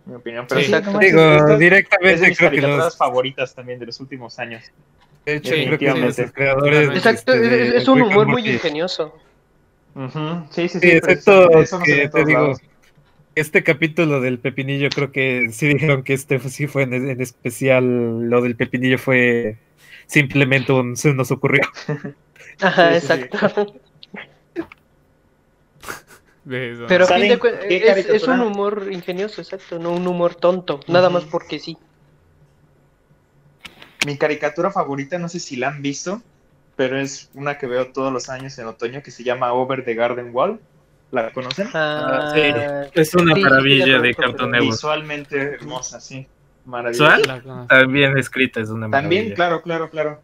en 0.06 0.12
mi 0.12 0.18
opinión. 0.18 0.46
Pero 0.48 0.60
Sí. 0.60 0.66
sí, 0.66 0.72
no 0.72 0.98
Digo, 0.98 1.20
esta 1.20 1.52
es 1.54 1.58
de 1.58 1.64
directamente 1.64 2.28
mis 2.28 2.38
creo 2.38 2.50
que 2.50 2.56
caricaturas 2.56 2.84
los, 2.86 2.96
favoritas 2.98 3.54
también 3.54 3.78
de 3.78 3.86
los 3.86 4.00
últimos 4.00 4.38
años. 4.38 4.64
de 5.24 5.36
hecho, 5.36 5.50
creo 5.50 5.78
que 5.78 5.86
los 6.00 6.32
creadores. 6.32 6.88
Exacto, 6.90 7.32
este, 7.32 7.62
es, 7.62 7.70
de 7.72 7.76
es 7.78 7.88
un 7.88 8.02
humor 8.02 8.26
muy 8.26 8.46
ingenioso. 8.46 9.14
Sí, 10.50 10.68
sí, 10.68 10.68
sí. 10.68 10.80
Sí, 10.80 10.90
excepto 10.90 11.50
eso 11.60 11.78
no 11.78 11.84
se 11.84 11.90
ve 11.92 11.96
que 11.96 12.02
en 12.04 12.10
te 12.10 12.12
todos 12.12 12.26
digo, 12.26 12.40
lados. 12.40 12.60
Este 13.34 13.62
capítulo 13.64 14.20
del 14.20 14.38
pepinillo, 14.38 14.90
creo 14.90 15.12
que 15.12 15.48
sí 15.52 15.68
dijeron 15.68 16.02
que 16.04 16.14
este 16.14 16.38
sí 16.40 16.66
fue 16.66 16.82
en, 16.84 16.94
en 16.94 17.20
especial, 17.20 18.28
lo 18.28 18.42
del 18.42 18.56
pepinillo 18.56 18.98
fue 18.98 19.58
simplemente 20.06 20.72
un 20.72 20.96
se 20.96 21.14
nos 21.14 21.30
ocurrió. 21.30 21.62
Ajá, 22.60 22.98
Sí, 23.00 23.00
sí, 23.00 23.14
sí. 23.16 23.22
exacto. 23.22 23.74
Pero 26.44 27.04
a 27.04 27.12
fin 27.12 27.28
¿Saben 27.28 27.28
de 27.28 27.38
es, 27.68 28.08
es 28.08 28.26
un 28.26 28.40
humor 28.40 28.88
ingenioso, 28.90 29.40
exacto, 29.40 29.78
no 29.78 29.92
un 29.92 30.06
humor 30.08 30.34
tonto, 30.34 30.80
nada 30.88 31.08
más 31.08 31.24
porque 31.24 31.58
sí. 31.60 31.78
Mi 34.06 34.18
caricatura 34.18 34.72
favorita, 34.72 35.18
no 35.18 35.28
sé 35.28 35.38
si 35.38 35.56
la 35.56 35.68
han 35.68 35.82
visto, 35.82 36.20
pero 36.74 36.98
es 36.98 37.30
una 37.34 37.58
que 37.58 37.68
veo 37.68 37.92
todos 37.92 38.12
los 38.12 38.28
años 38.28 38.58
en 38.58 38.66
otoño 38.66 39.02
que 39.02 39.12
se 39.12 39.22
llama 39.22 39.52
Over 39.52 39.84
the 39.84 39.94
Garden 39.94 40.30
Wall. 40.34 40.60
¿La 41.12 41.30
conocen? 41.30 41.68
Ah, 41.74 42.32
sí. 42.34 42.40
Es 42.94 43.14
una 43.14 43.34
sí, 43.34 43.40
maravilla 43.42 44.00
de 44.00 44.14
Cartoon 44.14 44.50
Network. 44.50 44.72
Visualmente 44.72 45.36
hermosa, 45.54 46.00
sí. 46.00 46.26
Maravillosa. 46.64 47.18
Bien 47.88 48.16
escrita, 48.18 48.60
es 48.60 48.70
una 48.70 48.88
También, 48.90 49.24
maravilla. 49.24 49.34
claro, 49.34 49.62
claro, 49.62 49.90
claro. 49.90 50.20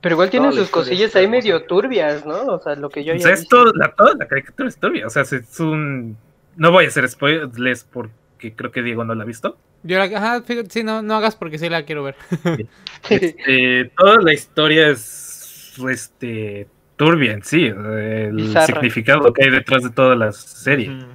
Pero 0.00 0.14
igual 0.16 0.30
tiene 0.30 0.52
sus 0.52 0.68
cosillas 0.68 1.14
ahí 1.16 1.26
medio 1.28 1.64
turbias, 1.64 2.26
¿no? 2.26 2.46
O 2.46 2.58
sea, 2.60 2.74
lo 2.74 2.90
que 2.90 3.04
yo 3.04 3.12
O 3.14 3.16
ya 3.16 3.22
sea, 3.22 3.32
es 3.32 3.48
todo- 3.48 3.72
la, 3.74 3.92
toda 3.94 4.14
la 4.14 4.26
caricatura 4.28 4.68
es 4.68 4.76
turbia. 4.76 5.06
O 5.06 5.10
sea, 5.10 5.22
es 5.22 5.60
un. 5.60 6.16
No 6.56 6.70
voy 6.72 6.84
a 6.84 6.88
hacer 6.88 7.08
spoilers 7.08 7.84
porque 7.84 8.54
creo 8.54 8.70
que 8.70 8.82
Diego 8.82 9.04
no 9.04 9.14
la 9.14 9.22
ha 9.22 9.26
visto. 9.26 9.56
Yo 9.84 9.98
la, 9.98 10.04
ajá, 10.04 10.42
fíjate, 10.42 10.68
sí, 10.70 10.82
no, 10.84 11.00
no 11.02 11.14
hagas 11.14 11.36
porque 11.36 11.58
sí 11.58 11.68
la 11.68 11.84
quiero 11.84 12.02
ver. 12.04 12.16
Este, 13.08 13.90
toda 13.96 14.20
la 14.20 14.32
historia 14.32 14.88
es 14.88 15.72
este 15.88 16.68
turbia 17.04 17.32
en 17.32 17.42
sí. 17.42 17.66
El 17.66 18.32
Bizarra. 18.36 18.66
significado 18.66 19.32
que 19.32 19.44
hay 19.44 19.50
detrás 19.50 19.82
de 19.82 19.90
toda 19.90 20.14
la 20.14 20.32
serie. 20.32 20.90
Ujú. 20.90 21.06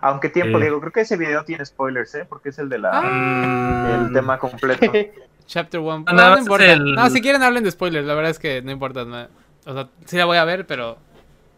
Aunque 0.00 0.28
tiempo, 0.28 0.58
Eh. 0.58 0.62
Diego, 0.62 0.80
creo 0.80 0.92
que 0.92 1.00
ese 1.00 1.16
video 1.16 1.44
tiene 1.44 1.64
spoilers, 1.64 2.14
¿eh? 2.14 2.24
Porque 2.28 2.50
es 2.50 2.58
el 2.58 2.68
de 2.68 2.78
la 2.78 2.90
Ah. 2.94 4.06
el 4.06 4.12
tema 4.12 4.38
completo. 4.38 4.80
Chapter 5.46 5.80
1. 5.80 6.04
Ah, 6.06 6.12
No, 6.12 6.16
nada 6.16 6.28
no 6.30 6.34
más 6.36 6.40
importa. 6.44 6.72
el- 6.72 6.94
No, 6.94 7.10
si 7.10 7.20
quieren 7.20 7.42
hablen 7.42 7.64
de 7.64 7.70
spoilers, 7.70 8.06
la 8.06 8.14
verdad 8.14 8.30
es 8.30 8.38
que 8.38 8.62
no 8.62 8.70
importa. 8.70 9.04
no. 9.04 9.26
O 9.66 9.74
sea, 9.74 9.88
sí 10.04 10.16
la 10.16 10.24
voy 10.26 10.36
a 10.38 10.44
ver, 10.44 10.66
pero 10.66 10.98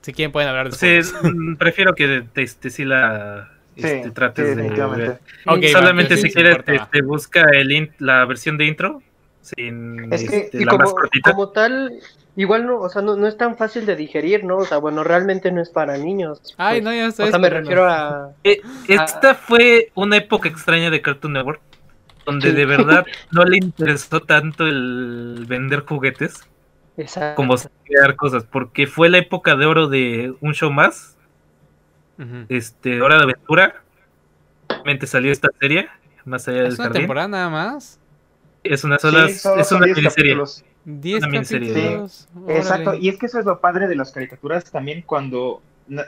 si 0.00 0.12
quieren 0.12 0.32
pueden 0.32 0.48
hablar 0.48 0.70
de 0.70 0.76
Sí, 0.76 1.02
spoilers. 1.02 1.12
mm, 1.36 1.56
prefiero 1.56 1.94
que 1.94 2.24
te, 2.32 2.42
este, 2.42 2.70
sí 2.70 2.84
la 2.84 3.50
Sí, 3.76 3.82
este, 3.86 4.04
sí, 4.04 4.10
trates 4.12 4.44
de 4.46 4.54
definitivamente. 4.56 5.08
ver. 5.08 5.20
Ok, 5.46 5.64
Solamente 5.72 6.14
va, 6.14 6.20
si 6.20 6.28
sí, 6.28 6.34
quieres, 6.34 6.56
va. 6.58 6.74
este, 6.74 7.02
busca 7.02 7.42
el 7.52 7.70
in- 7.72 7.92
la 7.98 8.24
versión 8.24 8.56
de 8.58 8.64
intro 8.66 9.02
sin 9.40 10.12
Es 10.12 10.28
que- 10.28 10.36
este, 10.38 10.58
Y 10.62 10.64
la 10.64 10.72
más 10.74 10.84
como, 10.90 10.96
cortita. 11.00 11.30
como 11.32 11.48
tal, 11.50 11.98
igual 12.36 12.66
no, 12.66 12.78
o 12.80 12.88
sea, 12.88 13.02
no, 13.02 13.16
no 13.16 13.26
es 13.26 13.36
tan 13.36 13.56
fácil 13.56 13.86
de 13.86 13.96
digerir, 13.96 14.44
¿no? 14.44 14.58
O 14.58 14.64
sea, 14.64 14.78
bueno, 14.78 15.02
realmente 15.04 15.50
no 15.52 15.60
es 15.62 15.70
para 15.70 15.96
niños. 15.96 16.54
Ay, 16.58 16.80
pues. 16.80 16.84
no, 16.84 16.92
ya 16.94 17.06
estoy 17.06 17.26
O 17.26 17.30
sea, 17.30 17.38
me 17.38 17.50
refiero 17.50 17.88
a... 17.88 18.32
Eh, 18.44 18.60
esta 18.88 19.34
fue 19.34 19.90
una 19.94 20.16
época 20.18 20.48
extraña 20.48 20.90
de 20.90 21.00
Cartoon 21.02 21.32
Network, 21.34 21.60
donde 22.26 22.50
Sí. 22.50 22.56
de 22.56 22.66
verdad 22.66 23.04
no 23.30 23.44
le 23.44 23.56
interesó 23.58 24.20
tanto 24.20 24.66
el 24.66 25.44
vender 25.48 25.80
juguetes 25.86 26.46
Exacto. 26.96 27.36
como 27.36 27.54
crear 27.84 28.14
cosas, 28.16 28.44
porque 28.44 28.86
fue 28.86 29.08
la 29.08 29.18
época 29.18 29.56
de 29.56 29.66
oro 29.66 29.88
de 29.88 30.34
un 30.40 30.52
show 30.54 30.70
más, 30.70 31.16
este, 32.48 33.00
Hora 33.00 33.16
de 33.16 33.22
Aventura. 33.24 33.82
Realmente 34.68 35.06
salió 35.06 35.32
esta 35.32 35.48
serie, 35.58 35.88
más 36.24 36.46
allá 36.48 36.58
del 36.62 36.72
Es 36.72 36.74
una 36.78 36.84
jardín. 36.84 37.02
temporada 37.02 37.28
nada 37.28 37.48
más. 37.50 37.98
Es 38.62 38.84
una 38.84 38.98
sola, 38.98 39.28
Sí, 39.28 39.48
es 39.58 39.72
una 39.72 39.86
10 39.86 39.96
miniserie. 39.96 40.32
capítulos. 40.32 40.64
10 40.84 41.18
Una 41.22 41.28
miniserie. 41.28 42.00
Exacto, 42.48 42.94
y 42.94 43.08
es 43.08 43.18
que 43.18 43.26
eso 43.26 43.38
es 43.38 43.44
lo 43.46 43.60
padre 43.60 43.88
de 43.88 43.96
las 43.96 44.12
caricaturas 44.12 44.64
también 44.70 45.02
cuando 45.02 45.62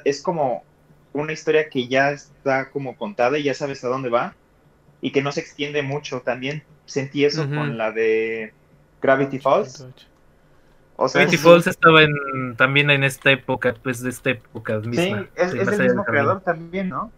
es 0.05 0.23
como 0.23 0.65
una 1.13 1.33
historia 1.33 1.69
que 1.69 1.89
ya 1.89 2.11
está 2.11 2.71
como 2.71 2.97
contada 2.97 3.39
y 3.39 3.43
ya 3.45 3.55
sabes 3.55 3.83
a 3.85 3.89
dónde 3.89 4.09
va 4.11 4.35
y 5.01 5.13
que 5.13 5.23
no 5.23 5.33
se 5.33 5.41
extiende 5.41 5.83
mucho. 5.83 6.21
También 6.21 6.63
sentí 6.87 7.25
eso 7.25 7.49
con 7.49 7.77
la 7.79 7.91
de 7.93 8.53
Gravity 9.01 9.39
Falls. 9.39 9.87
O 10.97 11.09
sea, 11.09 11.21
Gravity 11.23 11.37
es- 11.37 11.43
Falls 11.43 11.67
estaba 11.67 12.03
en, 12.03 12.15
también 12.57 12.91
en 12.91 13.03
esta 13.03 13.31
época, 13.33 13.75
pues 13.83 14.03
de 14.03 14.11
esta 14.11 14.31
época 14.31 14.81
Sí, 14.83 14.89
misma. 14.89 15.27
es, 15.37 15.51
sí, 15.53 15.59
es 15.59 15.69
el 15.69 15.83
mismo 15.83 16.05
creador 16.05 16.41
también, 16.43 16.91
¿no? 16.91 17.11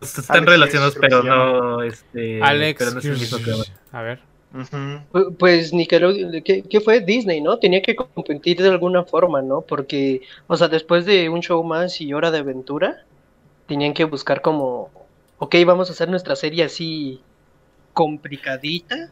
Están 0.00 0.36
Alex 0.38 0.50
relacionados, 0.50 0.94
Hirsch, 0.94 1.00
pero 1.00 1.22
no, 1.22 1.82
este, 1.82 2.42
Alex. 2.42 2.78
pero 2.78 2.90
no 2.92 2.98
es 2.98 3.04
el 3.04 3.12
mismo. 3.18 3.38
A 3.92 4.02
ver. 4.02 4.20
Ujú. 4.54 4.76
Pu- 5.12 5.36
Pues 5.38 5.72
Nickelodeon, 5.72 6.42
¿qué, 6.42 6.62
qué 6.62 6.80
fue 6.80 7.00
Disney, 7.00 7.40
no? 7.40 7.58
Tenía 7.58 7.82
que 7.82 7.96
competir 7.96 8.62
de 8.62 8.68
alguna 8.68 9.04
forma, 9.04 9.42
¿no? 9.42 9.60
Porque, 9.62 10.22
o 10.46 10.56
sea, 10.56 10.68
después 10.68 11.04
de 11.04 11.28
un 11.28 11.40
show 11.40 11.62
más 11.64 12.00
y 12.00 12.12
Hora 12.14 12.30
de 12.30 12.38
Aventura, 12.38 13.04
tenían 13.66 13.92
que 13.94 14.04
buscar 14.04 14.40
como, 14.42 14.90
ok, 15.38 15.56
vamos 15.66 15.88
a 15.90 15.92
hacer 15.92 16.08
nuestra 16.08 16.36
serie 16.36 16.64
así 16.64 17.20
complicadita. 17.92 19.10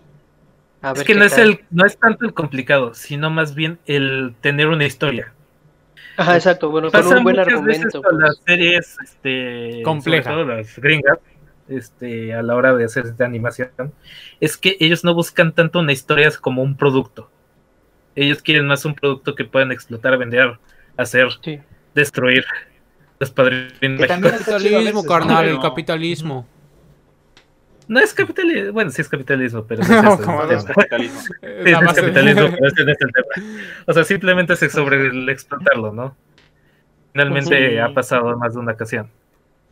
A 0.82 0.92
Es 0.92 0.98
ver 0.98 1.06
que 1.06 1.14
no 1.14 1.24
es 1.24 1.36
el, 1.38 1.60
no 1.70 1.84
es 1.86 1.96
tanto 1.98 2.24
el 2.26 2.34
complicado, 2.34 2.94
sino 2.94 3.30
más 3.30 3.54
bien 3.54 3.78
el 3.86 4.34
tener 4.40 4.68
una 4.68 4.84
historia. 4.84 5.32
Ajá, 6.16 6.34
exacto, 6.36 6.70
bueno, 6.70 6.90
con 6.90 7.06
un 7.06 7.22
buen 7.24 7.36
muchas 7.36 7.48
argumento. 7.54 8.02
pues. 8.02 8.14
las 8.18 8.36
series, 8.46 8.96
este, 9.02 9.82
Compleja. 9.82 10.30
sobre 10.30 10.44
todo 10.44 10.56
las 10.56 10.78
gringas, 10.78 11.18
este, 11.68 12.34
a 12.34 12.42
la 12.42 12.54
hora 12.54 12.74
de 12.74 12.84
hacer 12.84 13.06
esta 13.06 13.24
animación, 13.24 13.70
es 14.40 14.56
que 14.56 14.76
ellos 14.80 15.02
no 15.04 15.14
buscan 15.14 15.52
tanto 15.52 15.78
una 15.80 15.92
historia 15.92 16.30
como 16.40 16.62
un 16.62 16.76
producto. 16.76 17.30
Ellos 18.14 18.42
quieren 18.42 18.66
más 18.66 18.84
un 18.84 18.94
producto 18.94 19.34
que 19.34 19.44
puedan 19.44 19.72
explotar, 19.72 20.16
vender, 20.18 20.58
hacer, 20.96 21.28
Sí. 21.42 21.58
destruir. 21.94 22.44
Los 23.18 23.30
padrinos 23.30 24.00
Que 24.00 24.06
también 24.06 24.34
a 24.34 24.38
Capitalismo, 24.38 25.04
carnal, 25.04 25.46
¿no? 25.46 25.52
el 25.52 25.60
capitalismo. 25.60 26.46
No 27.86 28.00
es 28.00 28.14
capitalismo, 28.14 28.72
bueno, 28.72 28.90
sí 28.90 29.02
es 29.02 29.08
capitalismo, 29.08 29.64
pero 29.64 29.82
no 29.86 29.94
es 29.94 30.02
No, 30.02 30.12
ese 30.14 30.20
el 30.22 30.26
¿cómo 30.26 30.38
Todo 30.38 30.48
tema. 30.48 30.60
es 30.60 30.64
capitalismo. 30.76 31.20
Sí, 31.20 31.30
La 31.42 31.78
sí 31.80 31.84
es 31.86 31.92
capitalismo, 31.94 32.42
pero 32.50 32.66
ese 32.66 32.84
no 32.84 32.92
es 32.92 32.98
el 33.00 33.12
tema. 33.12 33.48
O 33.86 33.92
sea, 33.92 34.04
simplemente 34.04 34.52
es 34.54 34.72
sobre 34.72 35.06
el 35.06 35.28
explotarlo, 35.28 35.92
¿no? 35.92 36.16
Finalmente 37.12 37.70
Sí. 37.70 37.78
ha 37.78 37.92
pasado 37.94 38.36
más 38.38 38.54
de 38.54 38.60
una 38.60 38.72
ocasión. 38.72 39.10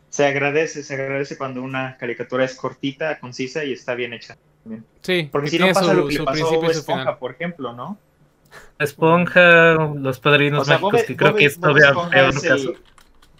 Se 0.09 0.25
agradece, 0.27 0.83
se 0.83 0.93
agradece 0.93 1.37
cuando 1.37 1.61
una 1.63 1.97
caricatura 1.97 2.45
es 2.45 2.55
cortita, 2.55 3.19
concisa 3.19 3.63
y 3.65 3.73
está 3.73 3.95
bien 3.95 4.13
hecha. 4.13 4.37
Sí, 5.01 5.27
Porque 5.31 5.45
que 5.49 5.57
si 5.57 5.59
no 5.59 5.67
pasa 5.73 5.91
su, 5.91 5.93
lo 5.93 6.07
que 6.07 6.13
le 6.19 6.23
pasó 6.23 6.63
a 6.63 6.67
Esponja, 6.71 7.01
final. 7.01 7.17
por 7.17 7.31
ejemplo, 7.31 7.73
¿no? 7.73 7.97
Esponja, 8.79 9.73
los 9.73 10.19
padrinos 10.19 10.61
O 10.61 10.65
sea, 10.65 10.75
mágicos, 10.75 11.01
Bob- 11.01 11.05
que 11.07 11.15
creo 11.17 11.31
Bob- 11.31 11.37
que 11.39 11.45
es 11.45 11.57
Bob 11.57 11.75
todavía 11.77 12.09
peor 12.11 12.29
es 12.29 12.41
caso. 12.43 12.73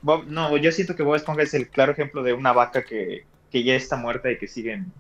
Bob- 0.02 0.26
no, 0.28 0.58
yo 0.58 0.72
siento 0.72 0.96
que 0.96 1.04
Bob 1.04 1.16
Esponja 1.16 1.44
es 1.44 1.54
el 1.54 1.70
claro 1.70 1.92
ejemplo 1.94 2.24
de 2.24 2.34
una 2.34 2.52
vaca 2.52 2.84
que, 2.84 3.26
que 3.54 3.64
ya 3.64 3.76
está 3.76 3.96
muerta 3.96 4.30
y 4.32 4.38
que 4.38 4.48
siguen. 4.48 4.92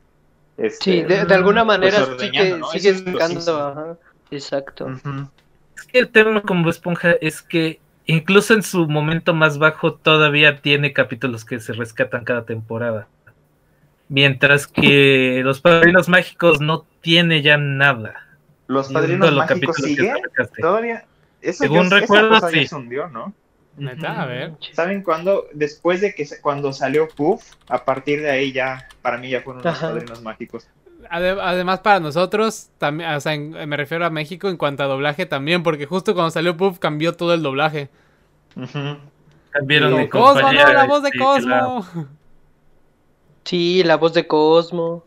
este, 0.58 0.84
Sí, 0.84 1.02
de, 1.02 1.26
de 1.26 1.34
alguna 1.34 1.66
manera 1.66 2.06
pues, 2.06 2.32
que 2.32 2.56
¿no? 2.56 2.68
sigue 2.68 2.94
Simpson. 2.94 3.62
ajá, 3.72 3.98
exacto. 4.32 4.88
Es 5.76 5.84
que 5.88 6.00
el 6.00 6.10
tema 6.10 6.42
con 6.44 6.62
Bob 6.62 6.70
Esponja 6.70 7.14
es 7.20 7.42
que 7.42 7.80
incluso 8.06 8.54
en 8.54 8.62
su 8.64 8.88
momento 8.88 9.34
más 9.34 9.58
bajo 9.58 9.96
todavía 9.96 10.62
tiene 10.62 10.94
capítulos 10.94 11.44
que 11.46 11.60
se 11.60 11.74
rescatan 11.74 12.24
cada 12.24 12.46
temporada. 12.46 13.08
Mientras 14.08 14.68
que 14.68 15.42
los 15.44 15.60
padrinos 15.60 16.08
mágicos 16.08 16.62
no 16.62 16.86
tiene 17.02 17.42
ya 17.42 17.58
nada. 17.58 18.28
Los 18.68 18.92
padrinos 18.94 19.34
mágicos 19.34 19.78
sigue 19.78 20.14
todavía. 20.62 21.06
Eso 21.42 21.64
Según 21.64 21.90
ya- 21.90 22.00
recuerdo, 22.00 22.50
sí. 22.50 22.68
se 22.68 22.76
hundió, 22.76 23.10
¿no? 23.10 23.34
Neta, 23.78 24.22
a 24.22 24.26
ver. 24.28 24.54
¿Saben 24.72 25.02
cuándo? 25.02 25.48
Después 25.54 26.00
de 26.02 26.14
que 26.14 26.28
cuando 26.42 26.72
salió 26.74 27.08
Puff, 27.08 27.54
a 27.68 27.84
partir 27.84 28.22
de 28.22 28.30
ahí 28.30 28.52
ya, 28.52 28.88
para 29.02 29.18
mí 29.18 29.30
ya 29.30 29.42
fueron 29.42 29.64
los 29.64 29.78
padrinos 29.80 30.22
mágicos. 30.22 30.68
Ade- 31.10 31.40
Además, 31.42 31.80
para 31.80 32.00
nosotros, 32.00 32.70
también, 32.78 33.10
o 33.12 33.20
sea, 33.20 33.34
en- 33.34 33.52
me 33.68 33.76
refiero 33.76 34.06
a 34.06 34.10
México 34.10 34.48
en 34.50 34.58
cuanto 34.58 34.84
a 34.84 34.86
doblaje 34.88 35.26
también, 35.26 35.64
porque 35.64 35.86
justo 35.88 36.14
cuando 36.14 36.30
salió 36.32 36.56
Puff 36.56 36.78
cambió 36.80 37.14
todo 37.14 37.34
el 37.34 37.42
doblaje. 37.42 37.90
Ujú. 38.56 38.98
Cambiaron 39.50 39.92
Sí, 39.92 39.98
de 39.98 40.10
Cosmo, 40.10 40.52
no, 40.52 40.74
la 40.74 40.86
voz 40.86 41.04
de 41.04 41.10
sí, 41.12 41.18
Cosmo. 41.18 41.50
la- 41.96 42.08
Sí, 43.44 43.84
la 43.84 43.98
voz 43.98 44.14
de 44.14 44.28
Cosmo. 44.28 45.04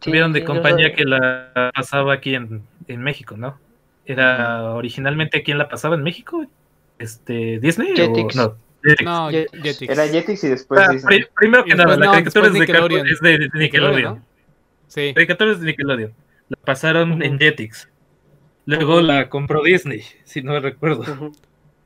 Sí, 0.00 0.06
cambiaron 0.06 0.32
de 0.32 0.44
compañía 0.44 0.88
no, 0.90 0.94
que 0.94 1.04
la 1.04 1.70
pasaba 1.74 2.14
aquí 2.14 2.34
en, 2.34 2.62
en 2.86 3.02
México, 3.02 3.36
¿no? 3.36 3.58
era 4.10 4.72
originalmente 4.72 5.42
quién 5.42 5.58
la 5.58 5.68
pasaba 5.68 5.94
en 5.94 6.02
México, 6.02 6.46
este 6.98 7.58
Disney 7.60 7.94
Jetix. 7.96 8.36
o 8.36 8.42
no. 8.42 8.56
Jetix. 8.82 9.04
No, 9.04 9.30
Jet- 9.30 9.50
Jetix. 9.62 9.90
Era 9.90 10.06
Jetix 10.08 10.44
y 10.44 10.48
después 10.48 10.80
Ah, 10.80 10.92
Disney. 10.92 11.18
pri- 11.20 11.28
primero 11.36 11.64
que 11.64 11.70
Y 11.70 11.74
nada, 11.74 11.84
después 11.96 11.98
la 12.00 12.06
no, 12.06 12.12
caricatura 12.12 12.46
es 12.46 12.52
de, 13.20 13.34
es 13.34 13.40
de 13.52 13.58
Nickelodeon. 13.58 14.14
¿no? 14.16 14.24
Sí. 14.86 15.08
La 15.08 15.14
caricatura 15.14 15.52
es 15.52 15.60
de 15.60 15.66
Nickelodeon. 15.66 16.14
La 16.48 16.56
pasaron 16.64 17.22
en 17.22 17.38
Jetix. 17.38 17.88
Luego 18.66 19.00
la 19.00 19.28
compró 19.28 19.62
Disney, 19.62 20.02
si 20.24 20.42
no 20.42 20.58
recuerdo. 20.60 21.32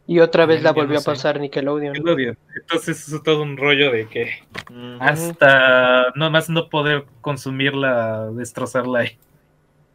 Y 0.06 0.18
otra 0.18 0.46
vez 0.46 0.62
la 0.62 0.70
no 0.70 0.74
volvió 0.74 0.98
a 0.98 1.00
sé. 1.00 1.06
pasar 1.06 1.38
Nickelodeon. 1.40 1.92
Nickelodeon. 1.92 2.36
Entonces 2.60 3.08
es 3.08 3.22
todo 3.22 3.42
un 3.42 3.56
rollo 3.56 3.92
de 3.92 4.08
que 4.08 4.30
Ujú. 4.68 4.96
hasta 5.00 6.10
nomás 6.16 6.50
no 6.50 6.68
poder 6.68 7.04
consumirla, 7.20 8.30
destrozarla 8.32 9.00
ahí. 9.00 9.18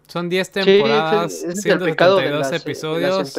Son 0.07 0.29
10 0.29 0.47
Sí, 0.47 0.53
temporadas, 0.53 1.33
ese 1.43 1.47
es 1.51 1.65
el 1.65 1.79
pecado 1.79 2.15
de 2.17 2.23
172 2.29 2.39
las, 2.39 2.49
de 2.49 2.53
las 2.53 2.61
episodios. 2.61 3.37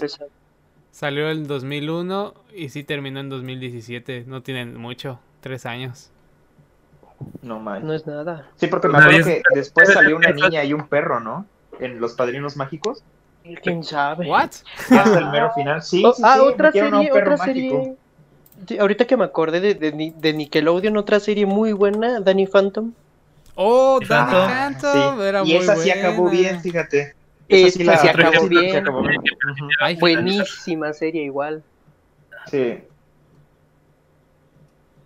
Salió 0.98 1.30
en 1.30 1.46
2001 1.46 2.34
y 2.52 2.70
sí 2.70 2.82
terminó 2.82 3.20
en 3.20 3.28
2017. 3.28 4.24
No 4.26 4.42
tienen 4.42 4.76
mucho, 4.76 5.20
tres 5.40 5.64
años. 5.64 6.10
No 7.40 7.60
mal. 7.60 7.86
No 7.86 7.92
es 7.94 8.04
nada. 8.04 8.48
Sí, 8.56 8.66
porque 8.66 8.88
me 8.88 8.94
Nadie 8.94 9.18
acuerdo 9.20 9.30
es- 9.30 9.42
que 9.48 9.54
después 9.54 9.92
salió 9.92 10.16
una 10.16 10.30
niña 10.30 10.64
y 10.64 10.72
un 10.72 10.88
perro, 10.88 11.20
¿no? 11.20 11.46
En 11.78 12.00
Los 12.00 12.14
Padrinos 12.14 12.56
Mágicos. 12.56 13.04
¿Quién 13.62 13.84
sabe? 13.84 14.26
¿What? 14.28 14.50
Hasta 14.90 15.18
el 15.20 15.28
mero 15.30 15.52
final. 15.54 15.80
Sí, 15.82 16.02
Oh, 16.04 16.12
sí, 16.12 16.22
ah, 16.24 16.34
sí, 16.34 16.40
otra 16.40 16.72
serie, 16.72 17.12
otra 17.12 17.36
mágico. 17.36 17.96
serie. 18.64 18.80
Ahorita 18.80 19.04
que 19.06 19.16
me 19.16 19.22
acordé 19.24 19.60
de, 19.60 19.74
de, 19.74 19.92
Ni- 19.92 20.10
de 20.10 20.32
Nickelodeon, 20.32 20.96
otra 20.96 21.20
serie 21.20 21.46
muy 21.46 21.72
buena, 21.74 22.18
Danny 22.18 22.48
Phantom. 22.48 22.92
Oh, 23.54 24.00
Danny 24.00 24.32
Ah, 24.34 24.72
Phantom. 24.72 25.18
sí. 25.20 25.22
Era 25.24 25.44
y 25.44 25.46
muy 25.54 25.56
esa 25.58 25.76
sí 25.76 25.90
acabó 25.92 26.28
bien, 26.28 26.60
fíjate. 26.60 27.14
Esa 27.48 27.70
sí 27.78 27.84
la- 27.84 27.94
acabó 27.94 28.48
bien. 28.48 28.76
acabó 28.76 29.02
bien. 29.02 29.20
Ujú. 29.20 29.68
Ay, 29.80 29.96
Buenísima 29.96 30.92
serie 30.92 31.24
igual. 31.24 31.62
Sí. 32.50 32.78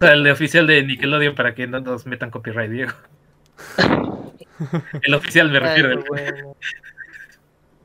O 0.01 0.05
sea, 0.05 0.15
el 0.15 0.29
oficial 0.29 0.67
de 0.67 0.83
Nickelodeon 0.83 1.35
para 1.37 1.55
que 1.55 1.67
no 1.69 1.81
nos 1.81 2.07
metan 2.07 2.31
copyright, 2.31 2.71
Diego. 2.71 2.93
El 5.03 5.15
oficial 5.15 5.51
me 5.51 5.59
Ay, 5.59 5.65
refiero. 5.83 6.05
buena. 6.09 6.35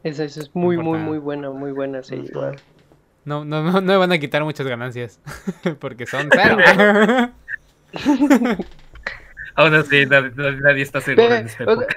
Esa, 0.03 0.23
esa 0.23 0.41
es 0.41 0.55
muy, 0.55 0.77
muy, 0.77 0.99
muy 0.99 1.17
buena, 1.17 1.49
muy 1.51 1.71
buena 1.71 2.03
serie 2.03 2.23
Ujú. 2.25 2.31
igual. 2.31 2.55
No, 3.25 3.43
no, 3.45 3.61
no, 3.63 3.71
no 3.73 3.81
me 3.81 3.97
van 3.97 4.11
a 4.11 4.17
quitar 4.19 4.43
muchas 4.43 4.65
ganancias. 4.67 5.19
Porque 5.79 6.05
son 6.05 6.29
cero. 6.31 6.57
Aún 9.55 9.73
así, 9.73 10.05
nadie, 10.05 10.31
nadie 10.35 10.81
está 10.83 11.01
seguro 11.01 11.33
en 11.33 11.47
esta 11.47 11.63
época. 11.63 11.87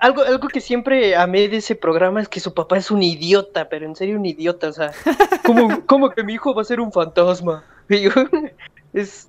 Algo, 0.00 0.22
algo 0.22 0.48
que 0.48 0.60
siempre 0.60 1.14
amé 1.16 1.48
de 1.48 1.58
ese 1.58 1.74
programa 1.74 2.20
es 2.20 2.28
que 2.28 2.40
su 2.40 2.54
papá 2.54 2.78
es 2.78 2.90
un 2.90 3.02
idiota, 3.02 3.68
pero 3.68 3.86
en 3.86 3.96
serio 3.96 4.16
un 4.18 4.26
idiota, 4.26 4.68
o 4.68 4.72
sea, 4.72 4.92
¿cómo, 5.44 5.84
cómo 5.86 6.10
que 6.10 6.22
mi 6.22 6.34
hijo 6.34 6.54
va 6.54 6.62
a 6.62 6.64
ser 6.64 6.80
un 6.80 6.92
fantasma? 6.92 7.64
Y 7.88 8.00
yo, 8.00 8.10
es 8.92 9.28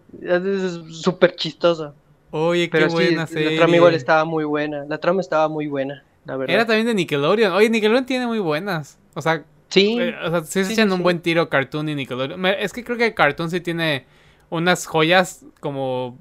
súper 0.90 1.36
chistoso. 1.36 1.94
Oye, 2.32 2.70
qué 2.70 2.90
sí, 2.90 2.94
buena 2.96 3.22
la 3.22 3.28
serie. 3.28 3.58
trama 3.58 3.76
igual 3.76 3.94
estaba 3.94 4.26
muy 4.26 4.44
buena. 4.46 4.84
La 4.86 4.98
trama 4.98 5.22
estaba 5.22 5.48
muy 5.48 5.68
buena, 5.68 6.04
la 6.26 6.38
verdad. 6.38 6.56
Era 6.56 6.66
también 6.66 6.88
de 6.88 6.94
Nickelodeon. 6.96 7.54
Oye, 7.54 7.70
Nickelodeon 7.70 8.06
tiene 8.06 8.26
muy 8.28 8.40
buenas. 8.40 8.98
O 9.14 9.22
sea, 9.22 9.44
Sí, 9.70 9.98
eh, 10.00 10.16
o 10.26 10.30
sea 10.30 10.44
sí 10.44 10.64
se 10.64 10.74
echan 10.74 10.88
sí, 10.88 10.92
un 10.94 10.98
sí. 11.00 11.04
buen 11.04 11.20
tiro 11.20 11.50
Cartoon 11.50 11.90
y 11.90 11.96
Nickelodeon. 11.96 12.46
Es 12.46 12.72
que 12.74 12.84
creo 12.84 12.98
que 12.98 13.14
Cartoon 13.14 13.50
sí 13.52 13.60
tiene 13.62 14.06
unas 14.50 14.86
joyas 14.88 15.46
como, 15.60 16.18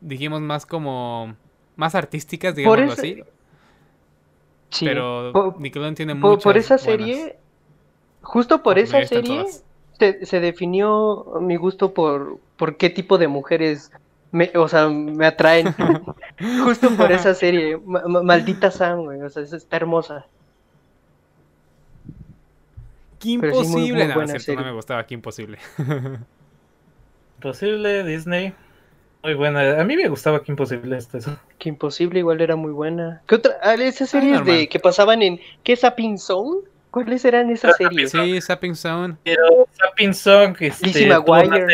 dijimos, 0.00 0.40
más 0.40 0.64
como, 0.66 1.36
más 1.76 1.94
artísticas, 1.94 2.56
eso- 2.56 2.92
así. 2.92 3.22
Sí. 4.70 4.84
Pero 4.86 5.32
Por- 5.32 5.60
Nickelodeon 5.60 5.94
tiene 5.94 6.14
por, 6.16 6.30
muchas 6.32 6.44
por 6.44 6.56
esa 6.56 6.76
buenas. 6.76 6.84
serie, 7.06 7.36
justo 8.22 8.62
por 8.62 8.78
esa 8.78 9.04
serie, 9.04 9.44
se, 9.98 10.26
se 10.26 10.40
definió 10.40 11.24
mi 11.40 11.56
gusto 11.56 11.92
por, 11.94 12.38
por 12.56 12.76
qué 12.76 12.90
tipo 12.90 13.18
de 13.18 13.28
mujeres 13.28 13.90
me, 14.32 14.50
o 14.56 14.68
sea, 14.68 14.88
me 14.88 15.24
atraen. 15.26 15.74
Justo 16.64 16.90
por 16.96 17.10
esa 17.12 17.32
serie. 17.32 17.78
Ma- 17.78 18.02
ma- 18.06 18.22
maldita 18.22 18.70
Sam, 18.70 19.04
güey. 19.04 19.22
O 19.22 19.30
sea, 19.30 19.42
esa 19.42 19.56
está 19.56 19.76
hermosa. 19.76 20.26
¡Qué 23.18 23.38
Pero 23.40 23.54
sí, 23.54 23.68
muy- 23.68 23.88
imposible! 23.88 24.04
muy 24.04 24.14
No, 24.26 24.32
no 24.32 24.38
cierto, 24.38 24.64
me 24.64 24.72
gustaba, 24.72 25.06
qué 25.06 25.14
imposible. 25.14 25.58
Imposible, 27.36 28.02
Disney. 28.04 28.54
Muy 29.22 29.34
buena. 29.34 29.80
A 29.80 29.84
mí 29.84 29.96
me 29.96 30.08
gustaba 30.08 30.42
que 30.42 30.52
Imposible 30.52 30.96
este. 30.96 31.18
Que 31.58 31.68
imposible, 31.68 32.20
igual 32.20 32.40
era 32.40 32.56
muy 32.56 32.72
buena. 32.72 33.22
¿Qué 33.26 33.36
otra? 33.36 33.56
Ah, 33.62 33.74
esas 33.74 34.10
series 34.10 34.44
de 34.44 34.68
que 34.68 34.78
pasaban 34.78 35.22
en. 35.22 35.40
¿Qué 35.64 35.76
Zapping 35.76 36.18
Zone? 36.18 36.60
¿Cuáles 36.90 37.24
eran 37.24 37.50
esas 37.50 37.76
series? 37.76 38.10
Sí, 38.10 38.40
Sapping 38.40 38.74
Zone. 38.74 39.16
Pero 39.24 39.68
Sapping 39.72 40.10
este, 40.10 41.08
más 41.08 41.18
McGuire. 41.18 41.48
series 41.48 41.68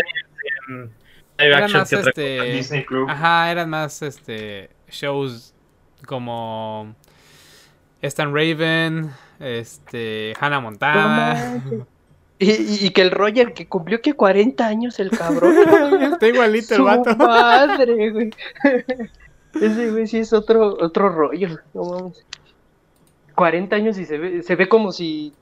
en 0.68 0.76
live 0.76 0.90
Eran 1.38 1.62
action 1.62 1.80
más 1.80 1.90
que 1.90 1.96
este. 1.96 2.42
Disney 2.52 2.84
Club. 2.84 3.08
Ajá, 3.08 3.50
eran 3.50 3.70
más 3.70 4.02
este 4.02 4.70
shows 4.88 5.54
como 6.06 6.94
Stan 8.02 8.34
Raven, 8.34 9.10
este 9.38 10.34
Hannah 10.40 10.60
Montana. 10.60 11.62
Y, 12.44 12.90
que 12.90 13.02
el 13.02 13.12
Roger, 13.12 13.52
que 13.52 13.68
cumplió 13.68 14.00
que 14.00 14.14
40 14.14 14.66
años 14.66 14.98
el 14.98 15.10
cabrón. 15.10 15.54
Está 16.12 16.26
igualito 16.26 16.74
el 16.74 16.78
Su 16.78 16.84
vato. 16.84 17.16
madre, 17.16 18.10
güey. 18.10 18.30
Ese 19.54 19.90
güey 19.90 20.06
sí 20.06 20.18
es 20.18 20.32
otro, 20.32 20.76
otro 20.80 21.08
rollo. 21.08 21.58
No 21.72 21.84
mames. 21.84 22.24
40 23.36 23.76
años 23.76 23.98
y 23.98 24.04
se 24.04 24.18
ve, 24.18 24.42
se 24.42 24.56
ve 24.56 24.68
como 24.68 24.90
si. 24.92 25.32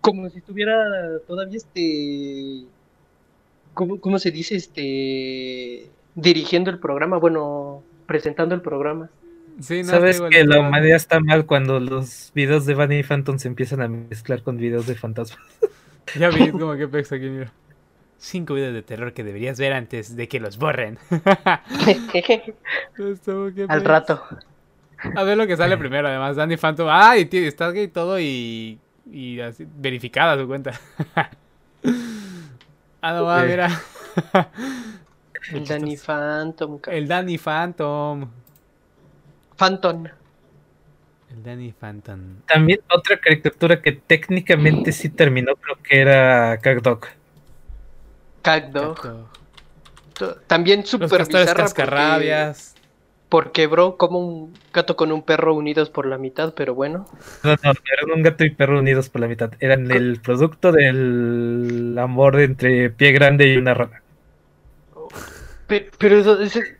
Como 0.00 0.28
si 0.30 0.38
estuviera 0.38 0.74
todavía 1.26 1.56
este. 1.56 2.66
¿Cómo, 3.74 4.00
cómo 4.00 4.18
se 4.18 4.30
dice? 4.30 4.54
Este. 4.56 5.90
Dirigiendo 6.14 6.70
el 6.70 6.78
programa, 6.78 7.18
bueno, 7.18 7.82
presentando 8.06 8.54
el 8.54 8.60
programa. 8.60 9.10
Sí, 9.60 9.82
no, 9.82 9.88
Sabes 9.90 10.20
que 10.20 10.44
la 10.44 10.60
humanidad 10.60 10.96
está 10.96 11.20
mal 11.20 11.44
cuando 11.46 11.80
los 11.80 12.32
videos 12.34 12.64
de 12.64 12.74
Bunny 12.74 13.02
Phantom 13.02 13.38
se 13.38 13.48
empiezan 13.48 13.82
a 13.82 13.88
mezclar 13.88 14.42
con 14.42 14.56
videos 14.56 14.86
de 14.86 14.94
fantasmas. 14.94 15.40
Ya 16.18 16.28
vi 16.30 16.50
como 16.52 16.74
que 16.76 16.88
pex 16.88 17.12
aquí, 17.12 17.28
mira. 17.28 17.52
Cinco 18.18 18.54
videos 18.54 18.74
de 18.74 18.82
terror 18.82 19.14
que 19.14 19.24
deberías 19.24 19.58
ver 19.58 19.72
antes 19.72 20.14
de 20.14 20.28
que 20.28 20.40
los 20.40 20.58
borren. 20.58 20.98
Al 23.68 23.84
rato. 23.84 24.22
A 25.16 25.22
ver 25.22 25.38
lo 25.38 25.46
que 25.46 25.56
sale 25.56 25.78
primero, 25.78 26.08
además. 26.08 26.36
Danny 26.36 26.58
Phantom. 26.58 26.88
Ah, 26.90 27.16
y 27.16 27.24
ti- 27.24 27.46
está 27.46 27.70
gay 27.70 27.88
todo 27.88 28.20
y. 28.20 28.78
Y 29.10 29.40
así, 29.40 29.66
verificada 29.76 30.38
su 30.38 30.46
cuenta. 30.46 30.78
ah, 33.00 33.12
no, 33.14 33.24
va, 33.24 33.40
Ok. 33.42 33.46
mira. 33.48 33.80
El 35.52 35.66
Danny 35.66 35.96
Phantom. 35.96 36.78
El 36.86 37.08
Danny 37.08 37.38
Phantom. 37.38 38.28
Phantom. 39.56 40.04
El 41.32 41.42
Danny 41.42 41.72
Phantom. 41.72 42.18
También 42.46 42.80
otra 42.92 43.18
caricatura 43.18 43.80
que 43.80 43.92
técnicamente 43.92 44.92
sí 44.92 45.08
terminó, 45.08 45.54
creo 45.56 45.76
que 45.82 46.00
era. 46.00 46.58
Catdog. 46.58 47.06
Gato. 48.42 49.28
También 50.46 50.82
castores 50.82 51.28
bizarra 51.28 51.46
porque, 51.46 51.54
cascarrabias. 51.54 52.74
porque, 53.28 53.66
bro, 53.66 53.96
como 53.96 54.18
un 54.18 54.54
gato 54.72 54.96
con 54.96 55.12
un 55.12 55.22
perro 55.22 55.54
unidos 55.54 55.88
por 55.88 56.04
la 56.06 56.18
mitad, 56.18 56.52
pero 56.54 56.74
bueno. 56.74 57.06
No, 57.44 57.50
no, 57.50 57.56
no 57.62 57.72
eran 57.92 58.16
un 58.18 58.22
gato 58.22 58.44
y 58.44 58.50
perro 58.50 58.78
unidos 58.80 59.08
por 59.08 59.20
la 59.20 59.28
mitad. 59.28 59.52
Eran 59.60 59.90
el 59.90 60.20
producto 60.20 60.72
del 60.72 61.96
amor 61.98 62.40
entre 62.40 62.90
pie 62.90 63.12
grande 63.12 63.48
y 63.52 63.56
una 63.56 63.74
rana. 63.74 64.02
Pero, 65.66 65.86
pero 65.98 66.18
eso, 66.18 66.40
ese- 66.40 66.79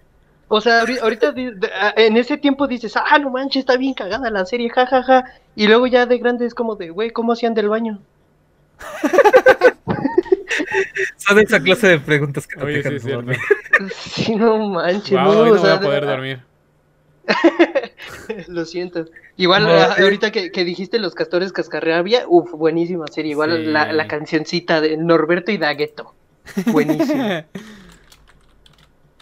o 0.53 0.61
sea, 0.61 0.83
ahori- 0.83 1.01
ahorita 1.01 1.33
ah, 1.81 1.95
en 1.97 2.17
ese 2.17 2.37
tiempo 2.37 2.67
dices, 2.67 2.95
ah, 2.97 3.19
no 3.19 3.31
manches, 3.31 3.61
está 3.61 3.77
bien 3.77 3.95
cagada 3.95 4.31
la 4.31 4.45
serie, 4.45 4.69
jajaja. 4.69 5.25
Y 5.57 5.67
luego 5.69 5.87
ya 5.87 6.05
de 6.07 6.19
grande 6.19 6.45
es 6.45 6.55
como 6.55 6.75
de, 6.77 6.91
güey, 6.91 7.11
¿cómo 7.11 7.33
hacían 7.33 7.55
del 7.55 7.69
baño? 7.69 8.01
Son 11.17 11.39
esa 11.39 11.61
clase 11.61 11.89
de 11.89 11.99
preguntas 12.01 12.47
que 12.47 12.57
te 12.59 12.65
Oye, 12.65 12.83
sí, 12.83 12.89
dejan 12.89 13.01
cierto. 13.01 13.17
dormir. 13.23 13.39
Sí, 13.95 14.35
no 14.37 14.59
manches, 14.69 15.13
Wow, 15.13 15.23
no, 15.33 15.41
hoy 15.41 15.51
o 15.51 15.55
no 15.55 15.61
voy 15.63 15.71
a 15.71 15.81
poder 15.81 16.05
de- 16.05 16.11
dormir. 16.11 16.41
Lo 18.49 18.65
siento. 18.67 19.07
Igual 19.37 19.63
No, 19.65 19.71
ah, 19.71 19.97
ahorita 19.99 20.31
que, 20.33 20.51
que 20.51 20.65
dijiste 20.65 20.99
los 20.99 21.15
castores 21.15 21.53
cascarrabia, 21.53 22.25
uff, 22.29 22.51
buenísima 22.53 23.07
serie. 23.07 23.31
Igual 23.33 23.57
Sí. 23.57 23.65
la, 23.71 23.93
la 23.93 24.07
cancioncita 24.07 24.81
de 24.83 24.97
Norberto 24.99 25.51
y 25.53 25.57
Dagueto. 25.59 26.13
Buenísima. 26.67 27.47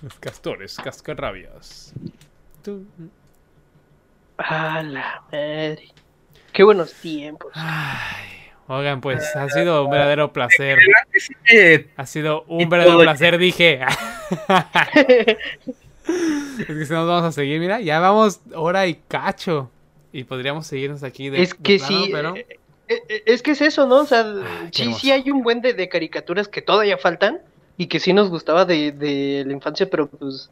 Los 0.03 0.15
castores 0.21 0.77
cascarrabias. 0.77 1.93
Tú- 2.63 2.87
ah, 4.39 4.83
la 4.83 5.23
madre. 5.33 5.89
Qué 6.53 6.63
buenos 6.63 6.93
tiempos. 6.95 7.51
Ay, 7.55 8.27
oigan, 8.69 9.01
pues 9.01 9.35
ha 9.37 9.49
sido 9.49 9.85
un 9.85 9.91
verdadero 9.91 10.33
placer. 10.33 10.79
Ha 11.97 12.07
sido 12.07 12.45
un 12.49 12.69
verdadero 12.69 12.99
placer, 13.01 13.39
dije. 13.39 13.81
Es 16.59 16.67
que 16.67 16.87
si 16.87 16.93
nos 16.93 17.07
vamos 17.07 17.25
a 17.25 17.33
seguir, 17.33 17.61
mira, 17.61 17.81
ya 17.81 18.01
vamos 18.01 18.41
hora 18.55 18.87
y 18.87 18.95
cacho. 19.09 19.71
Y 20.11 20.25
podríamos 20.25 20.67
seguirnos 20.67 21.03
aquí 21.03 21.29
de 21.29 21.43
es 21.43 21.51
de 21.51 21.63
que 21.63 21.77
plano, 21.79 22.05
sí, 22.05 22.11
pero 22.11 22.35
e- 22.37 22.47
e- 22.89 23.23
es 23.27 23.43
que 23.43 23.51
es 23.51 23.61
eso, 23.61 23.87
¿no? 23.87 23.97
O 23.97 24.07
sea, 24.07 24.21
Ay, 24.23 24.71
sí, 24.73 24.95
sí 24.95 25.13
hay 25.13 25.31
un 25.31 25.43
buen 25.43 25.61
de, 25.61 25.75
de 25.75 25.89
caricaturas 25.91 26.49
que 26.49 26.63
todavía 26.63 26.97
faltan 26.97 27.41
y 27.79 27.87
que 27.87 28.01
sí 28.01 28.13
nos 28.13 28.29
gustaba 28.29 28.67
de, 28.67 28.93
de 28.93 29.45
la 29.47 29.53
infancia, 29.55 29.89
pero 29.89 30.09
pues, 30.09 30.51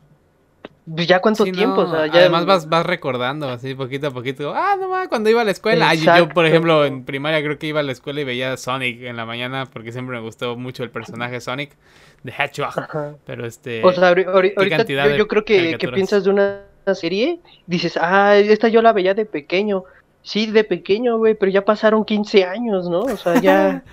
pues 0.88 1.06
ya 1.08 1.20
cuánto 1.20 1.44
Sí, 1.44 1.50
tiempo, 1.50 1.82
no, 1.82 1.90
o 1.90 1.90
sea, 1.90 2.06
ya... 2.06 2.20
Además 2.20 2.46
vas, 2.46 2.68
vas 2.68 2.86
recordando 2.86 3.48
así 3.48 3.74
poquito 3.74 4.06
a 4.06 4.10
poquito. 4.12 4.54
Ah, 4.54 4.76
no 4.80 4.88
mames, 4.88 5.08
cuando 5.08 5.28
iba 5.28 5.42
a 5.42 5.44
la 5.44 5.50
escuela. 5.50 5.88
Ay, 5.90 5.98
yo, 5.98 6.28
por 6.28 6.46
ejemplo, 6.46 6.86
en 6.86 7.04
primaria 7.04 7.42
creo 7.42 7.58
que 7.58 7.66
iba 7.66 7.80
a 7.80 7.82
la 7.82 7.90
escuela 7.90 8.20
y 8.20 8.24
veía 8.24 8.52
a 8.52 8.56
Sonic 8.56 9.02
en 9.02 9.16
la 9.16 9.26
mañana 9.26 9.66
porque 9.66 9.90
siempre 9.90 10.16
me 10.16 10.22
gustó 10.22 10.56
mucho 10.56 10.84
el 10.84 10.90
personaje 10.90 11.40
Sonic 11.40 11.76
de 12.22 12.32
Hedgehog. 12.32 12.78
Ajá. 12.78 13.14
Pero 13.26 13.44
este. 13.44 13.84
O 13.84 13.92
sea, 13.92 14.12
ahori- 14.12 14.26
ahori- 14.26 14.52
ahorita 14.56 14.84
yo, 14.84 15.16
yo 15.16 15.28
creo 15.28 15.44
que, 15.44 15.76
que 15.76 15.88
piensas 15.88 16.22
de 16.24 16.30
una 16.30 16.60
serie, 16.94 17.40
dices, 17.66 17.98
ah, 18.00 18.36
esta 18.36 18.68
yo 18.68 18.80
la 18.80 18.92
veía 18.92 19.14
de 19.14 19.26
pequeño. 19.26 19.82
Sí, 20.22 20.46
de 20.46 20.62
pequeño, 20.62 21.18
güey, 21.18 21.34
pero 21.34 21.50
ya 21.50 21.64
pasaron 21.64 22.04
15 22.04 22.44
años, 22.44 22.88
¿no? 22.88 23.00
O 23.00 23.16
sea, 23.16 23.40
ya... 23.40 23.82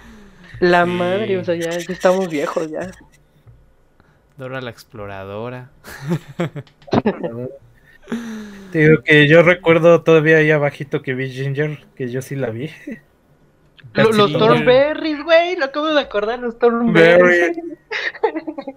La 0.60 0.86
madre, 0.86 1.38
o 1.40 1.44
sea, 1.44 1.56
ya, 1.56 1.72
ya 1.72 1.92
estamos 1.94 2.30
viejos, 2.30 2.70
ya. 2.70 2.90
Dora 4.38 4.62
la 4.62 4.70
exploradora. 4.72 5.70
Te 8.72 8.80
digo 8.80 9.02
que 9.04 9.28
yo 9.28 9.44
recuerdo 9.44 10.02
todavía 10.04 10.38
ahí 10.38 10.52
abajito 10.52 11.02
que 11.02 11.14
vi 11.14 11.30
Ginger, 11.32 11.80
que 11.96 12.10
yo 12.10 12.22
sí 12.22 12.36
la 12.36 12.50
vi. 12.50 12.70
Lo- 13.94 14.12
los 14.12 14.32
Sí. 14.32 14.38
Thornberries, 14.38 15.24
güey, 15.24 15.56
lo 15.56 15.66
acabo 15.66 15.88
de 15.94 16.02
acordar, 16.02 16.40
los. 16.40 16.58
Thornberries. 16.58 17.58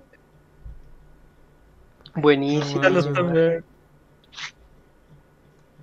Buenísimo. 2.14 2.82
No 2.82 3.10
mames. 3.10 3.64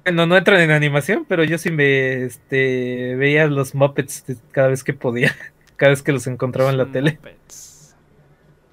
Bueno, 0.04 0.26
no 0.26 0.36
entran 0.36 0.60
en 0.62 0.72
animación, 0.72 1.26
pero 1.28 1.44
yo 1.44 1.58
sí 1.58 1.72
me 1.72 2.24
este, 2.26 3.16
veía 3.16 3.48
los 3.48 3.74
Muppets 3.74 4.26
cada 4.52 4.68
vez 4.68 4.84
que 4.84 4.94
podía, 4.94 5.34
cada 5.78 5.92
vez 5.92 6.04
que 6.04 6.12
los 6.12 6.28
encontraba 6.28 6.70
en 6.70 6.78
la 6.78 6.88
tele. 6.88 7.14
Muppets. 7.14 7.73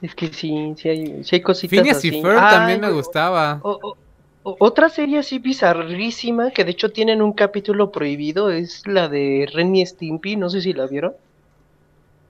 Es 0.02 0.14
que 0.14 0.28
sí, 0.32 0.74
sí 0.76 0.88
hay, 0.88 1.24
sí 1.24 1.36
hay 1.36 1.42
cositas 1.42 1.70
Phineas 1.78 1.96
así. 1.98 2.08
y 2.08 2.22
Ferb 2.22 2.38
Ay, 2.38 2.54
también 2.54 2.80
me 2.80 2.90
gustaba. 2.90 3.60
o- 3.62 3.78
o- 3.82 3.96
o- 4.42 4.56
otra 4.60 4.88
serie 4.88 5.18
así 5.18 5.38
bizarrísima 5.38 6.50
que 6.52 6.64
de 6.64 6.70
hecho 6.70 6.90
tienen 6.90 7.20
un 7.20 7.32
capítulo 7.34 7.92
prohibido 7.92 8.50
es 8.50 8.86
la 8.86 9.08
de 9.08 9.46
Ren 9.52 9.76
y 9.76 9.84
Stimpy, 9.84 10.36
no 10.36 10.48
sé 10.48 10.62
si 10.62 10.72
la 10.72 10.86
vieron. 10.86 11.12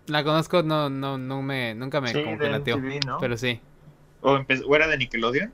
La 0.08 0.24
conozco, 0.24 0.64
no, 0.64 0.90
no, 0.90 1.16
no 1.18 1.42
me, 1.42 1.74
nunca 1.74 2.00
me 2.00 2.08
Sí. 2.08 2.18
MTV, 2.18 3.00
¿no? 3.06 3.18
Pero 3.20 3.36
sí. 3.36 3.60
¿O, 4.22 4.38
era 4.74 4.88
de 4.88 4.98
Nickelodeon? 4.98 5.52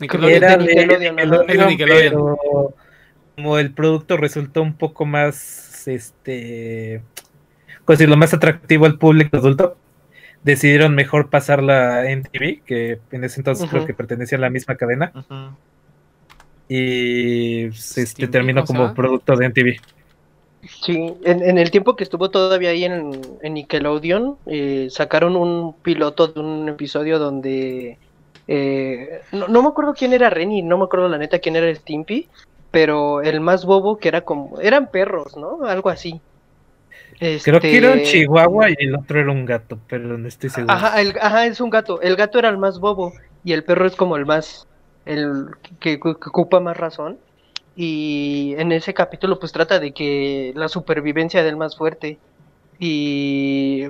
Nickelodeon. 0.00 0.36
Era 0.36 0.56
de 0.58 0.64
de 0.66 0.74
Nickelodeon. 0.74 1.68
Nickelodeon, 1.68 2.10
pero 2.42 2.74
como 3.36 3.58
el 3.58 3.72
producto 3.72 4.16
resultó 4.18 4.60
un 4.60 4.74
poco 4.74 5.06
más, 5.06 5.88
este, 5.88 7.00
pues 7.86 7.98
decirlo, 7.98 8.16
más 8.18 8.34
atractivo 8.34 8.84
al 8.84 8.98
público 8.98 9.38
adulto, 9.38 9.76
decidieron 10.44 10.94
mejor 10.94 11.30
pasarla 11.30 12.08
en 12.10 12.22
TV, 12.22 12.62
que 12.64 13.00
en 13.10 13.24
ese 13.24 13.40
entonces 13.40 13.68
creo 13.68 13.86
que 13.86 13.94
pertenecía 13.94 14.38
a 14.38 14.42
la 14.42 14.50
misma 14.50 14.76
cadena, 14.76 15.12
y 16.68 17.66
pues, 17.68 17.98
este, 17.98 18.28
terminó 18.28 18.64
¿cómo 18.64 18.78
se 18.78 18.84
como 18.84 18.94
producto 18.94 19.36
de 19.36 19.48
MTV. 19.48 19.80
Sí, 20.82 21.14
en, 21.24 21.42
en 21.42 21.58
el 21.58 21.70
tiempo 21.70 21.94
que 21.94 22.04
estuvo 22.04 22.30
todavía 22.30 22.70
ahí 22.70 22.84
en, 22.84 23.20
en 23.42 23.54
Nickelodeon, 23.54 24.36
eh, 24.46 24.88
sacaron 24.90 25.36
un 25.36 25.74
piloto 25.82 26.28
de 26.28 26.40
un 26.40 26.68
episodio 26.68 27.18
donde 27.18 27.98
eh, 28.48 29.20
no, 29.32 29.48
no 29.48 29.62
me 29.62 29.68
acuerdo 29.68 29.94
quién 29.94 30.12
era 30.12 30.30
Renny, 30.30 30.62
no 30.62 30.78
me 30.78 30.84
acuerdo 30.84 31.08
la 31.08 31.18
neta 31.18 31.38
quién 31.38 31.56
era 31.56 31.74
Stimpy, 31.74 32.28
pero 32.70 33.20
el 33.22 33.40
más 33.40 33.64
bobo 33.64 33.98
que 33.98 34.08
era 34.08 34.22
como, 34.22 34.58
eran 34.60 34.90
perros, 34.90 35.36
¿no? 35.36 35.64
Algo 35.66 35.90
así. 35.90 36.20
Creo 37.42 37.60
que 37.60 37.76
era 37.76 37.90
un 37.92 37.98
Este, 37.98 38.02
chihuahua 38.02 38.70
y 38.70 38.74
el 38.78 38.94
otro 38.96 39.20
era 39.20 39.30
un 39.30 39.44
gato, 39.44 39.80
pero 39.88 40.18
no 40.18 40.28
estoy 40.28 40.50
seguro. 40.50 40.76
Ajá, 40.76 41.00
el- 41.00 41.16
ajá, 41.20 41.46
es 41.46 41.60
un 41.60 41.70
gato. 41.70 42.00
El 42.00 42.16
gato 42.16 42.38
era 42.38 42.48
el 42.48 42.58
más 42.58 42.78
bobo 42.78 43.12
y 43.42 43.52
el 43.52 43.64
perro 43.64 43.86
es 43.86 43.96
como 43.96 44.16
el 44.16 44.26
más, 44.26 44.68
el 45.04 45.46
que, 45.80 45.98
que 46.00 46.08
ocupa 46.08 46.60
más 46.60 46.76
razón. 46.76 47.20
Y 47.74 48.54
en 48.58 48.70
ese 48.72 48.94
capítulo 48.94 49.38
pues 49.38 49.52
trata 49.52 49.80
de 49.80 49.92
que 49.92 50.52
la 50.54 50.68
supervivencia 50.68 51.42
del 51.42 51.56
más 51.56 51.76
fuerte. 51.76 52.20
Y 52.78 53.84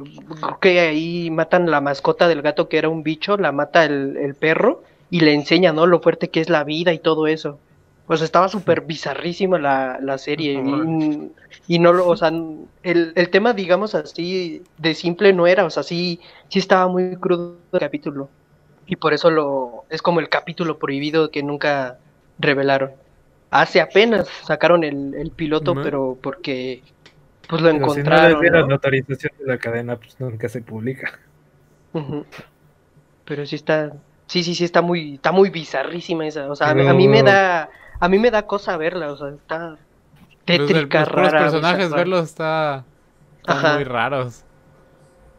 que 0.61 0.81
ahí 0.81 1.31
matan 1.31 1.71
la 1.71 1.81
mascota 1.81 2.29
del 2.29 2.43
gato 2.43 2.69
que 2.69 2.79
era 2.79 2.89
un 2.91 3.03
bicho, 3.03 3.37
la 3.37 3.53
mata 3.53 3.85
el, 3.85 4.17
el 4.19 4.37
perro 4.37 4.83
y 5.11 5.21
le 5.21 5.35
enseña, 5.35 5.73
¿no? 5.73 5.87
Lo 5.87 6.01
fuerte 6.01 6.31
que 6.31 6.41
es 6.41 6.51
la 6.51 6.65
vida 6.65 6.93
y 6.93 7.01
todo 7.01 7.27
eso. 7.27 7.63
Pues 8.07 8.21
estaba 8.21 8.49
súper 8.49 8.83
bizarrísima 8.83 9.59
la, 9.59 9.99
la 10.01 10.19
serie. 10.19 10.53
Y, 10.55 11.33
y 11.67 11.79
no 11.79 11.93
lo, 11.93 12.07
o 12.09 12.17
sea, 12.17 12.29
el, 12.83 13.13
el 13.15 13.31
tema, 13.31 13.55
digamos 13.55 13.95
así, 13.95 14.63
de 14.77 14.95
simple 14.95 15.33
no 15.33 15.47
era, 15.47 15.65
o 15.65 15.71
sea, 15.71 15.83
sí, 15.83 16.21
sí 16.49 16.59
estaba 16.59 16.87
muy 16.89 17.17
crudo 17.17 17.61
el 17.73 17.81
capítulo. 17.81 18.31
Y 18.87 18.97
por 18.97 19.15
eso 19.15 19.31
lo, 19.31 19.87
es 19.89 20.03
como 20.03 20.21
el 20.21 20.29
capítulo 20.29 20.79
prohibido 20.79 21.31
que 21.31 21.43
nunca 21.43 21.99
revelaron. 22.39 22.93
Hace 23.51 23.81
apenas 23.81 24.29
sacaron 24.43 24.85
el, 24.85 25.15
el 25.15 25.31
piloto, 25.31 25.81
pero 25.81 26.19
porque 26.23 26.83
pues 27.49 27.63
lo 27.63 27.71
Pero 27.71 27.89
si 27.91 28.03
no 28.03 28.17
les 28.17 28.39
encontraron. 28.39 28.41
dieron 28.41 28.69
¿no? 28.69 28.75
autorización 28.75 29.33
de 29.39 29.47
la 29.47 29.59
cadena, 29.59 29.97
pues 29.99 30.19
nunca 30.19 30.49
se 30.49 30.63
publica. 30.63 31.21
Pero 33.25 33.47
sí 33.47 33.57
está, 33.57 33.93
sí, 34.27 34.43
sí, 34.45 34.55
sí 34.55 34.65
está 34.65 34.83
muy, 34.83 35.15
está 35.15 35.33
muy 35.33 35.51
bizarrísima 35.51 36.27
esa. 36.27 36.51
O 36.51 36.57
sea, 36.57 36.71
a 36.71 36.75
mí- 36.75 36.85
a 36.87 36.95
mí 36.95 37.09
me 37.09 37.23
da, 37.23 37.71
a 38.01 38.09
mí 38.09 38.19
me 38.19 38.31
da 38.31 38.47
cosa 38.47 38.77
verla, 38.77 39.13
o 39.13 39.17
sea, 39.17 39.29
está 39.31 39.77
Pues 40.47 40.59
tétrica, 40.67 41.01
los 41.01 41.09
rara. 41.09 41.39
personajes, 41.41 41.79
bizarra. 41.87 41.97
verlos 41.97 42.25
está, 42.25 42.85
están 43.39 43.57
Ajá. 43.59 43.75
muy 43.75 43.85
raros. 43.85 44.43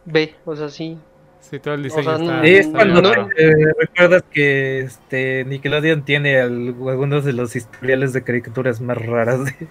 Ve, 0.05 0.35
o 0.45 0.55
sea, 0.55 0.69
sí. 0.69 0.97
Sí, 1.39 1.59
todo 1.59 1.75
el 1.75 1.83
diseño 1.83 2.03
sea, 2.03 2.15
está, 2.15 2.43
es 2.43 2.65
está 2.65 2.77
cuando 2.79 3.01
no- 3.03 3.29
eh, 3.37 3.73
recuerdas 3.79 4.23
que 4.31 4.79
este 4.79 5.43
Nickelodeon 5.45 6.03
tiene 6.03 6.39
al- 6.41 6.75
algunos 6.89 7.23
de 7.23 7.33
los 7.33 7.55
historiales 7.55 8.13
de 8.13 8.23
caricaturas 8.23 8.81
más 8.81 8.97
raras 8.97 9.45
de- 9.45 9.67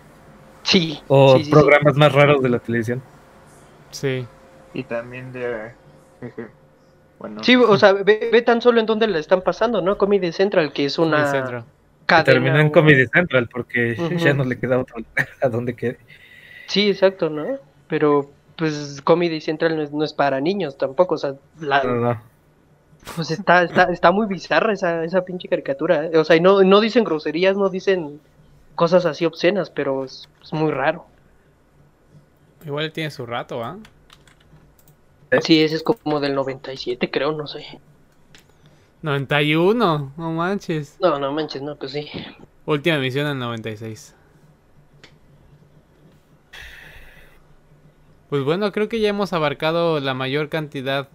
Sí. 0.62 1.01
o 1.09 1.32
sí, 1.32 1.39
sí, 1.39 1.44
sí. 1.47 1.51
programas 1.51 1.97
más 1.97 2.12
raros 2.12 2.43
de 2.43 2.48
la 2.48 2.59
televisión. 2.61 3.02
Sí. 3.90 4.27
Y 4.73 4.85
también 4.85 5.32
de... 5.32 5.73
jeje. 6.20 6.47
Bueno, 7.19 7.43
Sí, 7.44 7.56
o 7.56 7.77
sea, 7.77 7.93
ve, 7.93 8.28
ve 8.32 8.43
tan 8.43 8.61
solo 8.62 8.81
en 8.81 8.86
dónde 8.86 9.06
la 9.06 9.19
están 9.19 9.43
pasando, 9.43 9.81
¿no? 9.82 9.98
Comedy 9.98 10.32
Central, 10.32 10.73
que 10.73 10.85
es 10.86 10.97
Comedy 10.97 11.15
una 11.23 11.31
Central. 11.31 11.65
Cadena. 12.07 12.25
terminó 12.25 12.59
en 12.61 12.71
Comedy 12.71 13.07
Central 13.07 13.49
porque 13.49 13.97
ya 14.19 14.35
no 14.35 14.45
le 14.45 14.59
queda 14.59 14.79
otro 14.79 14.99
lugar 14.99 15.29
a 15.43 15.49
donde 15.49 15.75
quede. 15.75 15.99
Sí, 16.67 16.89
exacto, 16.89 17.31
¿no? 17.31 17.59
Pero, 17.89 18.31
pues, 18.57 19.01
Comedy 19.03 19.41
Central 19.41 19.77
no 19.77 19.83
es, 19.83 19.93
no 19.93 20.05
es 20.05 20.13
para 20.13 20.41
niños 20.41 20.79
tampoco, 20.79 21.17
o 21.17 21.19
sea, 21.19 21.35
la, 21.61 21.83
No, 21.85 21.95
no. 21.97 22.23
pues 23.17 23.31
está, 23.31 23.63
está, 23.63 23.85
está 23.85 24.11
muy 24.11 24.27
bizarra 24.27 24.73
esa, 24.73 25.05
esa 25.05 25.25
pinche 25.25 25.49
caricatura, 25.49 26.07
¿eh? 26.07 26.19
O 26.19 26.25
sea, 26.25 26.37
y 26.37 26.41
no, 26.41 26.63
no 26.63 26.81
dicen 26.81 27.05
groserías, 27.05 27.57
no 27.57 27.69
dicen 27.69 28.21
cosas 28.75 29.07
así 29.07 29.25
obscenas, 29.25 29.71
pero 29.71 30.05
es, 30.05 30.29
es 30.43 30.53
muy 30.53 30.71
raro. 30.73 31.07
Igual 32.65 32.93
tiene 32.93 33.11
su 33.11 33.27
rato, 33.27 33.63
¿ah? 33.63 33.79
Sí, 35.43 35.63
ese 35.63 35.77
es 35.77 35.83
como 35.83 36.21
del 36.21 36.35
97, 36.35 37.11
creo, 37.11 37.33
no 37.33 37.47
sé. 37.47 37.81
91, 39.05 40.15
no 40.17 40.33
manches. 40.33 40.97
No, 40.99 41.19
no 41.19 41.31
manches, 41.31 41.61
no, 41.61 41.77
pues 41.77 41.93
sí. 41.93 42.09
Última 42.65 42.97
emisión 42.97 43.27
en 43.27 43.39
96. 43.39 44.15
Pues 48.31 48.43
bueno, 48.45 48.73
creo 48.73 48.89
que 48.89 49.01
ya 49.01 49.11
hemos 49.11 49.35
abarcado 49.35 50.01
la 50.01 50.15
mayor 50.15 50.49
cantidad 50.49 51.11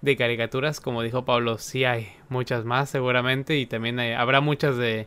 de 0.00 0.16
caricaturas. 0.16 0.80
Como 0.80 1.02
dijo 1.02 1.26
Pablo, 1.26 1.58
sí 1.58 1.84
hay 1.84 2.08
muchas 2.30 2.64
más 2.64 2.88
seguramente. 2.88 3.58
Y 3.58 3.66
también 3.66 3.98
hay- 3.98 4.12
habrá 4.12 4.40
muchas 4.40 4.78
de, 4.78 5.06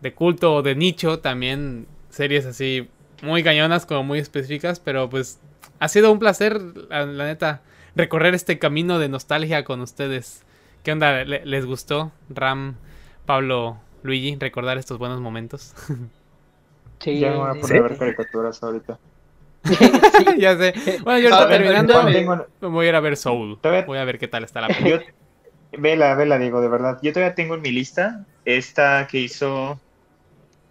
de 0.00 0.14
culto 0.14 0.54
o 0.54 0.62
de 0.62 0.76
nicho. 0.76 1.18
También 1.18 1.88
series 2.08 2.46
así 2.46 2.88
muy 3.20 3.42
cañonas 3.42 3.84
como 3.84 4.04
muy 4.04 4.20
específicas. 4.20 4.78
Pero 4.78 5.10
pues 5.10 5.40
ha 5.80 5.88
sido 5.88 6.12
un 6.12 6.20
placer, 6.20 6.60
la, 6.88 7.04
la 7.04 7.24
neta, 7.26 7.62
recorrer 7.96 8.34
este 8.36 8.60
camino 8.60 9.00
de 9.00 9.08
nostalgia 9.08 9.64
con 9.64 9.80
ustedes. 9.80 10.44
¿Qué 10.82 10.92
onda? 10.92 11.24
¿Le- 11.24 11.44
¿Les 11.44 11.66
gustó? 11.66 12.12
Ram, 12.28 12.76
Pablo, 13.26 13.78
Luigi, 14.02 14.36
recordar 14.36 14.78
estos 14.78 14.98
buenos 14.98 15.20
momentos. 15.20 15.74
Sí, 17.00 17.20
ya 17.20 17.30
me 17.30 17.36
voy 17.36 17.48
a 17.50 17.54
sí, 17.54 17.60
poner 17.60 17.76
a 17.76 17.82
sí. 17.82 17.88
ver 17.90 17.98
caricaturas 17.98 18.60
ahorita. 18.60 18.98
sí. 19.64 19.76
ya 20.38 20.56
sé. 20.58 20.74
Bueno, 21.04 21.20
yo 21.20 21.32
A 21.32 21.38
ahorita 21.38 21.48
terminando 21.48 22.04
tengo- 22.10 22.46
voy 22.72 22.86
a 22.86 22.88
ir 22.88 22.94
a 22.96 23.00
ver 23.00 23.16
Soul. 23.16 23.56
Todavía- 23.60 23.84
Voy 23.86 23.98
a 23.98 24.04
ver 24.04 24.18
qué 24.18 24.26
tal 24.26 24.42
está 24.42 24.60
la 24.62 24.66
película. 24.66 25.04
Yo, 25.04 25.78
vela, 25.80 26.16
vela, 26.16 26.38
digo, 26.38 26.60
de 26.60 26.66
verdad. 26.66 26.98
Yo 27.00 27.12
todavía 27.12 27.36
tengo 27.36 27.54
en 27.54 27.62
mi 27.62 27.70
lista 27.70 28.26
esta 28.44 29.06
que 29.08 29.20
hizo 29.20 29.78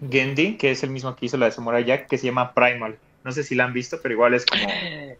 Gendy, 0.02 0.58
que 0.58 0.72
es 0.72 0.84
el 0.84 0.90
mismo 0.90 1.16
que 1.16 1.28
hizo 1.28 1.38
la 1.38 1.46
de 1.46 1.54
Samurai 1.54 1.86
Jack, 1.86 2.08
que 2.10 2.18
se 2.18 2.26
llama 2.26 2.54
Primal. 2.54 2.98
No 3.24 3.32
sé 3.32 3.44
si 3.44 3.56
la 3.56 3.64
han 3.64 3.72
visto, 3.72 3.98
pero 4.04 4.14
igual 4.14 4.34
es 4.34 4.46
como, 4.46 4.68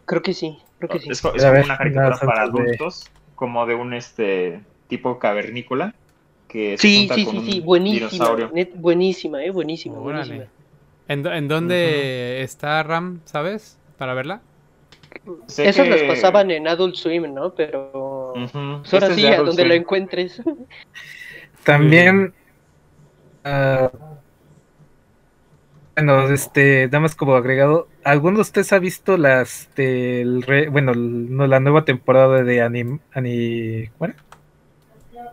Creo 0.04 0.20
que 0.20 0.34
sí, 0.34 0.58
creo 0.78 0.90
que 0.90 0.98
sí. 0.98 1.08
es, 1.10 1.20
es 1.20 1.24
A 1.24 1.30
como 1.30 1.52
ver, 1.52 1.64
una 1.64 1.78
caricatura 1.78 2.18
para 2.18 2.42
adultos, 2.42 3.10
como 3.34 3.64
de 3.64 3.74
un 3.76 3.94
este 3.94 4.60
tipo 4.88 5.18
cavernícola 5.18 5.94
que 6.48 6.76
se 6.76 6.82
Sí, 6.82 6.98
junta 7.00 7.14
sí, 7.14 7.24
con 7.24 7.44
sí, 7.44 7.60
buenísima, 7.60 8.08
dinosaurio. 8.08 8.50
net- 8.52 8.72
buenísima, 8.74 9.44
eh, 9.44 9.50
buenísima, 9.50 9.98
buenísima. 9.98 10.46
¿En, 11.08 11.26
en 11.26 11.48
dónde 11.48 12.42
está 12.42 12.82
Ram, 12.82 13.20
sabes? 13.24 13.78
para 13.98 14.14
verla? 14.14 14.40
Sé 15.48 15.68
Esas 15.68 15.84
que- 15.84 15.90
las 15.90 16.02
pasaban 16.02 16.50
en 16.50 16.68
Adult 16.68 16.94
Swim, 16.94 17.34
¿no? 17.34 17.54
Pero 17.54 18.32
Ujú. 18.34 18.78
pues 18.80 18.94
ahora 18.94 19.06
Este 19.08 19.12
es 19.12 19.16
sí, 19.16 19.22
de 19.22 19.34
a 19.34 19.38
donde 19.42 19.64
lo 19.64 19.74
encuentres. 19.74 20.40
También. 21.64 22.32
ah, 23.44 23.90
bueno, 25.96 26.28
este, 26.30 26.86
nada 26.86 27.00
más 27.00 27.14
como 27.16 27.34
agregado. 27.34 27.88
¿Alguno 28.04 28.36
de 28.36 28.42
ustedes 28.42 28.72
ha 28.72 28.78
visto 28.78 29.16
las 29.16 29.68
del 29.74 30.42
re- 30.42 30.68
bueno, 30.68 30.92
no, 30.94 31.46
la 31.46 31.58
nueva 31.60 31.84
temporada 31.84 32.42
de 32.44 32.62
Anim, 32.62 33.00
Ani, 33.12 33.88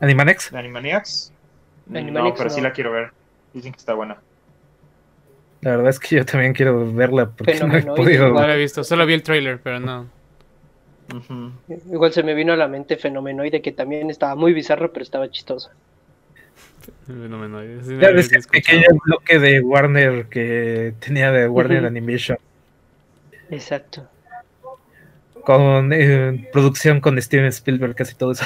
Animanex? 0.01 0.51
¿De 0.51 0.59
Animaniacs? 0.59 1.31
No, 1.88 1.99
Animaniacs 1.99 2.38
pero 2.38 2.49
sí 2.49 2.61
la 2.61 2.72
quiero 2.72 2.91
ver. 2.91 3.11
Dicen 3.53 3.72
que 3.72 3.80
está 3.80 3.93
buena. 3.93 4.17
La 5.61 5.72
verdad 5.72 5.89
es 5.89 5.99
que 5.99 6.17
yo 6.17 6.26
también 6.26 6.53
quiero 6.53 6.91
verla 6.93 7.27
porque 7.27 7.53
no 7.53 7.67
he 7.76 7.81
Fenomenoide, 7.81 7.95
podido. 7.95 8.30
No 8.30 8.45
la 8.47 8.55
he 8.55 8.57
visto, 8.59 8.84
solo 8.84 9.05
vi 9.05 9.13
el 9.13 9.23
trailer, 9.23 9.59
pero 9.61 9.80
no. 9.80 10.07
Igual 11.91 12.13
se 12.13 12.23
me 12.23 12.34
vino 12.34 12.53
a 12.53 12.55
la 12.55 12.67
mente 12.67 12.97
Fenomenoide, 12.97 13.61
que 13.61 13.72
también 13.72 14.09
estaba 14.09 14.35
muy 14.35 14.53
bizarro, 14.53 14.91
pero 14.91 15.03
estaba 15.03 15.30
chistoso. 15.30 15.72
Fenomenoide, 17.07 17.84
sí, 17.84 17.97
Ya 17.99 18.11
ves 18.11 18.31
el 18.31 18.43
pequeño 18.43 18.88
bloque 19.05 19.39
de 19.39 19.59
Warner 19.61 20.26
que 20.27 20.93
tenía 20.99 21.31
de 21.31 21.47
Warner. 21.47 21.85
Animation 21.85 22.38
Exacto. 23.49 24.07
con 25.43 25.93
eh, 25.93 26.49
producción 26.51 26.99
con 26.99 27.19
Steven 27.22 27.47
Spielberg, 27.47 27.95
casi 27.95 28.15
todo 28.15 28.31
eso. 28.31 28.45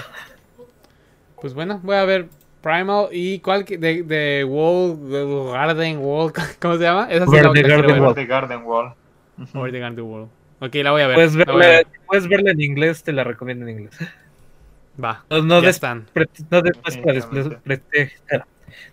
Pues 1.42 1.54
bueno, 1.54 1.80
voy 1.84 1.96
a 1.96 2.06
ver 2.06 2.28
Primal 2.62 3.08
y 3.12 3.40
cuál 3.40 3.64
de, 3.66 3.78
de 4.04 4.44
Wall, 4.44 5.10
de 5.10 5.52
Garden 5.52 6.00
Wall, 6.00 6.34
¿cómo 6.60 6.76
se 6.76 6.84
llama? 6.84 7.08
Esa 7.10 7.26
sí 7.26 7.30
Over 7.32 7.46
la, 7.46 7.54
the 7.54 7.62
Garden. 7.64 8.02
Wall. 8.04 8.16
The 8.16 8.26
Garden 8.26 8.64
Wall. 8.64 8.94
Ujú. 9.42 9.60
Over 9.60 9.72
the 9.72 9.80
Garden 9.80 10.06
Wall. 10.06 10.28
Ok, 10.60 10.76
la 10.76 10.92
voy 10.92 11.02
a 11.02 11.08
ver. 11.08 11.16
Puedes 11.16 11.36
verla, 11.38 11.56
ver. 11.56 11.88
puedes 12.06 12.28
verla 12.28 12.52
en 12.52 12.62
inglés, 12.62 13.02
te 13.04 13.14
la 13.14 13.24
recomiendo 13.24 13.66
en 13.66 13.72
inglés. 13.80 13.98
Va, 15.02 15.24
No, 15.30 15.42
no 15.42 15.62
ya 15.62 15.68
des- 15.68 15.76
están. 15.78 16.06
pre- 16.12 16.28
no 16.52 16.62
des- 16.62 16.78
no 16.78 16.90
es 16.90 16.98
para 16.98 17.14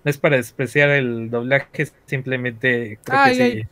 no 0.04 0.36
es 0.36 0.42
despreciar 0.42 0.90
el 0.90 1.30
doblaje, 1.30 1.88
simplemente 2.06 2.98
creo 3.02 3.24
que 3.24 3.30
ay. 3.30 3.34
sí. 3.34 3.68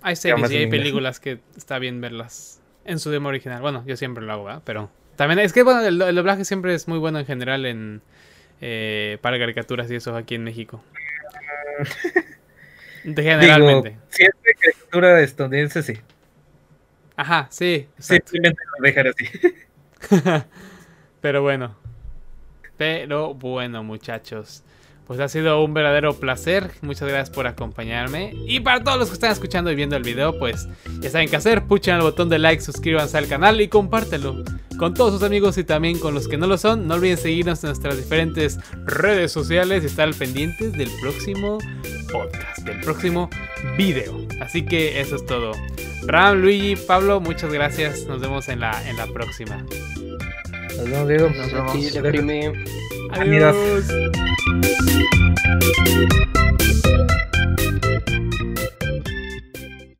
Hay 0.00 0.16
series 0.16 0.50
y 0.50 0.56
hay 0.56 0.66
películas 0.66 1.20
que 1.20 1.40
está 1.56 1.78
bien 1.78 2.00
verlas 2.00 2.60
en 2.84 2.98
su 2.98 3.10
idioma 3.10 3.28
original. 3.28 3.60
Bueno, 3.62 3.82
yo 3.86 3.96
siempre 3.96 4.24
lo 4.24 4.32
hago, 4.32 4.44
¿verdad? 4.44 4.62
Pero 4.64 4.90
también 5.16 5.38
es 5.40 5.52
que 5.52 5.62
bueno, 5.62 5.80
el, 5.80 6.00
el 6.00 6.14
doblaje 6.14 6.44
siempre 6.44 6.74
es 6.74 6.88
muy 6.88 6.98
bueno 6.98 7.18
en 7.18 7.26
general 7.26 7.66
en 7.66 8.02
eh, 8.60 9.18
para 9.20 9.38
caricaturas 9.38 9.90
y 9.90 9.96
eso 9.96 10.16
aquí 10.16 10.34
en 10.36 10.44
México. 10.44 10.82
De 13.04 13.22
generalmente. 13.22 13.90
Digo, 13.90 14.02
si 14.08 14.22
es 14.22 14.30
de 14.42 14.54
caricatura 14.54 15.20
estadounidense, 15.20 15.82
sí. 15.82 16.00
Ajá, 17.16 17.46
sí. 17.50 17.88
Simplemente 17.98 18.62
lo 18.78 18.82
dejar 18.82 19.08
así. 19.08 19.26
Pero 21.20 21.42
bueno. 21.42 21.76
Pero 22.76 23.34
bueno, 23.34 23.82
muchachos. 23.84 24.64
Pues 25.06 25.20
ha 25.20 25.28
sido 25.28 25.62
un 25.62 25.74
verdadero 25.74 26.14
placer. 26.14 26.70
Muchas 26.80 27.08
gracias 27.08 27.30
por 27.30 27.46
acompañarme. 27.46 28.32
Y 28.46 28.60
para 28.60 28.82
todos 28.82 28.98
los 28.98 29.08
que 29.08 29.14
están 29.14 29.32
escuchando 29.32 29.70
y 29.70 29.74
viendo 29.74 29.96
el 29.96 30.02
video, 30.02 30.38
pues 30.38 30.66
ya 31.00 31.10
saben 31.10 31.28
qué 31.28 31.36
hacer. 31.36 31.64
Puchen 31.64 31.96
el 31.96 32.02
botón 32.02 32.28
de 32.28 32.38
like, 32.38 32.62
suscríbanse 32.62 33.18
al 33.18 33.28
canal 33.28 33.60
y 33.60 33.68
compártelo 33.68 34.42
con 34.78 34.94
todos 34.94 35.12
sus 35.12 35.22
amigos 35.22 35.58
y 35.58 35.64
también 35.64 35.98
con 35.98 36.14
los 36.14 36.26
que 36.26 36.36
no 36.36 36.46
lo 36.46 36.56
son. 36.56 36.88
No 36.88 36.94
olviden 36.94 37.18
seguirnos 37.18 37.62
en 37.64 37.68
nuestras 37.68 37.96
diferentes 37.96 38.58
redes 38.86 39.30
sociales 39.30 39.82
y 39.82 39.86
estar 39.86 40.12
pendientes 40.14 40.72
del 40.72 40.90
próximo 41.00 41.58
podcast, 42.10 42.60
del 42.60 42.80
próximo 42.80 43.28
video. 43.76 44.26
Así 44.40 44.64
que 44.64 45.00
eso 45.00 45.16
es 45.16 45.26
todo. 45.26 45.52
Ram, 46.06 46.40
Luigi, 46.40 46.76
Pablo, 46.76 47.20
muchas 47.20 47.52
gracias. 47.52 48.06
Nos 48.06 48.20
vemos 48.20 48.48
en 48.48 48.60
la, 48.60 48.88
en 48.88 48.96
la 48.96 49.06
próxima. 49.06 49.64
Nos 50.76 50.88
vemos, 50.88 51.08
Diego. 51.08 51.28
Nos 51.30 51.52
vemos. 51.52 51.72
Adiós. 53.10 53.86